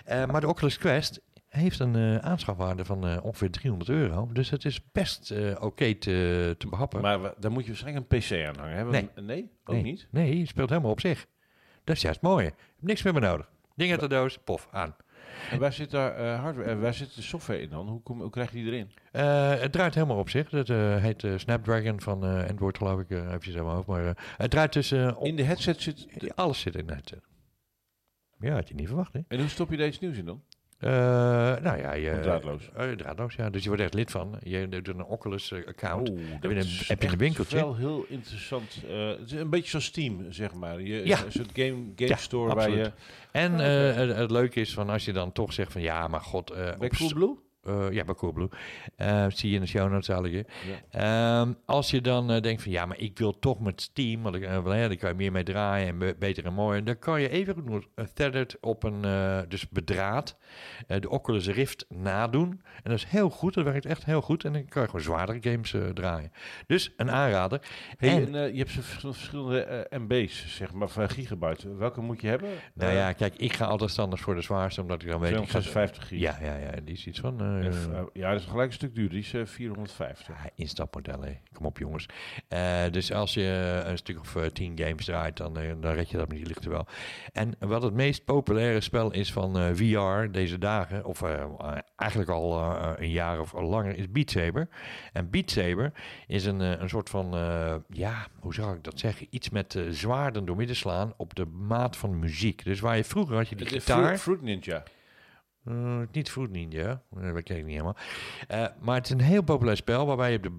Eh, 0.05 0.25
maar 0.25 0.41
de 0.41 0.47
Oculus 0.47 0.77
Quest 0.77 1.21
heeft 1.47 1.79
een 1.79 1.95
eh, 1.95 2.15
aanschafwaarde 2.17 2.85
van 2.85 3.07
eh, 3.07 3.17
ongeveer 3.23 3.51
300 3.51 3.89
euro. 3.89 4.29
Dus 4.33 4.49
het 4.49 4.65
is 4.65 4.91
best 4.91 5.33
oké 5.59 5.93
te, 5.95 6.55
te 6.57 6.67
behappen. 6.69 7.01
Maar 7.01 7.21
we- 7.21 7.33
dan 7.39 7.51
moet 7.51 7.61
je 7.63 7.67
waarschijnlijk 7.69 8.11
een 8.11 8.19
PC 8.19 8.31
aan 8.47 8.57
hangen. 8.59 8.75
Hebben 8.75 8.93
Nee. 8.93 9.09
een- 9.15 9.25
nee? 9.25 9.51
Ook 9.65 9.73
nee, 9.75 9.83
niet? 9.83 10.07
Nee, 10.11 10.37
je 10.39 10.45
speelt 10.47 10.69
helemaal 10.69 10.91
op 10.91 10.99
zich. 10.99 11.25
Dat 11.83 11.95
is 11.95 12.01
juist 12.01 12.21
mooi. 12.21 12.51
Niks 12.79 13.03
meer 13.03 13.13
meer 13.13 13.21
nodig. 13.21 13.49
Ding 13.75 13.91
uit 13.91 13.99
de 13.99 14.07
doos, 14.07 14.37
pof, 14.43 14.67
aan. 14.71 14.95
En 15.51 15.59
waar 15.59 15.73
zit 15.73 15.91
daar 15.91 16.35
hardware 16.35 16.75
waar 16.77 16.93
zit 16.93 17.15
de 17.15 17.21
software 17.21 17.61
in 17.61 17.69
dan? 17.69 17.87
Hoe, 17.87 18.01
kom, 18.01 18.21
hoe 18.21 18.29
krijg 18.29 18.51
je 18.51 18.63
die 18.63 18.65
erin? 18.65 18.91
Het 19.59 19.71
draait 19.71 19.93
helemaal 19.93 20.17
op 20.17 20.29
zich. 20.29 20.49
Dat 20.49 20.67
heet 21.01 21.27
Snapdragon 21.35 22.01
van 22.01 22.23
Android, 22.47 22.77
geloof 22.77 22.99
ik. 22.99 23.09
Even 23.09 23.59
hoofd. 23.59 23.87
Maar 23.87 24.17
het 24.37 24.51
draait 24.51 24.71
tussen... 24.71 25.17
In 25.21 25.35
de 25.35 25.43
headset 25.43 25.81
zit... 25.81 26.07
de- 26.19 26.31
alles 26.35 26.59
zit 26.59 26.75
in 26.75 26.89
het. 26.89 27.13
Ja, 28.39 28.53
had 28.53 28.67
je 28.67 28.75
niet 28.75 28.88
verwacht, 28.88 29.13
hè? 29.13 29.19
en 29.27 29.39
hoe 29.39 29.47
stop 29.47 29.71
je 29.71 29.85
iets 29.88 29.99
nieuws 29.99 30.17
in 30.17 30.25
dan? 30.25 30.41
Eh, 30.77 30.89
nou 31.61 31.77
ja, 31.77 31.93
je, 31.93 32.19
draadloos? 32.21 32.69
eh, 32.75 32.91
draadloos, 32.91 33.35
ja. 33.35 33.49
Dus 33.49 33.61
je 33.61 33.67
wordt 33.67 33.83
echt 33.83 33.93
lid 33.93 34.11
van. 34.11 34.38
Je 34.43 34.67
doet 34.69 34.88
een 34.88 35.03
Oculus-account. 35.03 36.09
Oh, 36.09 36.17
heb 36.39 36.43
je 36.43 36.49
een- 36.49 36.57
is 36.57 36.88
heb 36.88 36.97
je 37.01 37.05
een 37.05 37.11
echt 37.11 37.21
winkeltje? 37.21 37.55
wel 37.57 37.75
heel 37.75 38.05
interessant. 38.09 38.83
Eh, 38.89 39.07
het 39.07 39.19
is 39.25 39.31
een 39.31 39.49
beetje 39.49 39.69
zoals 39.69 39.85
Steam, 39.85 40.25
zeg 40.31 40.53
maar. 40.53 40.81
Je, 40.81 41.05
Ja. 41.05 41.25
Een 41.25 41.31
soort 41.31 41.49
game, 41.53 41.73
game 41.95 42.09
Ja, 42.09 42.15
store 42.15 42.55
waar 42.55 42.69
je... 42.69 42.91
En 43.31 43.59
eh, 43.59 43.95
het, 43.95 44.15
het 44.17 44.31
leuke 44.31 44.59
is 44.59 44.73
van 44.73 44.89
als 44.89 45.05
je 45.05 45.13
dan 45.13 45.31
toch 45.31 45.53
zegt 45.53 45.71
van 45.71 45.81
ja, 45.81 46.07
maar 46.07 46.21
god. 46.21 46.53
Bij 46.79 46.89
s- 46.91 46.97
Coolblue? 46.97 47.38
Eh, 47.68 47.91
ja, 47.91 48.03
bij 48.03 48.15
Coolblue. 48.15 48.49
Eh, 48.95 49.26
zie 49.30 49.49
je 49.49 49.55
in 49.55 49.61
de 49.61 49.68
show 49.68 49.91
notes 49.91 50.07
je. 50.07 50.45
Ja. 50.91 51.41
Ehm, 51.41 51.53
als 51.65 51.91
je 51.91 52.01
dan 52.01 52.32
eh, 52.32 52.41
denkt 52.41 52.61
van 52.63 52.72
ja, 52.72 52.86
maar 52.86 52.99
ik 52.99 53.18
wil 53.18 53.39
toch 53.39 53.59
met 53.59 53.82
Steam, 53.82 54.22
want 54.22 54.36
ik, 54.36 54.41
ja, 54.41 54.61
daar 54.61 54.95
kan 54.95 55.09
je 55.09 55.15
meer 55.15 55.32
mee 55.32 55.43
draaien 55.43 55.88
en 55.88 55.97
be- 55.97 56.15
beter 56.20 56.45
en 56.45 56.53
mooier. 56.53 56.84
Dan 56.84 56.99
kan 56.99 57.22
je 57.22 57.30
even 57.30 57.53
goed 57.53 57.70
nog 57.70 57.84
een 57.95 58.13
tethered 58.13 58.57
op 58.61 58.84
een, 58.84 59.01
dus 59.49 59.70
bedraad, 59.70 60.38
de 60.88 61.09
Oculus 61.09 61.47
Rift 61.47 61.86
nadoen. 61.89 62.49
En 62.51 62.82
dat 62.84 62.93
is 62.93 63.05
heel 63.05 63.30
goed, 63.30 63.53
dat 63.53 63.63
werkt 63.63 63.86
echt 63.86 64.05
heel 64.05 64.22
goed. 64.22 64.43
En 64.43 64.53
dan 64.53 64.65
kan 64.65 64.82
je 64.82 64.88
gewoon 64.88 65.03
zwaardere 65.03 65.51
games 65.51 65.76
draaien. 65.93 66.32
Dus 66.68 66.93
een 66.97 67.11
aanrader. 67.11 67.61
Hey, 67.97 68.09
En- 68.09 68.36
en, 68.36 68.51
je 68.53 68.57
hebt 68.57 68.72
verschillende, 68.72 69.88
MB's, 69.89 70.55
zeg 70.57 70.74
maar, 70.74 70.89
van 70.89 71.09
gigabyte. 71.09 71.76
Welke 71.76 72.01
moet 72.01 72.22
je 72.22 72.28
hebben? 72.28 72.49
nou 72.74 72.93
ja, 72.93 73.13
kijk, 73.13 73.36
ik 73.36 73.53
ga 73.53 73.65
altijd 73.65 73.89
standaard 73.91 74.22
voor 74.22 74.36
de 74.36 74.41
zwaarste, 74.41 74.82
omdat 74.82 75.01
ik 75.01 75.07
dan 75.09 75.20
weet... 75.20 75.30
ik 75.32 75.38
ga- 75.38 75.43
256 75.59 76.07
gig. 76.07 76.20
Ja, 76.20 76.38
ja, 76.41 76.55
ja, 76.57 76.72
die 76.84 76.93
is 76.95 77.07
iets 77.07 77.20
van... 77.20 77.56
eh, 77.63 78.03
ja, 78.13 78.31
dat 78.31 78.39
is 78.39 78.45
gelijk 78.45 78.67
een 78.67 78.73
stuk 78.73 78.95
duurder. 78.95 79.13
Die 79.13 79.25
is 79.25 79.33
eh, 79.33 79.45
450. 79.45 80.27
Ja, 80.27 80.49
instapmodellen. 80.55 81.39
Kom 81.53 81.65
op, 81.65 81.77
jongens. 81.77 82.05
Eh, 82.47 82.83
dus 82.91 83.13
als 83.13 83.33
je 83.33 83.81
een 83.85 83.97
stuk 83.97 84.19
of 84.19 84.35
eh, 84.35 84.45
10 84.45 84.79
games 84.79 85.05
draait, 85.05 85.37
dan, 85.37 85.53
dan 85.53 85.93
red 85.93 86.09
je 86.09 86.17
dat 86.17 86.27
met 86.27 86.37
die 86.37 86.47
lichten 86.47 86.69
wel. 86.69 86.85
En 87.33 87.55
wat 87.59 87.81
het 87.81 87.93
meest 87.93 88.25
populaire 88.25 88.81
spel 88.81 89.11
is 89.11 89.31
van 89.31 89.75
VR 89.75 90.31
deze 90.31 90.57
dagen, 90.57 91.05
of 91.05 91.23
eigenlijk 91.95 92.29
al 92.29 92.61
een 92.99 93.11
jaar 93.11 93.39
of 93.39 93.53
langer, 93.53 93.97
is 93.97 94.11
Beat 94.11 94.29
Saber. 94.29 94.67
En 95.13 95.29
Beat 95.29 95.51
Saber 95.51 95.91
is 96.27 96.45
een, 96.45 96.59
een 96.59 96.89
soort 96.89 97.09
van, 97.09 97.31
ja, 97.89 98.27
hoe 98.39 98.53
zou 98.53 98.75
ik 98.75 98.83
dat 98.83 98.99
zeggen? 98.99 99.27
Iets 99.29 99.49
met 99.49 99.79
zwaarden 99.89 100.45
doormidden 100.45 100.75
slaan 100.75 101.13
op 101.17 101.35
de 101.35 101.45
maat 101.45 101.97
van 101.97 102.19
muziek. 102.19 102.63
Dus 102.63 102.79
waar 102.79 102.97
je 102.97 103.03
vroeger 103.03 103.35
had 103.35 103.49
je 103.49 103.55
die 103.55 103.67
gitaar. 103.67 104.03
Fruit, 104.03 104.19
Fruit 104.19 104.41
Ninja. 104.41 104.83
Eh, 105.68 105.99
niet 106.11 106.30
Fruit 106.30 106.51
Ninja, 106.51 107.01
dat 107.09 107.38
ik 107.38 107.49
niet 107.49 107.65
helemaal. 107.65 107.95
Eh, 108.47 108.65
maar 108.80 108.95
het 108.95 109.05
is 109.05 109.11
een 109.11 109.22
heel 109.22 109.43
populair 109.43 109.78
spel 109.78 110.05
waarbij 110.05 110.32
je 110.32 110.39
de, 110.39 110.51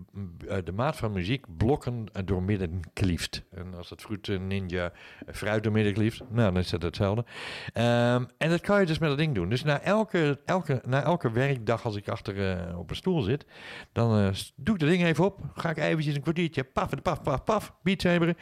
eh, 0.49 0.57
de 0.65 0.73
maat 0.73 0.97
van 0.97 1.13
muziek 1.13 1.47
blokken 1.57 2.07
eh, 2.13 2.23
door 2.25 2.43
midden 2.43 2.81
klieft. 2.93 3.45
En 3.51 3.75
als 3.75 3.91
het 3.91 4.01
Fruit 4.01 4.41
Ninja 4.41 4.93
fruit 5.33 5.63
door 5.63 5.73
midden 5.73 5.93
klieft, 5.93 6.23
nou 6.29 6.53
dan 6.53 6.63
is 6.63 6.71
het 6.71 6.83
hetzelfde. 6.83 7.25
Ehm, 7.73 8.25
en 8.39 8.51
dat 8.51 8.61
kan 8.61 8.81
je 8.81 8.87
dus 8.87 8.99
met 8.99 9.09
dat 9.09 9.19
ding 9.19 9.35
doen. 9.35 9.49
Dus 9.49 9.65
na 9.65 9.81
elke, 9.81 10.41
elke, 10.45 10.83
na 10.87 11.03
elke 11.03 11.31
werkdag 11.31 11.85
als 11.85 11.97
ik 11.97 12.09
achter 12.09 12.77
op 12.77 12.91
een 12.91 12.97
stoel 12.97 13.23
zit, 13.23 13.47
dan 13.93 14.35
doe 14.57 14.75
ik 14.75 14.81
dat 14.81 14.89
ding 14.89 15.03
even 15.03 15.25
op. 15.25 15.39
Ga 15.55 15.71
ik 15.71 15.77
eventjes 15.77 16.15
een 16.15 16.23
kwartiertje 16.23 16.65
paf, 16.65 16.91
paf, 17.03 17.23
paf, 17.23 17.45
paf, 17.45 17.75
beat 17.83 18.01
saberen. 18.01 18.37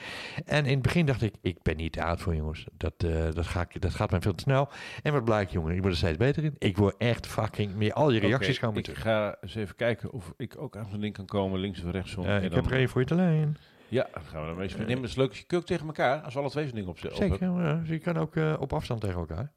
En 0.45 0.65
in 0.65 0.73
het 0.73 0.83
begin 0.83 1.07
dacht 1.07 1.23
ik, 1.23 1.35
ik 1.43 1.63
ben 1.63 1.77
niet 1.77 1.93
te 1.93 2.15
voor 2.17 2.35
jongens. 2.35 2.67
Dat, 2.77 3.01
dat, 3.35 3.47
ga 3.47 3.61
ik, 3.61 3.81
dat 3.81 3.95
gaat 3.95 4.11
mij 4.11 4.21
veel 4.21 4.35
te 4.35 4.43
snel. 4.43 4.69
En 5.03 5.13
wat 5.13 5.25
blijkt 5.25 5.53
jongen, 5.53 5.75
ik 5.75 5.81
word 5.81 5.93
er 5.93 5.99
steeds 5.99 6.17
beter 6.17 6.45
in. 6.45 6.56
Ik 6.59 6.77
word 6.77 6.95
echt 6.99 7.27
fucking 7.27 7.75
meer. 7.75 7.93
Al 7.93 8.11
je 8.11 8.21
reacties 8.21 8.59
gaan 8.59 8.73
weer 8.75 8.89
Ik 8.89 8.97
ga 8.97 9.37
eens 9.41 9.55
even 9.55 9.77
kijken 9.77 10.13
of 10.13 10.33
ik 10.37 10.59
ook 10.59 10.77
aan 10.77 10.87
zo'n 10.91 11.01
ding 11.01 11.15
kan 11.15 11.27
komen, 11.27 11.61
links 11.61 11.83
of 11.83 11.91
rechtsom. 11.91 12.25
Eh, 12.25 12.37
En 12.37 12.43
ik 12.43 12.53
heb 12.53 12.67
er 12.67 12.73
één 12.73 12.89
voor 12.89 13.01
je 13.01 13.07
te 13.07 13.15
leen. 13.15 13.57
Ja, 13.89 14.09
dan 14.13 14.23
gaan 14.23 14.43
we 14.45 14.49
ermee 14.51 14.69
spelen. 14.69 14.87
Nee, 14.87 14.95
maar 14.95 15.05
het 15.05 15.13
is 15.13 15.19
leuk 15.19 15.29
als 15.29 15.39
je 15.39 15.45
kukt 15.45 15.67
tegen 15.67 15.87
elkaar, 15.87 16.21
als 16.21 16.35
we 16.35 16.41
alle 16.41 16.51
twee 16.51 16.67
zo'n 16.67 16.75
ding 16.75 16.87
op. 16.89 16.99
Zeker, 16.99 17.43
ja, 17.63 17.75
dus 17.75 17.89
je 17.89 17.99
kan 17.99 18.17
ook 18.17 18.37
eh, 18.37 18.57
op 18.59 18.73
afstand 18.73 19.01
tegen 19.01 19.19
elkaar. 19.19 19.53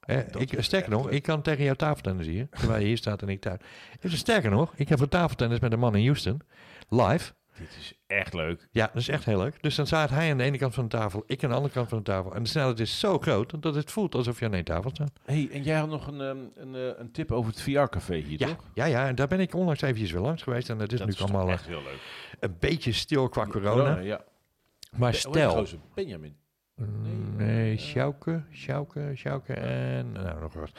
Eh, 0.00 0.18
ik, 0.38 0.54
sterker 0.58 0.90
nog, 0.90 1.04
leuk. 1.04 1.12
ik 1.12 1.22
kan 1.22 1.42
tegen 1.42 1.64
jouw 1.64 1.74
tafeltennis 1.74 2.26
hier, 2.26 2.48
terwijl 2.50 2.80
je 2.80 2.86
hier 2.86 2.96
staat 2.96 3.22
en 3.22 3.28
ik 3.28 3.40
thuis. 3.40 3.60
Sterker 4.02 4.50
nog, 4.50 4.72
ik 4.76 4.88
heb 4.88 5.00
een 5.00 5.08
tafeltennis 5.08 5.60
met 5.60 5.72
een 5.72 5.78
man 5.78 5.94
in 5.96 6.04
Houston, 6.04 6.40
live. 6.88 7.32
Dit 7.58 7.76
is 7.80 7.92
echt 8.06 8.34
leuk. 8.34 8.68
Ja, 8.70 8.86
dat 8.86 8.96
is 9.02 9.08
echt 9.08 9.24
heel 9.24 9.38
leuk. 9.38 9.62
Dus 9.62 9.74
dan 9.74 9.86
staat 9.86 10.10
hij 10.10 10.30
aan 10.30 10.38
de 10.38 10.44
ene 10.44 10.58
kant 10.58 10.74
van 10.74 10.84
de 10.84 10.90
tafel, 10.96 11.22
ik 11.26 11.44
aan 11.44 11.50
de 11.50 11.56
andere 11.56 11.74
kant 11.74 11.88
van 11.88 11.98
de 11.98 12.04
tafel. 12.04 12.34
En 12.34 12.42
de 12.42 12.48
snelheid 12.48 12.80
is 12.80 12.98
zo 13.00 13.18
groot 13.18 13.62
dat 13.62 13.74
het 13.74 13.90
voelt 13.90 14.14
alsof 14.14 14.38
je 14.38 14.44
aan 14.44 14.54
één 14.54 14.64
tafel 14.64 14.90
staat. 14.94 15.10
hey, 15.24 15.48
en 15.52 15.62
jij 15.62 15.78
had 15.78 15.88
nog 15.88 16.06
een, 16.06 16.20
ehm, 16.20 16.38
een, 16.54 16.74
eh, 16.74 16.98
een 16.98 17.10
tip 17.12 17.32
over 17.32 17.50
het 17.50 17.62
VR-café 17.62 18.14
hier, 18.16 18.38
Ja, 18.40 18.46
toch? 18.46 18.64
ja, 18.74 18.84
ja, 18.84 19.06
en 19.06 19.14
daar 19.14 19.28
ben 19.28 19.40
ik 19.40 19.54
onlangs 19.54 19.82
eventjes 19.82 20.10
weer 20.10 20.20
langs 20.22 20.42
geweest. 20.42 20.70
En 20.70 20.78
het 20.78 20.92
is 20.92 20.98
Dat 20.98 21.08
nu 21.08 21.14
allemaal 21.18 21.46
eh, 21.46 21.52
echt 21.52 21.66
heel 21.66 21.82
leuk. 21.82 22.00
een 22.40 22.56
beetje 22.58 22.92
stil 22.92 23.28
qua 23.28 23.46
corona. 23.46 23.98
ja. 23.98 24.20
Maar 24.96 25.14
stel? 25.14 25.66
Benjamin. 25.94 26.36
Mm, 26.76 27.36
Nee, 27.36 27.46
Nee, 27.46 27.72
eh, 27.72 27.78
Sjouke, 27.78 28.42
Sjouke, 28.52 29.12
Sjouke 29.14 29.52
en... 29.52 30.12
Nou, 30.12 30.40
nog 30.40 30.52
wat. 30.52 30.70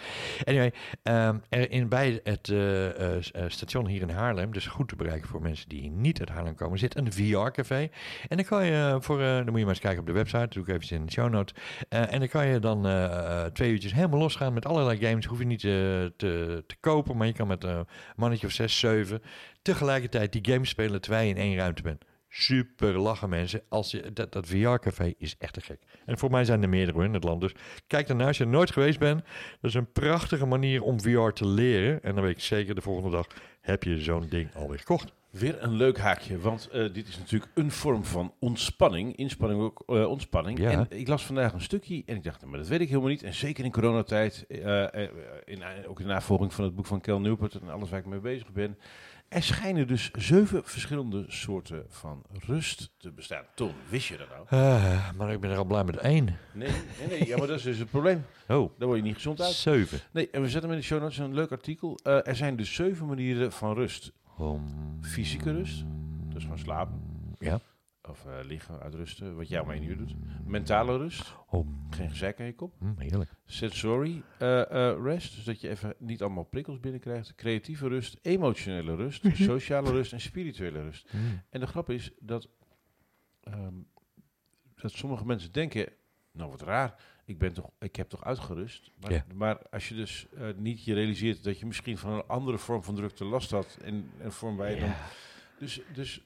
Anyway, 0.43 0.73
ehm, 1.03 1.37
er 1.49 1.71
in, 1.71 1.89
bij 1.89 2.19
het 2.23 2.49
eh, 2.49 2.85
eh, 3.15 3.15
eh, 3.33 3.43
station 3.47 3.87
hier 3.87 4.01
in 4.01 4.09
Haarlem, 4.09 4.53
dus 4.53 4.67
goed 4.67 4.87
te 4.87 4.95
bereiken 4.95 5.27
voor 5.29 5.41
mensen 5.41 5.69
die 5.69 5.89
niet 5.91 6.19
uit 6.19 6.29
Haarlem 6.29 6.55
komen, 6.55 6.79
zit 6.79 6.97
een 6.97 7.13
VR-café. 7.13 7.89
En 8.27 8.37
dan 8.37 8.45
kan 8.45 8.65
je 8.65 8.97
voor... 8.99 9.21
eh, 9.21 9.25
dan 9.35 9.45
moet 9.45 9.53
je 9.57 9.59
maar 9.59 9.69
eens 9.69 9.79
kijken 9.79 9.99
op 9.99 10.05
de 10.05 10.11
website, 10.13 10.39
dat 10.39 10.51
doe 10.51 10.63
ik 10.63 10.69
even 10.83 10.95
in 10.97 11.05
de 11.05 11.11
show 11.11 11.29
notes. 11.29 11.55
Eh, 11.89 12.13
en 12.13 12.19
dan 12.19 12.27
kan 12.27 12.47
je 12.47 12.59
dan 12.59 12.85
eh, 12.87 13.03
eh, 13.45 13.51
twee 13.51 13.71
uurtjes 13.71 13.93
helemaal 13.93 14.19
losgaan 14.19 14.53
met 14.53 14.65
allerlei 14.65 14.97
games. 15.07 15.25
Hoef 15.25 15.39
je 15.39 15.45
niet 15.45 15.63
eh, 15.63 15.71
te, 16.17 16.63
te 16.67 16.75
kopen, 16.79 17.17
maar 17.17 17.27
je 17.27 17.33
kan 17.33 17.47
met 17.47 17.63
eh, 17.63 17.71
een 17.71 17.85
mannetje 18.15 18.47
of 18.47 18.53
zes, 18.53 18.79
zeven 18.79 19.21
tegelijkertijd 19.61 20.31
die 20.31 20.53
games 20.53 20.69
spelen 20.69 21.01
terwijl 21.01 21.23
je 21.27 21.33
in 21.33 21.41
één 21.41 21.55
ruimte 21.57 21.81
bent. 21.81 22.03
Super 22.29 22.99
lachen 22.99 23.29
mensen. 23.29 23.61
Als 23.69 23.91
je, 23.91 24.13
dat 24.13 24.31
dat 24.31 24.47
VR-café 24.47 25.13
is 25.17 25.35
echt 25.37 25.53
te 25.53 25.61
gek. 25.61 25.81
En 26.05 26.17
voor 26.17 26.31
mij 26.31 26.45
zijn 26.45 26.61
er 26.61 26.69
meerdere 26.69 27.03
in 27.03 27.13
het 27.13 27.23
land. 27.23 27.41
Dus 27.41 27.55
kijk 27.87 28.07
daarna 28.07 28.27
als 28.27 28.37
je 28.37 28.43
er 28.43 28.49
nooit 28.49 28.71
geweest 28.71 28.99
bent. 28.99 29.23
Dat 29.61 29.69
is 29.69 29.73
een 29.73 29.91
prachtige 29.91 30.45
manier 30.45 30.81
om 30.81 31.01
VR 31.01 31.29
te 31.29 31.47
leren. 31.47 32.03
En 32.03 32.15
dan 32.15 32.23
weet 32.23 32.37
ik 32.37 32.43
zeker 32.43 32.75
de 32.75 32.81
volgende 32.81 33.11
dag 33.11 33.27
heb 33.61 33.83
je 33.83 34.01
zo'n 34.01 34.27
ding 34.29 34.55
alweer 34.55 34.79
gekocht. 34.79 35.13
Weer 35.29 35.63
een 35.63 35.73
leuk 35.73 35.97
haakje, 35.97 36.39
want 36.39 36.67
eh, 36.67 36.93
dit 36.93 37.07
is 37.07 37.17
natuurlijk 37.17 37.51
een 37.53 37.71
vorm 37.71 38.03
van 38.03 38.33
ontspanning. 38.39 39.15
Inspanning 39.15 39.61
ook 39.61 39.83
eh, 39.85 40.09
ontspanning. 40.09 40.59
Ja. 40.59 40.71
En 40.71 40.85
ik 40.89 41.07
las 41.07 41.25
vandaag 41.25 41.53
een 41.53 41.61
stukje 41.61 42.03
en 42.05 42.15
ik 42.15 42.23
dacht, 42.23 42.45
maar 42.45 42.57
dat 42.57 42.67
weet 42.67 42.81
ik 42.81 42.87
helemaal 42.87 43.09
niet. 43.09 43.23
En 43.23 43.33
zeker 43.33 43.65
in 43.65 43.71
coronatijd, 43.71 44.45
eh, 44.47 44.83
in, 45.45 45.63
ook 45.87 45.99
in 45.99 46.07
navolging 46.07 46.53
van 46.53 46.63
het 46.63 46.75
boek 46.75 46.85
van 46.85 47.01
Kel 47.01 47.19
Newport 47.19 47.55
en 47.55 47.69
alles 47.69 47.89
waar 47.89 47.99
ik 47.99 48.05
mee 48.05 48.19
bezig 48.19 48.51
ben. 48.51 48.77
Er 49.29 49.43
schijnen 49.43 49.87
dus 49.87 50.11
zeven 50.17 50.63
verschillende 50.65 51.25
soorten 51.27 51.85
van 51.89 52.23
rust 52.45 52.91
te 52.97 53.11
bestaan. 53.11 53.43
Tom, 53.55 53.71
wist 53.89 54.07
je 54.07 54.17
dat 54.17 54.27
nou? 54.29 54.45
Ah, 54.63 55.09
maar 55.17 55.31
ik 55.33 55.39
ben 55.39 55.51
er 55.51 55.57
al 55.57 55.65
blij 55.65 55.83
met 55.83 55.97
één. 55.97 56.25
Nee, 56.53 56.69
nee, 56.99 57.07
nee 57.09 57.27
ja, 57.27 57.37
maar 57.37 57.47
dat 57.47 57.57
is 57.57 57.63
dus 57.63 57.77
het 57.77 57.89
probleem. 57.89 58.25
Oh, 58.47 58.71
Daar 58.77 58.87
word 58.87 58.99
je 58.99 59.05
niet 59.05 59.15
gezond 59.15 59.41
uit. 59.41 59.53
zeven. 59.53 59.99
Nee, 60.11 60.29
en 60.29 60.41
we 60.41 60.49
zetten 60.49 60.69
hem 60.69 60.71
in 60.71 60.77
de 60.83 60.87
show 60.87 61.01
notes 61.01 61.17
een 61.17 61.33
leuk 61.33 61.51
artikel. 61.51 61.99
Eh, 62.03 62.27
er 62.27 62.35
zijn 62.35 62.55
dus 62.55 62.73
zeven 62.73 63.07
manieren 63.07 63.51
van 63.51 63.73
rust. 63.73 64.11
Om, 64.37 64.67
Fysieke 65.01 65.51
rust, 65.51 65.83
dus 66.33 66.45
van 66.45 66.57
slapen. 66.59 67.01
Ja. 67.39 67.59
Of 68.09 68.25
eh, 68.25 68.33
liggen, 68.43 68.79
uitrusten, 68.79 69.35
wat 69.35 69.49
jij 69.49 69.59
om 69.59 69.71
één 69.71 69.83
uur 69.83 69.97
doet. 69.97 70.15
Mentale 70.45 70.97
rust, 70.97 71.33
Om, 71.49 71.87
geen 71.89 72.09
gezeik 72.09 72.39
aan 72.39 72.45
je 72.45 72.55
kop. 72.55 72.73
Hm, 72.79 72.93
heerlijk. 72.97 73.31
Sensory 73.45 74.23
eh, 74.37 74.61
eh, 74.61 75.03
rest, 75.03 75.35
dus 75.35 75.43
dat 75.43 75.61
je 75.61 75.69
even 75.69 75.95
niet 75.97 76.21
allemaal 76.21 76.43
prikkels 76.43 76.79
binnenkrijgt. 76.79 77.35
Creatieve 77.35 77.87
rust, 77.87 78.19
emotionele 78.21 78.95
rust, 78.95 79.25
sociale 79.51 79.91
rust 79.91 80.13
en 80.13 80.21
spirituele 80.21 80.81
rust. 80.81 81.09
Hm. 81.09 81.17
En 81.49 81.59
de 81.59 81.67
grap 81.67 81.89
is 81.89 82.11
dat, 82.19 82.47
ehm, 83.43 83.75
dat 84.75 84.91
sommige 84.91 85.25
mensen 85.25 85.51
denken, 85.51 85.89
nou 86.31 86.49
wat 86.49 86.61
raar, 86.61 87.01
ik, 87.25 87.37
ben 87.37 87.53
toch, 87.53 87.69
ik 87.79 87.95
heb 87.95 88.09
toch 88.09 88.23
uitgerust. 88.23 88.91
Maar, 88.99 89.25
maar 89.35 89.69
als 89.69 89.89
je 89.89 89.95
dus 89.95 90.27
niet 90.55 90.83
je 90.83 90.93
realiseert 90.93 91.43
dat 91.43 91.59
je 91.59 91.65
misschien 91.65 91.97
van 91.97 92.11
een 92.11 92.27
andere 92.27 92.57
vorm 92.57 92.83
van 92.83 92.95
drukte 92.95 93.25
last 93.25 93.51
had. 93.51 93.77
En 93.81 94.11
een 94.19 94.31
vorm 94.31 94.55
waar 94.55 94.71
je 94.71 94.79
dan... 94.79 94.93
Dus, 95.59 95.81
dus 95.93 96.21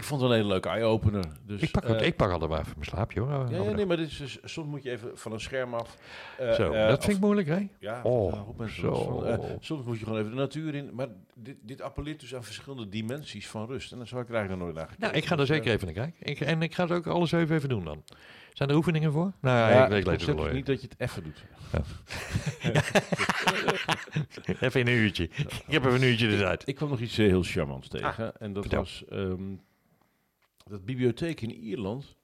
ik 0.00 0.06
vond 0.06 0.20
het 0.20 0.30
een 0.30 0.36
hele 0.36 0.48
leuke 0.48 0.68
eye-opener. 0.68 1.24
Dus, 1.46 1.60
Ik 1.60 1.70
pak, 1.70 1.84
eh, 1.84 2.06
ik 2.06 2.16
pak 2.16 2.30
altijd 2.30 2.50
maar 2.50 2.60
even 2.60 2.72
mijn 2.74 2.88
slaapje 2.90 3.20
hoor. 3.20 3.30
ja, 3.30 3.46
ja, 3.64 3.72
nee, 3.72 3.86
maar 3.86 3.96
dit 3.96 4.08
is 4.08 4.16
dus, 4.16 4.38
soms 4.44 4.68
moet 4.68 4.82
je 4.82 4.90
even 4.90 5.10
van 5.14 5.32
een 5.32 5.40
scherm 5.40 5.74
af. 5.74 5.96
eh, 6.38 6.52
Zo, 6.52 6.72
eh, 6.72 6.88
dat 6.88 6.98
of- 6.98 7.04
vind 7.04 7.16
ik 7.16 7.22
moeilijk 7.22 7.48
hè? 7.48 7.68
Ja, 7.78 8.00
Oh, 8.02 8.58
mensen 8.58 8.80
zo. 8.80 8.94
van. 9.20 9.40
Soms 9.60 9.84
moet 9.84 9.98
je 9.98 10.04
gewoon 10.04 10.18
even 10.18 10.30
de 10.30 10.36
natuur 10.36 10.74
in. 10.74 10.90
Maar 10.94 11.08
dit, 11.34 11.56
dit 11.62 11.80
appelleert 11.82 12.20
dus 12.20 12.34
aan 12.34 12.44
verschillende 12.44 12.88
dimensies 12.88 13.48
van 13.48 13.66
rust. 13.66 13.92
En 13.92 13.98
dan 13.98 14.06
zou 14.06 14.22
ik 14.22 14.28
er 14.28 14.34
eigenlijk 14.34 14.64
nog 14.64 14.72
nooit 14.74 14.86
naar 14.88 14.96
Nou, 14.98 15.12
gekeken. 15.12 15.22
ik 15.22 15.26
ga 15.26 15.32
er 15.32 15.38
Dus, 15.46 15.56
zeker 15.56 15.72
even 15.72 15.86
naar 15.94 15.94
kijken. 15.94 16.26
Ik, 16.26 16.40
en 16.40 16.62
ik 16.62 16.74
ga 16.74 16.82
het 16.82 16.92
ook 16.92 17.06
alles 17.06 17.32
even 17.32 17.56
even 17.56 17.68
doen 17.68 17.84
dan. 17.84 18.02
Zijn 18.52 18.68
er 18.68 18.74
oefeningen 18.76 19.12
voor? 19.12 19.32
Nou 19.40 19.56
ja, 19.58 19.70
ja, 19.70 19.84
ik 19.84 19.90
weet 20.04 20.26
het 20.26 20.36
wel. 20.36 20.46
is 20.46 20.52
niet 20.52 20.66
dat 20.66 20.80
je 20.82 20.88
het 20.88 21.00
even 21.10 21.22
doet. 21.22 21.44
Even 24.60 24.80
een 24.80 24.88
uurtje. 24.88 25.24
Ik 25.24 25.62
heb 25.66 25.84
even 25.84 25.94
een 25.94 26.02
uurtje 26.08 26.28
eruit. 26.36 26.62
Ik 26.68 26.74
kwam 26.74 26.88
nog 26.88 27.00
iets 27.00 27.16
heel 27.16 27.42
charmants 27.42 27.88
tegen. 27.88 28.32
en 28.40 28.52
dat 28.52 28.62
vertel. 28.62 28.82
was 28.82 29.04
ehm, 29.08 29.42
dat 30.70 30.84
bibliotheken 30.84 31.48
in 31.48 31.54
Ierland. 31.54 32.16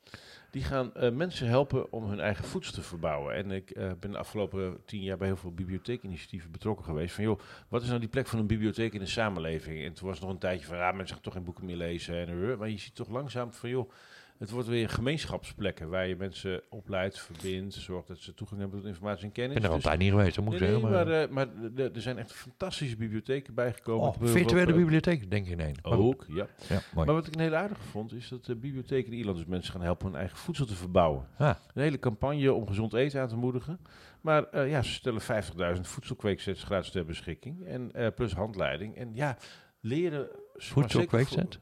Die 0.50 0.64
gaan 0.64 0.94
eh, 0.94 1.10
mensen 1.10 1.46
helpen 1.46 1.92
om 1.92 2.04
hun 2.04 2.20
eigen 2.20 2.44
voedsel 2.44 2.72
te 2.72 2.82
verbouwen. 2.82 3.34
En 3.34 3.50
ik 3.50 3.70
eh, 3.70 3.90
ben 4.00 4.10
de 4.10 4.18
afgelopen 4.18 4.80
tien 4.84 5.02
jaar 5.02 5.16
bij 5.16 5.26
heel 5.26 5.36
veel 5.36 5.54
bibliotheekinitiatieven 5.54 6.50
betrokken 6.50 6.84
geweest. 6.84 7.14
Van 7.14 7.24
joh, 7.24 7.40
wat 7.68 7.82
is 7.82 7.88
nou 7.88 8.00
die 8.00 8.08
plek 8.08 8.26
van 8.26 8.38
een 8.38 8.46
bibliotheek 8.46 8.92
in 8.92 9.00
de 9.00 9.06
samenleving? 9.06 9.84
En 9.84 9.92
toen 9.92 10.08
was 10.08 10.20
nog 10.20 10.30
een 10.30 10.38
tijdje 10.38 10.66
van, 10.66 10.76
ja, 10.76 10.92
mensen 10.92 11.14
gaan 11.14 11.24
toch 11.24 11.32
geen 11.32 11.44
boeken 11.44 11.64
meer 11.64 11.76
lezen. 11.76 12.26
En, 12.26 12.50
eh, 12.50 12.58
maar 12.58 12.68
je 12.68 12.78
ziet 12.78 12.94
toch 12.94 13.08
langzaam 13.08 13.52
van 13.52 13.70
joh, 13.70 13.90
het 14.38 14.50
wordt 14.50 14.68
weer 14.68 14.88
gemeenschapsplekken 14.88 15.88
waar 15.88 16.06
je 16.06 16.16
mensen 16.16 16.62
opleidt, 16.68 17.18
verbindt, 17.20 17.74
zorgt 17.74 18.08
dat 18.08 18.18
ze 18.18 18.34
toegang 18.34 18.60
hebben 18.60 18.78
tot 18.78 18.88
informatie 18.88 19.24
en 19.24 19.32
kennis. 19.32 19.56
Ik 19.56 19.62
ben 19.62 19.70
er 19.70 19.76
Dus- 19.76 19.84
altijd 19.84 20.02
niet 20.02 20.12
geweest, 20.12 20.34
dat 20.34 20.44
moet 20.44 20.54
ik 20.54 20.60
Nee, 20.60 20.70
zeggen. 20.70 20.90
maar, 20.90 21.08
eh, 21.08 21.28
maar 21.28 21.46
de- 21.74 21.90
er 21.94 22.00
zijn 22.00 22.18
echt 22.18 22.32
fantastische 22.32 22.96
bibliotheken 22.96 23.54
bijgekomen. 23.54 24.08
oh, 24.08 24.14
virtuele 24.20 24.70
eh, 24.70 24.76
bibliotheek, 24.76 25.30
denk 25.30 25.46
ik 25.46 25.60
goed. 25.82 25.98
Ook, 25.98 26.24
ja. 26.28 26.46
Ja, 26.68 26.80
mooi. 26.94 27.06
Maar 27.06 27.14
wat 27.14 27.26
ik 27.26 27.34
een 27.34 27.40
hele 27.40 27.56
aardige 27.56 27.82
vond, 27.82 28.12
is 28.12 28.28
dat 28.28 28.44
de 28.44 28.56
bibliotheken 28.56 29.12
in 29.12 29.18
Ierland 29.18 29.36
dus 29.36 29.46
mensen 29.46 29.72
gaan 29.72 29.82
helpen 29.82 30.06
hun 30.06 30.16
eigen 30.16 30.36
voedsel 30.38 30.66
te 30.66 30.74
verbouwen. 30.76 31.28
Ah, 31.38 31.54
Een 31.74 31.82
hele 31.82 31.98
campagne 31.98 32.52
om 32.52 32.66
gezond 32.66 32.94
eten 32.94 33.20
aan 33.20 33.28
te 33.28 33.36
moedigen. 33.36 33.80
Maar 34.20 34.44
eh, 34.44 34.70
ja, 34.70 34.82
ze 34.82 34.92
stellen 34.92 35.20
50.000 35.20 35.80
voedselkweeksets 35.88 36.62
gratis 36.62 36.90
ter 36.90 37.04
beschikking. 37.04 37.64
En 37.66 37.92
eh, 37.92 38.06
plus 38.14 38.32
handleiding. 38.32 38.96
En 38.96 39.14
ja, 39.14 39.36
leren... 39.80 40.28
Voedselkweekset? 40.54 41.58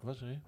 Wat 0.00 0.16
zeg 0.16 0.28
je? 0.28 0.38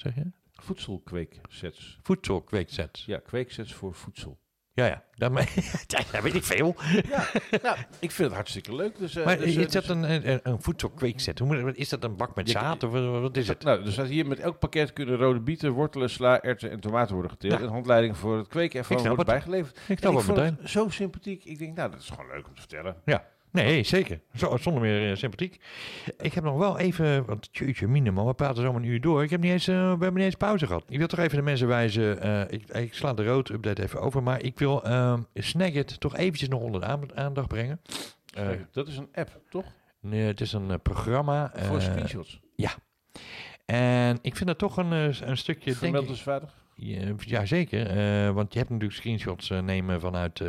Zeg 0.00 0.14
je? 0.14 0.30
Voedselkweeksets. 0.52 1.98
Voedselkweekset. 2.02 3.02
Ja, 3.06 3.18
kweeksets 3.18 3.74
voor 3.74 3.94
voedsel. 3.94 4.38
Ja, 4.72 4.86
ja. 4.86 5.02
Daarmee, 5.14 5.46
dat 5.86 6.22
weet 6.22 6.34
ik 6.34 6.44
veel. 6.44 6.76
Ja, 7.10 7.28
nou, 7.62 7.76
ik 7.98 8.10
vind 8.10 8.28
het 8.28 8.32
hartstikke 8.32 8.74
leuk. 8.74 8.98
Dus, 8.98 9.16
eh, 9.16 9.24
Maar 9.24 9.36
dus, 9.36 9.56
eh, 9.56 9.62
is 9.62 9.72
dat 9.72 9.82
dus- 9.82 9.90
een, 9.90 10.28
een, 10.28 10.40
een 10.42 10.62
voedselkweekset? 10.62 11.38
Hoe 11.38 11.74
is 11.74 11.88
dat 11.88 12.04
een 12.04 12.16
bak 12.16 12.34
met 12.34 12.50
zaad 12.50 12.82
of 12.82 12.92
wat, 12.92 13.36
is 13.36 13.48
het? 13.48 13.62
Nou, 13.62 13.84
er 13.84 13.92
staat 13.92 14.08
hier 14.08 14.26
met 14.26 14.38
elk 14.38 14.58
pakket 14.58 14.92
kunnen 14.92 15.16
rode 15.16 15.40
bieten, 15.40 15.70
wortelen, 15.70 16.10
sla, 16.10 16.42
erwten 16.42 16.70
en 16.70 16.80
tomaten 16.80 17.12
worden 17.12 17.30
geteeld. 17.30 17.52
Ja. 17.52 17.66
En 17.66 17.72
handleiding 17.72 18.16
voor 18.16 18.36
het 18.36 18.48
kweken 18.48 18.78
ervan 18.78 18.96
wordt 18.96 19.16
het. 19.16 19.26
bijgeleverd. 19.26 19.80
Ik 19.88 19.98
snap 19.98 20.26
meteen. 20.26 20.56
het 20.60 20.70
zo 20.70 20.88
sympathiek. 20.88 21.44
Ik 21.44 21.58
denk, 21.58 21.76
nou, 21.76 21.90
dat 21.90 22.00
is 22.00 22.08
gewoon 22.08 22.26
leuk 22.26 22.46
om 22.46 22.54
te 22.54 22.60
vertellen. 22.60 22.96
Ja. 23.04 23.26
Nee, 23.52 23.82
zeker. 23.82 24.20
Zo, 24.36 24.56
zonder 24.56 24.82
meer 24.82 25.10
eh, 25.10 25.16
sympathiek. 25.16 25.60
Ik 26.18 26.32
heb 26.32 26.44
nog 26.44 26.56
wel 26.58 26.78
even, 26.78 27.24
want 27.24 27.52
tjeutje 27.52 27.88
minimaal, 27.88 28.26
we 28.26 28.34
praten 28.34 28.62
zo 28.62 28.74
een 28.74 28.82
uur 28.84 29.00
door. 29.00 29.22
Ik 29.22 29.30
heb 29.30 29.40
niet 29.40 29.52
eens, 29.52 29.68
eh, 29.68 29.74
we 29.74 29.80
hebben 29.88 30.14
niet 30.14 30.24
eens 30.24 30.34
pauze 30.34 30.66
gehad. 30.66 30.84
Ik 30.88 30.98
wil 30.98 31.06
toch 31.06 31.18
even 31.18 31.36
de 31.36 31.42
mensen 31.42 31.66
wijzen, 31.68 32.20
eh, 32.20 32.40
ik, 32.58 32.68
ik 32.68 32.94
sla 32.94 33.14
de 33.14 33.24
rood 33.24 33.48
update 33.50 33.82
even 33.82 34.00
over, 34.00 34.22
maar 34.22 34.42
ik 34.42 34.58
wil 34.58 34.84
ehm 34.84 35.20
Snagit 35.34 36.00
toch 36.00 36.16
eventjes 36.16 36.48
nog 36.48 36.60
onder 36.60 36.80
de 36.80 36.86
aan- 36.86 37.16
aandacht 37.16 37.48
brengen. 37.48 37.80
Dat 38.72 38.88
is 38.88 38.96
een 38.96 39.08
app, 39.14 39.40
toch? 39.50 39.64
nee, 40.00 40.22
het 40.22 40.40
is 40.40 40.52
een 40.52 40.80
programma. 40.82 41.52
Voor 41.54 41.80
screenshots. 41.82 42.40
en 43.66 44.18
ik 44.22 44.36
vind 44.36 44.48
dat 44.48 44.58
toch 44.58 44.76
een, 44.76 44.92
een 45.28 45.36
stukje, 45.36 45.70
denk 45.80 45.92
ik. 46.02 46.08
Ja, 46.80 47.14
ja, 47.18 47.46
zeker. 47.46 47.86
Eh, 47.86 48.30
want 48.30 48.52
je 48.52 48.58
hebt 48.58 48.70
natuurlijk 48.70 48.98
screenshots 48.98 49.50
eh, 49.50 49.60
nemen 49.60 50.00
vanuit 50.00 50.40
eh, 50.40 50.48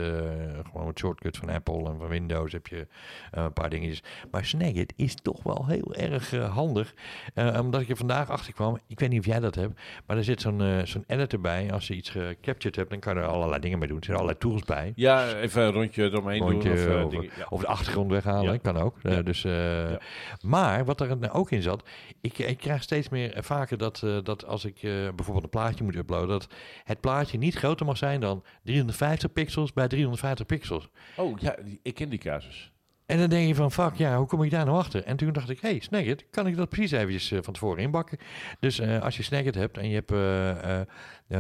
gewoon 0.72 0.88
het 0.88 1.00
shortcut 1.00 1.38
van 1.38 1.50
Apple 1.50 1.78
en 1.90 1.98
van 1.98 2.08
Windows 2.08 2.52
heb 2.52 2.68
je 2.68 2.88
eh, 3.32 3.44
een 3.44 3.54
paar 3.54 3.70
dingetjes. 3.70 4.04
Maar 4.32 4.46
Snagit 4.46 4.94
is 4.96 5.16
toch 5.16 5.44
wel 5.44 5.66
heel 5.68 5.96
erg 5.96 6.34
eh, 6.34 6.54
handig. 6.56 6.94
Eh, 7.34 7.58
omdat 7.62 7.82
ik 7.82 7.90
er 7.90 7.98
vandaag 7.98 8.30
achter 8.30 8.54
kwam, 8.54 8.78
ik 8.88 9.00
weet 9.00 9.10
niet 9.10 9.20
of 9.20 9.26
jij 9.26 9.40
dat 9.40 9.56
hebt, 9.56 9.82
maar 10.06 10.18
er 10.18 10.24
zit 10.24 10.42
zo'n 10.42 10.62
eh, 10.62 10.84
zo'n 10.84 11.04
editor 11.08 11.40
bij. 11.42 11.72
Als 11.72 11.88
je 11.88 11.96
iets 11.96 12.10
gecaptured 12.10 12.76
hebt, 12.76 12.90
dan 12.90 13.00
kan 13.00 13.14
je 13.16 13.20
er 13.22 13.28
allerlei 13.28 13.62
dingen 13.62 13.80
mee 13.80 13.88
doen. 13.88 13.98
Er 13.98 14.04
zitten 14.06 14.24
allerlei 14.24 14.40
tools 14.50 14.64
bij. 14.64 14.92
Ja, 14.96 15.34
even 15.34 15.62
een 15.64 15.72
rondje 15.72 16.04
eromheen 16.04 16.40
Rondje 16.42 16.70
doen. 16.70 16.78
Of, 16.78 16.86
eh, 16.96 17.06
of, 17.06 17.12
dingen, 17.12 17.30
ja. 17.38 17.46
Of 17.50 17.62
de 17.62 17.68
achtergrond 17.68 18.12
weghalen, 18.12 18.52
Ja. 18.54 18.58
kan 18.58 18.78
ook. 18.78 18.96
Eh, 19.04 19.12
Ja. 19.14 19.22
dus, 19.22 19.44
eh. 19.44 19.96
Maar 20.42 20.86
wat 20.86 21.02
er 21.02 21.18
nou 21.18 21.34
ook 21.34 21.52
in 21.52 21.62
zat, 21.62 21.84
ik, 22.22 22.38
ik 22.38 22.58
krijg 22.58 22.84
steeds 22.84 23.10
meer 23.10 23.34
eh, 23.34 23.44
vaker 23.44 23.78
dat, 23.78 24.02
eh, 24.04 24.18
dat 24.24 24.46
als 24.46 24.66
ik 24.66 24.76
eh, 24.76 24.92
bijvoorbeeld 24.92 25.44
een 25.44 25.50
plaatje 25.50 25.84
moet 25.84 25.96
uploaden, 25.96 26.18
dat 26.28 26.48
het 26.84 27.00
plaatje 27.00 27.38
niet 27.38 27.56
groter 27.56 27.86
mag 27.86 27.98
zijn 27.98 28.20
dan 28.20 28.44
350 28.64 29.34
pixels 29.34 29.74
bij 29.74 29.88
350 29.88 30.46
pixels. 30.46 30.90
Oh, 31.16 31.40
ja, 31.40 31.56
ik 31.82 31.96
ken 31.96 32.10
die 32.10 32.20
casus. 32.20 32.72
En 33.10 33.18
dan 33.18 33.30
denk 33.30 33.48
je 33.48 33.56
van, 33.56 33.72
fuck, 33.72 33.96
ja, 33.96 34.18
hoe 34.18 34.28
kom 34.28 34.44
ik 34.44 34.52
daar 34.52 34.66
nou 34.66 34.78
achter? 34.78 35.04
En 35.04 35.18
toen 35.18 35.34
dacht 35.34 35.50
ik, 35.50 35.62
hey, 35.62 35.80
Snagit, 35.80 36.26
kan 36.30 36.48
ik 36.48 36.56
dat 36.56 36.70
precies 36.70 36.92
eventjes 36.92 37.32
eh, 37.32 37.40
van 37.42 37.54
tevoren 37.54 37.84
inbakken? 37.84 38.18
Dus 38.60 38.80
eh, 38.80 39.02
als 39.02 39.18
je 39.18 39.24
Snagit 39.24 39.56
hebt 39.56 39.78
en 39.78 39.90
je 39.90 39.96
hebt 39.96 40.12
eh, 40.12 40.80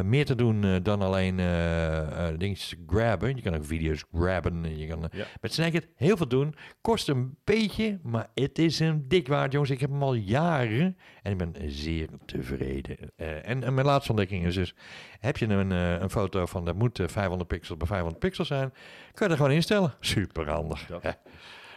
meer 0.04 0.26
te 0.26 0.36
doen 0.36 0.64
eh, 0.64 0.76
dan 0.84 1.02
alleen 1.02 1.40
eh, 1.40 2.28
dingetjes 2.38 2.76
grabben. 2.88 3.36
Je 3.36 3.42
kan 3.42 3.56
ook 3.56 3.66
video's 3.66 4.04
grabben. 4.14 4.66
en 4.66 4.78
Je 4.78 4.88
kan 4.88 5.08
Ja. 5.12 5.26
met 5.42 5.54
Snagit 5.54 5.88
heel 5.96 6.18
veel 6.18 6.28
doen. 6.28 6.56
Kost 6.82 7.08
een 7.10 7.38
beetje, 7.44 8.00
maar 8.04 8.28
het 8.34 8.60
is 8.60 8.80
een 8.80 9.08
dik 9.08 9.28
waard, 9.28 9.52
jongens. 9.52 9.72
Ik 9.72 9.80
heb 9.80 9.90
hem 9.90 10.04
al 10.04 10.14
jaren 10.14 10.98
en 11.22 11.32
ik 11.32 11.38
ben 11.38 11.54
zeer 11.72 12.08
tevreden. 12.26 12.98
En, 13.16 13.64
en 13.64 13.74
mijn 13.74 13.86
laatste 13.86 14.12
ontdekking 14.12 14.46
is 14.46 14.56
dus, 14.56 14.76
heb 15.20 15.38
je 15.38 15.46
een, 15.48 15.72
een 15.72 16.10
foto 16.10 16.46
van, 16.46 16.66
dat 16.66 16.76
moet 16.76 17.00
eh, 17.00 17.08
500 17.08 17.50
pixels 17.50 17.78
bij 17.78 17.88
500 17.88 18.20
pixels 18.20 18.48
zijn, 18.48 18.74
kan 19.14 19.28
je 19.28 19.34
er 19.34 19.40
gewoon 19.40 19.56
instellen. 19.56 19.94
Super 20.00 20.50
handig. 20.50 20.86
Dat- 20.88 21.04
Ja. 21.04 21.18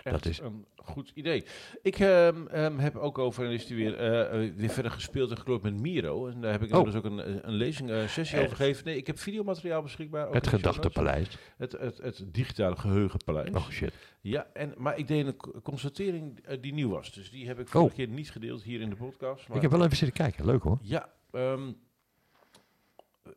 Echt 0.02 0.14
Dat 0.22 0.26
is- 0.26 0.38
een 0.38 0.66
goed 0.76 1.10
idee. 1.14 1.44
Ik 1.82 1.98
ehm, 1.98 2.46
ehm, 2.46 2.78
heb 2.78 2.96
ook 2.96 3.18
over, 3.18 3.44
en 3.44 3.50
is 3.50 3.66
die 3.66 3.76
weer, 3.76 3.96
eh, 3.96 4.44
eh, 4.46 4.54
weer 4.56 4.68
verder 4.68 4.92
gespeeld 4.92 5.30
en 5.30 5.36
geklopt 5.36 5.62
met 5.62 5.80
Miro. 5.80 6.26
En 6.26 6.40
daar 6.40 6.52
heb 6.52 6.62
ik 6.62 6.74
Oh. 6.74 6.84
dus 6.84 6.94
ook 6.94 7.04
een, 7.04 7.46
een 7.48 7.54
lezing, 7.54 7.90
eh, 7.90 8.06
sessie 8.08 8.38
Eh. 8.38 8.44
over 8.44 8.56
gegeven. 8.56 8.84
Nee, 8.84 8.96
ik 8.96 9.06
heb 9.06 9.18
videomateriaal 9.18 9.82
beschikbaar. 9.82 10.30
Het 10.32 10.46
gedachtepaleis. 10.46 11.28
Het, 11.56 11.72
het, 11.72 11.98
het 11.98 12.24
digitale 12.26 12.76
geheugenpaleis. 12.76 13.50
Oh 13.54 13.68
shit. 13.68 13.92
Ja, 14.20 14.46
en, 14.52 14.74
maar 14.76 14.98
ik 14.98 15.06
deed 15.06 15.26
een 15.26 15.36
co- 15.36 15.60
constatering 15.62 16.38
eh, 16.44 16.58
die 16.60 16.72
nieuw 16.72 16.88
was. 16.88 17.12
Dus 17.12 17.30
die 17.30 17.46
heb 17.46 17.58
ik 17.58 17.68
vorige 17.68 17.90
Oh. 17.90 17.96
keer 17.96 18.08
niet 18.08 18.30
gedeeld 18.30 18.62
hier 18.62 18.80
in 18.80 18.90
de 18.90 18.96
podcast. 18.96 19.48
Maar 19.48 19.56
Ik 19.56 19.62
heb 19.62 19.70
wel 19.70 19.84
even 19.84 19.96
zitten 19.96 20.16
kijken. 20.16 20.44
Leuk 20.46 20.62
hoor. 20.62 20.78
Ja, 20.82 21.12
ehm, 21.32 21.72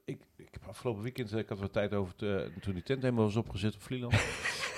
ik 0.05 0.19
heb 0.61 0.67
afgelopen 0.67 1.01
weekend, 1.01 1.31
eh, 1.31 1.39
ik 1.39 1.49
had 1.49 1.59
wat 1.59 1.73
tijd 1.73 1.93
over 1.93 2.15
te, 2.15 2.51
toen 2.61 2.73
die 2.73 2.83
tent 2.83 3.01
helemaal 3.01 3.23
was 3.23 3.35
opgezet 3.35 3.75
op 3.75 3.81
Vlieland. 3.81 4.13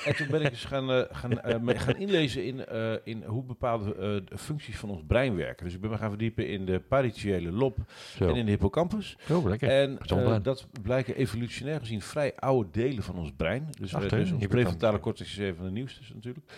en 0.05 0.15
toen 0.15 0.27
ben 0.27 0.41
ik 0.41 0.51
eens 0.51 0.65
gaan, 0.65 0.91
eh, 0.91 1.01
gaan, 1.11 1.41
eh, 1.41 1.79
gaan 1.79 1.95
inlezen 1.95 2.45
in, 2.45 2.65
eh, 2.65 2.93
in 3.03 3.23
hoe 3.23 3.43
bepaalde 3.43 3.95
eh, 3.95 4.29
de 4.29 4.37
functies 4.37 4.77
van 4.77 4.89
ons 4.89 5.01
brein 5.07 5.35
werken. 5.35 5.65
Dus 5.65 5.73
ik 5.73 5.81
ben 5.81 5.89
me 5.89 5.97
gaan 5.97 6.09
verdiepen 6.09 6.47
in 6.47 6.65
de 6.65 6.79
paritiële 6.79 7.51
lob 7.51 7.77
Zo. 8.17 8.27
en 8.27 8.35
in 8.35 8.45
de 8.45 8.51
hippocampus. 8.51 9.17
Oh, 9.29 9.45
lekker. 9.45 9.69
En 9.69 9.97
eh, 9.99 10.37
dat 10.41 10.67
blijken 10.81 11.15
evolutionair 11.15 11.79
gezien 11.79 12.01
vrij 12.01 12.35
oude 12.35 12.69
delen 12.71 13.03
van 13.03 13.17
ons 13.17 13.31
brein. 13.31 13.69
Dus, 13.79 13.93
eh, 13.93 13.97
Ach, 13.97 14.07
dus 14.07 14.31
ons 14.31 14.47
prefrontale 14.47 14.99
cortex 14.99 15.31
is 15.31 15.37
een 15.37 15.55
van 15.55 15.65
de 15.65 15.71
nieuwste 15.71 16.13
natuurlijk. 16.13 16.51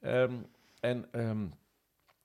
Ehm, 0.00 0.32
en 0.80 1.06
ehm, 1.12 1.46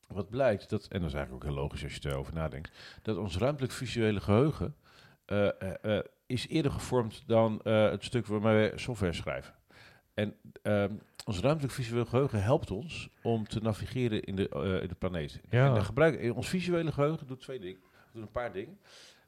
wat 0.07 0.29
blijkt, 0.29 0.69
dat, 0.69 0.87
en 0.87 0.99
dat 0.99 1.09
is 1.09 1.15
eigenlijk 1.15 1.45
ook 1.45 1.51
heel 1.51 1.61
logisch 1.61 1.83
als 1.83 1.95
je 1.95 2.09
erover 2.09 2.33
nadenkt, 2.33 2.71
dat 3.01 3.17
ons 3.17 3.37
ruimtelijk 3.37 3.73
visuele 3.73 4.21
geheugen 4.21 4.75
eh, 5.25 5.47
eh, 5.61 5.97
eh, 5.97 6.03
is 6.25 6.47
eerder 6.47 6.71
gevormd 6.71 7.23
dan 7.27 7.61
eh, 7.63 7.89
het 7.89 8.03
stuk 8.03 8.25
waarmee 8.25 8.69
we 8.71 8.77
software 8.77 9.13
schrijven. 9.13 9.53
En 10.13 10.35
ehm, 10.61 10.93
ons 11.25 11.39
ruimtelijk 11.39 11.73
visueel 11.73 12.05
geheugen 12.05 12.43
helpt 12.43 12.71
ons 12.71 13.09
om 13.23 13.47
te 13.47 13.59
navigeren 13.59 14.23
in 14.23 14.35
de, 14.35 14.49
eh, 14.49 14.81
in 14.81 14.87
de 14.87 14.95
planeet. 14.95 15.41
Ja. 15.49 15.75
En 15.75 15.85
gebruik, 15.85 16.19
in 16.19 16.33
ons 16.33 16.47
visuele 16.49 16.91
geheugen 16.91 17.27
doet 17.27 17.39
twee 17.41 17.59
dingen, 17.59 17.81
doet 18.13 18.21
een 18.21 18.31
paar 18.31 18.51
dingen. 18.51 18.79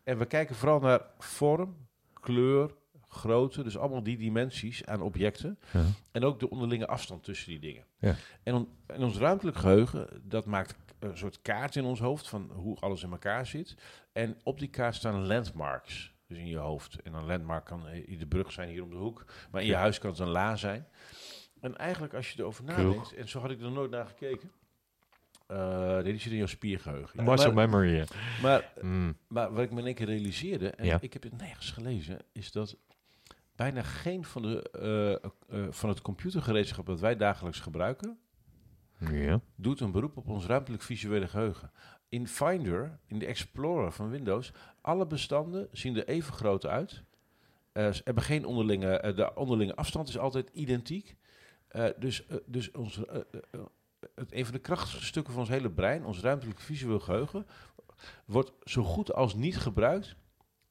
En 0.04 0.18
we 0.18 0.26
kijken 0.26 0.56
vooral 0.56 0.80
naar 0.80 1.02
vorm, 1.18 1.76
kleur, 2.14 2.72
grootte, 3.08 3.64
dus 3.64 3.78
allemaal 3.78 4.04
die 4.04 4.18
dimensies 4.18 4.86
aan 4.86 5.02
objecten. 5.02 5.60
Ja. 5.74 5.84
En 6.12 6.24
ook 6.24 6.40
de 6.40 6.50
onderlinge 6.50 6.88
afstand 6.88 7.24
tussen 7.24 7.50
die 7.50 7.60
dingen. 7.60 7.84
Ja. 8.00 8.16
En, 8.44 8.54
on- 8.54 8.70
en 8.86 9.04
ons 9.04 9.18
ruimtelijk 9.18 9.58
geheugen, 9.58 10.22
dat 10.24 10.46
maakt 10.46 10.76
een 11.00 11.18
soort 11.18 11.42
kaart 11.42 11.76
in 11.76 11.84
ons 11.84 12.00
hoofd 12.00 12.30
van 12.30 12.52
hoe 12.54 12.78
alles 12.80 13.04
in 13.04 13.12
elkaar 13.12 13.46
zit. 13.46 13.76
En 14.14 14.38
op 14.44 14.60
die 14.60 14.70
kaart 14.70 14.96
staan 14.96 15.26
landmarks, 15.28 16.14
dus 16.28 16.38
in 16.38 16.48
je 16.48 16.58
hoofd. 16.58 17.02
En 17.02 17.14
een 17.14 17.26
landmark 17.26 17.66
kan 17.66 17.88
eh, 17.88 18.20
de 18.20 18.28
brug 18.28 18.52
zijn 18.52 18.70
hier 18.70 18.84
om 18.84 18.90
de 18.90 18.96
hoek, 18.96 19.26
maar 19.52 19.62
in 19.62 19.68
je 19.68 19.76
huis 19.76 20.00
kan 20.00 20.10
het 20.10 20.20
een 20.20 20.28
la 20.30 20.56
zijn. 20.56 20.88
En 21.62 21.78
eigenlijk 21.78 22.14
als 22.14 22.32
je 22.32 22.40
erover 22.40 22.64
nadenkt, 22.64 23.14
en 23.14 23.28
zo 23.30 23.40
had 23.40 23.52
ik 23.52 23.62
er 23.62 23.72
nooit 23.72 23.92
naar 23.92 24.06
gekeken. 24.06 24.52
nee, 25.48 26.04
die 26.04 26.18
zit 26.20 26.32
in 26.32 26.38
jouw 26.38 26.48
spiergeheugen. 26.48 27.24
Muscle 27.24 27.54
memory. 27.54 28.08
maar 28.42 28.72
Mm. 28.82 29.18
maar 29.28 29.54
wat 29.54 29.64
ik 29.64 29.72
me 29.72 29.80
in 29.80 29.86
één 29.86 29.96
keer 29.96 30.06
realiseerde, 30.06 30.70
en 30.70 30.86
Ja. 30.86 30.98
ik 31.02 31.14
heb 31.14 31.24
het 31.24 31.38
nergens 31.38 31.72
gelezen, 31.72 32.20
is 32.32 32.52
dat 32.52 32.78
bijna 33.56 33.82
geen 33.84 34.24
van, 34.26 34.42
de, 34.42 34.62
eh, 35.50 35.66
van 35.70 35.90
het 35.90 36.02
computergereedschap 36.02 36.86
dat 36.86 37.00
wij 37.00 37.16
dagelijks 37.16 37.60
gebruiken, 37.60 38.20
Ja. 39.12 39.40
doet 39.56 39.80
een 39.80 39.92
beroep 39.92 40.18
op 40.18 40.28
ons 40.28 40.46
ruimtelijk 40.46 40.84
visuele 40.84 41.28
geheugen. 41.28 41.72
In 42.10 42.28
Finder, 42.28 43.00
in 43.08 43.20
de 43.20 43.26
Explorer 43.26 43.92
van 43.92 44.10
Windows, 44.10 44.52
alle 44.82 45.08
bestanden 45.08 45.68
zien 45.72 45.98
er 45.98 46.08
even 46.08 46.34
groot 46.34 46.66
uit. 46.66 47.04
Eh, 47.72 47.92
ze 47.92 48.02
hebben 48.04 48.24
geen 48.24 48.46
onderlinge, 48.46 48.98
eh, 48.98 49.16
de 49.16 49.36
onderlinge 49.36 49.76
afstand 49.76 50.10
is 50.10 50.18
altijd 50.18 50.50
identiek. 50.54 51.16
Eh, 51.68 51.86
dus 51.98 52.26
dus 52.46 52.72
ons, 52.72 53.02
het, 54.16 54.32
een 54.32 54.46
van 54.46 54.54
de 54.54 54.60
krachtigste 54.60 55.06
stukken 55.06 55.34
van 55.34 55.42
ons 55.42 55.52
hele 55.52 55.72
brein, 55.72 56.06
ons 56.06 56.20
ruimtelijk 56.20 56.60
visueel 56.60 57.00
geheugen, 57.00 57.46
wordt 58.26 58.52
zo 58.64 58.84
goed 58.84 59.14
als 59.14 59.34
niet 59.34 59.58
gebruikt 59.58 60.16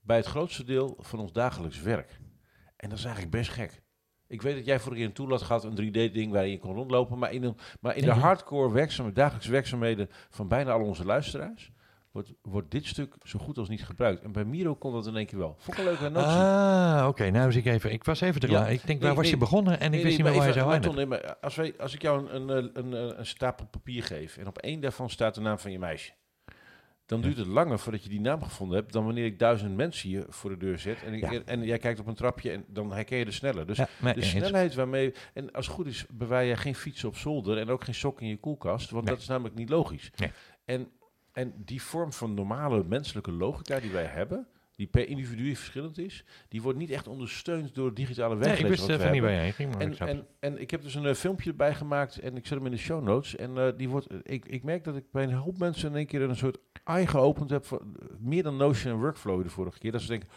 bij 0.00 0.16
het 0.16 0.26
grootste 0.26 0.64
deel 0.64 0.96
van 0.98 1.18
ons 1.18 1.32
dagelijks 1.32 1.80
werk. 1.80 2.20
En 2.76 2.88
dat 2.88 2.98
is 2.98 3.04
eigenlijk 3.04 3.34
best 3.36 3.50
gek. 3.50 3.82
Ik 4.28 4.42
weet 4.42 4.54
dat 4.56 4.64
jij 4.64 4.78
vorige 4.78 4.96
keer 4.96 5.06
een 5.08 5.14
tool 5.14 5.28
had 5.28 5.42
gehad, 5.42 5.64
een 5.64 5.76
3D-ding 6.10 6.30
waarin 6.32 6.50
je 6.50 6.58
kon 6.58 6.74
rondlopen. 6.74 7.18
Maar 7.18 7.32
in, 7.32 7.42
een, 7.42 7.56
maar 7.80 7.96
in 7.96 8.04
de 8.04 8.12
hardcore 8.12 8.72
werkzaam, 8.72 9.12
dagelijkse 9.12 9.50
werkzaamheden 9.50 10.10
van 10.30 10.48
bijna 10.48 10.72
al 10.72 10.80
onze 10.80 11.04
luisteraars... 11.04 11.70
Wordt, 12.10 12.32
wordt 12.42 12.70
dit 12.70 12.86
stuk 12.86 13.14
zo 13.22 13.38
goed 13.38 13.58
als 13.58 13.68
niet 13.68 13.84
gebruikt. 13.84 14.22
En 14.22 14.32
bij 14.32 14.44
Miro 14.44 14.74
kon 14.74 14.92
dat 14.92 15.06
in 15.06 15.16
één 15.16 15.26
keer 15.26 15.38
wel. 15.38 15.54
Vond 15.58 15.78
ik 15.78 15.84
een 15.84 15.90
leuke 15.90 16.08
notie. 16.08 16.30
Ah, 16.30 17.04
oké. 17.08 17.30
Nou, 17.30 17.46
dus 17.46 17.56
ik 17.56 17.66
even. 17.66 17.92
Ik 17.92 18.04
was 18.04 18.20
even 18.20 18.40
te 18.40 18.46
Ja. 18.46 18.52
laat. 18.52 18.68
Ik 18.70 18.86
denk, 18.86 19.00
Nee, 19.00 19.08
waar 19.08 19.14
was 19.14 19.30
je 19.30 19.36
begonnen? 19.36 19.80
En 19.80 19.94
ik 19.94 20.02
wist 20.02 20.16
niet 20.16 20.26
meer 20.26 20.36
waar 20.36 20.46
je 20.46 20.52
zou 20.52 20.72
eindigen. 20.72 21.40
Als, 21.40 21.54
wij, 21.54 21.74
als 21.78 21.94
ik 21.94 22.02
jou 22.02 22.30
een, 22.30 22.48
een, 22.48 22.70
een, 22.78 22.92
een, 22.92 23.18
een 23.18 23.26
stapel 23.26 23.66
papier 23.66 24.02
geef... 24.02 24.36
en 24.36 24.46
op 24.46 24.58
één 24.58 24.80
daarvan 24.80 25.10
staat 25.10 25.34
de 25.34 25.40
naam 25.40 25.58
van 25.58 25.72
je 25.72 25.78
meisje... 25.78 26.12
dan 27.06 27.20
duurt 27.20 27.36
het 27.36 27.46
langer 27.46 27.78
voordat 27.78 28.02
je 28.02 28.08
die 28.08 28.20
naam 28.20 28.42
gevonden 28.42 28.76
hebt 28.78 28.92
dan 28.92 29.04
wanneer 29.04 29.24
ik 29.24 29.38
duizend 29.38 29.76
mensen 29.76 30.08
hier 30.08 30.24
voor 30.28 30.50
de 30.50 30.56
deur 30.56 30.78
zet. 30.78 31.02
En, 31.02 31.14
ik, 31.14 31.30
Ja. 31.30 31.42
en 31.44 31.62
jij 31.64 31.78
kijkt 31.78 32.00
op 32.00 32.06
een 32.06 32.14
trapje 32.14 32.50
en 32.50 32.64
dan 32.68 32.92
herken 32.92 33.18
je 33.18 33.24
de 33.24 33.30
sneller. 33.30 33.66
Dus 33.66 33.76
Ja, 33.76 33.88
de 34.00 34.14
eens. 34.14 34.28
snelheid 34.30 34.74
waarmee... 34.74 35.14
En 35.34 35.52
als 35.52 35.66
het 35.66 35.74
goed 35.74 35.86
is, 35.86 36.06
bewaar 36.10 36.44
je 36.44 36.56
geen 36.56 36.74
fiets 36.74 37.04
op 37.04 37.16
zolder 37.16 37.58
en 37.58 37.68
ook 37.68 37.84
geen 37.84 37.94
sok 37.94 38.20
in 38.20 38.28
je 38.28 38.36
koelkast. 38.36 38.90
Want 38.90 39.04
Nee. 39.04 39.12
dat 39.14 39.22
is 39.22 39.28
namelijk 39.28 39.54
niet 39.54 39.68
logisch. 39.68 40.10
Nee. 40.16 40.30
En, 40.64 40.88
en 41.32 41.52
die 41.56 41.82
vorm 41.82 42.12
van 42.12 42.34
normale 42.34 42.84
menselijke 42.84 43.32
logica 43.32 43.80
die 43.80 43.90
wij 43.90 44.04
hebben... 44.06 44.46
die 44.76 44.86
per 44.86 45.08
individu 45.08 45.54
verschillend 45.54 45.98
is... 45.98 46.24
die 46.48 46.62
wordt 46.62 46.78
niet 46.78 46.90
echt 46.90 47.06
ondersteund 47.06 47.74
door 47.74 47.94
digitale 47.94 48.36
Nee, 48.36 48.56
ik 48.56 48.66
wist 48.66 48.88
even 48.88 49.12
niet 49.12 49.22
bij 49.22 49.46
je 49.46 49.52
ging, 49.52 49.72
maar 49.72 49.82
ik 49.82 49.88
En, 49.88 49.94
snap 49.94 50.08
en, 50.08 50.26
en 50.40 50.60
ik 50.60 50.70
heb 50.70 50.82
dus 50.82 50.94
een 50.94 51.06
eh, 51.06 51.14
filmpje 51.14 51.50
erbij 51.50 51.74
gemaakt 51.74 52.18
en 52.18 52.36
ik 52.36 52.46
zet 52.46 52.56
hem 52.58 52.66
in 52.66 52.72
de 52.72 52.78
show 52.78 53.02
notes. 53.02 53.36
En 53.36 53.58
eh, 53.58 53.68
die 53.76 53.88
wordt, 53.88 54.06
ik, 54.22 54.44
ik 54.44 54.62
merk 54.62 54.84
dat 54.84 54.96
ik 54.96 55.10
bij 55.10 55.22
een 55.22 55.32
hoop 55.32 55.58
mensen 55.58 55.90
in 55.90 55.96
één 55.96 56.06
keer 56.06 56.22
een 56.22 56.36
soort 56.36 56.58
eye 56.84 57.06
geopend 57.06 57.50
heb. 57.50 57.64
Voor, 57.64 57.86
meer 58.18 58.42
dan 58.42 58.56
Notion 58.56 58.92
en 58.92 59.00
Workflow 59.00 59.42
de 59.42 59.50
vorige 59.50 59.78
keer. 59.78 59.92
Dat 59.92 60.00
ze 60.00 60.08
denken, 60.08 60.28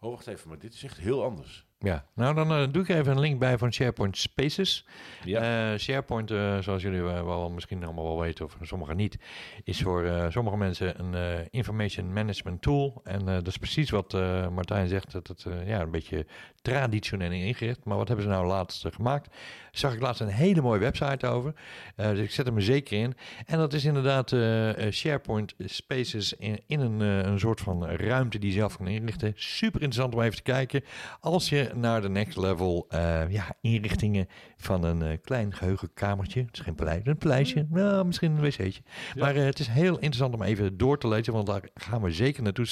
oh 0.00 0.10
wacht 0.10 0.26
even, 0.26 0.48
maar 0.48 0.58
dit 0.58 0.74
is 0.74 0.84
echt 0.84 0.98
heel 0.98 1.24
anders. 1.24 1.66
Ja, 1.84 2.04
nou 2.14 2.34
dan 2.34 2.50
eh, 2.52 2.66
doe 2.70 2.82
ik 2.82 2.88
even 2.88 3.12
een 3.12 3.20
link 3.20 3.38
bij 3.38 3.58
van 3.58 3.72
SharePoint 3.72 4.18
Spaces. 4.18 4.86
Ja, 5.24 5.72
Eh, 5.72 5.78
SharePoint, 5.78 6.30
eh, 6.30 6.58
zoals 6.58 6.82
jullie 6.82 7.02
wel 7.02 7.50
misschien 7.50 7.84
allemaal 7.84 8.04
wel 8.04 8.20
weten, 8.20 8.44
of 8.44 8.56
sommigen 8.60 8.96
niet, 8.96 9.18
is 9.64 9.82
voor 9.82 10.26
sommige 10.28 10.56
mensen 10.56 11.00
een 11.00 11.46
information 11.50 12.12
management 12.12 12.62
tool. 12.62 13.00
En 13.04 13.24
dat 13.24 13.46
is 13.46 13.56
precies 13.56 13.90
wat 13.90 14.12
Martijn 14.52 14.88
zegt, 14.88 15.12
dat 15.12 15.28
het 15.28 15.46
ja, 15.66 15.80
een 15.80 15.90
beetje 15.90 16.26
traditioneel 16.64 17.30
ingericht. 17.30 17.84
Maar 17.84 17.96
wat 17.96 18.08
hebben 18.08 18.26
ze 18.26 18.32
nou 18.32 18.46
laatst 18.46 18.84
eh, 18.84 18.92
gemaakt? 18.92 19.34
Zag 19.72 19.94
ik 19.94 20.00
laatst 20.00 20.20
een 20.20 20.28
hele 20.28 20.60
mooie 20.60 20.78
website 20.78 21.26
over. 21.26 21.54
Eh, 21.96 22.08
dus 22.08 22.18
ik 22.18 22.30
zet 22.30 22.46
hem 22.46 22.56
er 22.56 22.62
zeker 22.62 22.98
in. 22.98 23.14
En 23.46 23.58
dat 23.58 23.72
is 23.72 23.84
inderdaad 23.84 24.32
eh, 24.32 24.90
SharePoint 24.90 25.54
Spaces 25.58 26.32
in, 26.32 26.60
in 26.66 26.80
een, 26.80 27.00
een 27.00 27.38
soort 27.38 27.60
van 27.60 27.86
ruimte 27.86 28.38
die 28.38 28.50
je 28.50 28.56
zelf 28.56 28.76
kan 28.76 28.88
inrichten. 28.88 29.32
Super 29.34 29.82
interessant 29.82 30.14
om 30.14 30.20
even 30.20 30.36
te 30.36 30.42
kijken. 30.42 30.84
Als 31.20 31.48
je 31.48 31.70
naar 31.74 32.00
de 32.00 32.08
next 32.08 32.36
level 32.36 32.86
ja, 33.28 33.56
inrichtingen 33.60 34.28
van 34.56 34.84
een 34.84 35.20
klein 35.20 35.54
geheugenkamertje. 35.54 36.40
Het 36.40 36.52
is 36.52 36.60
geen 36.60 36.74
paleis, 36.74 37.00
een 37.04 37.18
paleisje. 37.18 37.66
Nou, 37.70 38.04
misschien 38.04 38.30
een 38.30 38.40
wc'tje. 38.40 38.82
Maar 39.18 39.36
eh, 39.36 39.44
het 39.44 39.58
is 39.58 39.66
heel 39.66 39.94
interessant 39.94 40.34
om 40.34 40.42
even 40.42 40.76
door 40.76 40.98
te 40.98 41.08
lezen, 41.08 41.32
want 41.32 41.46
daar 41.46 41.68
gaan 41.74 42.02
we 42.02 42.10
zeker 42.10 42.42
naartoe. 42.42 42.66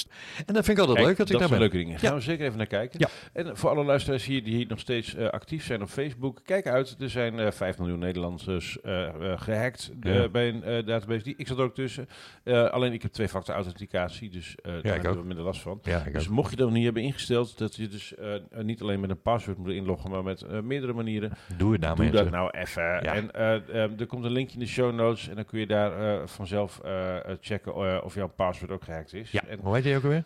En 0.45 0.53
dat 0.53 0.65
vind 0.65 0.77
ik 0.77 0.83
altijd 0.83 0.97
Kijk, 0.97 1.07
leuk 1.07 1.17
dat 1.17 1.29
ik 1.29 1.39
daar 1.39 1.49
ben. 1.49 1.59
leuke 1.59 1.77
dingen. 1.77 1.99
Gaan 1.99 2.15
we 2.15 2.21
zeker 2.21 2.45
even 2.45 2.57
naar 2.57 2.67
kijken. 2.67 2.99
Ja. 2.99 3.07
En 3.33 3.57
voor 3.57 3.69
alle 3.69 3.82
luisteraars 3.85 4.25
hier 4.25 4.43
die 4.43 4.67
nog 4.67 4.79
steeds 4.79 5.15
eh, 5.15 5.27
actief 5.27 5.63
zijn 5.65 5.81
op 5.81 5.89
Facebook, 5.89 6.39
kijk 6.45 6.67
uit. 6.67 6.95
Er 6.99 7.09
zijn 7.09 7.39
eh 7.39 7.51
5 7.51 7.77
miljoen 7.77 7.99
Nederlanders 7.99 8.81
eh, 8.81 9.07
eh, 9.31 9.39
gehackt 9.41 9.91
eh, 10.01 10.15
Ja. 10.15 10.29
bij 10.29 10.49
een 10.49 10.63
eh, 10.63 10.85
database. 10.85 11.23
Die, 11.23 11.33
ik 11.37 11.47
zat 11.47 11.57
er 11.57 11.63
ook 11.63 11.75
tussen. 11.75 12.07
Eh, 12.43 12.63
alleen 12.69 12.93
ik 12.93 13.01
heb 13.01 13.11
twee-factor 13.11 13.55
authenticatie, 13.55 14.29
dus 14.29 14.55
eh 14.55 14.71
daar 14.71 14.77
ik 14.77 14.83
hebben 14.91 15.11
ook. 15.11 15.17
we 15.17 15.23
minder 15.25 15.45
last 15.45 15.61
van. 15.61 15.79
Ja, 15.83 16.03
Dus 16.11 16.27
mocht 16.27 16.49
je 16.49 16.55
dat 16.55 16.65
nog 16.65 16.75
niet 16.75 16.83
hebben 16.85 17.03
ingesteld, 17.03 17.57
dat 17.57 17.75
je 17.75 17.87
dus 17.87 18.15
eh, 18.15 18.35
eh, 18.35 18.41
niet 18.61 18.81
alleen 18.81 18.99
met 18.99 19.09
een 19.09 19.21
password 19.21 19.57
moet 19.57 19.69
inloggen, 19.71 20.09
maar 20.09 20.23
met 20.23 20.41
eh, 20.41 20.59
meerdere 20.59 20.93
manieren. 20.93 21.31
Doe 21.57 21.71
het 21.71 21.81
nou, 21.81 21.95
Doe 21.95 22.05
mensen. 22.05 22.23
dat 22.23 22.33
nou 22.33 22.49
even. 22.51 23.01
En 23.03 23.31
eh, 23.31 23.55
eh, 23.83 23.99
er 23.99 24.05
komt 24.05 24.25
een 24.25 24.31
linkje 24.31 24.53
in 24.53 24.59
de 24.59 24.67
show 24.71 24.93
notes 24.93 25.29
en 25.29 25.35
dan 25.35 25.45
kun 25.45 25.59
je 25.59 25.67
daar 25.67 25.99
eh, 26.21 26.27
vanzelf 26.27 26.79
eh, 26.79 27.15
eh, 27.17 27.37
checken 27.41 27.73
eh, 27.73 27.97
of 28.03 28.15
jouw 28.15 28.27
password 28.35 28.71
ook 28.71 28.83
gehackt 28.83 29.13
is. 29.13 29.31
Ja, 29.31 29.41
En, 29.47 29.59
hoe 29.61 29.75
heet 29.75 29.83
je 29.83 29.95
ook 29.95 30.03
alweer? 30.03 30.23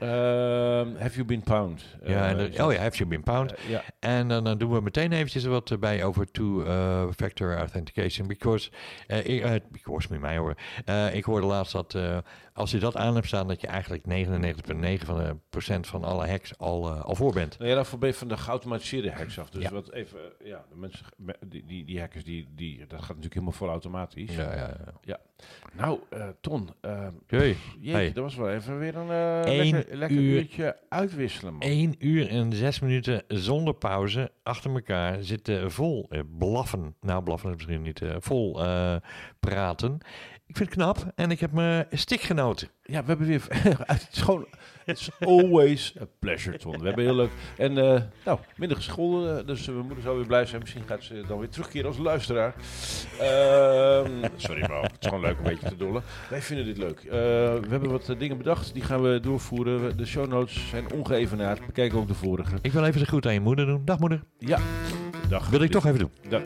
Ehm, 0.00 0.96
have 0.96 1.14
you 1.14 1.24
been 1.24 1.42
pound? 1.42 1.84
ja, 2.04 2.30
Eh, 2.30 2.36
de- 2.36 2.64
oh 2.64 2.72
ja, 2.72 2.80
have 2.80 2.96
you 2.96 3.08
been 3.08 3.22
pound? 3.22 3.52
eh. 3.54 3.78
En 3.98 4.28
dan, 4.28 4.44
dan 4.44 4.58
doen 4.58 4.72
we 4.72 4.80
meteen 4.80 5.12
eventjes 5.12 5.44
wat 5.44 5.70
eh, 5.70 5.78
bij 5.78 6.04
over 6.04 6.30
two-factor 6.30 7.56
authentication. 7.56 8.26
Because, 8.28 8.70
eh, 9.06 9.26
ik, 9.26 9.42
eh, 9.42 9.52
because 9.70 10.06
met 10.10 10.20
mij 10.20 10.36
hoor. 10.36 10.54
Eh, 10.84 11.14
ik 11.14 11.24
hoorde 11.24 11.46
laatst 11.46 11.72
dat 11.72 11.94
eh, 11.94 12.18
als 12.52 12.70
je 12.70 12.78
dat 12.78 12.96
aan 12.96 13.14
hebt 13.14 13.26
staan, 13.26 13.48
dat 13.48 13.60
je 13.60 13.66
eigenlijk 13.66 14.04
99,9% 14.06 15.06
van, 15.06 15.84
van 15.84 16.04
alle 16.04 16.26
hacks 16.28 16.58
al, 16.58 16.86
eh, 16.94 17.00
al 17.04 17.14
voor 17.14 17.32
bent. 17.32 17.58
Nou 17.58 17.70
ja, 17.70 17.74
daarvoor 17.76 17.98
ben 17.98 18.08
je 18.08 18.14
van 18.14 18.28
de 18.28 18.36
geautomatiseerde 18.36 19.12
hacks 19.12 19.38
af. 19.38 19.50
Dus 19.50 19.62
Ja. 19.62 19.70
wat 19.70 19.92
even, 19.92 20.18
eh, 20.40 20.46
ja, 20.46 20.64
de 20.70 20.76
mensen, 20.76 21.06
die, 21.46 21.64
die, 21.66 21.84
die 21.84 22.00
hackers, 22.00 22.24
die, 22.24 22.48
die, 22.54 22.78
dat 22.78 22.98
gaat 22.98 23.08
natuurlijk 23.08 23.32
helemaal 23.34 23.52
vol 23.52 23.68
automatisch. 23.68 24.34
Ja, 24.36 24.54
ja, 24.54 24.76
ja. 25.02 25.18
Nou, 25.72 25.98
eh, 26.10 26.28
Ton, 26.40 26.68
eh 26.80 27.06
Hey, 27.26 27.56
jeetje, 27.78 27.90
Hey. 27.92 28.12
dat 28.12 28.22
was 28.24 28.34
wel 28.34 28.50
even 28.50 28.78
weer 28.78 28.96
een 28.96 29.10
eh, 29.44 29.58
Eén 29.58 29.84
lekker, 29.88 30.16
uur. 30.16 30.36
uurtje 30.36 30.76
uitwisselen, 30.88 31.52
man. 31.52 31.62
1 31.62 31.94
uur 31.98 32.28
en 32.28 32.52
6 32.52 32.80
minuten 32.80 33.22
zonder 33.28 33.74
pauze 33.74 34.32
achter 34.42 34.70
elkaar 34.70 35.22
zitten 35.22 35.72
vol 35.72 36.06
eh, 36.10 36.20
blaffen. 36.38 36.94
Nou, 37.00 37.22
blaffen 37.22 37.50
is 37.50 37.54
misschien 37.54 37.82
niet 37.82 38.02
eh, 38.02 38.16
vol 38.18 38.64
eh, 38.64 38.96
praten. 39.40 39.98
Ik 40.46 40.56
vind 40.56 40.68
het 40.68 40.78
knap 40.78 41.12
en 41.14 41.30
ik 41.30 41.40
heb 41.40 41.52
me 41.52 41.86
stik 41.90 42.20
genoten. 42.20 42.68
Ja, 42.82 43.00
we 43.00 43.06
hebben 43.06 43.26
weer... 43.26 43.46
het 43.86 44.08
is 44.12 44.20
gewoon... 44.22 44.46
It's 44.86 45.08
always 45.20 45.94
a 46.00 46.04
pleasure, 46.18 46.58
Ton. 46.58 46.78
We 46.78 46.86
hebben 46.86 47.04
heel 47.04 47.14
leuk... 47.14 47.30
En, 47.56 47.78
eh, 47.78 48.00
nou, 48.24 48.38
minder 48.56 48.76
gescholden, 48.76 49.46
dus 49.46 49.66
mijn 49.66 49.78
moeder 49.78 50.02
zou 50.02 50.16
weer 50.16 50.26
blij 50.26 50.46
zijn. 50.46 50.60
Misschien 50.60 50.82
gaat 50.86 51.02
ze 51.02 51.22
dan 51.28 51.38
weer 51.38 51.48
terugkeren 51.48 51.86
als 51.86 51.98
luisteraar. 51.98 52.54
Ehm, 53.20 54.10
sorry, 54.36 54.60
maar 54.68 54.82
het 54.82 54.96
is 55.00 55.06
gewoon 55.08 55.20
leuk 55.20 55.36
een 55.36 55.42
beetje 55.42 55.68
te 55.68 55.76
dollen. 55.76 56.02
Wij 56.30 56.42
vinden 56.42 56.64
dit 56.66 56.78
leuk. 56.78 56.98
Eh, 57.04 57.10
we 57.10 57.66
hebben 57.68 57.90
wat 57.90 58.08
eh, 58.08 58.18
dingen 58.18 58.36
bedacht, 58.38 58.72
die 58.74 58.82
gaan 58.82 59.02
we 59.02 59.20
doorvoeren. 59.20 59.86
We- 59.86 59.94
De 59.94 60.06
show 60.06 60.26
notes 60.28 60.68
zijn 60.68 60.92
ongeëvenaard. 60.92 61.66
Bekijk 61.66 61.94
ook 61.94 62.08
de 62.08 62.14
vorige. 62.14 62.56
Ik 62.62 62.72
wil 62.72 62.84
even 62.84 63.00
de 63.00 63.06
groet 63.06 63.26
aan 63.26 63.32
je 63.32 63.40
moeder 63.40 63.66
doen. 63.66 63.84
Dag 63.84 63.98
moeder. 63.98 64.22
Ja, 64.38 64.58
dag. 65.28 65.48
Wil 65.48 65.60
ik 65.62 65.70
toch 65.70 65.86
even 65.86 65.98
doen. 65.98 66.10
Dat, 66.28 66.42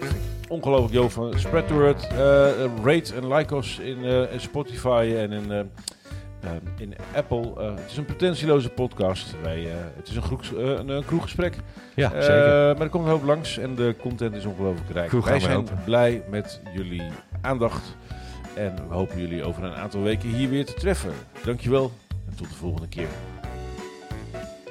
ongelooflijk, 0.49 0.93
Jo. 0.95 1.09
Van 1.09 1.39
spread 1.39 1.67
the 1.69 1.75
word. 1.75 2.07
eh, 2.07 2.65
eh, 2.65 2.71
rate 2.85 3.15
en 3.15 3.33
like 3.35 3.55
ons 3.55 3.79
in, 3.79 4.05
eh, 4.05 4.33
in 4.33 4.41
Spotify 4.41 5.13
en 5.17 5.33
in, 5.33 5.71
eh, 6.43 6.51
eh, 6.51 6.57
in 6.79 6.95
Apple. 7.15 7.53
Eh, 7.57 7.71
het 7.75 7.91
is 7.91 7.97
een 7.97 8.05
pretentieloze 8.05 8.69
podcast. 8.69 9.35
Wij, 9.43 9.65
eh, 9.67 9.73
het 9.97 10.09
is 10.09 10.17
een, 10.17 10.23
groeks, 10.23 10.55
eh, 10.55 10.65
een, 10.69 10.89
een 10.89 11.05
kroeggesprek. 11.05 11.57
Ja, 11.95 12.09
zeker. 12.11 12.37
maar 12.47 12.81
er 12.81 12.89
komt 12.89 13.05
een 13.05 13.11
hoop 13.11 13.25
langs 13.25 13.59
en 13.59 13.75
de 13.75 13.95
content 14.01 14.35
is 14.35 14.45
ongelooflijk 14.45 14.91
rijk. 14.91 15.09
Kroeg 15.09 15.29
Wij 15.29 15.41
zijn 15.41 15.57
open. 15.57 15.79
blij 15.85 16.23
met 16.31 16.61
jullie 16.75 17.03
aandacht. 17.41 17.97
En 18.55 18.75
we 18.89 18.95
hopen 18.95 19.19
jullie 19.21 19.45
over 19.45 19.65
een 19.65 19.75
aantal 19.75 20.03
weken 20.03 20.29
hier 20.29 20.49
weer 20.49 20.65
te 20.65 20.75
treffen. 20.75 21.13
Dankjewel 21.45 21.93
en 22.31 22.37
tot 22.37 22.49
de 22.49 22.55
volgende 22.55 22.89
keer. 22.89 23.09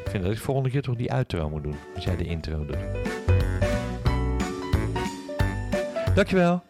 Ik 0.04 0.10
vind 0.16 0.24
dat 0.24 0.32
ik 0.34 0.40
volgende 0.40 0.70
keer 0.70 0.82
toch 0.82 0.96
die 0.96 1.14
outro 1.14 1.50
moet 1.50 1.64
doen. 1.64 1.76
Als 1.96 2.04
jij 2.04 2.16
de 2.16 2.24
intro 2.24 2.66
doet. 2.66 2.78
Dankjewel. 6.16 6.62